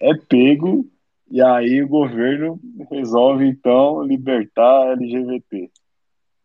é 0.00 0.14
pego, 0.14 0.86
e 1.30 1.42
aí 1.42 1.82
o 1.82 1.88
governo 1.88 2.58
resolve 2.90 3.46
então 3.46 4.02
libertar 4.02 4.92
LGBT. 4.92 5.70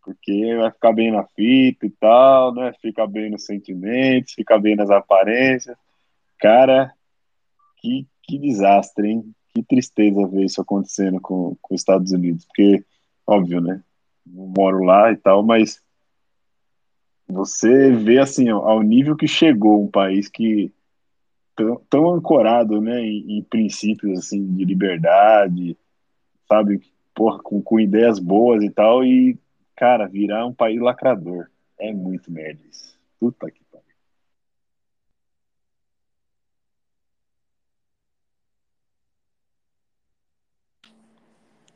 Porque 0.07 0.55
vai 0.55 0.71
ficar 0.71 0.93
bem 0.93 1.11
na 1.11 1.25
fita 1.25 1.85
e 1.85 1.89
tal, 1.89 2.53
né? 2.53 2.71
Fica 2.81 3.05
bem 3.05 3.29
nos 3.29 3.43
sentimentos, 3.43 4.31
fica 4.31 4.57
bem 4.57 4.73
nas 4.73 4.89
aparências. 4.89 5.75
Cara, 6.39 6.93
que, 7.75 8.07
que 8.23 8.39
desastre, 8.39 9.09
hein? 9.09 9.35
Que 9.53 9.61
tristeza 9.61 10.25
ver 10.25 10.45
isso 10.45 10.61
acontecendo 10.61 11.19
com, 11.19 11.57
com 11.61 11.75
os 11.75 11.81
Estados 11.81 12.13
Unidos. 12.13 12.45
Porque, 12.45 12.85
óbvio, 13.27 13.59
né? 13.59 13.83
Não 14.25 14.47
moro 14.55 14.81
lá 14.85 15.11
e 15.11 15.17
tal, 15.17 15.43
mas 15.43 15.81
você 17.27 17.91
vê 17.91 18.19
assim, 18.19 18.47
ao 18.47 18.81
nível 18.81 19.17
que 19.17 19.27
chegou 19.27 19.83
um 19.83 19.91
país 19.91 20.29
que 20.29 20.71
tão, 21.53 21.81
tão 21.89 22.13
ancorado, 22.13 22.79
né, 22.79 23.01
em, 23.01 23.39
em, 23.39 23.43
princípios 23.43 24.19
assim 24.19 24.55
de 24.55 24.63
liberdade, 24.63 25.75
sabe, 26.47 26.81
porra, 27.13 27.39
com, 27.39 27.61
com 27.61 27.77
ideias 27.77 28.19
boas 28.19 28.63
e 28.63 28.69
tal, 28.69 29.03
e 29.03 29.37
cara, 29.77 30.07
virar 30.07 30.45
um 30.45 30.53
país 30.53 30.81
lacrador. 30.81 31.49
É 31.79 31.93
muito 31.93 32.31
merda 32.31 32.61
isso. 32.69 32.99
Puta 33.19 33.49
que 33.51 33.63
pariu. 33.65 33.85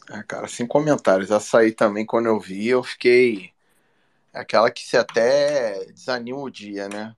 Ah, 0.10 0.24
cara, 0.24 0.48
sem 0.48 0.68
comentários. 0.68 1.30
Essa 1.32 1.60
aí 1.60 1.72
também, 1.72 2.06
quando 2.06 2.26
eu 2.26 2.40
vi, 2.40 2.68
eu 2.68 2.84
fiquei 2.84 3.54
aquela 4.34 4.72
que 4.72 4.84
se 4.84 4.98
até 4.98 5.86
desanima 5.86 6.40
o 6.40 6.50
dia, 6.50 6.90
né? 6.90 7.16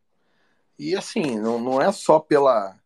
E 0.77 0.95
assim, 0.95 1.39
não, 1.39 1.59
não 1.59 1.81
é 1.81 1.91
só 1.91 2.19
pela, 2.19 2.77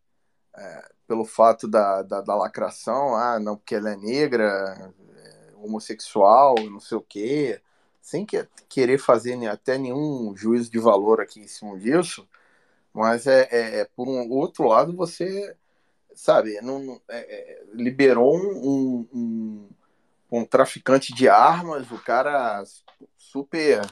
é, 0.56 0.88
pelo 1.06 1.24
fato 1.24 1.68
da, 1.68 2.02
da, 2.02 2.20
da, 2.20 2.34
lacração, 2.36 3.16
ah, 3.16 3.40
não, 3.40 3.56
porque 3.56 3.74
ela 3.76 3.90
é 3.92 3.96
negra, 3.96 4.92
é, 5.16 5.54
homossexual, 5.56 6.56
não 6.70 6.80
sei 6.80 6.98
o 6.98 7.02
quê, 7.02 7.60
sem 8.08 8.24
que, 8.24 8.48
querer 8.70 8.96
fazer 8.96 9.36
até 9.46 9.76
nenhum 9.76 10.34
juízo 10.34 10.70
de 10.70 10.78
valor 10.78 11.20
aqui 11.20 11.40
em 11.40 11.46
cima 11.46 11.78
disso, 11.78 12.26
mas 12.90 13.26
é, 13.26 13.46
é, 13.50 13.80
é 13.80 13.84
por 13.84 14.08
um 14.08 14.30
outro 14.30 14.64
lado 14.66 14.96
você, 14.96 15.54
sabe, 16.14 16.58
não, 16.62 16.98
é, 17.06 17.18
é, 17.18 17.64
liberou 17.74 18.34
um, 18.34 19.06
um, 19.12 19.68
um 20.32 20.44
traficante 20.46 21.14
de 21.14 21.28
armas, 21.28 21.90
o 21.90 21.98
cara 21.98 22.64
super 23.18 23.82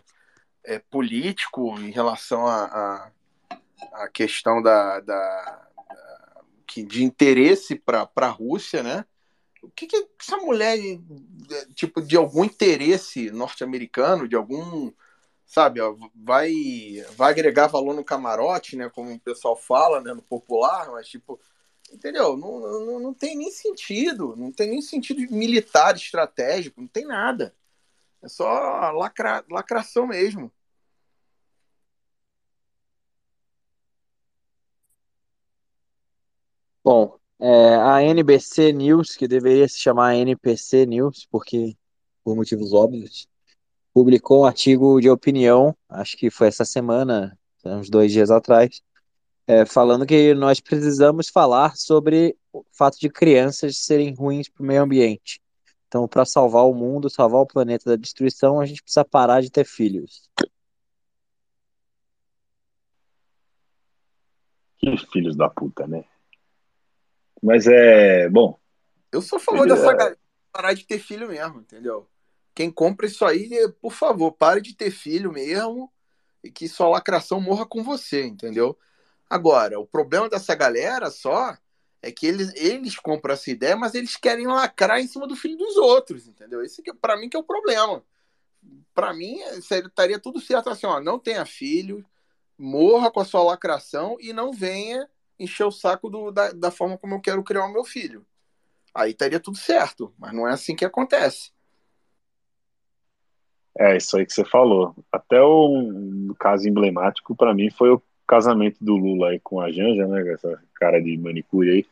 é, 0.64 0.78
político 0.78 1.78
em 1.78 1.90
relação 1.90 2.46
à 2.46 3.12
a, 3.52 4.04
a, 4.04 4.08
questão 4.08 4.62
da, 4.62 4.98
da, 5.00 5.68
da, 5.84 6.42
de 6.74 7.04
interesse 7.04 7.76
para 7.76 8.08
a 8.16 8.28
Rússia, 8.28 8.82
né? 8.82 9.04
O 9.66 9.70
que, 9.74 9.86
que 9.86 10.08
essa 10.20 10.36
mulher, 10.38 10.78
tipo, 11.74 12.00
de 12.00 12.16
algum 12.16 12.44
interesse 12.44 13.30
norte-americano, 13.30 14.28
de 14.28 14.36
algum, 14.36 14.92
sabe, 15.44 15.80
vai, 16.14 16.52
vai 17.16 17.30
agregar 17.32 17.66
valor 17.66 17.94
no 17.94 18.04
camarote, 18.04 18.76
né? 18.76 18.88
Como 18.90 19.12
o 19.12 19.20
pessoal 19.20 19.56
fala, 19.56 20.00
né? 20.00 20.14
No 20.14 20.22
popular, 20.22 20.90
mas 20.92 21.08
tipo, 21.08 21.40
entendeu? 21.92 22.36
Não, 22.36 22.60
não, 22.60 23.00
não 23.00 23.14
tem 23.14 23.36
nem 23.36 23.50
sentido, 23.50 24.34
não 24.36 24.52
tem 24.52 24.70
nem 24.70 24.82
sentido 24.82 25.20
militar, 25.32 25.96
estratégico, 25.96 26.80
não 26.80 26.88
tem 26.88 27.04
nada. 27.04 27.54
É 28.22 28.28
só 28.28 28.90
lacra, 28.92 29.44
lacração 29.50 30.06
mesmo. 30.06 30.52
Bom, 36.84 37.18
é, 37.40 37.74
a 37.76 38.02
NBC 38.02 38.72
News, 38.72 39.14
que 39.16 39.28
deveria 39.28 39.68
se 39.68 39.78
chamar 39.78 40.16
NPC 40.16 40.86
News, 40.86 41.26
porque 41.30 41.76
por 42.26 42.34
motivos 42.34 42.72
óbvios, 42.72 43.28
publicou 43.94 44.42
um 44.42 44.44
artigo 44.44 45.00
de 45.00 45.08
opinião, 45.08 45.76
acho 45.88 46.16
que 46.16 46.28
foi 46.28 46.48
essa 46.48 46.64
semana, 46.64 47.38
uns 47.64 47.88
dois 47.88 48.10
dias 48.10 48.32
atrás, 48.32 48.82
é, 49.46 49.64
falando 49.64 50.04
que 50.04 50.34
nós 50.34 50.58
precisamos 50.58 51.28
falar 51.28 51.76
sobre 51.76 52.36
o 52.52 52.64
fato 52.72 52.98
de 52.98 53.08
crianças 53.08 53.76
serem 53.78 54.12
ruins 54.12 54.48
para 54.48 54.64
o 54.64 54.66
meio 54.66 54.82
ambiente. 54.82 55.40
Então, 55.86 56.08
para 56.08 56.24
salvar 56.24 56.64
o 56.64 56.74
mundo, 56.74 57.08
salvar 57.08 57.40
o 57.42 57.46
planeta 57.46 57.88
da 57.88 57.96
destruição, 57.96 58.60
a 58.60 58.66
gente 58.66 58.82
precisa 58.82 59.04
parar 59.04 59.40
de 59.40 59.50
ter 59.50 59.64
filhos. 59.64 60.28
Que 64.78 64.96
filhos 65.12 65.36
da 65.36 65.48
puta, 65.48 65.86
né? 65.86 66.04
Mas 67.46 67.64
é. 67.68 68.28
Bom. 68.28 68.58
Eu 69.12 69.22
sou 69.22 69.36
a 69.36 69.40
favor 69.40 69.68
dessa 69.68 69.92
é... 69.92 69.96
galera 69.96 70.18
parar 70.52 70.72
de 70.72 70.84
ter 70.84 70.98
filho 70.98 71.28
mesmo, 71.28 71.60
entendeu? 71.60 72.08
Quem 72.52 72.70
compra 72.70 73.06
isso 73.06 73.24
aí, 73.24 73.50
por 73.80 73.92
favor, 73.92 74.32
pare 74.32 74.60
de 74.60 74.74
ter 74.74 74.90
filho 74.90 75.30
mesmo 75.30 75.92
e 76.42 76.50
que 76.50 76.66
sua 76.66 76.88
lacração 76.88 77.40
morra 77.40 77.66
com 77.66 77.84
você, 77.84 78.24
entendeu? 78.24 78.76
Agora, 79.28 79.78
o 79.78 79.86
problema 79.86 80.28
dessa 80.28 80.54
galera 80.54 81.10
só 81.10 81.56
é 82.02 82.10
que 82.10 82.26
eles, 82.26 82.52
eles 82.56 82.98
compram 82.98 83.34
essa 83.34 83.50
ideia, 83.50 83.76
mas 83.76 83.94
eles 83.94 84.16
querem 84.16 84.46
lacrar 84.46 84.98
em 84.98 85.06
cima 85.06 85.26
do 85.26 85.36
filho 85.36 85.56
dos 85.58 85.76
outros, 85.76 86.26
entendeu? 86.26 86.64
Esse 86.64 86.82
que 86.82 86.94
para 86.94 87.16
mim 87.16 87.28
que 87.28 87.36
é 87.36 87.40
o 87.40 87.44
problema. 87.44 88.02
Para 88.94 89.12
mim, 89.12 89.38
estaria 89.58 90.18
tudo 90.18 90.40
certo 90.40 90.70
assim, 90.70 90.86
ó, 90.86 91.00
não 91.00 91.18
tenha 91.18 91.44
filho, 91.44 92.04
morra 92.58 93.10
com 93.10 93.20
a 93.20 93.24
sua 93.24 93.42
lacração 93.42 94.16
e 94.18 94.32
não 94.32 94.52
venha 94.52 95.08
encher 95.38 95.64
o 95.64 95.70
saco 95.70 96.08
do, 96.08 96.30
da, 96.30 96.52
da 96.52 96.70
forma 96.70 96.96
como 96.98 97.14
eu 97.14 97.20
quero 97.20 97.42
criar 97.42 97.64
o 97.64 97.72
meu 97.72 97.84
filho. 97.84 98.24
Aí 98.94 99.10
estaria 99.10 99.38
tudo 99.38 99.56
certo, 99.56 100.12
mas 100.18 100.32
não 100.32 100.48
é 100.48 100.52
assim 100.52 100.74
que 100.74 100.84
acontece. 100.84 101.50
É, 103.78 103.96
isso 103.96 104.16
aí 104.16 104.24
que 104.24 104.32
você 104.32 104.44
falou. 104.44 104.94
Até 105.12 105.40
o 105.42 106.34
caso 106.38 106.66
emblemático 106.66 107.36
para 107.36 107.52
mim 107.52 107.70
foi 107.70 107.90
o 107.90 108.02
casamento 108.26 108.82
do 108.82 108.96
Lula 108.96 109.30
aí 109.30 109.40
com 109.40 109.60
a 109.60 109.70
Janja, 109.70 110.06
né? 110.06 110.32
Essa 110.32 110.62
cara 110.74 111.00
de 111.00 111.16
manicure 111.18 111.70
aí. 111.70 111.86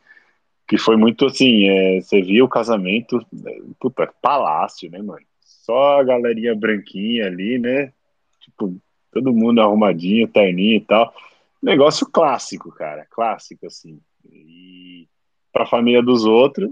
Que 0.67 0.79
foi 0.79 0.97
muito 0.97 1.27
assim, 1.27 1.69
é, 1.69 2.01
você 2.01 2.23
via 2.23 2.43
o 2.43 2.49
casamento, 2.49 3.23
é, 3.45 3.59
puta, 3.79 4.11
palácio, 4.19 4.89
né, 4.89 4.99
mano? 4.99 5.23
Só 5.41 5.99
a 5.99 6.03
galerinha 6.03 6.55
branquinha 6.55 7.27
ali, 7.27 7.59
né? 7.59 7.93
Tipo, 8.41 8.75
todo 9.11 9.31
mundo 9.31 9.61
arrumadinho, 9.61 10.27
terninho 10.27 10.77
e 10.77 10.81
tal 10.81 11.13
negócio 11.61 12.07
clássico, 12.09 12.71
cara, 12.71 13.05
clássico, 13.09 13.65
assim. 13.65 13.99
E 14.31 15.07
pra 15.51 15.65
família 15.65 16.01
dos 16.01 16.25
outros, 16.25 16.71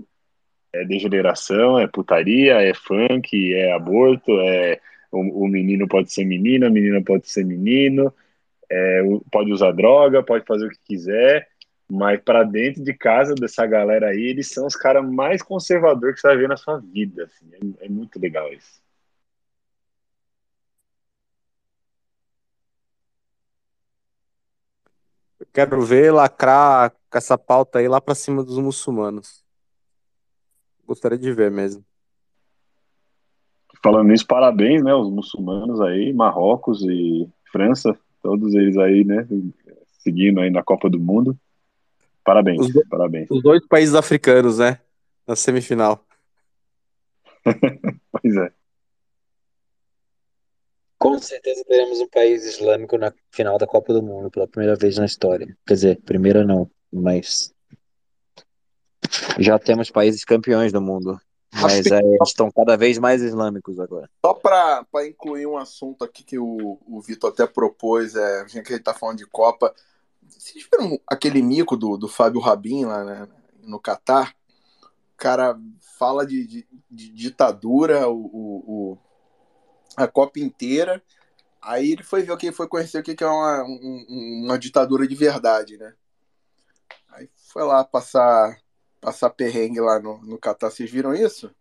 é 0.74 0.84
degeneração, 0.84 1.80
é 1.80 1.88
putaria, 1.88 2.62
é 2.62 2.74
funk, 2.74 3.54
é 3.54 3.72
aborto, 3.72 4.32
é 4.42 4.80
o, 5.12 5.46
o 5.46 5.48
menino 5.48 5.88
pode 5.88 6.12
ser 6.12 6.26
menina, 6.26 6.68
a 6.68 6.72
menina 6.72 7.02
pode 7.04 7.30
ser 7.30 7.46
menino, 7.46 8.12
é, 8.70 9.02
pode 9.32 9.52
usar 9.52 9.72
droga, 9.72 10.24
pode 10.24 10.46
fazer 10.46 10.66
o 10.66 10.70
que 10.70 10.80
quiser, 10.84 11.48
mas 11.90 12.20
para 12.22 12.44
dentro 12.44 12.84
de 12.84 12.94
casa 12.94 13.36
dessa 13.36 13.66
galera 13.66 14.08
aí, 14.08 14.24
eles 14.24 14.50
são 14.50 14.66
os 14.66 14.76
caras 14.76 15.08
mais 15.08 15.44
conservadores 15.44 16.16
que 16.16 16.22
você 16.22 16.28
vai 16.28 16.38
ver 16.38 16.50
na 16.50 16.58
sua 16.58 16.80
vida. 16.80 17.26
Assim. 17.26 17.46
É, 17.80 17.86
é 17.86 17.90
muito 17.90 18.20
legal 18.20 18.52
isso. 18.52 18.82
Quero 25.54 25.82
ver 25.84 26.12
lacrar 26.12 26.92
com 27.10 27.18
essa 27.18 27.38
pauta 27.38 27.80
aí 27.80 27.88
lá 27.88 28.02
para 28.02 28.16
cima 28.16 28.44
dos 28.44 28.58
muçulmanos. 28.58 29.44
Gostaria 30.86 31.18
de 31.18 31.32
ver 31.32 31.52
mesmo. 31.52 31.86
Falando 33.84 34.08
nisso, 34.10 34.26
parabéns, 34.26 34.84
né, 34.84 34.94
os 34.96 35.10
muçulmanos 35.10 35.80
aí, 35.82 36.14
Marrocos 36.14 36.82
e 36.84 37.30
França, 37.52 37.98
todos 38.22 38.54
eles 38.56 38.78
aí, 38.78 39.04
né, 39.04 39.28
seguindo 40.00 40.40
aí 40.40 40.50
na 40.50 40.64
Copa 40.64 40.90
do 40.90 41.00
Mundo. 41.00 41.38
Parabéns, 42.24 42.62
Os 42.62 42.74
do- 42.74 42.88
parabéns. 42.90 43.30
Os 43.30 43.44
dois 43.44 43.66
países 43.68 43.94
africanos, 43.96 44.58
né? 44.60 44.80
Na 45.28 45.36
semifinal. 45.36 46.04
Pois 48.12 48.36
é. 48.38 48.52
Com 51.04 51.20
certeza 51.20 51.66
teremos 51.66 52.00
um 52.00 52.08
país 52.08 52.46
islâmico 52.46 52.98
na 52.98 53.14
final 53.30 53.58
da 53.58 53.68
Copa 53.68 53.92
do 53.92 54.02
Mundo 54.02 54.32
pela 54.32 54.48
primeira 54.48 54.74
vez 54.74 54.98
na 54.98 55.06
história. 55.06 55.54
Quer 55.68 55.74
dizer, 55.74 56.02
primeira 56.04 56.46
não, 56.46 56.72
mas 56.90 57.54
já 59.38 59.60
temos 59.60 59.92
países 59.92 60.24
campeões 60.24 60.72
do 60.72 60.80
mundo. 60.80 61.20
Mas 61.62 61.86
é, 61.88 62.00
estão 62.24 62.50
cada 62.50 62.78
vez 62.78 62.98
mais 62.98 63.22
islâmicos 63.22 63.82
agora. 63.82 64.10
Só 64.26 64.34
para 64.34 64.88
incluir 65.06 65.46
um 65.46 65.58
assunto 65.58 66.06
aqui 66.06 66.24
que 66.24 66.40
o, 66.40 66.80
o 66.88 67.02
Vitor 67.02 67.32
até 67.32 67.46
propôs, 67.46 68.16
é, 68.16 68.48
já 68.48 68.64
que 68.64 68.72
ele 68.72 68.80
está 68.80 68.94
falando 68.94 69.18
de 69.18 69.28
Copa, 69.28 69.76
vocês 70.26 70.66
viram 70.72 70.98
aquele 71.06 71.42
mico 71.42 71.76
do, 71.76 71.98
do 71.98 72.08
Fábio 72.08 72.40
Rabin 72.40 72.86
lá 72.86 73.04
né, 73.04 73.28
no 73.62 73.78
Catar? 73.78 74.34
O 74.82 75.18
cara 75.18 75.60
fala 76.00 76.26
de, 76.26 76.48
de, 76.48 76.68
de 76.90 77.10
ditadura 77.10 78.08
o, 78.08 78.16
o, 78.16 78.64
o, 78.66 78.98
a 79.96 80.08
Copa 80.08 80.40
inteira, 80.40 81.02
aí 81.62 81.92
ele 81.92 82.04
foi 82.04 82.24
ver 82.24 82.32
o 82.32 82.38
que 82.38 82.52
foi 82.52 82.68
conhecer 82.68 83.00
o 83.00 83.04
que 83.04 83.24
é 83.24 83.28
uma, 83.28 83.64
um, 83.64 84.44
uma 84.46 84.60
ditadura 84.60 85.08
de 85.08 85.16
verdade, 85.16 85.78
né? 85.78 85.94
Aí 87.10 87.30
foi 87.52 87.64
lá 87.64 87.84
passar 87.84 88.58
passar 89.04 89.30
perrengue 89.30 89.82
lá 89.82 90.00
no, 90.00 90.18
no 90.20 90.38
Catar. 90.38 90.72
Vocês 90.72 90.90
viram 90.90 91.14
isso? 91.14 91.52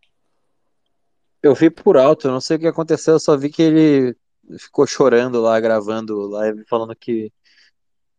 Eu 1.42 1.54
vi 1.54 1.68
por 1.68 1.96
alto, 1.96 2.28
não 2.28 2.40
sei 2.40 2.56
o 2.56 2.60
que 2.60 2.68
aconteceu, 2.68 3.14
eu 3.14 3.20
só 3.20 3.36
vi 3.36 3.50
que 3.50 3.62
ele 3.62 4.16
ficou 4.59 4.86
chorando 4.86 5.40
lá, 5.40 5.59
gravando 5.59 6.28
live, 6.28 6.64
falando 6.66 6.94
que, 6.94 7.32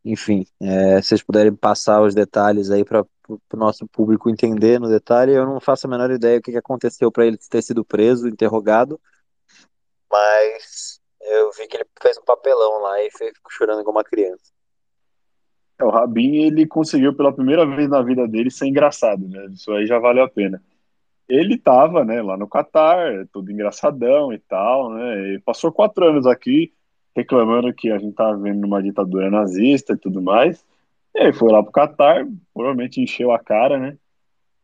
enfim, 0.04 0.46
é, 0.60 1.02
se 1.02 1.08
vocês 1.08 1.24
puderem 1.24 1.56
passar 1.56 2.02
os 2.02 2.14
detalhes 2.14 2.70
aí 2.70 2.84
para 2.84 3.06
o 3.30 3.58
nosso 3.58 3.88
público 3.88 4.30
entender 4.30 4.78
no 4.78 4.90
detalhe, 4.90 5.32
eu 5.32 5.46
não 5.46 5.62
faço 5.62 5.88
a 5.88 5.90
menor 5.90 6.12
ideia 6.12 6.40
o 6.40 6.42
que, 6.42 6.52
que 6.52 6.58
aconteceu 6.58 7.10
para 7.10 7.26
ele 7.26 7.38
ter 7.38 7.62
sido 7.62 7.86
preso, 7.86 8.28
interrogado, 8.28 9.00
mas 10.14 11.02
eu 11.22 11.52
vi 11.54 11.68
que 11.68 11.78
ele 11.78 11.86
fez 12.00 12.18
um 12.20 12.24
papelão 12.24 12.82
lá 12.82 13.04
e 13.04 13.10
ficou 13.10 13.50
chorando 13.50 13.84
como 13.84 13.98
uma 13.98 14.04
criança. 14.04 14.54
É, 15.80 15.84
o 15.84 15.90
Rabin, 15.90 16.44
ele 16.44 16.68
conseguiu 16.68 17.16
pela 17.16 17.34
primeira 17.34 17.66
vez 17.66 17.90
na 17.90 18.02
vida 18.04 18.28
dele 18.28 18.52
ser 18.52 18.68
engraçado, 18.68 19.28
né? 19.28 19.48
Isso 19.48 19.72
aí 19.72 19.88
já 19.88 19.98
valeu 19.98 20.24
a 20.24 20.30
pena. 20.30 20.62
Ele 21.28 21.58
tava, 21.58 22.06
né, 22.06 22.22
lá 22.22 22.38
no 22.38 22.48
Catar, 22.48 23.26
todo 23.32 23.52
engraçadão 23.52 24.32
e 24.32 24.38
tal, 24.38 24.92
né? 24.92 25.30
Ele 25.30 25.40
passou 25.40 25.72
quatro 25.72 26.06
anos 26.06 26.28
aqui 26.28 26.72
reclamando 27.16 27.74
que 27.74 27.90
a 27.90 27.98
gente 27.98 28.14
tava 28.14 28.36
vivendo 28.38 28.62
numa 28.62 28.82
ditadura 28.84 29.32
nazista 29.32 29.94
e 29.94 29.98
tudo 29.98 30.22
mais. 30.22 30.64
E 31.16 31.22
aí 31.22 31.34
foi 31.34 31.52
lá 31.52 31.64
pro 31.64 31.72
Catar, 31.72 32.28
provavelmente 32.54 33.02
encheu 33.02 33.32
a 33.32 33.40
cara, 33.40 33.80
né? 33.80 33.98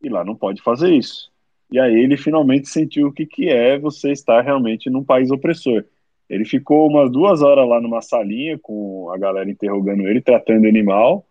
E 0.01 0.09
lá 0.09 0.23
não 0.23 0.35
pode 0.35 0.61
fazer 0.61 0.91
isso. 0.93 1.28
E 1.71 1.79
aí 1.79 1.93
ele 1.93 2.17
finalmente 2.17 2.67
sentiu 2.67 3.07
o 3.07 3.13
que, 3.13 3.25
que 3.25 3.49
é 3.49 3.77
você 3.77 4.11
estar 4.11 4.41
realmente 4.41 4.89
num 4.89 5.03
país 5.03 5.29
opressor. 5.29 5.85
Ele 6.29 6.45
ficou 6.45 6.87
umas 6.87 7.11
duas 7.11 7.41
horas 7.41 7.67
lá 7.67 7.81
numa 7.81 8.01
salinha 8.01 8.57
com 8.59 9.09
a 9.11 9.17
galera 9.17 9.49
interrogando 9.49 10.07
ele, 10.07 10.21
tratando 10.21 10.65
ele 10.65 10.83
mal, 10.83 11.25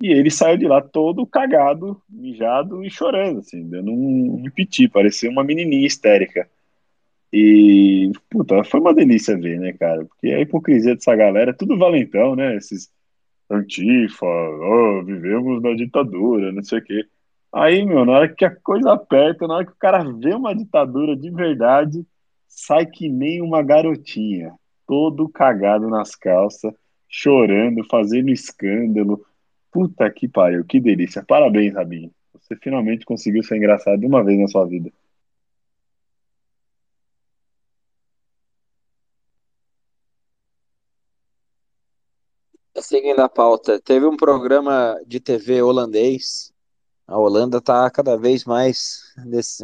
e 0.00 0.10
ele 0.10 0.30
saiu 0.30 0.56
de 0.56 0.66
lá 0.66 0.80
todo 0.80 1.24
cagado, 1.24 2.00
mijado 2.08 2.84
e 2.84 2.90
chorando, 2.90 3.38
assim, 3.38 3.68
dando 3.68 3.92
um, 3.92 4.42
um 4.44 4.50
piti, 4.50 4.88
parecia 4.88 5.30
uma 5.30 5.44
menininha 5.44 5.86
histérica. 5.86 6.48
E, 7.32 8.10
puta, 8.28 8.64
foi 8.64 8.80
uma 8.80 8.92
delícia 8.92 9.38
ver, 9.38 9.60
né, 9.60 9.72
cara? 9.72 10.04
Porque 10.04 10.28
a 10.28 10.40
hipocrisia 10.40 10.94
dessa 10.94 11.14
galera 11.14 11.50
é 11.50 11.54
tudo 11.54 11.78
valentão, 11.78 12.34
né? 12.34 12.56
Esses 12.56 12.90
antifa, 13.48 14.26
oh, 14.26 15.04
vivemos 15.04 15.62
na 15.62 15.72
ditadura, 15.74 16.50
não 16.52 16.62
sei 16.62 16.78
o 16.80 16.82
quê. 16.82 17.04
Aí, 17.54 17.84
meu, 17.84 18.04
na 18.04 18.12
hora 18.12 18.34
que 18.34 18.44
a 18.44 18.54
coisa 18.54 18.92
aperta, 18.92 19.46
na 19.46 19.56
hora 19.56 19.66
que 19.66 19.72
o 19.72 19.76
cara 19.76 20.02
vê 20.04 20.34
uma 20.34 20.54
ditadura 20.54 21.14
de 21.16 21.30
verdade, 21.30 22.06
sai 22.48 22.86
que 22.86 23.08
nem 23.08 23.42
uma 23.42 23.62
garotinha, 23.62 24.54
todo 24.86 25.28
cagado 25.28 25.88
nas 25.88 26.14
calças, 26.14 26.72
chorando, 27.08 27.84
fazendo 27.90 28.30
escândalo. 28.30 29.24
Puta 29.70 30.10
que 30.10 30.28
pariu, 30.28 30.64
que 30.64 30.80
delícia. 30.80 31.24
Parabéns, 31.26 31.74
Rabinho. 31.74 32.10
Você 32.34 32.56
finalmente 32.56 33.04
conseguiu 33.04 33.42
ser 33.42 33.56
engraçado 33.56 34.00
de 34.00 34.06
uma 34.06 34.24
vez 34.24 34.38
na 34.40 34.48
sua 34.48 34.64
vida. 34.66 34.90
Seguindo 42.76 43.20
a 43.20 43.28
pauta, 43.28 43.80
teve 43.80 44.06
um 44.06 44.16
programa 44.16 45.00
de 45.06 45.20
TV 45.20 45.62
holandês. 45.62 46.51
A 47.06 47.18
Holanda 47.18 47.58
está 47.58 47.90
cada 47.90 48.16
vez 48.16 48.44
mais 48.44 49.14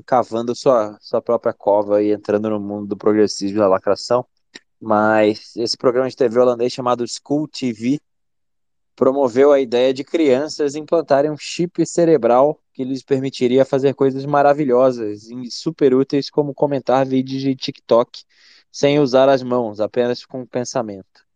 cavando 0.04 0.54
sua, 0.54 0.98
sua 1.00 1.22
própria 1.22 1.52
cova 1.52 2.02
e 2.02 2.12
entrando 2.12 2.50
no 2.50 2.60
mundo 2.60 2.88
do 2.88 2.96
progressismo 2.96 3.56
e 3.58 3.60
da 3.60 3.68
lacração. 3.68 4.26
Mas 4.80 5.56
esse 5.56 5.76
programa 5.76 6.08
de 6.08 6.16
TV 6.16 6.38
holandês 6.38 6.72
chamado 6.72 7.04
School 7.06 7.48
TV 7.48 8.00
promoveu 8.94 9.52
a 9.52 9.60
ideia 9.60 9.94
de 9.94 10.02
crianças 10.02 10.74
implantarem 10.74 11.30
um 11.30 11.36
chip 11.36 11.84
cerebral 11.86 12.60
que 12.72 12.84
lhes 12.84 13.02
permitiria 13.02 13.64
fazer 13.64 13.94
coisas 13.94 14.26
maravilhosas 14.26 15.30
e 15.30 15.50
super 15.50 15.94
úteis, 15.94 16.28
como 16.28 16.52
comentar 16.52 17.06
vídeos 17.06 17.42
de 17.42 17.54
TikTok 17.54 18.24
sem 18.70 18.98
usar 18.98 19.28
as 19.28 19.42
mãos, 19.42 19.80
apenas 19.80 20.24
com 20.24 20.42
o 20.42 20.46
pensamento. 20.46 21.26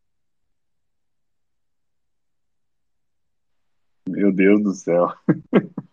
Meu 4.08 4.32
Deus 4.32 4.62
do 4.62 4.72
céu. 4.72 5.08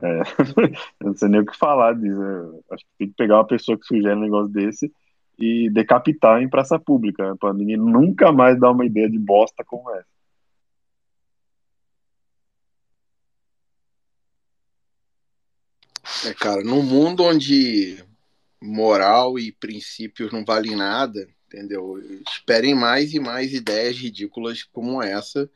É, 0.00 0.22
não 1.04 1.16
sei 1.16 1.28
nem 1.28 1.40
o 1.40 1.46
que 1.46 1.56
falar 1.56 1.94
disso. 1.94 2.64
Acho 2.70 2.84
que 2.84 2.90
tem 2.98 3.08
que 3.08 3.14
pegar 3.14 3.36
uma 3.36 3.46
pessoa 3.46 3.78
que 3.78 3.86
sugere 3.86 4.14
um 4.14 4.20
negócio 4.20 4.52
desse 4.52 4.92
e 5.38 5.70
decapitar 5.70 6.42
em 6.42 6.48
praça 6.48 6.78
pública, 6.78 7.30
né, 7.30 7.36
para 7.38 7.54
menino 7.54 7.84
nunca 7.84 8.32
mais 8.32 8.58
dar 8.58 8.72
uma 8.72 8.84
ideia 8.84 9.08
de 9.08 9.18
bosta 9.18 9.64
como 9.64 9.90
essa. 9.92 10.06
É, 16.26 16.34
cara, 16.34 16.64
num 16.64 16.82
mundo 16.82 17.22
onde 17.22 18.02
moral 18.60 19.38
e 19.38 19.52
princípios 19.52 20.32
não 20.32 20.44
valem 20.44 20.74
nada, 20.74 21.28
entendeu? 21.46 21.98
Esperem 22.28 22.74
mais 22.74 23.14
e 23.14 23.20
mais 23.20 23.52
ideias 23.52 23.96
ridículas 23.96 24.64
como 24.64 25.02
essa 25.02 25.48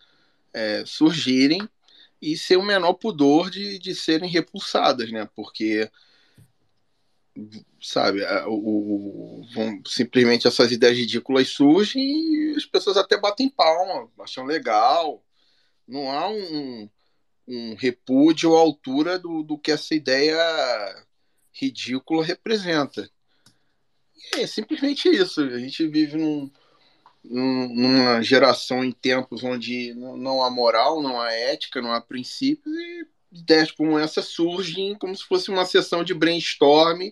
é, 0.52 0.84
surgirem 0.86 1.68
e 2.22 2.36
ser 2.36 2.56
o 2.56 2.62
menor 2.62 2.94
pudor 2.94 3.50
de, 3.50 3.80
de 3.80 3.96
serem 3.96 4.30
repulsadas, 4.30 5.10
né? 5.10 5.28
Porque, 5.34 5.90
sabe, 7.82 8.22
o, 8.46 9.40
o, 9.40 9.82
simplesmente 9.84 10.46
essas 10.46 10.70
ideias 10.70 10.96
ridículas 10.96 11.48
surgem 11.48 12.00
e 12.00 12.54
as 12.56 12.64
pessoas 12.64 12.96
até 12.96 13.18
batem 13.18 13.50
palma, 13.50 14.08
acham 14.20 14.44
legal. 14.44 15.20
Não 15.86 16.08
há 16.12 16.28
um, 16.28 16.88
um 17.48 17.74
repúdio 17.74 18.54
à 18.56 18.60
altura 18.60 19.18
do, 19.18 19.42
do 19.42 19.58
que 19.58 19.72
essa 19.72 19.92
ideia 19.92 20.38
ridícula 21.52 22.24
representa. 22.24 23.10
E 24.36 24.42
é 24.42 24.46
simplesmente 24.46 25.08
isso. 25.08 25.40
A 25.40 25.58
gente 25.58 25.88
vive 25.88 26.16
num, 26.16 26.48
numa 27.24 28.20
geração 28.22 28.84
em 28.84 28.92
tempos 28.92 29.44
onde 29.44 29.94
não 29.94 30.42
há 30.42 30.50
moral, 30.50 31.00
não 31.02 31.20
há 31.20 31.32
ética, 31.32 31.80
não 31.80 31.92
há 31.92 32.00
princípios, 32.00 32.74
e 32.74 33.06
ideias 33.32 33.70
como 33.70 33.98
essa 33.98 34.20
surgem 34.20 34.94
como 34.96 35.16
se 35.16 35.24
fosse 35.24 35.50
uma 35.50 35.64
sessão 35.64 36.04
de 36.04 36.12
brainstorm 36.12 37.10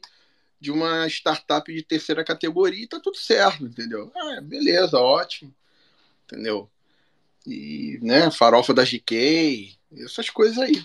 de 0.60 0.70
uma 0.70 1.06
startup 1.08 1.72
de 1.72 1.82
terceira 1.82 2.22
categoria 2.22 2.84
e 2.84 2.86
tá 2.86 3.00
tudo 3.00 3.16
certo, 3.16 3.64
entendeu? 3.64 4.12
Ah, 4.14 4.40
beleza, 4.42 4.98
ótimo, 4.98 5.54
entendeu? 6.26 6.68
E, 7.46 7.98
né, 8.02 8.30
farofa 8.30 8.74
da 8.74 8.84
GK, 8.84 9.74
essas 9.96 10.28
coisas 10.28 10.58
aí. 10.58 10.84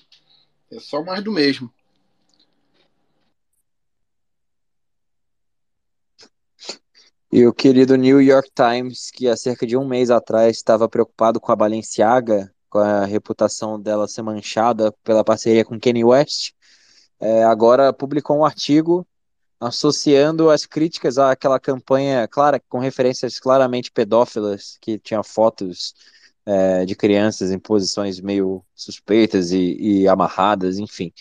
É 0.71 0.79
só 0.79 1.03
mais 1.03 1.21
do 1.23 1.31
mesmo. 1.31 1.71
E 7.35 7.45
o 7.45 7.53
querido 7.53 7.97
New 7.97 8.21
York 8.21 8.49
Times, 8.55 9.11
que 9.11 9.27
há 9.27 9.35
cerca 9.35 9.67
de 9.67 9.75
um 9.75 9.85
mês 9.85 10.09
atrás 10.09 10.55
estava 10.55 10.87
preocupado 10.87 11.37
com 11.37 11.51
a 11.51 11.55
Balenciaga, 11.57 12.49
com 12.69 12.77
a 12.77 13.03
reputação 13.03 13.77
dela 13.77 14.07
ser 14.07 14.21
manchada 14.21 14.89
pela 15.03 15.21
parceria 15.21 15.65
com 15.65 15.77
Kanye 15.77 16.05
West, 16.05 16.53
é, 17.19 17.43
agora 17.43 17.91
publicou 17.91 18.37
um 18.37 18.45
artigo 18.45 19.05
associando 19.59 20.49
as 20.49 20.65
críticas 20.65 21.17
àquela 21.17 21.59
campanha, 21.59 22.25
clara, 22.25 22.57
com 22.69 22.79
referências 22.79 23.37
claramente 23.37 23.91
pedófilas, 23.91 24.77
que 24.79 24.97
tinha 24.97 25.21
fotos 25.21 25.93
é, 26.45 26.85
de 26.85 26.95
crianças 26.95 27.51
em 27.51 27.59
posições 27.59 28.21
meio 28.21 28.63
suspeitas 28.73 29.51
e, 29.51 29.75
e 29.77 30.07
amarradas, 30.07 30.77
enfim. 30.77 31.11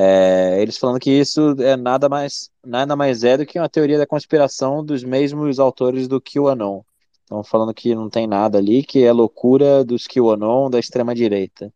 É, 0.00 0.62
eles 0.62 0.78
falando 0.78 1.00
que 1.00 1.10
isso 1.10 1.56
é 1.60 1.76
nada 1.76 2.08
mais, 2.08 2.52
nada 2.64 2.94
mais 2.94 3.24
é 3.24 3.36
do 3.36 3.44
que 3.44 3.58
uma 3.58 3.68
teoria 3.68 3.98
da 3.98 4.06
conspiração 4.06 4.84
dos 4.84 5.02
mesmos 5.02 5.58
autores 5.58 6.06
do 6.06 6.20
QAnon. 6.20 6.82
Estão 7.24 7.42
falando 7.42 7.74
que 7.74 7.96
não 7.96 8.08
tem 8.08 8.24
nada 8.24 8.58
ali, 8.58 8.84
que 8.84 9.02
é 9.02 9.12
loucura 9.12 9.84
dos 9.84 10.06
QAnon 10.06 10.70
da 10.70 10.78
extrema-direita. 10.78 11.72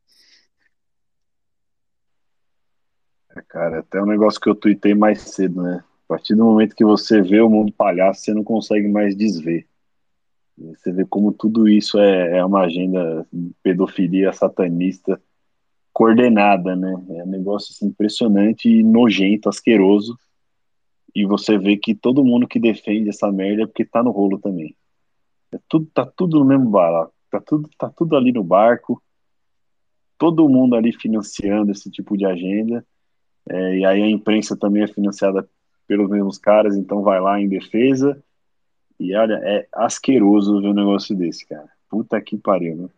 É, 3.37 3.43
cara, 3.43 3.81
até 3.81 4.01
um 4.01 4.07
negócio 4.07 4.41
que 4.41 4.49
eu 4.49 4.55
tuitei 4.55 4.95
mais 4.95 5.21
cedo, 5.23 5.61
né? 5.61 5.83
A 6.05 6.09
partir 6.15 6.37
do 6.37 6.45
momento 6.45 6.77
que 6.77 6.85
você 6.85 7.21
vê 7.21 7.41
o 7.41 7.51
mundo 7.51 7.73
palhaço, 7.73 8.21
você 8.21 8.33
não 8.33 8.45
consegue 8.45 8.87
mais 8.87 9.17
desver. 9.17 9.67
Você 10.57 10.93
vê 10.93 11.05
como 11.05 11.33
tudo 11.33 11.69
isso 11.69 11.99
é, 11.99 12.39
é 12.39 12.45
uma 12.45 12.61
agenda 12.61 13.27
pedofilia 13.65 14.33
satanista 14.33 15.21
coordenada, 15.93 16.75
né? 16.75 16.93
É 17.11 17.25
um 17.25 17.27
negócio 17.27 17.73
assim, 17.73 17.87
impressionante 17.87 18.69
e 18.69 18.83
nojento, 18.83 19.49
asqueroso. 19.49 20.19
E 21.15 21.27
você 21.27 21.59
vê 21.59 21.77
que 21.77 21.95
todo 21.95 22.25
mundo 22.25 22.49
que 22.49 22.59
defende 22.59 23.11
essa 23.11 23.31
merda 23.31 23.65
é 23.65 23.67
porque 23.67 23.85
tá 23.85 24.03
no 24.03 24.11
rolo 24.11 24.39
também. 24.39 24.75
É 25.53 25.59
tudo, 25.69 25.87
tá 25.93 26.07
tudo 26.07 26.39
no 26.39 26.45
mesmo 26.45 26.71
barato. 26.71 27.13
Tá 27.31 27.41
tudo, 27.41 27.69
tá 27.79 27.91
tudo 27.91 28.17
ali 28.17 28.33
no 28.33 28.43
barco. 28.43 29.03
Todo 30.17 30.49
mundo 30.49 30.75
ali 30.75 30.93
financiando 30.93 31.71
esse 31.71 31.91
tipo 31.91 32.17
de 32.17 32.25
agenda. 32.25 32.85
É, 33.49 33.79
e 33.79 33.85
aí 33.85 34.03
a 34.03 34.11
imprensa 34.11 34.57
também 34.57 34.83
é 34.83 34.87
financiada 34.87 35.49
pelos 35.87 36.09
mesmos 36.09 36.39
caras, 36.39 36.77
então 36.77 37.03
vai 37.03 37.21
lá 37.21 37.41
em 37.41 37.49
defesa. 37.49 38.23
E 38.99 39.15
olha, 39.15 39.41
é 39.43 39.67
asqueroso 39.73 40.61
ver 40.61 40.69
um 40.69 40.75
negócio 40.75 41.15
desse, 41.15 41.47
cara. 41.47 41.69
Puta 41.89 42.21
que 42.21 42.39
pariu, 42.39 42.77
né? 42.77 42.89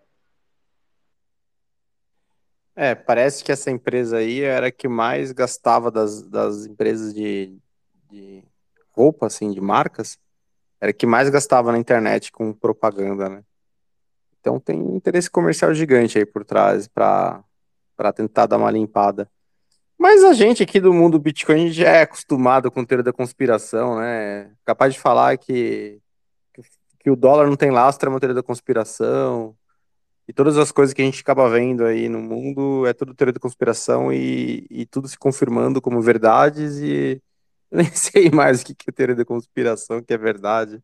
É, 2.76 2.94
parece 2.94 3.44
que 3.44 3.52
essa 3.52 3.70
empresa 3.70 4.16
aí 4.16 4.40
era 4.40 4.66
a 4.66 4.72
que 4.72 4.88
mais 4.88 5.30
gastava 5.30 5.90
das, 5.90 6.22
das 6.22 6.66
empresas 6.66 7.14
de, 7.14 7.56
de 8.10 8.42
roupa, 8.90 9.26
assim, 9.26 9.52
de 9.52 9.60
marcas, 9.60 10.18
era 10.80 10.90
a 10.90 10.94
que 10.94 11.06
mais 11.06 11.30
gastava 11.30 11.70
na 11.70 11.78
internet 11.78 12.32
com 12.32 12.52
propaganda, 12.52 13.28
né? 13.28 13.44
Então 14.40 14.60
tem 14.60 14.78
interesse 14.94 15.30
comercial 15.30 15.72
gigante 15.72 16.18
aí 16.18 16.26
por 16.26 16.44
trás 16.44 16.86
para 16.86 17.42
tentar 18.14 18.46
dar 18.46 18.58
uma 18.58 18.70
limpada. 18.70 19.30
Mas 19.96 20.22
a 20.24 20.34
gente 20.34 20.62
aqui 20.62 20.80
do 20.80 20.92
mundo 20.92 21.18
Bitcoin 21.18 21.70
já 21.70 21.88
é 21.88 22.02
acostumado 22.02 22.70
com 22.70 22.84
teoria 22.84 23.04
da 23.04 23.12
conspiração, 23.12 23.98
né? 23.98 24.50
Capaz 24.64 24.92
de 24.92 25.00
falar 25.00 25.38
que, 25.38 25.98
que 26.98 27.10
o 27.10 27.16
dólar 27.16 27.46
não 27.46 27.56
tem 27.56 27.70
lastro 27.70 28.08
é 28.08 28.12
uma 28.12 28.20
teoria 28.20 28.34
da 28.34 28.42
conspiração. 28.42 29.56
E 30.26 30.32
todas 30.32 30.56
as 30.56 30.72
coisas 30.72 30.94
que 30.94 31.02
a 31.02 31.04
gente 31.04 31.20
acaba 31.20 31.48
vendo 31.50 31.84
aí 31.84 32.08
no 32.08 32.20
mundo 32.20 32.86
é 32.86 32.92
tudo 32.94 33.14
teoria 33.14 33.32
da 33.32 33.40
conspiração 33.40 34.12
e, 34.12 34.66
e 34.70 34.86
tudo 34.86 35.08
se 35.08 35.18
confirmando 35.18 35.80
como 35.82 36.00
verdades 36.00 36.78
e 36.78 37.20
nem 37.70 37.86
sei 37.92 38.30
mais 38.30 38.62
o 38.62 38.66
que 38.66 38.74
é 38.88 38.92
teoria 38.92 39.16
da 39.16 39.24
conspiração, 39.24 40.02
que 40.02 40.14
é 40.14 40.18
verdade. 40.18 40.80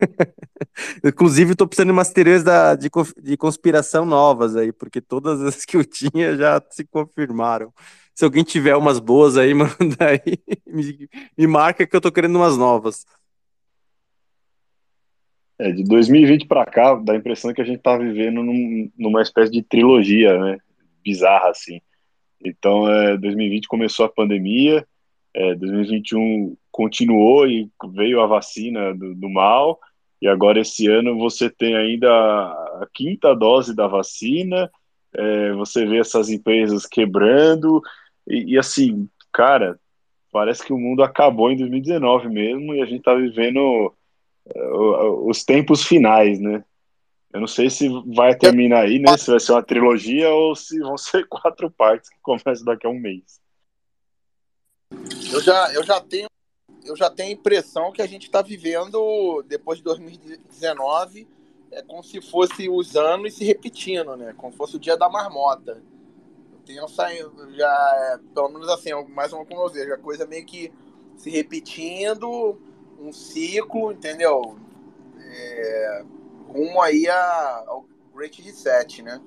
Inclusive, 1.04 1.52
estou 1.52 1.66
precisando 1.66 1.88
de 1.88 1.92
umas 1.92 2.10
teorias 2.10 2.42
da, 2.42 2.74
de, 2.74 2.90
de 3.22 3.36
conspiração 3.36 4.04
novas 4.04 4.56
aí, 4.56 4.72
porque 4.72 5.00
todas 5.00 5.40
as 5.42 5.64
que 5.66 5.76
eu 5.76 5.84
tinha 5.84 6.36
já 6.36 6.62
se 6.70 6.84
confirmaram. 6.84 7.72
Se 8.14 8.24
alguém 8.24 8.44
tiver 8.44 8.76
umas 8.76 8.98
boas 8.98 9.36
aí, 9.36 9.54
manda 9.54 9.96
aí, 10.00 10.38
me, 10.66 11.08
me 11.36 11.46
marca 11.46 11.86
que 11.86 11.96
eu 11.96 12.00
tô 12.00 12.12
querendo 12.12 12.36
umas 12.36 12.56
novas. 12.56 13.04
É, 15.60 15.72
de 15.72 15.84
2020 15.84 16.46
para 16.46 16.64
cá, 16.64 16.94
dá 16.94 17.12
a 17.12 17.16
impressão 17.16 17.52
que 17.52 17.60
a 17.60 17.64
gente 17.64 17.82
tá 17.82 17.94
vivendo 17.94 18.42
num, 18.42 18.90
numa 18.98 19.20
espécie 19.20 19.52
de 19.52 19.62
trilogia, 19.62 20.38
né? 20.38 20.58
Bizarra, 21.04 21.50
assim. 21.50 21.82
Então, 22.42 22.90
é, 22.90 23.18
2020 23.18 23.68
começou 23.68 24.06
a 24.06 24.08
pandemia, 24.08 24.86
é, 25.34 25.54
2021 25.54 26.56
continuou 26.72 27.46
e 27.46 27.68
veio 27.92 28.22
a 28.22 28.26
vacina 28.26 28.94
do, 28.94 29.14
do, 29.14 29.28
mal, 29.28 29.78
e 30.22 30.26
agora 30.26 30.60
esse 30.60 30.86
ano 30.86 31.18
você 31.18 31.50
tem 31.50 31.76
ainda 31.76 32.08
a, 32.10 32.88
quinta 32.94 33.34
dose 33.34 33.76
da 33.76 33.86
vacina, 33.86 34.70
é, 35.12 35.52
você 35.52 35.84
vê 35.84 35.98
essas 35.98 36.30
empresas 36.30 36.86
quebrando, 36.86 37.82
e, 38.26 38.54
e, 38.54 38.58
assim, 38.58 39.06
cara, 39.30 39.78
parece 40.32 40.64
que 40.64 40.72
o 40.72 40.78
mundo 40.78 41.02
acabou 41.02 41.50
em 41.50 41.56
2019 41.58 42.30
mesmo, 42.30 42.74
e 42.74 42.80
a 42.80 42.86
gente 42.86 43.02
tá 43.02 43.14
vivendo 43.14 43.92
os 45.24 45.44
tempos 45.44 45.84
finais, 45.84 46.40
né? 46.40 46.64
Eu 47.32 47.40
não 47.40 47.46
sei 47.46 47.70
se 47.70 47.88
vai 48.14 48.34
terminar 48.36 48.84
aí, 48.84 48.98
né? 48.98 49.16
Se 49.16 49.30
vai 49.30 49.38
ser 49.38 49.52
uma 49.52 49.62
trilogia 49.62 50.28
ou 50.30 50.56
se 50.56 50.78
vão 50.80 50.96
ser 50.98 51.26
quatro 51.28 51.70
partes 51.70 52.10
que 52.10 52.16
começam 52.20 52.64
daqui 52.64 52.86
a 52.86 52.90
um 52.90 52.98
mês. 52.98 53.40
Eu 55.32 55.40
já, 55.40 55.72
eu 55.74 55.84
já 55.84 56.00
tenho 56.00 56.28
eu 56.84 56.96
já 56.96 57.10
tenho 57.10 57.28
a 57.28 57.32
impressão 57.32 57.92
que 57.92 58.00
a 58.00 58.06
gente 58.06 58.24
está 58.24 58.40
vivendo 58.40 59.44
depois 59.46 59.78
de 59.78 59.84
2019 59.84 61.28
é 61.70 61.82
como 61.82 62.02
se 62.02 62.20
fosse 62.20 62.68
os 62.68 62.96
anos 62.96 63.34
se 63.34 63.44
repetindo, 63.44 64.16
né? 64.16 64.34
Como 64.36 64.52
se 64.52 64.58
fosse 64.58 64.76
o 64.76 64.80
dia 64.80 64.96
da 64.96 65.08
marmota. 65.08 65.80
Eu 66.52 66.58
tenho 66.64 66.84
essa 66.84 67.08
já, 67.54 67.92
é, 67.94 68.18
pelo 68.34 68.48
menos 68.48 68.68
assim, 68.68 68.90
mais 69.08 69.32
uma 69.32 69.44
como 69.44 69.62
eu 69.62 69.68
vejo, 69.68 69.92
a 69.92 69.98
coisa 69.98 70.26
meio 70.26 70.44
que 70.44 70.72
se 71.16 71.30
repetindo, 71.30 72.60
um 73.00 73.12
ciclo, 73.12 73.92
entendeu? 73.92 74.56
É, 75.18 76.04
rumo 76.48 76.80
aí 76.82 77.08
a, 77.08 77.64
ao 77.66 77.86
Great 78.14 78.40
Reset, 78.42 79.02
né? 79.02 79.20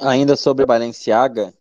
Ainda 0.00 0.36
sobre 0.36 0.62
a 0.62 0.66
Balenciaga, 0.66 1.52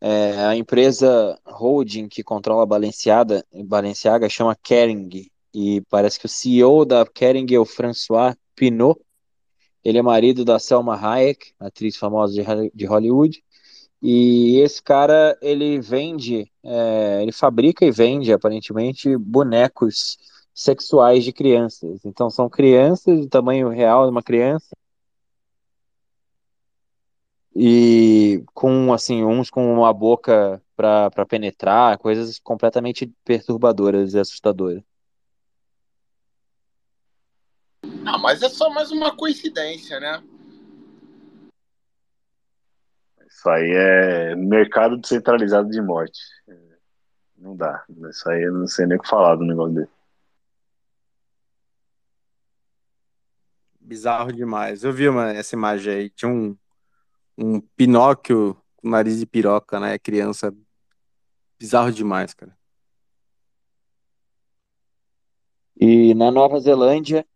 é, 0.00 0.44
a 0.44 0.54
empresa 0.54 1.38
holding 1.46 2.08
que 2.08 2.22
controla 2.22 2.64
a 2.64 2.66
Balenciaga, 2.66 3.44
Balenciaga 3.64 4.28
chama 4.28 4.54
Kering, 4.54 5.30
e 5.54 5.80
parece 5.82 6.20
que 6.20 6.26
o 6.26 6.28
CEO 6.28 6.84
da 6.84 7.06
Kering 7.06 7.46
é 7.54 7.58
o 7.58 7.64
François 7.64 8.36
Pinot, 8.54 9.00
ele 9.82 9.98
é 9.98 10.02
marido 10.02 10.44
da 10.44 10.58
Selma 10.58 10.96
Hayek, 10.96 11.54
atriz 11.58 11.96
famosa 11.96 12.34
de 12.72 12.84
Hollywood, 12.84 13.42
e 14.02 14.58
esse 14.60 14.82
cara, 14.82 15.38
ele 15.40 15.80
vende, 15.80 16.50
é, 16.64 17.22
ele 17.22 17.30
fabrica 17.30 17.84
e 17.84 17.92
vende, 17.92 18.32
aparentemente, 18.32 19.16
bonecos 19.16 20.18
sexuais 20.52 21.22
de 21.22 21.32
crianças. 21.32 22.04
Então, 22.04 22.28
são 22.28 22.50
crianças 22.50 23.20
do 23.20 23.28
tamanho 23.28 23.68
real 23.68 24.04
de 24.04 24.10
uma 24.10 24.22
criança. 24.22 24.70
E 27.54 28.42
com, 28.52 28.92
assim, 28.92 29.22
uns 29.22 29.50
com 29.50 29.72
uma 29.72 29.92
boca 29.92 30.60
para 30.74 31.24
penetrar, 31.28 31.96
coisas 31.98 32.40
completamente 32.40 33.06
perturbadoras 33.24 34.14
e 34.14 34.18
assustadoras. 34.18 34.82
Não, 37.84 38.18
mas 38.18 38.42
é 38.42 38.48
só 38.48 38.68
mais 38.68 38.90
uma 38.90 39.14
coincidência, 39.14 40.00
né? 40.00 40.20
Isso 43.42 43.50
aí 43.50 43.72
é 43.72 44.36
mercado 44.36 44.96
descentralizado 44.96 45.68
de 45.68 45.82
morte. 45.82 46.20
Não 47.36 47.56
dá. 47.56 47.84
Isso 48.08 48.30
aí 48.30 48.44
eu 48.44 48.52
não 48.52 48.68
sei 48.68 48.86
nem 48.86 48.96
o 48.96 49.00
que 49.00 49.08
falar 49.08 49.34
do 49.34 49.44
negócio 49.44 49.74
dele. 49.74 49.88
Bizarro 53.80 54.32
demais. 54.32 54.84
Eu 54.84 54.92
vi 54.92 55.08
uma, 55.08 55.32
essa 55.32 55.56
imagem 55.56 55.92
aí. 55.92 56.10
Tinha 56.10 56.30
um, 56.30 56.56
um 57.36 57.60
Pinóquio 57.60 58.56
com 58.76 58.88
nariz 58.88 59.18
de 59.18 59.26
piroca, 59.26 59.80
né? 59.80 59.98
Criança. 59.98 60.54
Bizarro 61.58 61.90
demais, 61.90 62.32
cara. 62.34 62.56
E 65.80 66.14
na 66.14 66.30
Nova 66.30 66.60
Zelândia, 66.60 67.26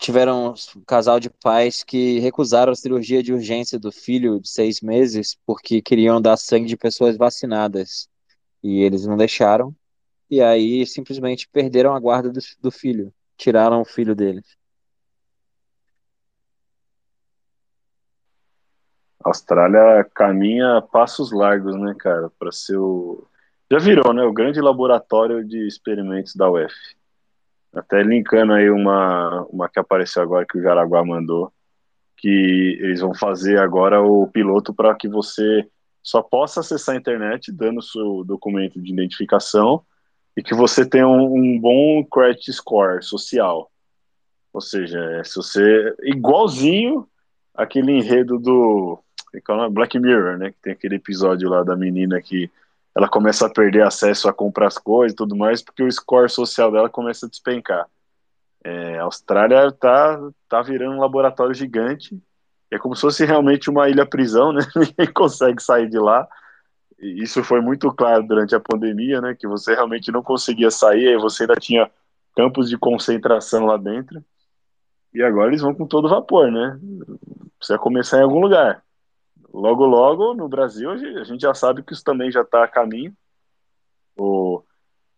tiveram 0.00 0.54
um 0.76 0.80
casal 0.86 1.20
de 1.20 1.28
pais 1.28 1.84
que 1.84 2.18
recusaram 2.20 2.72
a 2.72 2.74
cirurgia 2.74 3.22
de 3.22 3.34
urgência 3.34 3.78
do 3.78 3.92
filho 3.92 4.40
de 4.40 4.48
seis 4.48 4.80
meses 4.80 5.38
porque 5.46 5.82
queriam 5.82 6.20
dar 6.20 6.38
sangue 6.38 6.66
de 6.66 6.76
pessoas 6.76 7.16
vacinadas. 7.16 8.08
E 8.62 8.82
eles 8.82 9.06
não 9.06 9.16
deixaram. 9.16 9.74
E 10.30 10.40
aí 10.40 10.86
simplesmente 10.86 11.48
perderam 11.48 11.94
a 11.94 12.00
guarda 12.00 12.30
do, 12.30 12.40
do 12.60 12.70
filho. 12.70 13.12
Tiraram 13.36 13.82
o 13.82 13.84
filho 13.84 14.14
deles. 14.14 14.56
A 19.22 19.28
Austrália 19.28 20.04
caminha 20.14 20.80
passos 20.80 21.30
largos, 21.30 21.76
né, 21.76 21.94
cara, 21.98 22.30
para 22.38 22.50
ser 22.50 22.76
o. 22.76 23.26
Já 23.70 23.78
virou, 23.78 24.14
né? 24.14 24.22
O 24.24 24.32
grande 24.32 24.60
laboratório 24.60 25.44
de 25.44 25.66
experimentos 25.66 26.34
da 26.34 26.50
UF. 26.50 26.74
Até 27.72 28.02
linkando 28.02 28.52
aí 28.52 28.68
uma, 28.70 29.46
uma 29.50 29.68
que 29.68 29.78
apareceu 29.78 30.22
agora 30.22 30.46
que 30.46 30.58
o 30.58 30.62
Jaraguá 30.62 31.04
mandou, 31.04 31.52
que 32.16 32.78
eles 32.80 33.00
vão 33.00 33.14
fazer 33.14 33.60
agora 33.60 34.02
o 34.02 34.26
piloto 34.26 34.74
para 34.74 34.94
que 34.94 35.08
você 35.08 35.66
só 36.02 36.22
possa 36.22 36.60
acessar 36.60 36.94
a 36.94 36.98
internet 36.98 37.52
dando 37.52 37.82
seu 37.82 38.24
documento 38.24 38.80
de 38.80 38.92
identificação 38.92 39.82
e 40.36 40.42
que 40.42 40.54
você 40.54 40.88
tenha 40.88 41.06
um, 41.06 41.34
um 41.34 41.60
bom 41.60 42.04
credit 42.04 42.52
score 42.52 43.02
social. 43.02 43.70
Ou 44.52 44.60
seja, 44.60 44.98
é, 45.12 45.24
se 45.24 45.36
você 45.36 45.94
igualzinho 46.02 47.06
aquele 47.54 47.92
enredo 47.92 48.38
do 48.38 48.98
é 49.32 49.68
Black 49.70 49.96
Mirror, 49.98 50.38
né, 50.38 50.50
que 50.50 50.60
tem 50.60 50.72
aquele 50.72 50.96
episódio 50.96 51.48
lá 51.48 51.62
da 51.62 51.76
menina 51.76 52.20
que 52.20 52.50
ela 52.96 53.08
começa 53.08 53.46
a 53.46 53.50
perder 53.50 53.82
acesso 53.82 54.28
a 54.28 54.32
comprar 54.32 54.66
as 54.66 54.78
coisas 54.78 55.12
e 55.12 55.16
tudo 55.16 55.36
mais, 55.36 55.62
porque 55.62 55.82
o 55.82 55.90
score 55.90 56.28
social 56.28 56.72
dela 56.72 56.88
começa 56.88 57.26
a 57.26 57.28
despencar. 57.28 57.86
É, 58.62 58.98
a 58.98 59.04
Austrália 59.04 59.72
tá, 59.72 60.20
tá 60.48 60.60
virando 60.60 60.96
um 60.96 61.00
laboratório 61.00 61.54
gigante 61.54 62.20
É 62.70 62.78
como 62.78 62.94
se 62.94 63.00
fosse 63.00 63.24
realmente 63.24 63.70
uma 63.70 63.88
ilha 63.88 64.04
prisão, 64.04 64.52
né? 64.52 64.60
Ninguém 64.76 65.12
consegue 65.14 65.62
sair 65.62 65.88
de 65.88 65.98
lá. 65.98 66.28
Isso 66.98 67.42
foi 67.42 67.60
muito 67.62 67.90
claro 67.92 68.22
durante 68.26 68.54
a 68.54 68.60
pandemia, 68.60 69.20
né? 69.20 69.34
Que 69.38 69.46
você 69.48 69.74
realmente 69.74 70.12
não 70.12 70.22
conseguia 70.22 70.70
sair, 70.70 71.08
aí 71.08 71.16
você 71.16 71.44
ainda 71.44 71.54
tinha 71.54 71.90
campos 72.36 72.68
de 72.68 72.76
concentração 72.76 73.64
lá 73.64 73.76
dentro. 73.76 74.22
E 75.12 75.22
agora 75.22 75.48
eles 75.48 75.62
vão 75.62 75.74
com 75.74 75.86
todo 75.86 76.08
vapor, 76.08 76.50
né? 76.50 76.78
Precisa 77.58 77.78
começar 77.78 78.18
em 78.18 78.22
algum 78.22 78.40
lugar. 78.40 78.82
Logo, 79.52 79.84
logo, 79.84 80.34
no 80.34 80.48
Brasil, 80.48 80.90
a 80.90 81.24
gente 81.24 81.40
já 81.40 81.52
sabe 81.52 81.82
que 81.82 81.92
isso 81.92 82.04
também 82.04 82.30
já 82.30 82.42
está 82.42 82.64
a 82.64 82.68
caminho. 82.68 83.16
O, 84.16 84.62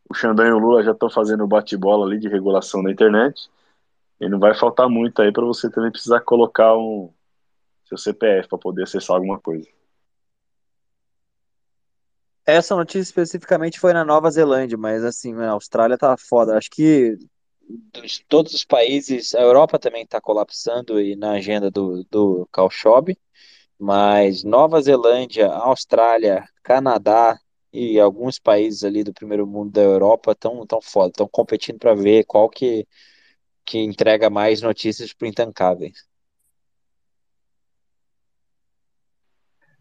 o 0.09 0.15
Xandão 0.15 0.47
e 0.47 0.53
o 0.53 0.59
Lula 0.59 0.83
já 0.83 0.93
estão 0.93 1.11
fazendo 1.11 1.47
bate-bola 1.47 2.07
ali 2.07 2.19
de 2.19 2.29
regulação 2.29 2.83
na 2.83 2.91
internet. 2.91 3.51
E 4.21 4.29
não 4.29 4.39
vai 4.39 4.55
faltar 4.55 4.89
muito 4.89 5.21
aí 5.21 5.33
para 5.33 5.45
você 5.45 5.71
também 5.71 5.91
precisar 5.91 6.21
colocar 6.21 6.77
um 6.77 7.13
seu 7.85 7.99
CPF 7.99 8.49
para 8.49 8.59
poder 8.59 8.85
acessar 8.85 9.17
alguma 9.17 9.39
coisa. 9.39 9.69
Essa 12.45 12.75
notícia 12.75 13.01
especificamente 13.01 13.79
foi 13.79 13.93
na 13.93 14.05
Nova 14.05 14.31
Zelândia, 14.31 14.79
mas 14.79 15.05
assim, 15.05 15.35
a 15.37 15.51
Austrália 15.51 15.99
tá 15.99 16.17
foda. 16.17 16.57
Acho 16.57 16.71
que 16.71 17.19
dos, 17.93 18.25
todos 18.29 18.55
os 18.55 18.65
países, 18.65 19.35
a 19.35 19.41
Europa 19.41 19.79
também 19.79 20.03
está 20.03 20.21
colapsando 20.21 21.01
e 21.01 21.15
na 21.15 21.33
agenda 21.33 21.71
do, 21.71 22.05
do 22.11 22.49
Calchob, 22.53 23.17
mas 23.83 24.45
Nova 24.45 24.81
Zelândia, 24.81 25.49
Austrália, 25.49 26.49
Canadá 26.63 27.37
e 27.73 27.99
alguns 27.99 28.39
países 28.39 28.85
ali 28.85 29.03
do 29.03 29.13
primeiro 29.13 29.45
mundo 29.45 29.73
da 29.73 29.81
Europa 29.81 30.31
estão 30.31 30.65
tão 30.65 30.81
foda, 30.81 31.09
estão 31.09 31.27
competindo 31.27 31.81
para 31.81 31.93
ver 31.93 32.23
qual 32.25 32.49
que, 32.49 32.87
que 33.65 33.79
entrega 33.79 34.31
mais 34.31 34.63
notícias 34.63 35.13
para 35.13 35.27
intancáveis. 35.27 36.07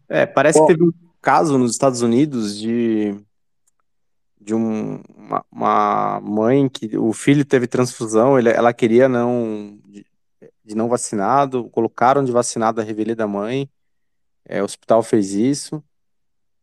É, 0.08 0.26
parece 0.26 0.58
Bom, 0.58 0.66
que 0.66 0.72
teve 0.72 0.84
um 0.84 0.92
caso 1.20 1.56
nos 1.56 1.70
Estados 1.70 2.02
Unidos 2.02 2.58
de 2.58 3.14
de 4.40 4.52
um, 4.52 5.00
uma, 5.16 5.44
uma, 5.48 6.20
mãe 6.20 6.68
que 6.68 6.98
o 6.98 7.12
filho 7.12 7.44
teve 7.44 7.68
transfusão, 7.68 8.36
ele, 8.36 8.48
ela 8.48 8.72
queria 8.72 9.08
não 9.08 9.78
de, 9.86 10.04
de, 10.64 10.74
não 10.74 10.88
vacinado, 10.88 11.70
colocaram 11.70 12.24
de 12.24 12.32
vacinado 12.32 12.80
a 12.80 12.84
revelia 12.84 13.14
da 13.14 13.28
mãe, 13.28 13.70
é, 14.44 14.62
o 14.62 14.64
hospital 14.64 15.02
fez 15.02 15.32
isso, 15.32 15.82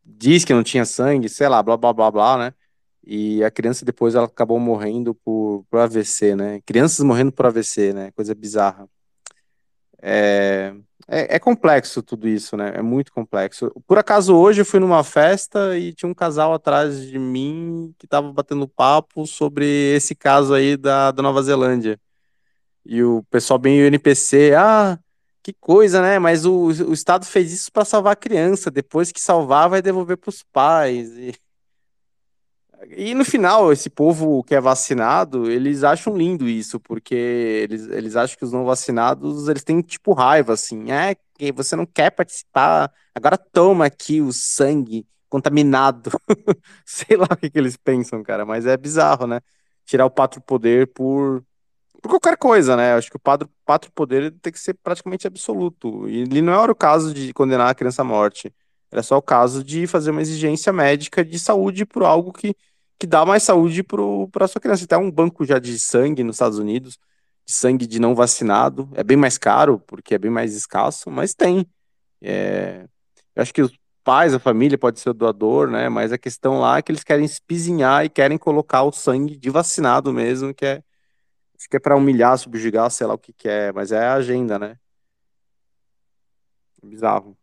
diz 0.05 0.45
que 0.45 0.53
não 0.53 0.63
tinha 0.63 0.85
sangue, 0.85 1.29
sei 1.29 1.47
lá, 1.47 1.61
blá 1.63 1.77
blá 1.77 1.93
blá 1.93 2.11
blá, 2.11 2.37
né? 2.37 2.53
E 3.03 3.43
a 3.43 3.51
criança 3.51 3.85
depois 3.85 4.15
ela 4.15 4.25
acabou 4.27 4.59
morrendo 4.59 5.15
por, 5.15 5.65
por 5.69 5.79
AVC, 5.79 6.35
né? 6.35 6.61
Crianças 6.65 7.03
morrendo 7.05 7.31
por 7.31 7.45
AVC, 7.45 7.93
né? 7.93 8.11
Coisa 8.11 8.35
bizarra. 8.35 8.87
É, 10.01 10.73
é, 11.07 11.35
é, 11.35 11.39
complexo 11.39 12.03
tudo 12.03 12.27
isso, 12.27 12.55
né? 12.55 12.73
É 12.75 12.81
muito 12.81 13.11
complexo. 13.11 13.71
Por 13.87 13.97
acaso 13.97 14.35
hoje 14.35 14.61
eu 14.61 14.65
fui 14.65 14.79
numa 14.79 15.03
festa 15.03 15.77
e 15.77 15.93
tinha 15.93 16.09
um 16.09 16.13
casal 16.13 16.53
atrás 16.53 17.01
de 17.07 17.17
mim 17.17 17.93
que 17.97 18.07
tava 18.07 18.31
batendo 18.31 18.67
papo 18.67 19.25
sobre 19.25 19.65
esse 19.95 20.15
caso 20.15 20.53
aí 20.53 20.77
da, 20.77 21.11
da 21.11 21.23
Nova 21.23 21.41
Zelândia. 21.41 21.99
E 22.85 23.03
o 23.03 23.23
pessoal 23.29 23.59
bem 23.59 23.81
o 23.81 23.85
NPC, 23.85 24.53
ah, 24.57 24.99
que 25.53 25.59
coisa, 25.59 26.01
né? 26.01 26.19
Mas 26.19 26.45
o, 26.45 26.65
o 26.65 26.93
Estado 26.93 27.25
fez 27.25 27.51
isso 27.51 27.71
para 27.71 27.85
salvar 27.85 28.13
a 28.13 28.15
criança. 28.15 28.69
Depois 28.69 29.11
que 29.11 29.21
salvar, 29.21 29.69
vai 29.69 29.81
devolver 29.81 30.17
para 30.17 30.29
os 30.29 30.43
pais. 30.43 31.09
E... 31.17 31.33
E 32.95 33.13
no 33.13 33.25
final, 33.25 33.73
esse 33.73 33.89
povo 33.89 34.41
que 34.43 34.55
é 34.55 34.61
vacinado, 34.61 35.51
eles 35.51 35.83
acham 35.83 36.15
lindo 36.15 36.47
isso, 36.47 36.79
porque 36.79 37.13
eles, 37.13 37.87
eles 37.89 38.15
acham 38.15 38.37
que 38.37 38.45
os 38.45 38.53
não 38.53 38.63
vacinados, 38.63 39.49
eles 39.49 39.65
têm 39.65 39.81
tipo 39.81 40.13
raiva, 40.13 40.53
assim, 40.53 40.89
é 40.89 41.13
que 41.37 41.51
você 41.51 41.75
não 41.75 41.85
quer 41.85 42.09
participar, 42.09 42.89
agora 43.13 43.37
toma 43.37 43.85
aqui 43.85 44.21
o 44.21 44.31
sangue 44.31 45.05
contaminado. 45.27 46.09
Sei 46.85 47.17
lá 47.17 47.27
o 47.29 47.35
que, 47.35 47.49
que 47.49 47.59
eles 47.59 47.75
pensam, 47.75 48.23
cara, 48.23 48.45
mas 48.45 48.65
é 48.65 48.77
bizarro, 48.77 49.27
né? 49.27 49.41
Tirar 49.85 50.05
o 50.05 50.11
pátrio 50.11 50.41
poder 50.41 50.87
por, 50.93 51.43
por 52.01 52.09
qualquer 52.09 52.37
coisa, 52.37 52.75
né? 52.75 52.93
Acho 52.93 53.09
que 53.09 53.17
o 53.17 53.19
pátrio, 53.19 53.49
pátrio 53.65 53.91
poder 53.93 54.31
tem 54.41 54.51
que 54.53 54.59
ser 54.59 54.73
praticamente 54.75 55.27
absoluto. 55.27 56.07
E 56.07 56.21
ele 56.21 56.41
não 56.41 56.53
era 56.61 56.71
o 56.71 56.75
caso 56.75 57.13
de 57.13 57.33
condenar 57.33 57.69
a 57.69 57.75
criança 57.75 58.01
à 58.01 58.05
morte. 58.05 58.53
Era 58.91 59.03
só 59.03 59.17
o 59.17 59.21
caso 59.21 59.63
de 59.63 59.87
fazer 59.87 60.11
uma 60.11 60.21
exigência 60.21 60.73
médica 60.73 61.23
de 61.23 61.39
saúde 61.39 61.85
por 61.85 62.03
algo 62.03 62.33
que 62.33 62.55
que 62.99 63.07
dá 63.07 63.25
mais 63.25 63.43
saúde 63.43 63.81
para 64.31 64.47
sua 64.47 64.59
criança. 64.61 64.85
Tem 64.85 64.97
um 64.97 65.09
banco 65.09 65.45
já 65.45 65.57
de 65.57 65.79
sangue 65.79 66.23
nos 66.23 66.35
Estados 66.35 66.59
Unidos, 66.59 66.99
de 67.45 67.53
sangue 67.53 67.87
de 67.87 67.99
não 67.99 68.13
vacinado. 68.13 68.89
É 68.93 69.03
bem 69.03 69.15
mais 69.17 69.37
caro, 69.37 69.79
porque 69.87 70.15
é 70.15 70.17
bem 70.17 70.29
mais 70.29 70.53
escasso, 70.53 71.09
mas 71.09 71.33
tem. 71.33 71.65
É... 72.21 72.85
Eu 73.35 73.41
acho 73.41 73.53
que 73.53 73.61
os 73.61 73.71
pais, 74.03 74.33
a 74.33 74.39
família 74.39 74.77
pode 74.77 74.99
ser 74.99 75.09
o 75.11 75.13
doador, 75.13 75.69
né? 75.69 75.87
Mas 75.89 76.11
a 76.11 76.17
questão 76.17 76.59
lá 76.59 76.77
é 76.77 76.81
que 76.81 76.91
eles 76.91 77.03
querem 77.03 77.25
espizinhar 77.25 78.03
e 78.05 78.09
querem 78.09 78.37
colocar 78.37 78.83
o 78.83 78.91
sangue 78.91 79.37
de 79.37 79.49
vacinado 79.49 80.11
mesmo, 80.13 80.53
que 80.53 80.65
é. 80.65 80.83
Acho 81.59 81.69
que 81.69 81.75
é 81.77 81.79
para 81.79 81.95
humilhar, 81.97 82.37
subjugar, 82.37 82.89
sei 82.89 83.05
lá 83.05 83.13
o 83.15 83.17
que, 83.17 83.33
que 83.33 83.49
é, 83.49 83.71
mas 83.73 83.91
é 83.91 83.99
a 83.99 84.13
agenda, 84.13 84.57
né? 84.57 84.79
Bizarro. 86.83 87.37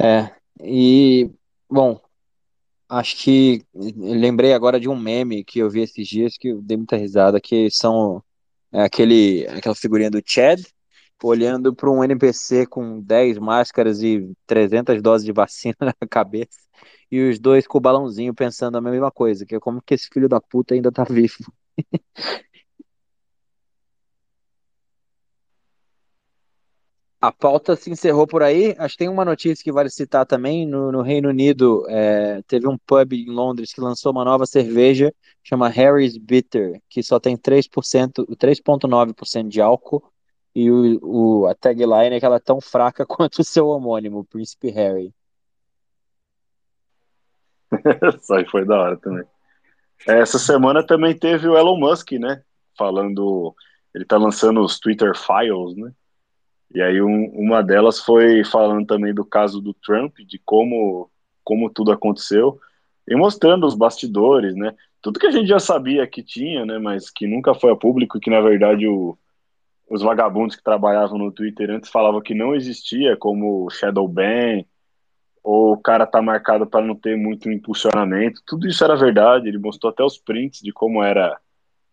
É, 0.00 0.34
e, 0.60 1.30
bom, 1.70 2.00
acho 2.88 3.16
que 3.18 3.64
lembrei 3.74 4.54
agora 4.54 4.80
de 4.80 4.88
um 4.88 4.96
meme 4.98 5.44
que 5.44 5.60
eu 5.60 5.70
vi 5.70 5.82
esses 5.82 6.06
dias 6.08 6.36
que 6.38 6.48
eu 6.48 6.62
dei 6.62 6.76
muita 6.76 6.96
risada, 6.96 7.40
que 7.40 7.70
são 7.70 8.22
é, 8.72 8.82
aquele, 8.84 9.46
aquela 9.48 9.74
figurinha 9.74 10.10
do 10.10 10.22
Chad 10.26 10.60
olhando 11.22 11.74
para 11.74 11.90
um 11.90 12.04
NPC 12.04 12.66
com 12.66 13.00
10 13.00 13.38
máscaras 13.38 14.02
e 14.02 14.30
300 14.46 15.00
doses 15.02 15.24
de 15.24 15.32
vacina 15.32 15.76
na 15.80 16.08
cabeça 16.10 16.58
e 17.14 17.30
os 17.30 17.38
dois 17.38 17.66
com 17.66 17.78
o 17.78 17.80
balãozinho 17.80 18.34
pensando 18.34 18.76
a 18.76 18.80
mesma 18.80 19.10
coisa, 19.10 19.46
que 19.46 19.54
é 19.54 19.60
como 19.60 19.80
que 19.80 19.94
esse 19.94 20.08
filho 20.08 20.28
da 20.28 20.40
puta 20.40 20.74
ainda 20.74 20.90
tá 20.90 21.04
vivo. 21.04 21.52
A 27.20 27.32
pauta 27.32 27.74
se 27.74 27.90
encerrou 27.90 28.26
por 28.26 28.42
aí. 28.42 28.74
Acho 28.78 28.94
que 28.94 28.98
tem 28.98 29.08
uma 29.08 29.24
notícia 29.24 29.64
que 29.64 29.72
vale 29.72 29.88
citar 29.88 30.26
também. 30.26 30.66
No, 30.66 30.92
no 30.92 31.00
Reino 31.00 31.30
Unido, 31.30 31.86
é, 31.88 32.42
teve 32.46 32.68
um 32.68 32.76
pub 32.76 33.14
em 33.14 33.30
Londres 33.30 33.72
que 33.72 33.80
lançou 33.80 34.12
uma 34.12 34.24
nova 34.26 34.44
cerveja, 34.44 35.10
chama 35.42 35.68
Harry's 35.70 36.18
Bitter, 36.18 36.82
que 36.86 37.02
só 37.02 37.18
tem 37.18 37.34
3%, 37.34 38.26
3,9% 38.36 39.48
de 39.48 39.60
álcool. 39.62 40.02
E 40.54 40.70
o, 40.70 40.98
o, 41.02 41.46
a 41.46 41.54
tagline 41.54 42.16
é 42.16 42.20
que 42.20 42.26
ela 42.26 42.36
é 42.36 42.40
tão 42.40 42.60
fraca 42.60 43.06
quanto 43.08 43.38
o 43.38 43.44
seu 43.44 43.68
homônimo, 43.68 44.26
Príncipe 44.26 44.68
Harry. 44.70 45.14
Isso 48.20 48.34
aí 48.34 48.44
foi 48.48 48.64
da 48.64 48.78
hora 48.78 48.96
também. 48.96 49.24
Essa 50.06 50.38
semana 50.38 50.86
também 50.86 51.16
teve 51.16 51.48
o 51.48 51.56
Elon 51.56 51.78
Musk, 51.78 52.12
né? 52.12 52.42
Falando. 52.76 53.54
Ele 53.94 54.04
tá 54.04 54.16
lançando 54.16 54.60
os 54.60 54.78
Twitter 54.78 55.12
Files, 55.16 55.76
né? 55.76 55.92
E 56.74 56.82
aí 56.82 57.00
um, 57.00 57.26
uma 57.34 57.62
delas 57.62 58.00
foi 58.00 58.44
falando 58.44 58.86
também 58.86 59.14
do 59.14 59.24
caso 59.24 59.60
do 59.60 59.72
Trump, 59.72 60.16
de 60.26 60.40
como, 60.44 61.08
como 61.44 61.70
tudo 61.70 61.92
aconteceu, 61.92 62.58
e 63.06 63.14
mostrando 63.14 63.64
os 63.66 63.74
bastidores, 63.74 64.56
né? 64.56 64.74
Tudo 65.00 65.20
que 65.20 65.26
a 65.26 65.30
gente 65.30 65.46
já 65.46 65.60
sabia 65.60 66.06
que 66.06 66.22
tinha, 66.22 66.66
né? 66.66 66.78
Mas 66.78 67.10
que 67.10 67.26
nunca 67.26 67.54
foi 67.54 67.70
a 67.70 67.76
público, 67.76 68.18
que 68.18 68.28
na 68.28 68.40
verdade 68.40 68.88
o, 68.88 69.16
os 69.88 70.02
vagabundos 70.02 70.56
que 70.56 70.64
trabalhavam 70.64 71.18
no 71.18 71.30
Twitter 71.30 71.70
antes 71.70 71.90
falavam 71.90 72.20
que 72.20 72.34
não 72.34 72.54
existia, 72.54 73.16
como 73.16 73.70
Shadow 73.70 74.08
Ban, 74.08 74.64
ou 75.44 75.74
o 75.74 75.76
cara 75.76 76.06
tá 76.06 76.22
marcado 76.22 76.66
para 76.66 76.84
não 76.84 76.96
ter 76.96 77.18
muito 77.18 77.50
impulsionamento. 77.50 78.40
Tudo 78.46 78.66
isso 78.66 78.82
era 78.82 78.96
verdade, 78.96 79.46
ele 79.46 79.58
mostrou 79.58 79.92
até 79.92 80.02
os 80.02 80.16
prints 80.16 80.62
de 80.62 80.72
como 80.72 81.02
era 81.02 81.38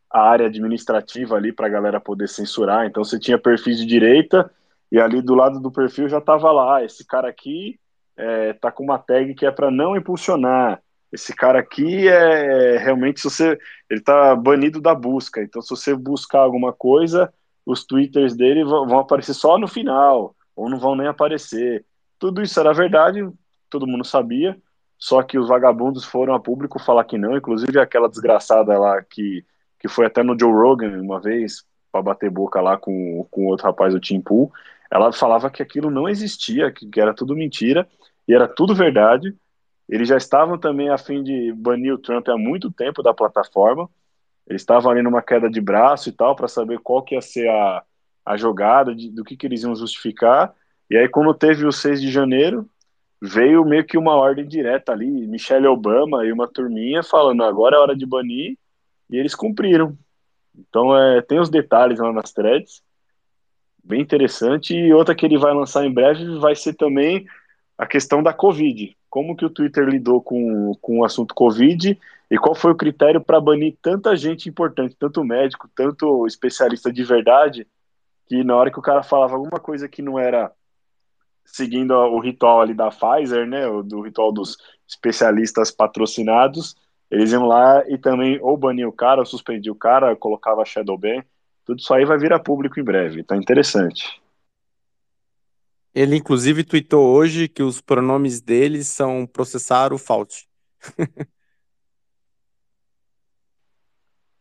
a 0.09 0.21
área 0.21 0.47
administrativa 0.47 1.35
ali 1.35 1.51
para 1.51 1.67
a 1.67 1.69
galera 1.69 1.99
poder 1.99 2.29
censurar. 2.29 2.85
Então 2.85 3.03
você 3.03 3.19
tinha 3.19 3.37
perfis 3.37 3.77
de 3.77 3.85
direita 3.85 4.49
e 4.89 4.99
ali 4.99 5.21
do 5.21 5.35
lado 5.35 5.59
do 5.59 5.69
perfil 5.69 6.07
já 6.07 6.19
estava 6.19 6.49
lá, 6.51 6.83
esse 6.83 7.05
cara 7.05 7.27
aqui 7.27 7.77
é, 8.15 8.53
tá 8.53 8.71
com 8.71 8.83
uma 8.83 8.97
tag 8.97 9.33
que 9.35 9.45
é 9.45 9.51
para 9.51 9.69
não 9.69 9.97
impulsionar. 9.97 10.81
Esse 11.11 11.35
cara 11.35 11.59
aqui 11.59 12.07
é 12.07 12.77
realmente 12.77 13.19
se 13.19 13.29
você 13.29 13.59
ele 13.89 13.99
tá 13.99 14.33
banido 14.33 14.79
da 14.79 14.95
busca. 14.95 15.41
Então 15.41 15.61
se 15.61 15.69
você 15.69 15.93
buscar 15.93 16.39
alguma 16.39 16.71
coisa, 16.71 17.33
os 17.65 17.85
twitters 17.85 18.33
dele 18.33 18.63
vão 18.63 18.99
aparecer 18.99 19.33
só 19.33 19.57
no 19.57 19.67
final 19.67 20.33
ou 20.55 20.69
não 20.69 20.79
vão 20.79 20.95
nem 20.95 21.07
aparecer. 21.07 21.85
Tudo 22.17 22.41
isso 22.41 22.57
era 22.59 22.71
verdade, 22.71 23.27
todo 23.71 23.87
mundo 23.87 24.05
sabia. 24.05 24.55
Só 24.97 25.23
que 25.23 25.39
os 25.39 25.47
vagabundos 25.47 26.05
foram 26.05 26.35
a 26.35 26.39
público 26.39 26.77
falar 26.77 27.05
que 27.05 27.17
não, 27.17 27.35
inclusive 27.35 27.79
aquela 27.79 28.07
desgraçada 28.07 28.77
lá 28.77 29.01
que, 29.01 29.43
que 29.79 29.87
foi 29.87 30.05
até 30.05 30.21
no 30.21 30.37
Joe 30.39 30.51
Rogan 30.51 31.01
uma 31.01 31.19
vez 31.19 31.65
para 31.91 32.03
bater 32.03 32.29
boca 32.29 32.61
lá 32.61 32.77
com, 32.77 33.25
com 33.31 33.47
outro 33.47 33.65
rapaz, 33.65 33.95
o 33.95 33.99
Tim 33.99 34.21
Pool 34.21 34.51
ela 34.91 35.13
falava 35.13 35.49
que 35.49 35.63
aquilo 35.63 35.89
não 35.89 36.09
existia, 36.09 36.69
que, 36.69 36.85
que 36.85 36.99
era 36.99 37.13
tudo 37.13 37.33
mentira 37.33 37.87
e 38.27 38.33
era 38.33 38.45
tudo 38.45 38.75
verdade. 38.75 39.33
Eles 39.87 40.09
já 40.09 40.17
estavam 40.17 40.57
também 40.57 40.89
a 40.89 40.97
fim 40.97 41.23
de 41.23 41.53
banir 41.53 41.93
o 41.93 41.97
Trump 41.97 42.27
há 42.27 42.37
muito 42.37 42.69
tempo 42.69 43.01
da 43.01 43.13
plataforma. 43.13 43.89
Eles 44.45 44.61
estavam 44.61 44.91
ali 44.91 45.01
numa 45.01 45.21
queda 45.21 45.49
de 45.49 45.61
braço 45.61 46.09
e 46.09 46.11
tal, 46.11 46.35
para 46.35 46.49
saber 46.49 46.79
qual 46.79 47.01
que 47.03 47.15
ia 47.15 47.21
ser 47.21 47.47
a, 47.47 47.83
a 48.25 48.35
jogada, 48.35 48.93
de, 48.93 49.09
do 49.09 49.23
que, 49.23 49.37
que 49.37 49.47
eles 49.47 49.63
iam 49.63 49.73
justificar. 49.75 50.53
E 50.89 50.97
aí, 50.97 51.07
quando 51.07 51.33
teve 51.33 51.65
o 51.65 51.71
6 51.71 52.01
de 52.01 52.11
janeiro, 52.11 52.69
veio 53.21 53.63
meio 53.63 53.85
que 53.85 53.97
uma 53.97 54.15
ordem 54.15 54.47
direta 54.47 54.91
ali, 54.91 55.27
Michelle 55.27 55.67
Obama 55.67 56.25
e 56.25 56.31
uma 56.31 56.47
turminha 56.47 57.03
falando, 57.03 57.43
agora 57.43 57.75
é 57.75 57.79
hora 57.79 57.95
de 57.95 58.05
banir, 58.05 58.57
e 59.09 59.17
eles 59.17 59.35
cumpriram. 59.35 59.95
Então, 60.57 60.97
é, 60.97 61.21
tem 61.21 61.39
os 61.39 61.49
detalhes 61.49 61.99
lá 61.99 62.11
nas 62.11 62.31
threads, 62.31 62.81
bem 63.83 64.01
interessante. 64.01 64.73
E 64.73 64.93
outra 64.93 65.13
que 65.13 65.25
ele 65.25 65.37
vai 65.37 65.53
lançar 65.53 65.85
em 65.85 65.93
breve 65.93 66.39
vai 66.39 66.55
ser 66.55 66.73
também 66.73 67.25
a 67.77 67.85
questão 67.85 68.23
da 68.23 68.33
Covid. 68.33 68.95
Como 69.09 69.35
que 69.35 69.45
o 69.45 69.49
Twitter 69.49 69.87
lidou 69.87 70.21
com, 70.21 70.73
com 70.81 70.99
o 70.99 71.05
assunto 71.05 71.35
Covid 71.35 71.97
e 72.29 72.37
qual 72.37 72.55
foi 72.55 72.71
o 72.71 72.77
critério 72.77 73.19
para 73.19 73.41
banir 73.41 73.75
tanta 73.81 74.15
gente 74.15 74.47
importante, 74.47 74.95
tanto 74.97 75.23
médico, 75.23 75.69
tanto 75.75 76.25
especialista 76.25 76.91
de 76.91 77.03
verdade, 77.03 77.67
que 78.27 78.43
na 78.43 78.55
hora 78.55 78.71
que 78.71 78.79
o 78.79 78.83
cara 78.83 79.03
falava 79.03 79.35
alguma 79.35 79.59
coisa 79.59 79.89
que 79.89 80.01
não 80.01 80.17
era 80.17 80.51
seguindo 81.51 81.91
o 81.91 82.19
ritual 82.19 82.61
ali 82.61 82.73
da 82.73 82.89
Pfizer, 82.89 83.45
né, 83.47 83.61
do 83.83 84.01
ritual 84.01 84.31
dos 84.31 84.57
especialistas 84.87 85.71
patrocinados, 85.71 86.75
eles 87.09 87.31
iam 87.31 87.45
lá 87.45 87.83
e 87.89 87.97
também 87.97 88.39
ou 88.41 88.55
baniam 88.55 88.89
o 88.89 88.93
cara, 88.93 89.19
ou 89.19 89.25
suspendiam 89.25 89.73
o 89.73 89.77
cara, 89.77 90.15
colocava 90.15 90.63
shadow 90.65 90.97
ban. 90.97 91.21
Tudo 91.65 91.79
isso 91.79 91.93
aí 91.93 92.05
vai 92.05 92.17
virar 92.17 92.39
público 92.39 92.79
em 92.79 92.83
breve, 92.83 93.23
tá 93.23 93.35
interessante. 93.35 94.21
Ele, 95.93 96.15
inclusive, 96.15 96.63
tweetou 96.63 97.05
hoje 97.05 97.49
que 97.49 97.61
os 97.61 97.81
pronomes 97.81 98.39
dele 98.39 98.81
são 98.81 99.27
processar 99.27 99.91
o 99.91 99.97
Fault. 99.97 100.47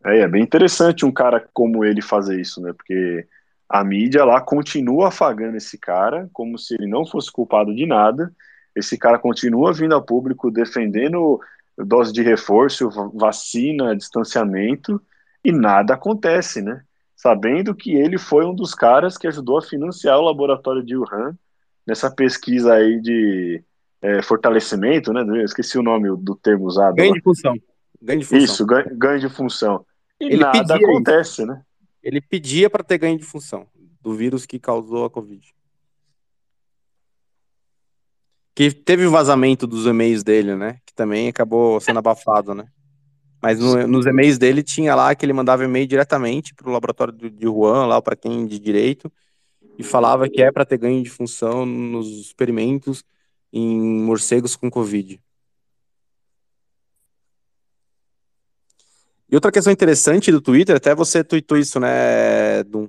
é, 0.06 0.20
é 0.20 0.28
bem 0.28 0.44
interessante 0.44 1.04
um 1.04 1.10
cara 1.10 1.48
como 1.52 1.84
ele 1.84 2.00
fazer 2.00 2.40
isso, 2.40 2.60
né? 2.60 2.72
Porque 2.72 3.26
a 3.70 3.84
mídia 3.84 4.24
lá 4.24 4.40
continua 4.40 5.08
afagando 5.08 5.56
esse 5.56 5.78
cara 5.78 6.28
como 6.32 6.58
se 6.58 6.74
ele 6.74 6.86
não 6.86 7.06
fosse 7.06 7.30
culpado 7.30 7.74
de 7.74 7.86
nada. 7.86 8.34
Esse 8.74 8.98
cara 8.98 9.18
continua 9.18 9.72
vindo 9.72 9.94
a 9.94 10.02
público 10.02 10.50
defendendo 10.50 11.40
dose 11.78 12.12
de 12.12 12.22
reforço, 12.22 12.90
vacina, 13.14 13.96
distanciamento 13.96 15.00
e 15.44 15.52
nada 15.52 15.94
acontece, 15.94 16.60
né? 16.60 16.82
sabendo 17.20 17.74
que 17.74 17.94
ele 17.94 18.16
foi 18.16 18.46
um 18.46 18.54
dos 18.54 18.74
caras 18.74 19.18
que 19.18 19.26
ajudou 19.26 19.58
a 19.58 19.62
financiar 19.62 20.18
o 20.18 20.24
laboratório 20.24 20.82
de 20.82 20.96
Wuhan 20.96 21.36
nessa 21.86 22.10
pesquisa 22.10 22.72
aí 22.72 22.98
de 22.98 23.62
é, 24.00 24.22
fortalecimento, 24.22 25.12
né? 25.12 25.20
Eu 25.20 25.44
esqueci 25.44 25.78
o 25.78 25.82
nome 25.82 26.08
do 26.16 26.34
termo 26.34 26.64
usado. 26.64 26.94
Ganho 26.94 27.12
de 27.12 27.20
função. 27.20 27.54
Ganho 28.00 28.20
de 28.20 28.24
função. 28.24 28.44
Isso, 28.44 28.66
ganho, 28.66 28.96
ganho 28.96 29.20
de 29.20 29.28
função. 29.28 29.84
E 30.18 30.24
ele 30.24 30.38
nada 30.38 30.74
acontece, 30.74 31.42
isso. 31.42 31.46
né? 31.46 31.60
Ele 32.02 32.20
pedia 32.20 32.70
para 32.70 32.84
ter 32.84 32.98
ganho 32.98 33.18
de 33.18 33.24
função 33.24 33.66
do 34.00 34.14
vírus 34.14 34.46
que 34.46 34.58
causou 34.58 35.04
a 35.04 35.10
Covid. 35.10 35.54
Que 38.54 38.72
teve 38.72 39.06
o 39.06 39.10
vazamento 39.10 39.66
dos 39.66 39.86
e-mails 39.86 40.22
dele, 40.22 40.56
né? 40.56 40.80
Que 40.84 40.94
também 40.94 41.28
acabou 41.28 41.80
sendo 41.80 41.98
abafado, 41.98 42.54
né? 42.54 42.68
Mas 43.42 43.58
no, 43.58 43.86
nos 43.86 44.06
e-mails 44.06 44.38
dele 44.38 44.62
tinha 44.62 44.94
lá 44.94 45.14
que 45.14 45.24
ele 45.24 45.32
mandava 45.32 45.64
e-mail 45.64 45.86
diretamente 45.86 46.54
para 46.54 46.68
o 46.68 46.72
laboratório 46.72 47.12
de 47.12 47.46
Wuhan, 47.46 47.86
lá 47.86 48.02
para 48.02 48.16
quem 48.16 48.46
de 48.46 48.58
direito, 48.58 49.10
e 49.78 49.82
falava 49.82 50.28
que 50.28 50.42
é 50.42 50.52
para 50.52 50.66
ter 50.66 50.76
ganho 50.76 51.02
de 51.02 51.08
função 51.08 51.64
nos 51.64 52.06
experimentos 52.20 53.02
em 53.52 53.80
morcegos 54.02 54.56
com 54.56 54.70
Covid. 54.70 55.18
E 59.30 59.34
outra 59.34 59.52
questão 59.52 59.72
interessante 59.72 60.32
do 60.32 60.40
Twitter, 60.40 60.76
até 60.76 60.94
você 60.94 61.22
tweetou 61.22 61.56
isso, 61.56 61.78
né, 61.78 62.62
Dum, 62.64 62.88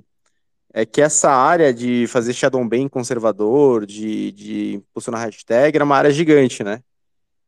é 0.74 0.84
que 0.84 1.00
essa 1.00 1.30
área 1.30 1.72
de 1.72 2.06
fazer 2.08 2.32
shadow 2.32 2.64
ban 2.68 2.88
conservador, 2.88 3.86
de, 3.86 4.32
de 4.32 4.82
posicionar 4.92 5.24
hashtag, 5.24 5.76
era 5.76 5.84
uma 5.84 5.96
área 5.96 6.10
gigante, 6.10 6.64
né? 6.64 6.82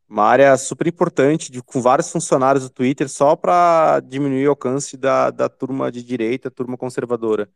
uma 0.08 0.24
área 0.24 0.56
super 0.56 0.86
importante, 0.86 1.50
de, 1.50 1.62
com 1.62 1.80
vários 1.80 2.10
funcionários 2.10 2.64
do 2.64 2.70
Twitter, 2.70 3.08
só 3.08 3.34
para 3.34 4.00
diminuir 4.00 4.46
o 4.46 4.50
alcance 4.50 4.96
da, 4.96 5.30
da 5.30 5.48
turma 5.48 5.90
de 5.90 6.02
direita, 6.02 6.50
turma 6.50 6.76
conservadora. 6.76 7.48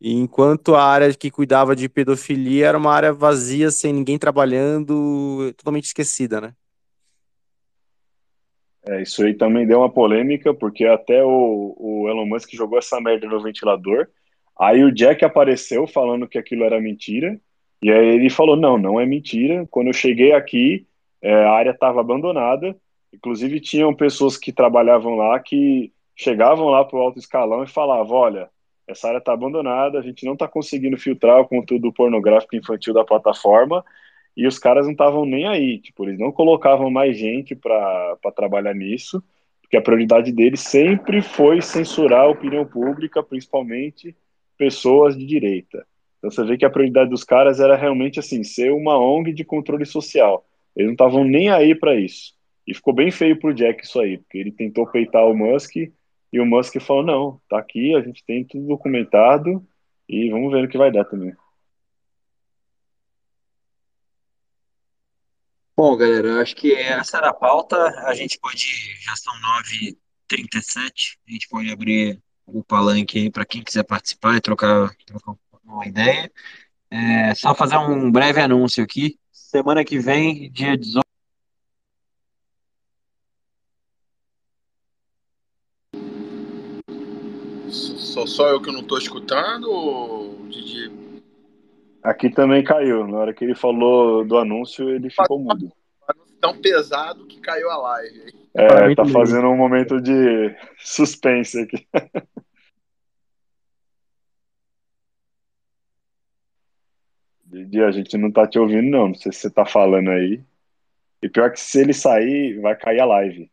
E 0.00 0.14
enquanto 0.14 0.74
a 0.74 0.82
área 0.82 1.12
que 1.14 1.30
cuidava 1.30 1.76
de 1.76 1.88
pedofilia 1.88 2.68
era 2.68 2.78
uma 2.78 2.92
área 2.92 3.12
vazia, 3.12 3.70
sem 3.70 3.92
ninguém 3.92 4.18
trabalhando, 4.18 5.52
totalmente 5.56 5.86
esquecida, 5.86 6.40
né? 6.40 6.54
É, 8.86 9.02
isso 9.02 9.22
aí 9.22 9.34
também 9.34 9.66
deu 9.66 9.80
uma 9.80 9.90
polêmica, 9.90 10.54
porque 10.54 10.86
até 10.86 11.22
o, 11.22 11.76
o 11.78 12.08
Elon 12.08 12.26
Musk 12.26 12.50
jogou 12.52 12.78
essa 12.78 13.00
merda 13.00 13.26
no 13.26 13.42
ventilador. 13.42 14.08
Aí 14.58 14.82
o 14.82 14.92
Jack 14.92 15.24
apareceu 15.24 15.86
falando 15.86 16.28
que 16.28 16.38
aquilo 16.38 16.64
era 16.64 16.80
mentira. 16.80 17.38
E 17.82 17.90
aí 17.90 18.08
ele 18.08 18.30
falou: 18.30 18.56
não, 18.56 18.78
não 18.78 19.00
é 19.00 19.06
mentira. 19.06 19.66
Quando 19.70 19.88
eu 19.88 19.92
cheguei 19.92 20.32
aqui, 20.32 20.86
é, 21.22 21.32
a 21.32 21.52
área 21.52 21.70
estava 21.70 22.00
abandonada, 22.00 22.76
inclusive 23.12 23.60
tinham 23.60 23.94
pessoas 23.94 24.36
que 24.36 24.52
trabalhavam 24.52 25.14
lá 25.16 25.38
que 25.40 25.92
chegavam 26.16 26.68
lá 26.68 26.84
para 26.84 26.98
o 26.98 27.02
alto 27.02 27.18
escalão 27.18 27.62
e 27.62 27.66
falavam: 27.66 28.16
olha, 28.16 28.50
essa 28.86 29.08
área 29.08 29.18
está 29.18 29.32
abandonada, 29.32 29.98
a 29.98 30.02
gente 30.02 30.24
não 30.24 30.34
está 30.34 30.48
conseguindo 30.48 30.98
filtrar 30.98 31.40
o 31.40 31.48
conteúdo 31.48 31.92
pornográfico 31.92 32.56
infantil 32.56 32.94
da 32.94 33.04
plataforma 33.04 33.84
e 34.36 34.46
os 34.46 34.58
caras 34.58 34.86
não 34.86 34.92
estavam 34.92 35.24
nem 35.24 35.46
aí, 35.46 35.78
tipo, 35.78 36.04
eles 36.04 36.18
não 36.18 36.32
colocavam 36.32 36.90
mais 36.90 37.16
gente 37.16 37.54
para 37.54 38.16
trabalhar 38.34 38.74
nisso, 38.74 39.22
porque 39.60 39.76
a 39.76 39.82
prioridade 39.82 40.32
deles 40.32 40.60
sempre 40.60 41.22
foi 41.22 41.60
censurar 41.60 42.22
a 42.22 42.28
opinião 42.28 42.64
pública, 42.64 43.22
principalmente 43.22 44.16
pessoas 44.56 45.16
de 45.16 45.24
direita. 45.24 45.86
Então 46.18 46.30
você 46.30 46.44
vê 46.44 46.58
que 46.58 46.64
a 46.64 46.70
prioridade 46.70 47.10
dos 47.10 47.24
caras 47.24 47.60
era 47.60 47.76
realmente 47.76 48.18
assim, 48.18 48.44
ser 48.44 48.72
uma 48.72 48.98
ONG 48.98 49.32
de 49.32 49.44
controle 49.44 49.86
social. 49.86 50.44
Eles 50.76 50.88
não 50.88 50.92
estavam 50.92 51.24
nem 51.24 51.48
aí 51.48 51.74
para 51.74 51.94
isso. 51.94 52.34
E 52.66 52.74
ficou 52.74 52.92
bem 52.92 53.10
feio 53.10 53.38
pro 53.38 53.54
Jack 53.54 53.84
isso 53.84 53.98
aí, 53.98 54.18
porque 54.18 54.38
ele 54.38 54.52
tentou 54.52 54.86
peitar 54.86 55.26
o 55.26 55.36
Musk 55.36 55.76
e 55.76 56.40
o 56.40 56.46
Musk 56.46 56.78
falou: 56.80 57.02
não, 57.02 57.40
tá 57.48 57.58
aqui, 57.58 57.94
a 57.94 58.00
gente 58.00 58.24
tem 58.24 58.44
tudo 58.44 58.66
documentado 58.66 59.64
e 60.08 60.30
vamos 60.30 60.52
ver 60.52 60.64
o 60.64 60.68
que 60.68 60.78
vai 60.78 60.90
dar 60.90 61.04
também. 61.04 61.32
Bom, 65.82 65.96
galera, 65.96 66.42
acho 66.42 66.54
que 66.54 66.74
essa 66.74 67.16
era 67.16 67.30
a 67.30 67.32
pauta. 67.32 67.74
A 68.04 68.14
gente 68.14 68.38
pode, 68.38 68.66
já 69.00 69.16
são 69.16 69.32
9h37, 70.30 71.16
a 71.26 71.32
gente 71.32 71.48
pode 71.48 71.72
abrir 71.72 72.20
o 72.44 72.62
palanque 72.62 73.18
aí 73.18 73.30
para 73.30 73.46
quem 73.46 73.64
quiser 73.64 73.84
participar 73.84 74.36
e 74.36 74.42
trocar, 74.42 74.94
trocar 75.06 75.32
uma 75.64 75.86
ideia. 75.86 76.30
É, 76.90 77.34
só 77.34 77.54
fazer 77.54 77.78
um 77.78 78.12
breve 78.12 78.42
anúncio 78.42 78.84
aqui. 78.84 79.18
Semana 79.32 79.82
que 79.82 79.98
vem, 79.98 80.52
dia 80.52 80.76
18. 80.76 81.02
Sou 87.70 88.26
só 88.26 88.48
eu 88.48 88.60
que 88.60 88.70
não 88.70 88.80
estou 88.80 88.98
escutando, 88.98 90.46
Didi? 90.50 90.99
Aqui 92.02 92.30
também 92.30 92.64
caiu. 92.64 93.06
Na 93.06 93.18
hora 93.18 93.34
que 93.34 93.44
ele 93.44 93.54
falou 93.54 94.24
do 94.24 94.38
anúncio, 94.38 94.88
ele 94.88 95.10
ficou 95.10 95.38
mudo. 95.38 95.70
Tão 96.40 96.58
pesado 96.58 97.26
que 97.26 97.38
caiu 97.40 97.70
a 97.70 97.76
live. 97.76 98.32
É, 98.54 98.94
tá 98.94 99.04
fazendo 99.04 99.48
um 99.48 99.56
momento 99.56 100.00
de 100.00 100.56
suspense 100.78 101.60
aqui. 101.60 101.86
Didi, 107.44 107.82
a 107.82 107.90
gente 107.90 108.16
não 108.16 108.30
tá 108.30 108.46
te 108.46 108.58
ouvindo, 108.58 108.88
não. 108.88 109.08
Não 109.08 109.14
sei 109.14 109.32
se 109.32 109.40
você 109.40 109.50
tá 109.50 109.66
falando 109.66 110.10
aí. 110.10 110.42
E 111.20 111.28
pior 111.28 111.50
que 111.50 111.60
se 111.60 111.80
ele 111.80 111.92
sair, 111.92 112.58
vai 112.60 112.76
cair 112.76 113.00
a 113.00 113.04
live. 113.04 113.50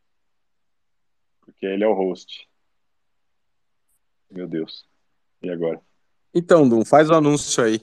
Porque 1.42 1.66
ele 1.66 1.84
é 1.84 1.88
o 1.88 1.94
host. 1.94 2.48
Meu 4.32 4.48
Deus. 4.48 4.86
E 5.42 5.50
agora? 5.50 5.82
Então, 6.34 6.68
Dum, 6.70 6.86
faz 6.86 7.10
o 7.10 7.14
anúncio 7.14 7.64
aí. 7.64 7.82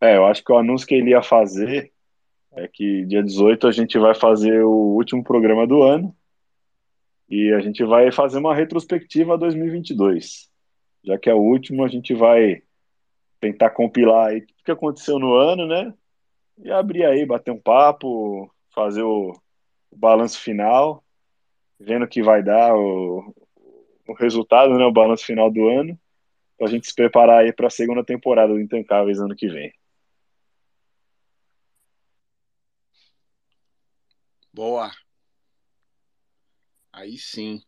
É, 0.00 0.16
eu 0.16 0.26
acho 0.26 0.44
que 0.44 0.52
o 0.52 0.58
anúncio 0.58 0.86
que 0.86 0.94
ele 0.94 1.10
ia 1.10 1.22
fazer 1.22 1.92
é 2.52 2.68
que 2.68 3.04
dia 3.06 3.22
18 3.22 3.66
a 3.66 3.72
gente 3.72 3.98
vai 3.98 4.14
fazer 4.14 4.62
o 4.62 4.94
último 4.94 5.24
programa 5.24 5.66
do 5.66 5.82
ano. 5.82 6.14
E 7.28 7.52
a 7.52 7.60
gente 7.60 7.82
vai 7.82 8.12
fazer 8.12 8.38
uma 8.38 8.54
retrospectiva 8.54 9.38
2022. 9.38 10.50
Já 11.02 11.18
que 11.18 11.30
é 11.30 11.34
o 11.34 11.40
último, 11.40 11.82
a 11.82 11.88
gente 11.88 12.14
vai 12.14 12.62
tentar 13.40 13.70
compilar 13.70 14.28
aí 14.28 14.40
o 14.40 14.64
que 14.64 14.70
aconteceu 14.70 15.18
no 15.18 15.34
ano, 15.34 15.66
né? 15.66 15.94
E 16.58 16.70
abrir 16.70 17.04
aí, 17.04 17.24
bater 17.24 17.50
um 17.50 17.58
papo, 17.58 18.52
fazer 18.74 19.02
o, 19.02 19.32
o 19.90 19.96
balanço 19.96 20.38
final, 20.38 21.02
vendo 21.80 22.04
o 22.04 22.08
que 22.08 22.22
vai 22.22 22.42
dar 22.42 22.76
o, 22.76 23.34
o 24.06 24.12
resultado, 24.12 24.74
né? 24.76 24.84
O 24.84 24.92
balanço 24.92 25.24
final 25.24 25.50
do 25.50 25.68
ano, 25.68 25.98
para 26.62 26.68
a 26.68 26.70
gente 26.70 26.86
se 26.86 26.94
preparar 26.94 27.40
aí 27.40 27.52
para 27.52 27.66
a 27.66 27.70
segunda 27.70 28.04
temporada 28.04 28.52
do 28.52 28.60
Intancáveis 28.60 29.18
ano 29.18 29.34
que 29.34 29.48
vem. 29.48 29.74
Boa. 34.54 34.92
Aí 36.92 37.18
sim. 37.18 37.60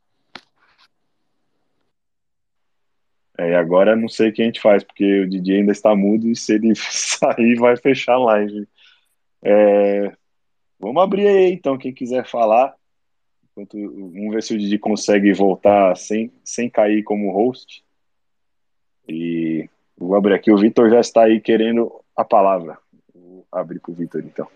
É, 3.37 3.51
e 3.51 3.55
agora 3.57 3.97
não 3.97 4.09
sei 4.09 4.29
o 4.29 4.33
que 4.33 4.43
a 4.43 4.45
gente 4.45 4.61
faz, 4.61 4.85
porque 4.85 5.23
o 5.23 5.29
DJ 5.29 5.57
ainda 5.57 5.73
está 5.73 5.97
mudo 5.97 6.29
e 6.29 6.37
se 6.37 6.55
ele 6.55 6.73
sair 6.79 7.57
vai 7.57 7.77
fechar 7.77 8.12
a 8.12 8.19
live. 8.19 8.69
É, 9.43 10.16
vamos 10.79 11.03
abrir 11.03 11.27
aí 11.27 11.53
então, 11.53 11.77
quem 11.77 11.93
quiser 11.93 12.25
falar. 12.29 12.77
Enquanto, 13.43 13.77
vamos 13.77 14.33
ver 14.33 14.43
se 14.45 14.55
o 14.55 14.59
Didi 14.59 14.79
consegue 14.79 15.33
voltar 15.33 15.97
sem, 15.97 16.33
sem 16.45 16.71
cair 16.71 17.03
como 17.03 17.33
host. 17.33 17.84
E 19.09 19.68
vou 19.97 20.14
abrir 20.16 20.35
aqui, 20.35 20.51
o 20.51 20.56
Vitor 20.56 20.90
já 20.90 21.01
está 21.01 21.24
aí 21.24 21.40
querendo 21.40 21.93
a 22.16 22.24
palavra. 22.24 22.78
Vou 23.14 23.47
abrir 23.52 23.81
para 23.81 23.93
o 23.93 23.94
Vitor 23.94 24.22
então. 24.24 24.48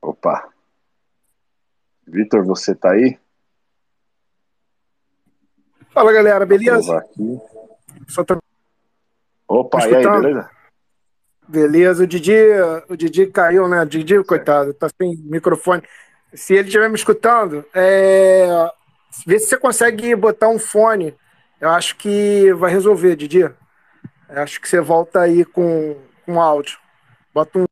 Opa. 0.00 0.52
Vitor, 2.06 2.44
você 2.44 2.74
tá 2.74 2.90
aí? 2.90 3.18
Fala 5.90 6.12
galera, 6.12 6.44
beleza? 6.46 7.04
Só 8.08 8.24
tô... 8.24 8.38
Opa, 9.46 9.86
e 9.88 9.94
aí, 9.94 10.02
beleza? 10.02 10.50
Beleza, 11.46 12.04
o 12.04 12.06
Didi, 12.06 12.32
o 12.88 12.96
Didi 12.96 13.26
caiu, 13.26 13.68
né? 13.68 13.82
O 13.82 13.86
Didi, 13.86 14.24
coitado, 14.24 14.72
tá 14.72 14.88
sem 14.88 15.16
microfone. 15.18 15.82
Se 16.34 16.54
ele 16.54 16.68
estiver 16.68 16.88
me 16.88 16.96
escutando, 16.96 17.64
é... 17.74 18.70
vê 19.26 19.38
se 19.38 19.48
você 19.48 19.58
consegue 19.58 20.14
botar 20.14 20.48
um 20.48 20.58
fone. 20.58 21.14
Eu 21.60 21.70
acho 21.70 21.96
que 21.96 22.52
vai 22.54 22.70
resolver, 22.70 23.16
Didi. 23.16 23.40
Eu 23.40 23.54
acho 24.28 24.60
que 24.60 24.68
você 24.68 24.80
volta 24.80 25.20
aí 25.20 25.44
com, 25.44 25.96
com 26.24 26.40
áudio. 26.40 26.78
Bota 27.32 27.58
um 27.58 27.66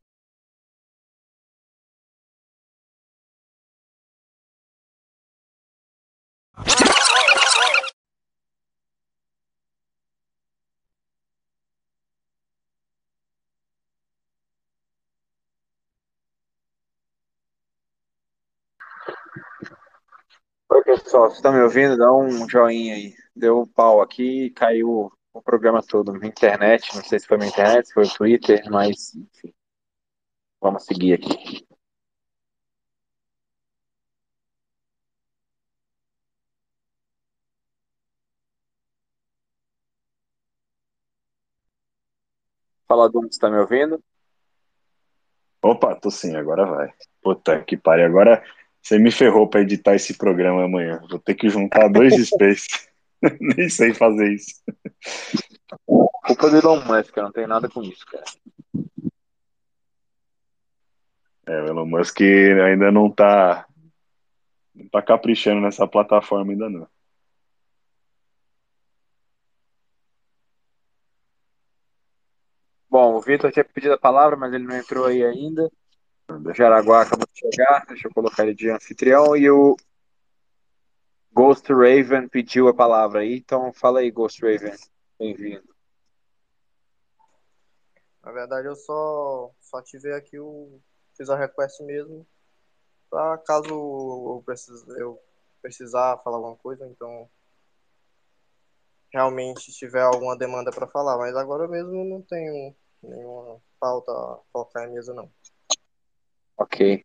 Oi, 21.10 21.12
pessoal, 21.12 21.28
você 21.28 21.36
está 21.38 21.50
me 21.50 21.60
ouvindo? 21.60 21.96
Dá 21.96 22.12
um 22.12 22.48
joinha 22.48 22.94
aí. 22.94 23.12
Deu 23.34 23.62
um 23.62 23.66
pau 23.66 24.00
aqui 24.00 24.44
e 24.44 24.50
caiu 24.50 25.10
o 25.32 25.42
programa 25.42 25.82
todo. 25.82 26.12
Minha 26.12 26.28
internet, 26.28 26.94
não 26.94 27.02
sei 27.02 27.18
se 27.18 27.26
foi 27.26 27.36
minha 27.36 27.48
internet, 27.48 27.88
se 27.88 27.94
foi 27.94 28.04
o 28.04 28.14
Twitter, 28.14 28.62
mas 28.70 29.12
enfim. 29.16 29.52
Vamos 30.60 30.84
seguir 30.84 31.14
aqui. 31.14 31.66
Fala, 42.86 43.10
Dum, 43.10 43.26
está 43.26 43.50
me 43.50 43.58
ouvindo? 43.58 44.00
Opa, 45.60 45.96
tô 45.96 46.08
sim, 46.08 46.36
agora 46.36 46.64
vai. 46.64 46.92
Puta 47.20 47.60
que 47.64 47.76
pariu, 47.76 48.06
agora 48.06 48.44
você 48.82 48.98
me 48.98 49.10
ferrou 49.10 49.48
para 49.48 49.60
editar 49.60 49.94
esse 49.94 50.16
programa 50.16 50.64
amanhã. 50.64 51.00
Vou 51.08 51.18
ter 51.18 51.34
que 51.34 51.48
juntar 51.48 51.88
dois 51.88 52.14
space. 52.26 52.68
Nem 53.40 53.68
sei 53.68 53.92
fazer 53.92 54.32
isso. 54.32 54.62
Culpa 55.86 56.50
do 56.50 56.56
Elon 56.56 56.84
Musk, 56.84 57.16
não 57.16 57.32
tem 57.32 57.46
nada 57.46 57.68
com 57.68 57.82
isso, 57.82 58.04
cara. 58.06 58.24
É, 61.46 61.62
o 61.62 61.66
Elon 61.66 61.86
Musk 61.86 62.20
ainda 62.20 62.90
não 62.90 63.10
tá, 63.10 63.66
não 64.74 64.88
tá 64.88 65.02
caprichando 65.02 65.60
nessa 65.60 65.86
plataforma 65.86 66.52
ainda 66.52 66.68
não. 66.70 66.88
Bom, 72.88 73.14
o 73.14 73.20
Vitor 73.20 73.52
tinha 73.52 73.64
pedido 73.64 73.94
a 73.94 73.98
palavra, 73.98 74.36
mas 74.36 74.52
ele 74.52 74.64
não 74.64 74.76
entrou 74.76 75.06
aí 75.06 75.24
ainda. 75.24 75.70
Jaraguá 76.54 77.02
acabou 77.02 77.26
de 77.32 77.40
chegar, 77.40 77.84
deixa 77.86 78.08
eu 78.08 78.14
colocar 78.14 78.44
ele 78.44 78.54
de 78.54 78.70
anfitrião. 78.70 79.36
E 79.36 79.50
o 79.50 79.76
Ghost 81.32 81.72
Raven 81.72 82.28
pediu 82.28 82.68
a 82.68 82.74
palavra 82.74 83.20
aí, 83.20 83.36
então 83.36 83.72
fala 83.72 84.00
aí, 84.00 84.10
Ghost 84.10 84.40
Raven. 84.42 84.76
Bem-vindo. 85.18 85.68
Na 88.22 88.32
verdade, 88.32 88.68
eu 88.68 88.76
só, 88.76 89.50
só 89.60 89.78
ativei 89.78 90.12
aqui 90.12 90.38
o. 90.38 90.80
Fiz 91.16 91.28
a 91.28 91.36
request 91.36 91.82
mesmo. 91.82 92.26
Pra 93.08 93.38
caso 93.38 93.68
eu, 93.68 94.42
precis, 94.44 94.86
eu 94.88 95.20
precisar 95.60 96.18
falar 96.18 96.36
alguma 96.36 96.56
coisa, 96.56 96.86
então. 96.86 97.28
Realmente 99.12 99.72
tiver 99.72 100.02
alguma 100.02 100.36
demanda 100.36 100.70
para 100.70 100.86
falar, 100.86 101.18
mas 101.18 101.34
agora 101.34 101.66
mesmo 101.66 102.04
não 102.04 102.22
tenho 102.22 102.74
nenhuma 103.02 103.60
pauta 103.80 104.12
a 104.12 104.38
colocar 104.52 104.86
em 104.86 104.92
mesa, 104.92 105.12
não. 105.12 105.28
Ok. 106.60 107.02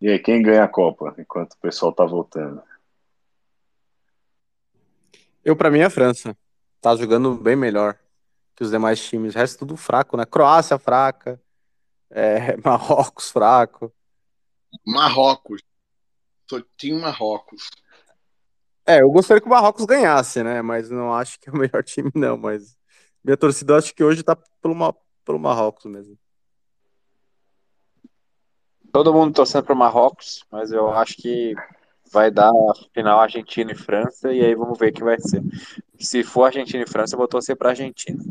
E 0.00 0.08
aí, 0.08 0.18
quem 0.18 0.42
ganha 0.42 0.64
a 0.64 0.68
Copa 0.68 1.14
enquanto 1.18 1.52
o 1.52 1.58
pessoal 1.58 1.92
tá 1.92 2.04
voltando? 2.04 2.60
Eu, 5.44 5.54
para 5.54 5.70
mim, 5.70 5.78
é 5.78 5.84
a 5.84 5.90
França. 5.90 6.36
Tá 6.80 6.96
jogando 6.96 7.36
bem 7.36 7.54
melhor 7.54 7.96
que 8.56 8.64
os 8.64 8.70
demais 8.72 9.00
times. 9.00 9.36
O 9.36 9.38
resto 9.38 9.60
tudo 9.60 9.76
fraco, 9.76 10.16
né? 10.16 10.26
Croácia 10.26 10.76
fraca, 10.80 11.40
é, 12.10 12.56
Marrocos 12.64 13.30
fraco. 13.30 13.94
Marrocos. 14.84 15.62
Só 16.50 16.60
tinha 16.76 16.98
Marrocos. 16.98 17.70
É, 18.84 19.00
eu 19.00 19.10
gostaria 19.12 19.40
que 19.40 19.46
o 19.46 19.50
Marrocos 19.50 19.86
ganhasse, 19.86 20.42
né? 20.42 20.60
Mas 20.60 20.90
não 20.90 21.14
acho 21.14 21.38
que 21.38 21.48
é 21.48 21.52
o 21.52 21.56
melhor 21.56 21.82
time, 21.86 22.10
não. 22.16 22.36
Mas 22.36 22.75
minha 23.26 23.36
torcida 23.36 23.76
acho 23.76 23.92
que 23.92 24.04
hoje 24.04 24.22
tá 24.22 24.36
pelo, 24.36 24.94
pelo 25.24 25.38
Marrocos 25.40 25.84
mesmo. 25.86 26.16
Todo 28.92 29.12
mundo 29.12 29.34
torcendo 29.34 29.64
para 29.64 29.74
o 29.74 29.76
Marrocos, 29.76 30.44
mas 30.50 30.70
eu 30.70 30.92
acho 30.92 31.16
que 31.16 31.52
vai 32.12 32.30
dar 32.30 32.50
a 32.50 32.74
final 32.94 33.18
Argentina 33.18 33.72
e 33.72 33.76
França, 33.76 34.32
e 34.32 34.44
aí 34.44 34.54
vamos 34.54 34.78
ver 34.78 34.90
o 34.90 34.92
que 34.92 35.02
vai 35.02 35.18
ser. 35.18 35.42
Se 35.98 36.22
for 36.22 36.44
Argentina 36.44 36.84
e 36.84 36.88
França, 36.88 37.16
eu 37.16 37.18
vou 37.18 37.26
torcer 37.26 37.56
para 37.56 37.70
Argentina. 37.70 38.22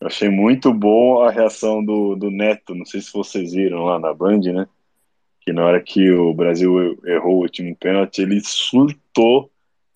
Eu 0.00 0.06
achei 0.06 0.30
muito 0.30 0.72
bom 0.72 1.20
a 1.22 1.32
reação 1.32 1.84
do, 1.84 2.14
do 2.14 2.30
Neto, 2.30 2.76
não 2.76 2.86
sei 2.86 3.00
se 3.00 3.12
vocês 3.12 3.52
viram 3.52 3.86
lá 3.86 3.98
na 3.98 4.14
Band, 4.14 4.40
né? 4.54 4.68
Que 5.40 5.52
na 5.52 5.64
hora 5.64 5.82
que 5.82 6.12
o 6.12 6.32
Brasil 6.32 6.96
errou 7.04 7.38
o 7.38 7.42
último 7.42 7.74
pênalti, 7.76 8.22
ele 8.22 8.40
surtou 8.40 9.50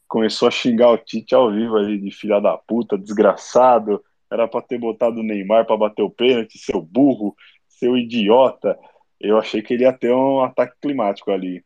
começou 0.08 0.48
a 0.48 0.50
xingar 0.50 0.90
o 0.90 0.98
Tite 0.98 1.34
ao 1.34 1.50
vivo 1.50 1.76
ali 1.76 1.98
de 1.98 2.10
filha 2.10 2.40
da 2.40 2.56
puta, 2.56 2.98
desgraçado. 2.98 4.02
Era 4.30 4.48
para 4.48 4.62
ter 4.62 4.78
botado 4.78 5.20
o 5.20 5.22
Neymar 5.22 5.66
para 5.66 5.76
bater 5.76 6.02
o 6.02 6.10
pênalti, 6.10 6.58
seu 6.58 6.80
burro, 6.80 7.34
seu 7.68 7.96
idiota. 7.96 8.78
Eu 9.20 9.38
achei 9.38 9.62
que 9.62 9.74
ele 9.74 9.84
ia 9.84 9.92
ter 9.92 10.12
um 10.12 10.40
ataque 10.40 10.74
climático 10.80 11.30
ali, 11.30 11.64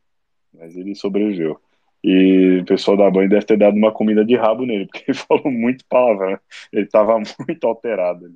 mas 0.52 0.77
ele 0.77 0.94
sobreviveu. 0.94 1.60
E 2.02 2.60
o 2.62 2.65
pessoal 2.65 2.97
da 2.97 3.10
Band 3.10 3.28
deve 3.28 3.44
ter 3.44 3.59
dado 3.59 3.77
uma 3.77 3.93
comida 3.93 4.24
de 4.24 4.36
rabo 4.36 4.65
nele, 4.65 4.86
porque 4.90 5.10
ele 5.10 5.19
falou 5.19 5.51
muito 5.51 5.85
palavrão. 5.89 6.39
Ele 6.73 6.85
estava 6.85 7.19
muito 7.19 7.66
alterado. 7.66 8.32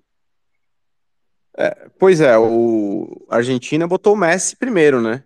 É, 1.56 1.88
pois 1.98 2.20
é, 2.20 2.36
o 2.38 3.26
a 3.28 3.36
Argentina 3.36 3.86
botou 3.86 4.14
o 4.14 4.16
Messi 4.16 4.56
primeiro, 4.56 5.00
né? 5.00 5.22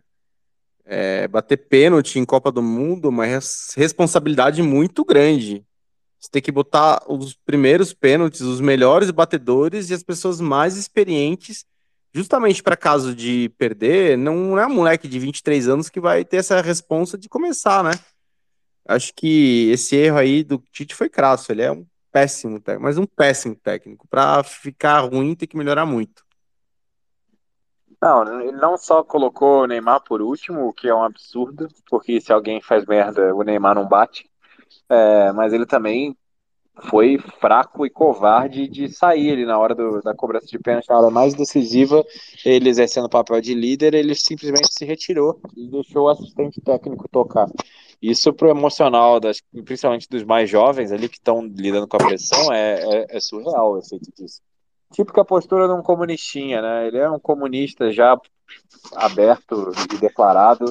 É, 0.87 1.27
bater 1.27 1.57
pênalti 1.57 2.19
em 2.19 2.25
Copa 2.25 2.53
do 2.53 2.63
Mundo, 2.63 3.09
uma 3.09 3.27
res 3.27 3.75
responsabilidade 3.77 4.63
muito 4.63 5.05
grande. 5.05 5.65
Você 6.19 6.31
tem 6.31 6.41
que 6.41 6.53
botar 6.53 7.03
os 7.09 7.35
primeiros 7.35 7.93
pênaltis, 7.93 8.41
os 8.41 8.61
melhores 8.61 9.11
batedores 9.11 9.91
e 9.91 9.95
as 9.95 10.03
pessoas 10.03 10.41
mais 10.41 10.77
experientes, 10.77 11.65
justamente 12.15 12.63
para 12.63 12.77
caso 12.77 13.15
de 13.15 13.51
perder, 13.59 14.17
não 14.17 14.59
é 14.59 14.67
um 14.67 14.75
moleque 14.75 15.07
de 15.07 15.19
23 15.19 15.69
anos 15.69 15.89
que 15.89 16.01
vai 16.01 16.25
ter 16.25 16.39
essa 16.39 16.61
responsa 16.61 17.19
de 17.19 17.29
começar, 17.29 17.85
né? 17.85 17.93
Acho 18.89 19.13
que 19.15 19.69
esse 19.71 19.97
erro 19.97 20.17
aí 20.17 20.45
do 20.45 20.63
Tite 20.73 20.95
foi 20.95 21.09
crasso, 21.09 21.53
ele 21.53 21.63
é 21.63 21.73
um 21.73 21.85
péssimo 22.13 22.61
técnico, 22.61 22.85
mas 22.85 22.97
um 22.97 23.05
péssimo 23.05 23.55
técnico. 23.55 24.07
Para 24.09 24.43
ficar 24.43 25.01
ruim 25.01 25.35
tem 25.35 25.47
que 25.47 25.57
melhorar 25.57 25.85
muito. 25.85 26.26
Não, 28.01 28.41
ele 28.41 28.53
não 28.53 28.77
só 28.77 29.03
colocou 29.03 29.63
o 29.63 29.67
Neymar 29.67 30.03
por 30.03 30.21
último, 30.21 30.69
o 30.69 30.73
que 30.73 30.89
é 30.89 30.95
um 30.95 31.03
absurdo, 31.03 31.69
porque 31.89 32.21
se 32.21 32.33
alguém 32.33 32.61
faz 32.61 32.85
merda, 32.85 33.35
o 33.35 33.43
Neymar 33.43 33.75
não 33.75 33.87
bate. 33.87 34.29
É, 34.89 35.33
mas 35.33 35.53
ele 35.53 35.67
também 35.67 36.17
foi 36.91 37.19
fraco 37.41 37.87
e 37.87 37.91
covarde 37.91 38.69
de 38.69 38.89
sair 38.89 39.29
ele 39.29 39.47
na 39.47 39.59
hora 39.59 39.75
do, 39.75 40.03
da 40.03 40.15
cobrança 40.15 40.47
de 40.47 40.59
pênalti, 40.59 40.89
na 40.89 40.99
hora 40.99 41.11
mais 41.11 41.35
decisiva, 41.35 42.05
ele 42.45 42.69
exercendo 42.69 43.07
o 43.07 43.11
papel 43.11 43.41
de 43.41 43.55
líder, 43.55 43.95
ele 43.95 44.15
simplesmente 44.15 44.69
se 44.71 44.85
retirou 44.85 45.41
e 45.57 45.69
deixou 45.69 46.05
o 46.05 46.09
assistente 46.09 46.61
técnico 46.61 47.09
tocar. 47.09 47.49
Isso 48.01 48.33
pro 48.33 48.51
emocional, 48.51 49.19
das, 49.19 49.41
principalmente 49.65 50.07
dos 50.09 50.23
mais 50.23 50.51
jovens 50.51 50.93
ali 50.93 51.09
que 51.09 51.17
estão 51.17 51.43
lidando 51.43 51.89
com 51.89 51.97
a 51.97 52.07
pressão, 52.07 52.53
é, 52.53 52.75
é, 52.83 53.17
é 53.17 53.21
surreal 53.21 53.73
o 53.73 53.79
efeito 53.79 54.13
disso. 54.15 54.43
Típica 54.93 55.25
postura 55.25 55.67
de 55.67 55.75
um 55.75 55.83
comunistinha, 55.83 56.63
né? 56.63 56.87
Ele 56.87 56.99
é 56.99 57.11
um 57.11 57.19
comunista 57.19 57.91
já 57.91 58.19
aberto 58.95 59.73
e 59.93 59.99
declarado. 59.99 60.65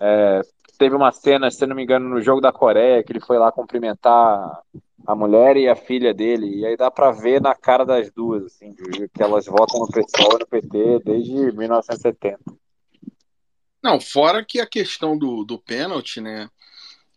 É, 0.00 0.40
teve 0.78 0.94
uma 0.94 1.12
cena, 1.12 1.50
se 1.50 1.66
não 1.66 1.74
me 1.74 1.82
engano, 1.82 2.08
no 2.08 2.20
jogo 2.20 2.40
da 2.40 2.52
Coreia, 2.52 3.02
que 3.02 3.12
ele 3.12 3.20
foi 3.20 3.38
lá 3.38 3.50
cumprimentar 3.50 4.62
a 5.06 5.14
mulher 5.14 5.56
e 5.56 5.68
a 5.68 5.76
filha 5.76 6.14
dele, 6.14 6.60
e 6.60 6.66
aí 6.66 6.76
dá 6.76 6.90
para 6.90 7.10
ver 7.10 7.40
na 7.40 7.54
cara 7.54 7.84
das 7.84 8.10
duas, 8.10 8.44
assim, 8.44 8.74
que 8.74 9.22
elas 9.22 9.44
votam 9.44 9.80
no 9.80 9.88
PSOL 9.88 10.36
e 10.36 10.38
no 10.40 10.46
PT 10.46 11.00
desde 11.04 11.52
1970. 11.52 12.38
Não, 13.82 14.00
fora 14.00 14.42
que 14.42 14.60
a 14.60 14.66
questão 14.66 15.16
do, 15.16 15.44
do 15.44 15.58
pênalti, 15.58 16.20
né? 16.20 16.48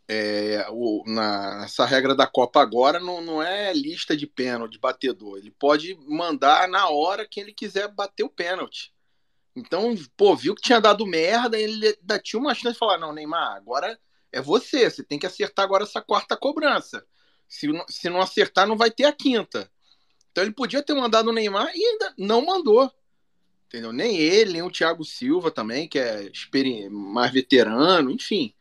É, 0.10 0.66
o, 0.70 1.04
na, 1.06 1.64
essa 1.66 1.86
regra 1.86 2.16
da 2.16 2.26
Copa 2.26 2.62
agora 2.62 2.98
não, 3.00 3.22
não 3.22 3.44
é 3.44 3.74
lista 3.74 4.16
de 4.16 4.26
pênalti, 4.26 4.80
batedor. 4.80 5.38
Ele 5.38 5.52
pode 5.52 5.98
mandar 6.08 6.68
na 6.70 6.88
hora 6.90 7.28
que 7.28 7.40
ele 7.40 7.54
quiser 7.54 7.90
bater 7.90 8.24
o 8.24 8.30
pênalti. 8.30 8.94
Então, 9.56 9.96
pô, 10.16 10.36
viu 10.36 10.56
que 10.56 10.62
tinha 10.62 10.80
dado 10.80 11.06
merda, 11.06 11.60
ele 11.60 11.88
ainda 12.00 12.20
tinha 12.20 12.40
uma 12.40 12.54
chance 12.54 12.74
de 12.74 12.80
falar: 12.80 12.98
não, 12.98 13.12
Neymar, 13.12 13.58
agora 13.58 14.00
é 14.32 14.40
você, 14.40 14.90
você 14.90 15.04
tem 15.04 15.18
que 15.18 15.26
acertar 15.26 15.66
agora 15.66 15.84
essa 15.84 16.02
quarta 16.02 16.38
cobrança. 16.38 17.04
Se, 17.48 17.68
se 17.90 18.10
não 18.10 18.22
acertar, 18.22 18.68
não 18.68 18.78
vai 18.78 18.92
ter 18.92 19.06
a 19.06 19.14
quinta. 19.14 19.70
Então 20.32 20.44
ele 20.44 20.54
podia 20.54 20.84
ter 20.84 20.94
mandado 20.94 21.30
o 21.30 21.34
Neymar 21.34 21.72
e 21.76 21.84
ainda 21.84 22.14
não 22.18 22.46
mandou. 22.46 22.92
Entendeu? 23.66 23.92
Nem 23.92 24.16
ele, 24.18 24.54
nem 24.54 24.62
o 24.62 24.72
Thiago 24.72 25.04
Silva 25.04 25.50
também, 25.50 25.90
que 25.90 26.00
é 26.00 26.30
mais 26.90 27.34
veterano, 27.34 28.12
enfim. 28.12 28.54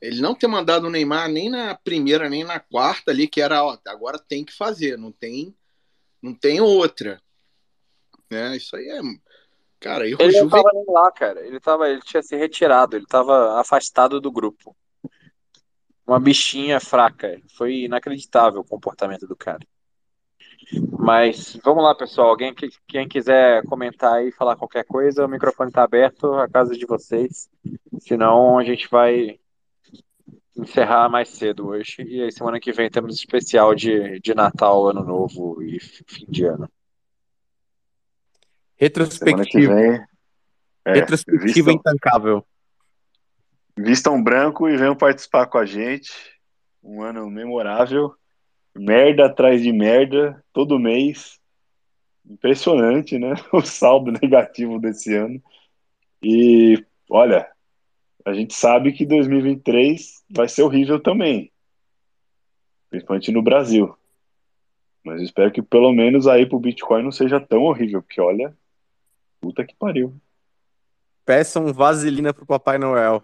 Ele 0.00 0.20
não 0.20 0.34
ter 0.34 0.46
mandado 0.46 0.86
o 0.86 0.90
Neymar 0.90 1.28
nem 1.28 1.50
na 1.50 1.74
primeira, 1.74 2.28
nem 2.28 2.44
na 2.44 2.60
quarta 2.60 3.10
ali, 3.10 3.26
que 3.26 3.40
era, 3.40 3.64
ó, 3.64 3.76
agora 3.86 4.18
tem 4.18 4.44
que 4.44 4.52
fazer, 4.52 4.96
não 4.96 5.10
tem, 5.10 5.54
não 6.22 6.34
tem 6.34 6.60
outra. 6.60 7.20
É, 8.30 8.56
isso 8.56 8.76
aí 8.76 8.88
é 8.88 9.00
Cara, 9.80 10.08
erro 10.08 10.20
ele 10.20 10.32
juvenil. 10.32 10.50
não 10.50 10.62
tava 10.62 10.70
nem 10.74 10.84
lá, 10.88 11.10
cara. 11.12 11.46
Ele, 11.46 11.60
tava, 11.60 11.88
ele 11.88 12.00
tinha 12.00 12.22
se 12.22 12.36
retirado, 12.36 12.96
ele 12.96 13.06
tava 13.06 13.60
afastado 13.60 14.20
do 14.20 14.30
grupo. 14.30 14.76
Uma 16.06 16.18
bichinha 16.18 16.80
fraca. 16.80 17.40
Foi 17.56 17.84
inacreditável 17.84 18.60
o 18.60 18.64
comportamento 18.64 19.26
do 19.26 19.36
cara. 19.36 19.64
Mas 20.98 21.56
vamos 21.64 21.84
lá, 21.84 21.94
pessoal. 21.94 22.28
Alguém 22.28 22.52
que 22.52 22.68
quem 22.86 23.08
quiser 23.08 23.62
comentar 23.66 24.14
aí, 24.14 24.32
falar 24.32 24.56
qualquer 24.56 24.84
coisa, 24.84 25.24
o 25.24 25.28
microfone 25.28 25.70
está 25.70 25.84
aberto, 25.84 26.34
a 26.34 26.48
casa 26.48 26.76
de 26.76 26.84
vocês. 26.84 27.48
Senão 28.00 28.58
a 28.58 28.64
gente 28.64 28.88
vai 28.90 29.38
encerrar 30.58 31.08
mais 31.08 31.28
cedo 31.28 31.68
hoje. 31.68 32.02
E 32.02 32.22
aí 32.22 32.32
semana 32.32 32.58
que 32.58 32.72
vem 32.72 32.90
temos 32.90 33.14
especial 33.14 33.74
de, 33.74 34.18
de 34.20 34.34
Natal, 34.34 34.88
Ano 34.88 35.04
Novo 35.04 35.62
e 35.62 35.78
fim 35.80 36.26
de 36.28 36.44
ano. 36.44 36.68
Retrospectiva. 38.76 39.74
Vem, 39.74 40.00
é, 40.84 40.92
Retrospectiva 40.94 41.70
vistam, 41.70 41.74
intancável. 41.74 42.46
vistam 43.76 44.22
branco 44.22 44.68
e 44.68 44.76
venham 44.76 44.96
participar 44.96 45.46
com 45.46 45.58
a 45.58 45.66
gente. 45.66 46.12
Um 46.82 47.02
ano 47.02 47.28
memorável. 47.30 48.14
Merda 48.76 49.26
atrás 49.26 49.62
de 49.62 49.72
merda, 49.72 50.42
todo 50.52 50.78
mês. 50.78 51.38
Impressionante, 52.24 53.18
né? 53.18 53.34
O 53.52 53.62
saldo 53.62 54.12
negativo 54.12 54.78
desse 54.78 55.14
ano. 55.14 55.42
E 56.22 56.84
olha, 57.08 57.48
a 58.28 58.34
gente 58.34 58.54
sabe 58.54 58.92
que 58.92 59.06
2023 59.06 60.24
vai 60.30 60.48
ser 60.48 60.62
horrível 60.62 61.00
também. 61.00 61.50
Principalmente 62.90 63.32
no 63.32 63.42
Brasil. 63.42 63.96
Mas 65.04 65.22
espero 65.22 65.50
que 65.50 65.62
pelo 65.62 65.92
menos 65.92 66.26
aí 66.26 66.46
pro 66.46 66.60
Bitcoin 66.60 67.02
não 67.02 67.12
seja 67.12 67.40
tão 67.40 67.62
horrível, 67.62 68.02
porque 68.02 68.20
olha, 68.20 68.56
puta 69.40 69.64
que 69.64 69.74
pariu. 69.74 70.14
Peçam 71.24 71.72
vaselina 71.72 72.34
pro 72.34 72.46
Papai 72.46 72.78
Noel. 72.78 73.22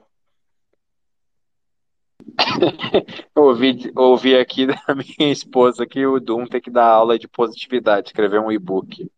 ouvi, 3.34 3.92
ouvi 3.94 4.36
aqui 4.36 4.66
da 4.66 4.80
minha 4.94 5.30
esposa 5.30 5.86
que 5.86 6.06
o 6.06 6.18
Doom 6.18 6.46
tem 6.46 6.60
que 6.60 6.70
dar 6.70 6.86
aula 6.86 7.18
de 7.18 7.28
positividade, 7.28 8.08
escrever 8.08 8.40
um 8.40 8.50
e-book. 8.50 9.10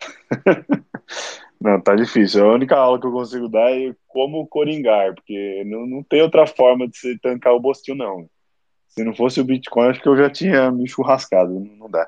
Não, 1.60 1.80
tá 1.80 1.94
difícil. 1.94 2.44
A 2.44 2.54
única 2.54 2.76
aula 2.76 2.98
que 2.98 3.06
eu 3.06 3.12
consigo 3.12 3.48
dar 3.48 3.70
é 3.70 3.94
como 4.20 4.46
coringar, 4.46 5.14
porque 5.14 5.64
não, 5.64 5.86
não 5.86 6.02
tem 6.02 6.20
outra 6.20 6.46
forma 6.46 6.86
de 6.86 6.96
se 6.98 7.18
tancar 7.20 7.54
o 7.54 7.60
bostil, 7.60 7.94
não. 7.94 8.28
Se 8.88 9.02
não 9.04 9.14
fosse 9.14 9.40
o 9.40 9.44
Bitcoin, 9.44 9.88
acho 9.88 10.02
que 10.02 10.08
eu 10.08 10.16
já 10.16 10.28
tinha 10.30 10.70
me 10.70 10.86
churrascado. 10.88 11.58
Não, 11.58 11.88
dá. 11.90 12.06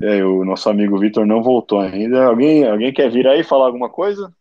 Aí, 0.00 0.22
o 0.22 0.44
nosso 0.44 0.68
amigo 0.70 0.98
Vitor 0.98 1.26
não 1.26 1.42
voltou 1.42 1.80
ainda. 1.80 2.24
Alguém, 2.26 2.64
alguém 2.64 2.92
quer 2.92 3.10
vir 3.10 3.26
aí 3.26 3.42
falar 3.42 3.66
alguma 3.66 3.88
coisa? 3.90 4.32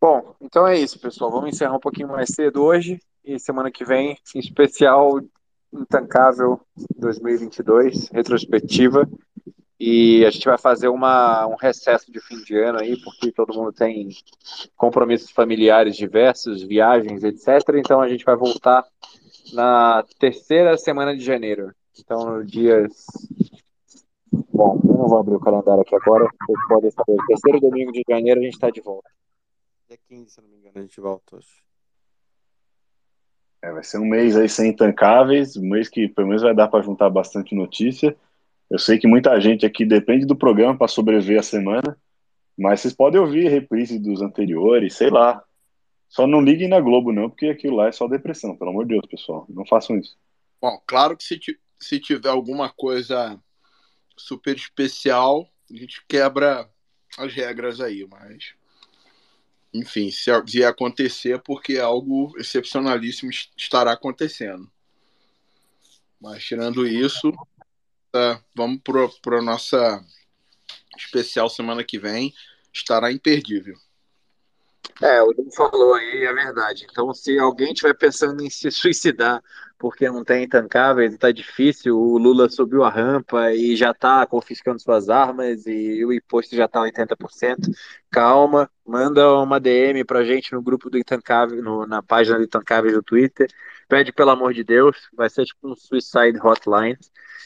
Bom, 0.00 0.34
então 0.40 0.66
é 0.66 0.78
isso, 0.78 1.00
pessoal. 1.00 1.30
Vamos 1.30 1.50
encerrar 1.50 1.74
um 1.74 1.80
pouquinho 1.80 2.08
mais 2.08 2.28
cedo 2.32 2.62
hoje 2.62 3.00
e 3.24 3.38
semana 3.38 3.70
que 3.70 3.84
vem, 3.84 4.16
em 4.34 4.38
especial 4.38 5.20
Intancável 5.72 6.60
2022, 6.96 8.08
retrospectiva. 8.08 9.08
E 9.80 10.24
a 10.24 10.30
gente 10.30 10.46
vai 10.46 10.58
fazer 10.58 10.88
uma, 10.88 11.46
um 11.46 11.56
recesso 11.56 12.10
de 12.10 12.20
fim 12.20 12.42
de 12.42 12.56
ano 12.56 12.80
aí, 12.80 12.96
porque 13.02 13.32
todo 13.32 13.54
mundo 13.54 13.72
tem 13.72 14.08
compromissos 14.76 15.30
familiares 15.30 15.96
diversos, 15.96 16.62
viagens, 16.62 17.22
etc. 17.24 17.76
Então 17.76 18.00
a 18.00 18.08
gente 18.08 18.24
vai 18.24 18.36
voltar 18.36 18.84
na 19.52 20.04
terceira 20.18 20.76
semana 20.76 21.16
de 21.16 21.24
janeiro. 21.24 21.72
Então, 21.98 22.38
no 22.38 22.44
dias. 22.44 23.04
Bom, 24.52 24.80
eu 24.84 24.94
não 24.94 25.08
vou 25.08 25.18
abrir 25.18 25.34
o 25.34 25.40
calendário 25.40 25.82
aqui 25.82 25.94
agora, 25.94 26.24
vocês 26.24 26.58
podem 26.68 26.90
saber. 26.90 27.16
Terceiro 27.26 27.60
domingo 27.60 27.92
de 27.92 28.02
janeiro 28.08 28.40
a 28.40 28.42
gente 28.44 28.54
está 28.54 28.70
de 28.70 28.80
volta. 28.80 29.08
Dia 29.88 29.98
15, 30.06 30.30
se 30.30 30.40
não 30.42 30.48
me 30.50 30.58
engano, 30.58 30.74
a 30.76 30.82
gente 30.82 31.00
volta 31.00 31.36
hoje. 31.36 31.48
É, 33.62 33.72
vai 33.72 33.82
ser 33.82 33.96
um 33.96 34.04
mês 34.04 34.36
aí 34.36 34.46
sem 34.46 34.68
intancáveis, 34.68 35.56
um 35.56 35.66
mês 35.66 35.88
que 35.88 36.06
pelo 36.06 36.28
menos 36.28 36.42
vai 36.42 36.54
dar 36.54 36.68
para 36.68 36.84
juntar 36.84 37.08
bastante 37.08 37.54
notícia. 37.54 38.14
Eu 38.68 38.78
sei 38.78 38.98
que 38.98 39.06
muita 39.06 39.40
gente 39.40 39.64
aqui 39.64 39.86
depende 39.86 40.26
do 40.26 40.36
programa 40.36 40.76
para 40.76 40.88
sobreviver 40.88 41.40
a 41.40 41.42
semana, 41.42 41.98
mas 42.54 42.82
vocês 42.82 42.92
podem 42.92 43.18
ouvir 43.18 43.48
reprise 43.48 43.98
dos 43.98 44.20
anteriores, 44.20 44.94
sei 44.94 45.08
lá. 45.08 45.42
Só 46.06 46.26
não 46.26 46.42
liguem 46.42 46.68
na 46.68 46.80
Globo, 46.80 47.10
não, 47.10 47.30
porque 47.30 47.46
aquilo 47.46 47.76
lá 47.76 47.88
é 47.88 47.92
só 47.92 48.06
depressão, 48.06 48.54
pelo 48.54 48.70
amor 48.70 48.84
de 48.84 48.92
Deus, 48.92 49.06
pessoal. 49.06 49.46
Não 49.48 49.64
façam 49.64 49.96
isso. 49.96 50.18
Bom, 50.60 50.78
claro 50.86 51.16
que 51.16 51.24
se, 51.24 51.40
se 51.80 51.98
tiver 51.98 52.28
alguma 52.28 52.68
coisa 52.68 53.40
super 54.18 54.54
especial, 54.54 55.48
a 55.70 55.74
gente 55.74 56.04
quebra 56.06 56.68
as 57.16 57.32
regras 57.32 57.80
aí, 57.80 58.06
mas. 58.06 58.57
Enfim, 59.72 60.10
se 60.10 60.30
acontecer, 60.64 61.34
é 61.34 61.38
porque 61.38 61.78
algo 61.78 62.32
excepcionalíssimo 62.38 63.30
estará 63.56 63.92
acontecendo. 63.92 64.70
Mas 66.20 66.42
tirando 66.42 66.86
isso, 66.86 67.32
tá, 68.10 68.42
vamos 68.54 68.80
para 69.22 69.38
a 69.38 69.42
nossa 69.42 70.04
especial 70.96 71.48
semana 71.48 71.84
que 71.84 71.98
vem. 71.98 72.34
Estará 72.72 73.12
imperdível. 73.12 73.76
É, 75.00 75.22
o 75.22 75.32
Dom 75.32 75.50
falou 75.50 75.94
aí, 75.94 76.24
é 76.24 76.32
verdade. 76.32 76.86
Então, 76.90 77.12
se 77.14 77.38
alguém 77.38 77.72
estiver 77.72 77.94
pensando 77.94 78.42
em 78.42 78.50
se 78.50 78.70
suicidar 78.70 79.42
porque 79.78 80.10
não 80.10 80.24
tem 80.24 80.44
intancáveis, 80.44 81.12
está 81.12 81.30
difícil, 81.30 81.96
o 81.96 82.18
Lula 82.18 82.50
subiu 82.50 82.82
a 82.82 82.90
rampa 82.90 83.52
e 83.52 83.76
já 83.76 83.92
está 83.92 84.26
confiscando 84.26 84.80
suas 84.80 85.08
armas 85.08 85.66
e 85.66 86.04
o 86.04 86.12
imposto 86.12 86.56
já 86.56 86.64
está 86.64 86.80
80%. 86.80 87.70
Calma, 88.10 88.68
manda 88.84 89.32
uma 89.38 89.60
DM 89.60 90.04
pra 90.04 90.24
gente 90.24 90.52
no 90.52 90.60
grupo 90.60 90.90
do 90.90 90.98
Intancável, 90.98 91.62
no, 91.62 91.86
na 91.86 92.02
página 92.02 92.38
do 92.38 92.44
Intancáveis 92.44 92.92
do 92.92 93.02
Twitter. 93.02 93.48
Pede 93.88 94.12
pelo 94.12 94.30
amor 94.30 94.52
de 94.52 94.64
Deus, 94.64 94.96
vai 95.14 95.30
ser 95.30 95.44
tipo 95.44 95.68
um 95.68 95.76
suicide 95.76 96.38
hotline. 96.42 96.98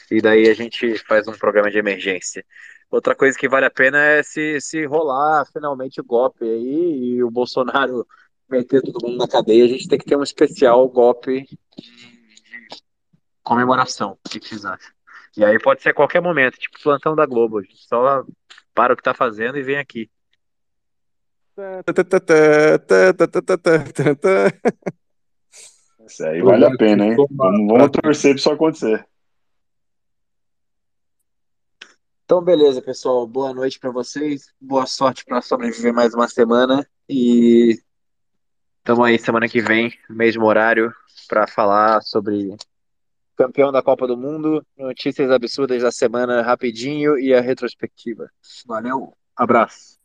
E 0.09 0.19
daí 0.19 0.49
a 0.49 0.53
gente 0.55 0.97
faz 1.05 1.27
um 1.27 1.33
programa 1.33 1.69
de 1.69 1.77
emergência. 1.77 2.43
Outra 2.89 3.15
coisa 3.15 3.37
que 3.37 3.47
vale 3.47 3.65
a 3.65 3.71
pena 3.71 3.99
é 3.99 4.23
se, 4.23 4.59
se 4.59 4.85
rolar 4.85 5.45
finalmente 5.51 6.01
o 6.01 6.03
golpe 6.03 6.43
aí 6.45 7.15
e 7.15 7.23
o 7.23 7.29
Bolsonaro 7.29 8.05
meter 8.49 8.81
todo 8.81 9.07
mundo 9.07 9.17
na 9.17 9.27
cadeia, 9.27 9.65
a 9.65 9.67
gente 9.67 9.87
tem 9.87 9.97
que 9.97 10.05
ter 10.05 10.15
um 10.15 10.23
especial 10.23 10.87
golpe 10.89 11.47
de, 12.59 12.83
comemoração. 13.43 14.17
O 14.25 14.29
que 14.29 14.39
vocês 14.39 14.65
acham? 14.65 14.91
E 15.35 15.43
aí 15.43 15.59
pode 15.59 15.81
ser 15.81 15.89
a 15.89 15.93
qualquer 15.93 16.21
momento, 16.21 16.57
tipo 16.57 16.81
plantão 16.81 17.15
da 17.15 17.25
Globo. 17.25 17.59
A 17.59 17.61
gente 17.61 17.77
só 17.87 18.23
para 18.73 18.93
o 18.93 18.97
que 18.97 19.03
tá 19.03 19.13
fazendo 19.13 19.57
e 19.57 19.63
vem 19.63 19.77
aqui. 19.77 20.09
Isso 26.05 26.25
aí 26.25 26.41
vale 26.41 26.65
a 26.65 26.75
pena, 26.75 27.05
hein? 27.05 27.15
Vamos, 27.15 27.67
vamos 27.67 27.91
torcer 27.91 28.31
pra 28.31 28.39
isso 28.39 28.51
acontecer. 28.51 29.07
Então, 32.25 32.41
beleza, 32.41 32.81
pessoal. 32.81 33.27
Boa 33.27 33.53
noite 33.53 33.79
para 33.79 33.91
vocês. 33.91 34.51
Boa 34.59 34.85
sorte 34.85 35.23
para 35.25 35.41
sobreviver 35.41 35.93
mais 35.93 36.13
uma 36.13 36.27
semana. 36.27 36.87
E 37.07 37.79
estamos 38.83 39.05
aí 39.05 39.17
semana 39.17 39.47
que 39.47 39.61
vem, 39.61 39.97
mesmo 40.09 40.43
horário, 40.43 40.93
para 41.29 41.47
falar 41.47 42.01
sobre 42.01 42.53
campeão 43.33 43.71
da 43.71 43.81
Copa 43.81 44.05
do 44.05 44.17
Mundo, 44.17 44.61
notícias 44.77 45.31
absurdas 45.31 45.81
da 45.81 45.89
semana 45.89 46.41
rapidinho 46.41 47.17
e 47.17 47.33
a 47.33 47.39
retrospectiva. 47.39 48.29
Valeu, 48.65 49.15
abraço. 49.37 49.97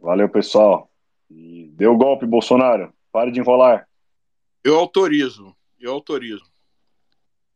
Valeu, 0.00 0.28
pessoal. 0.28 0.90
E 1.30 1.70
deu 1.72 1.96
golpe, 1.96 2.26
Bolsonaro. 2.26 2.92
Pare 3.12 3.30
de 3.30 3.38
enrolar. 3.38 3.88
Eu 4.64 4.76
autorizo. 4.76 5.54
Eu 5.78 5.92
autorizo. 5.92 6.44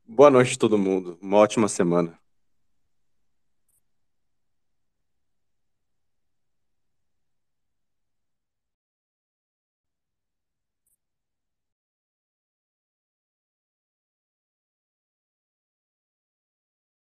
Boa 0.07 0.31
noite, 0.31 0.57
todo 0.57 0.79
mundo. 0.79 1.19
Uma 1.21 1.39
ótima 1.39 1.67
semana. 1.67 2.17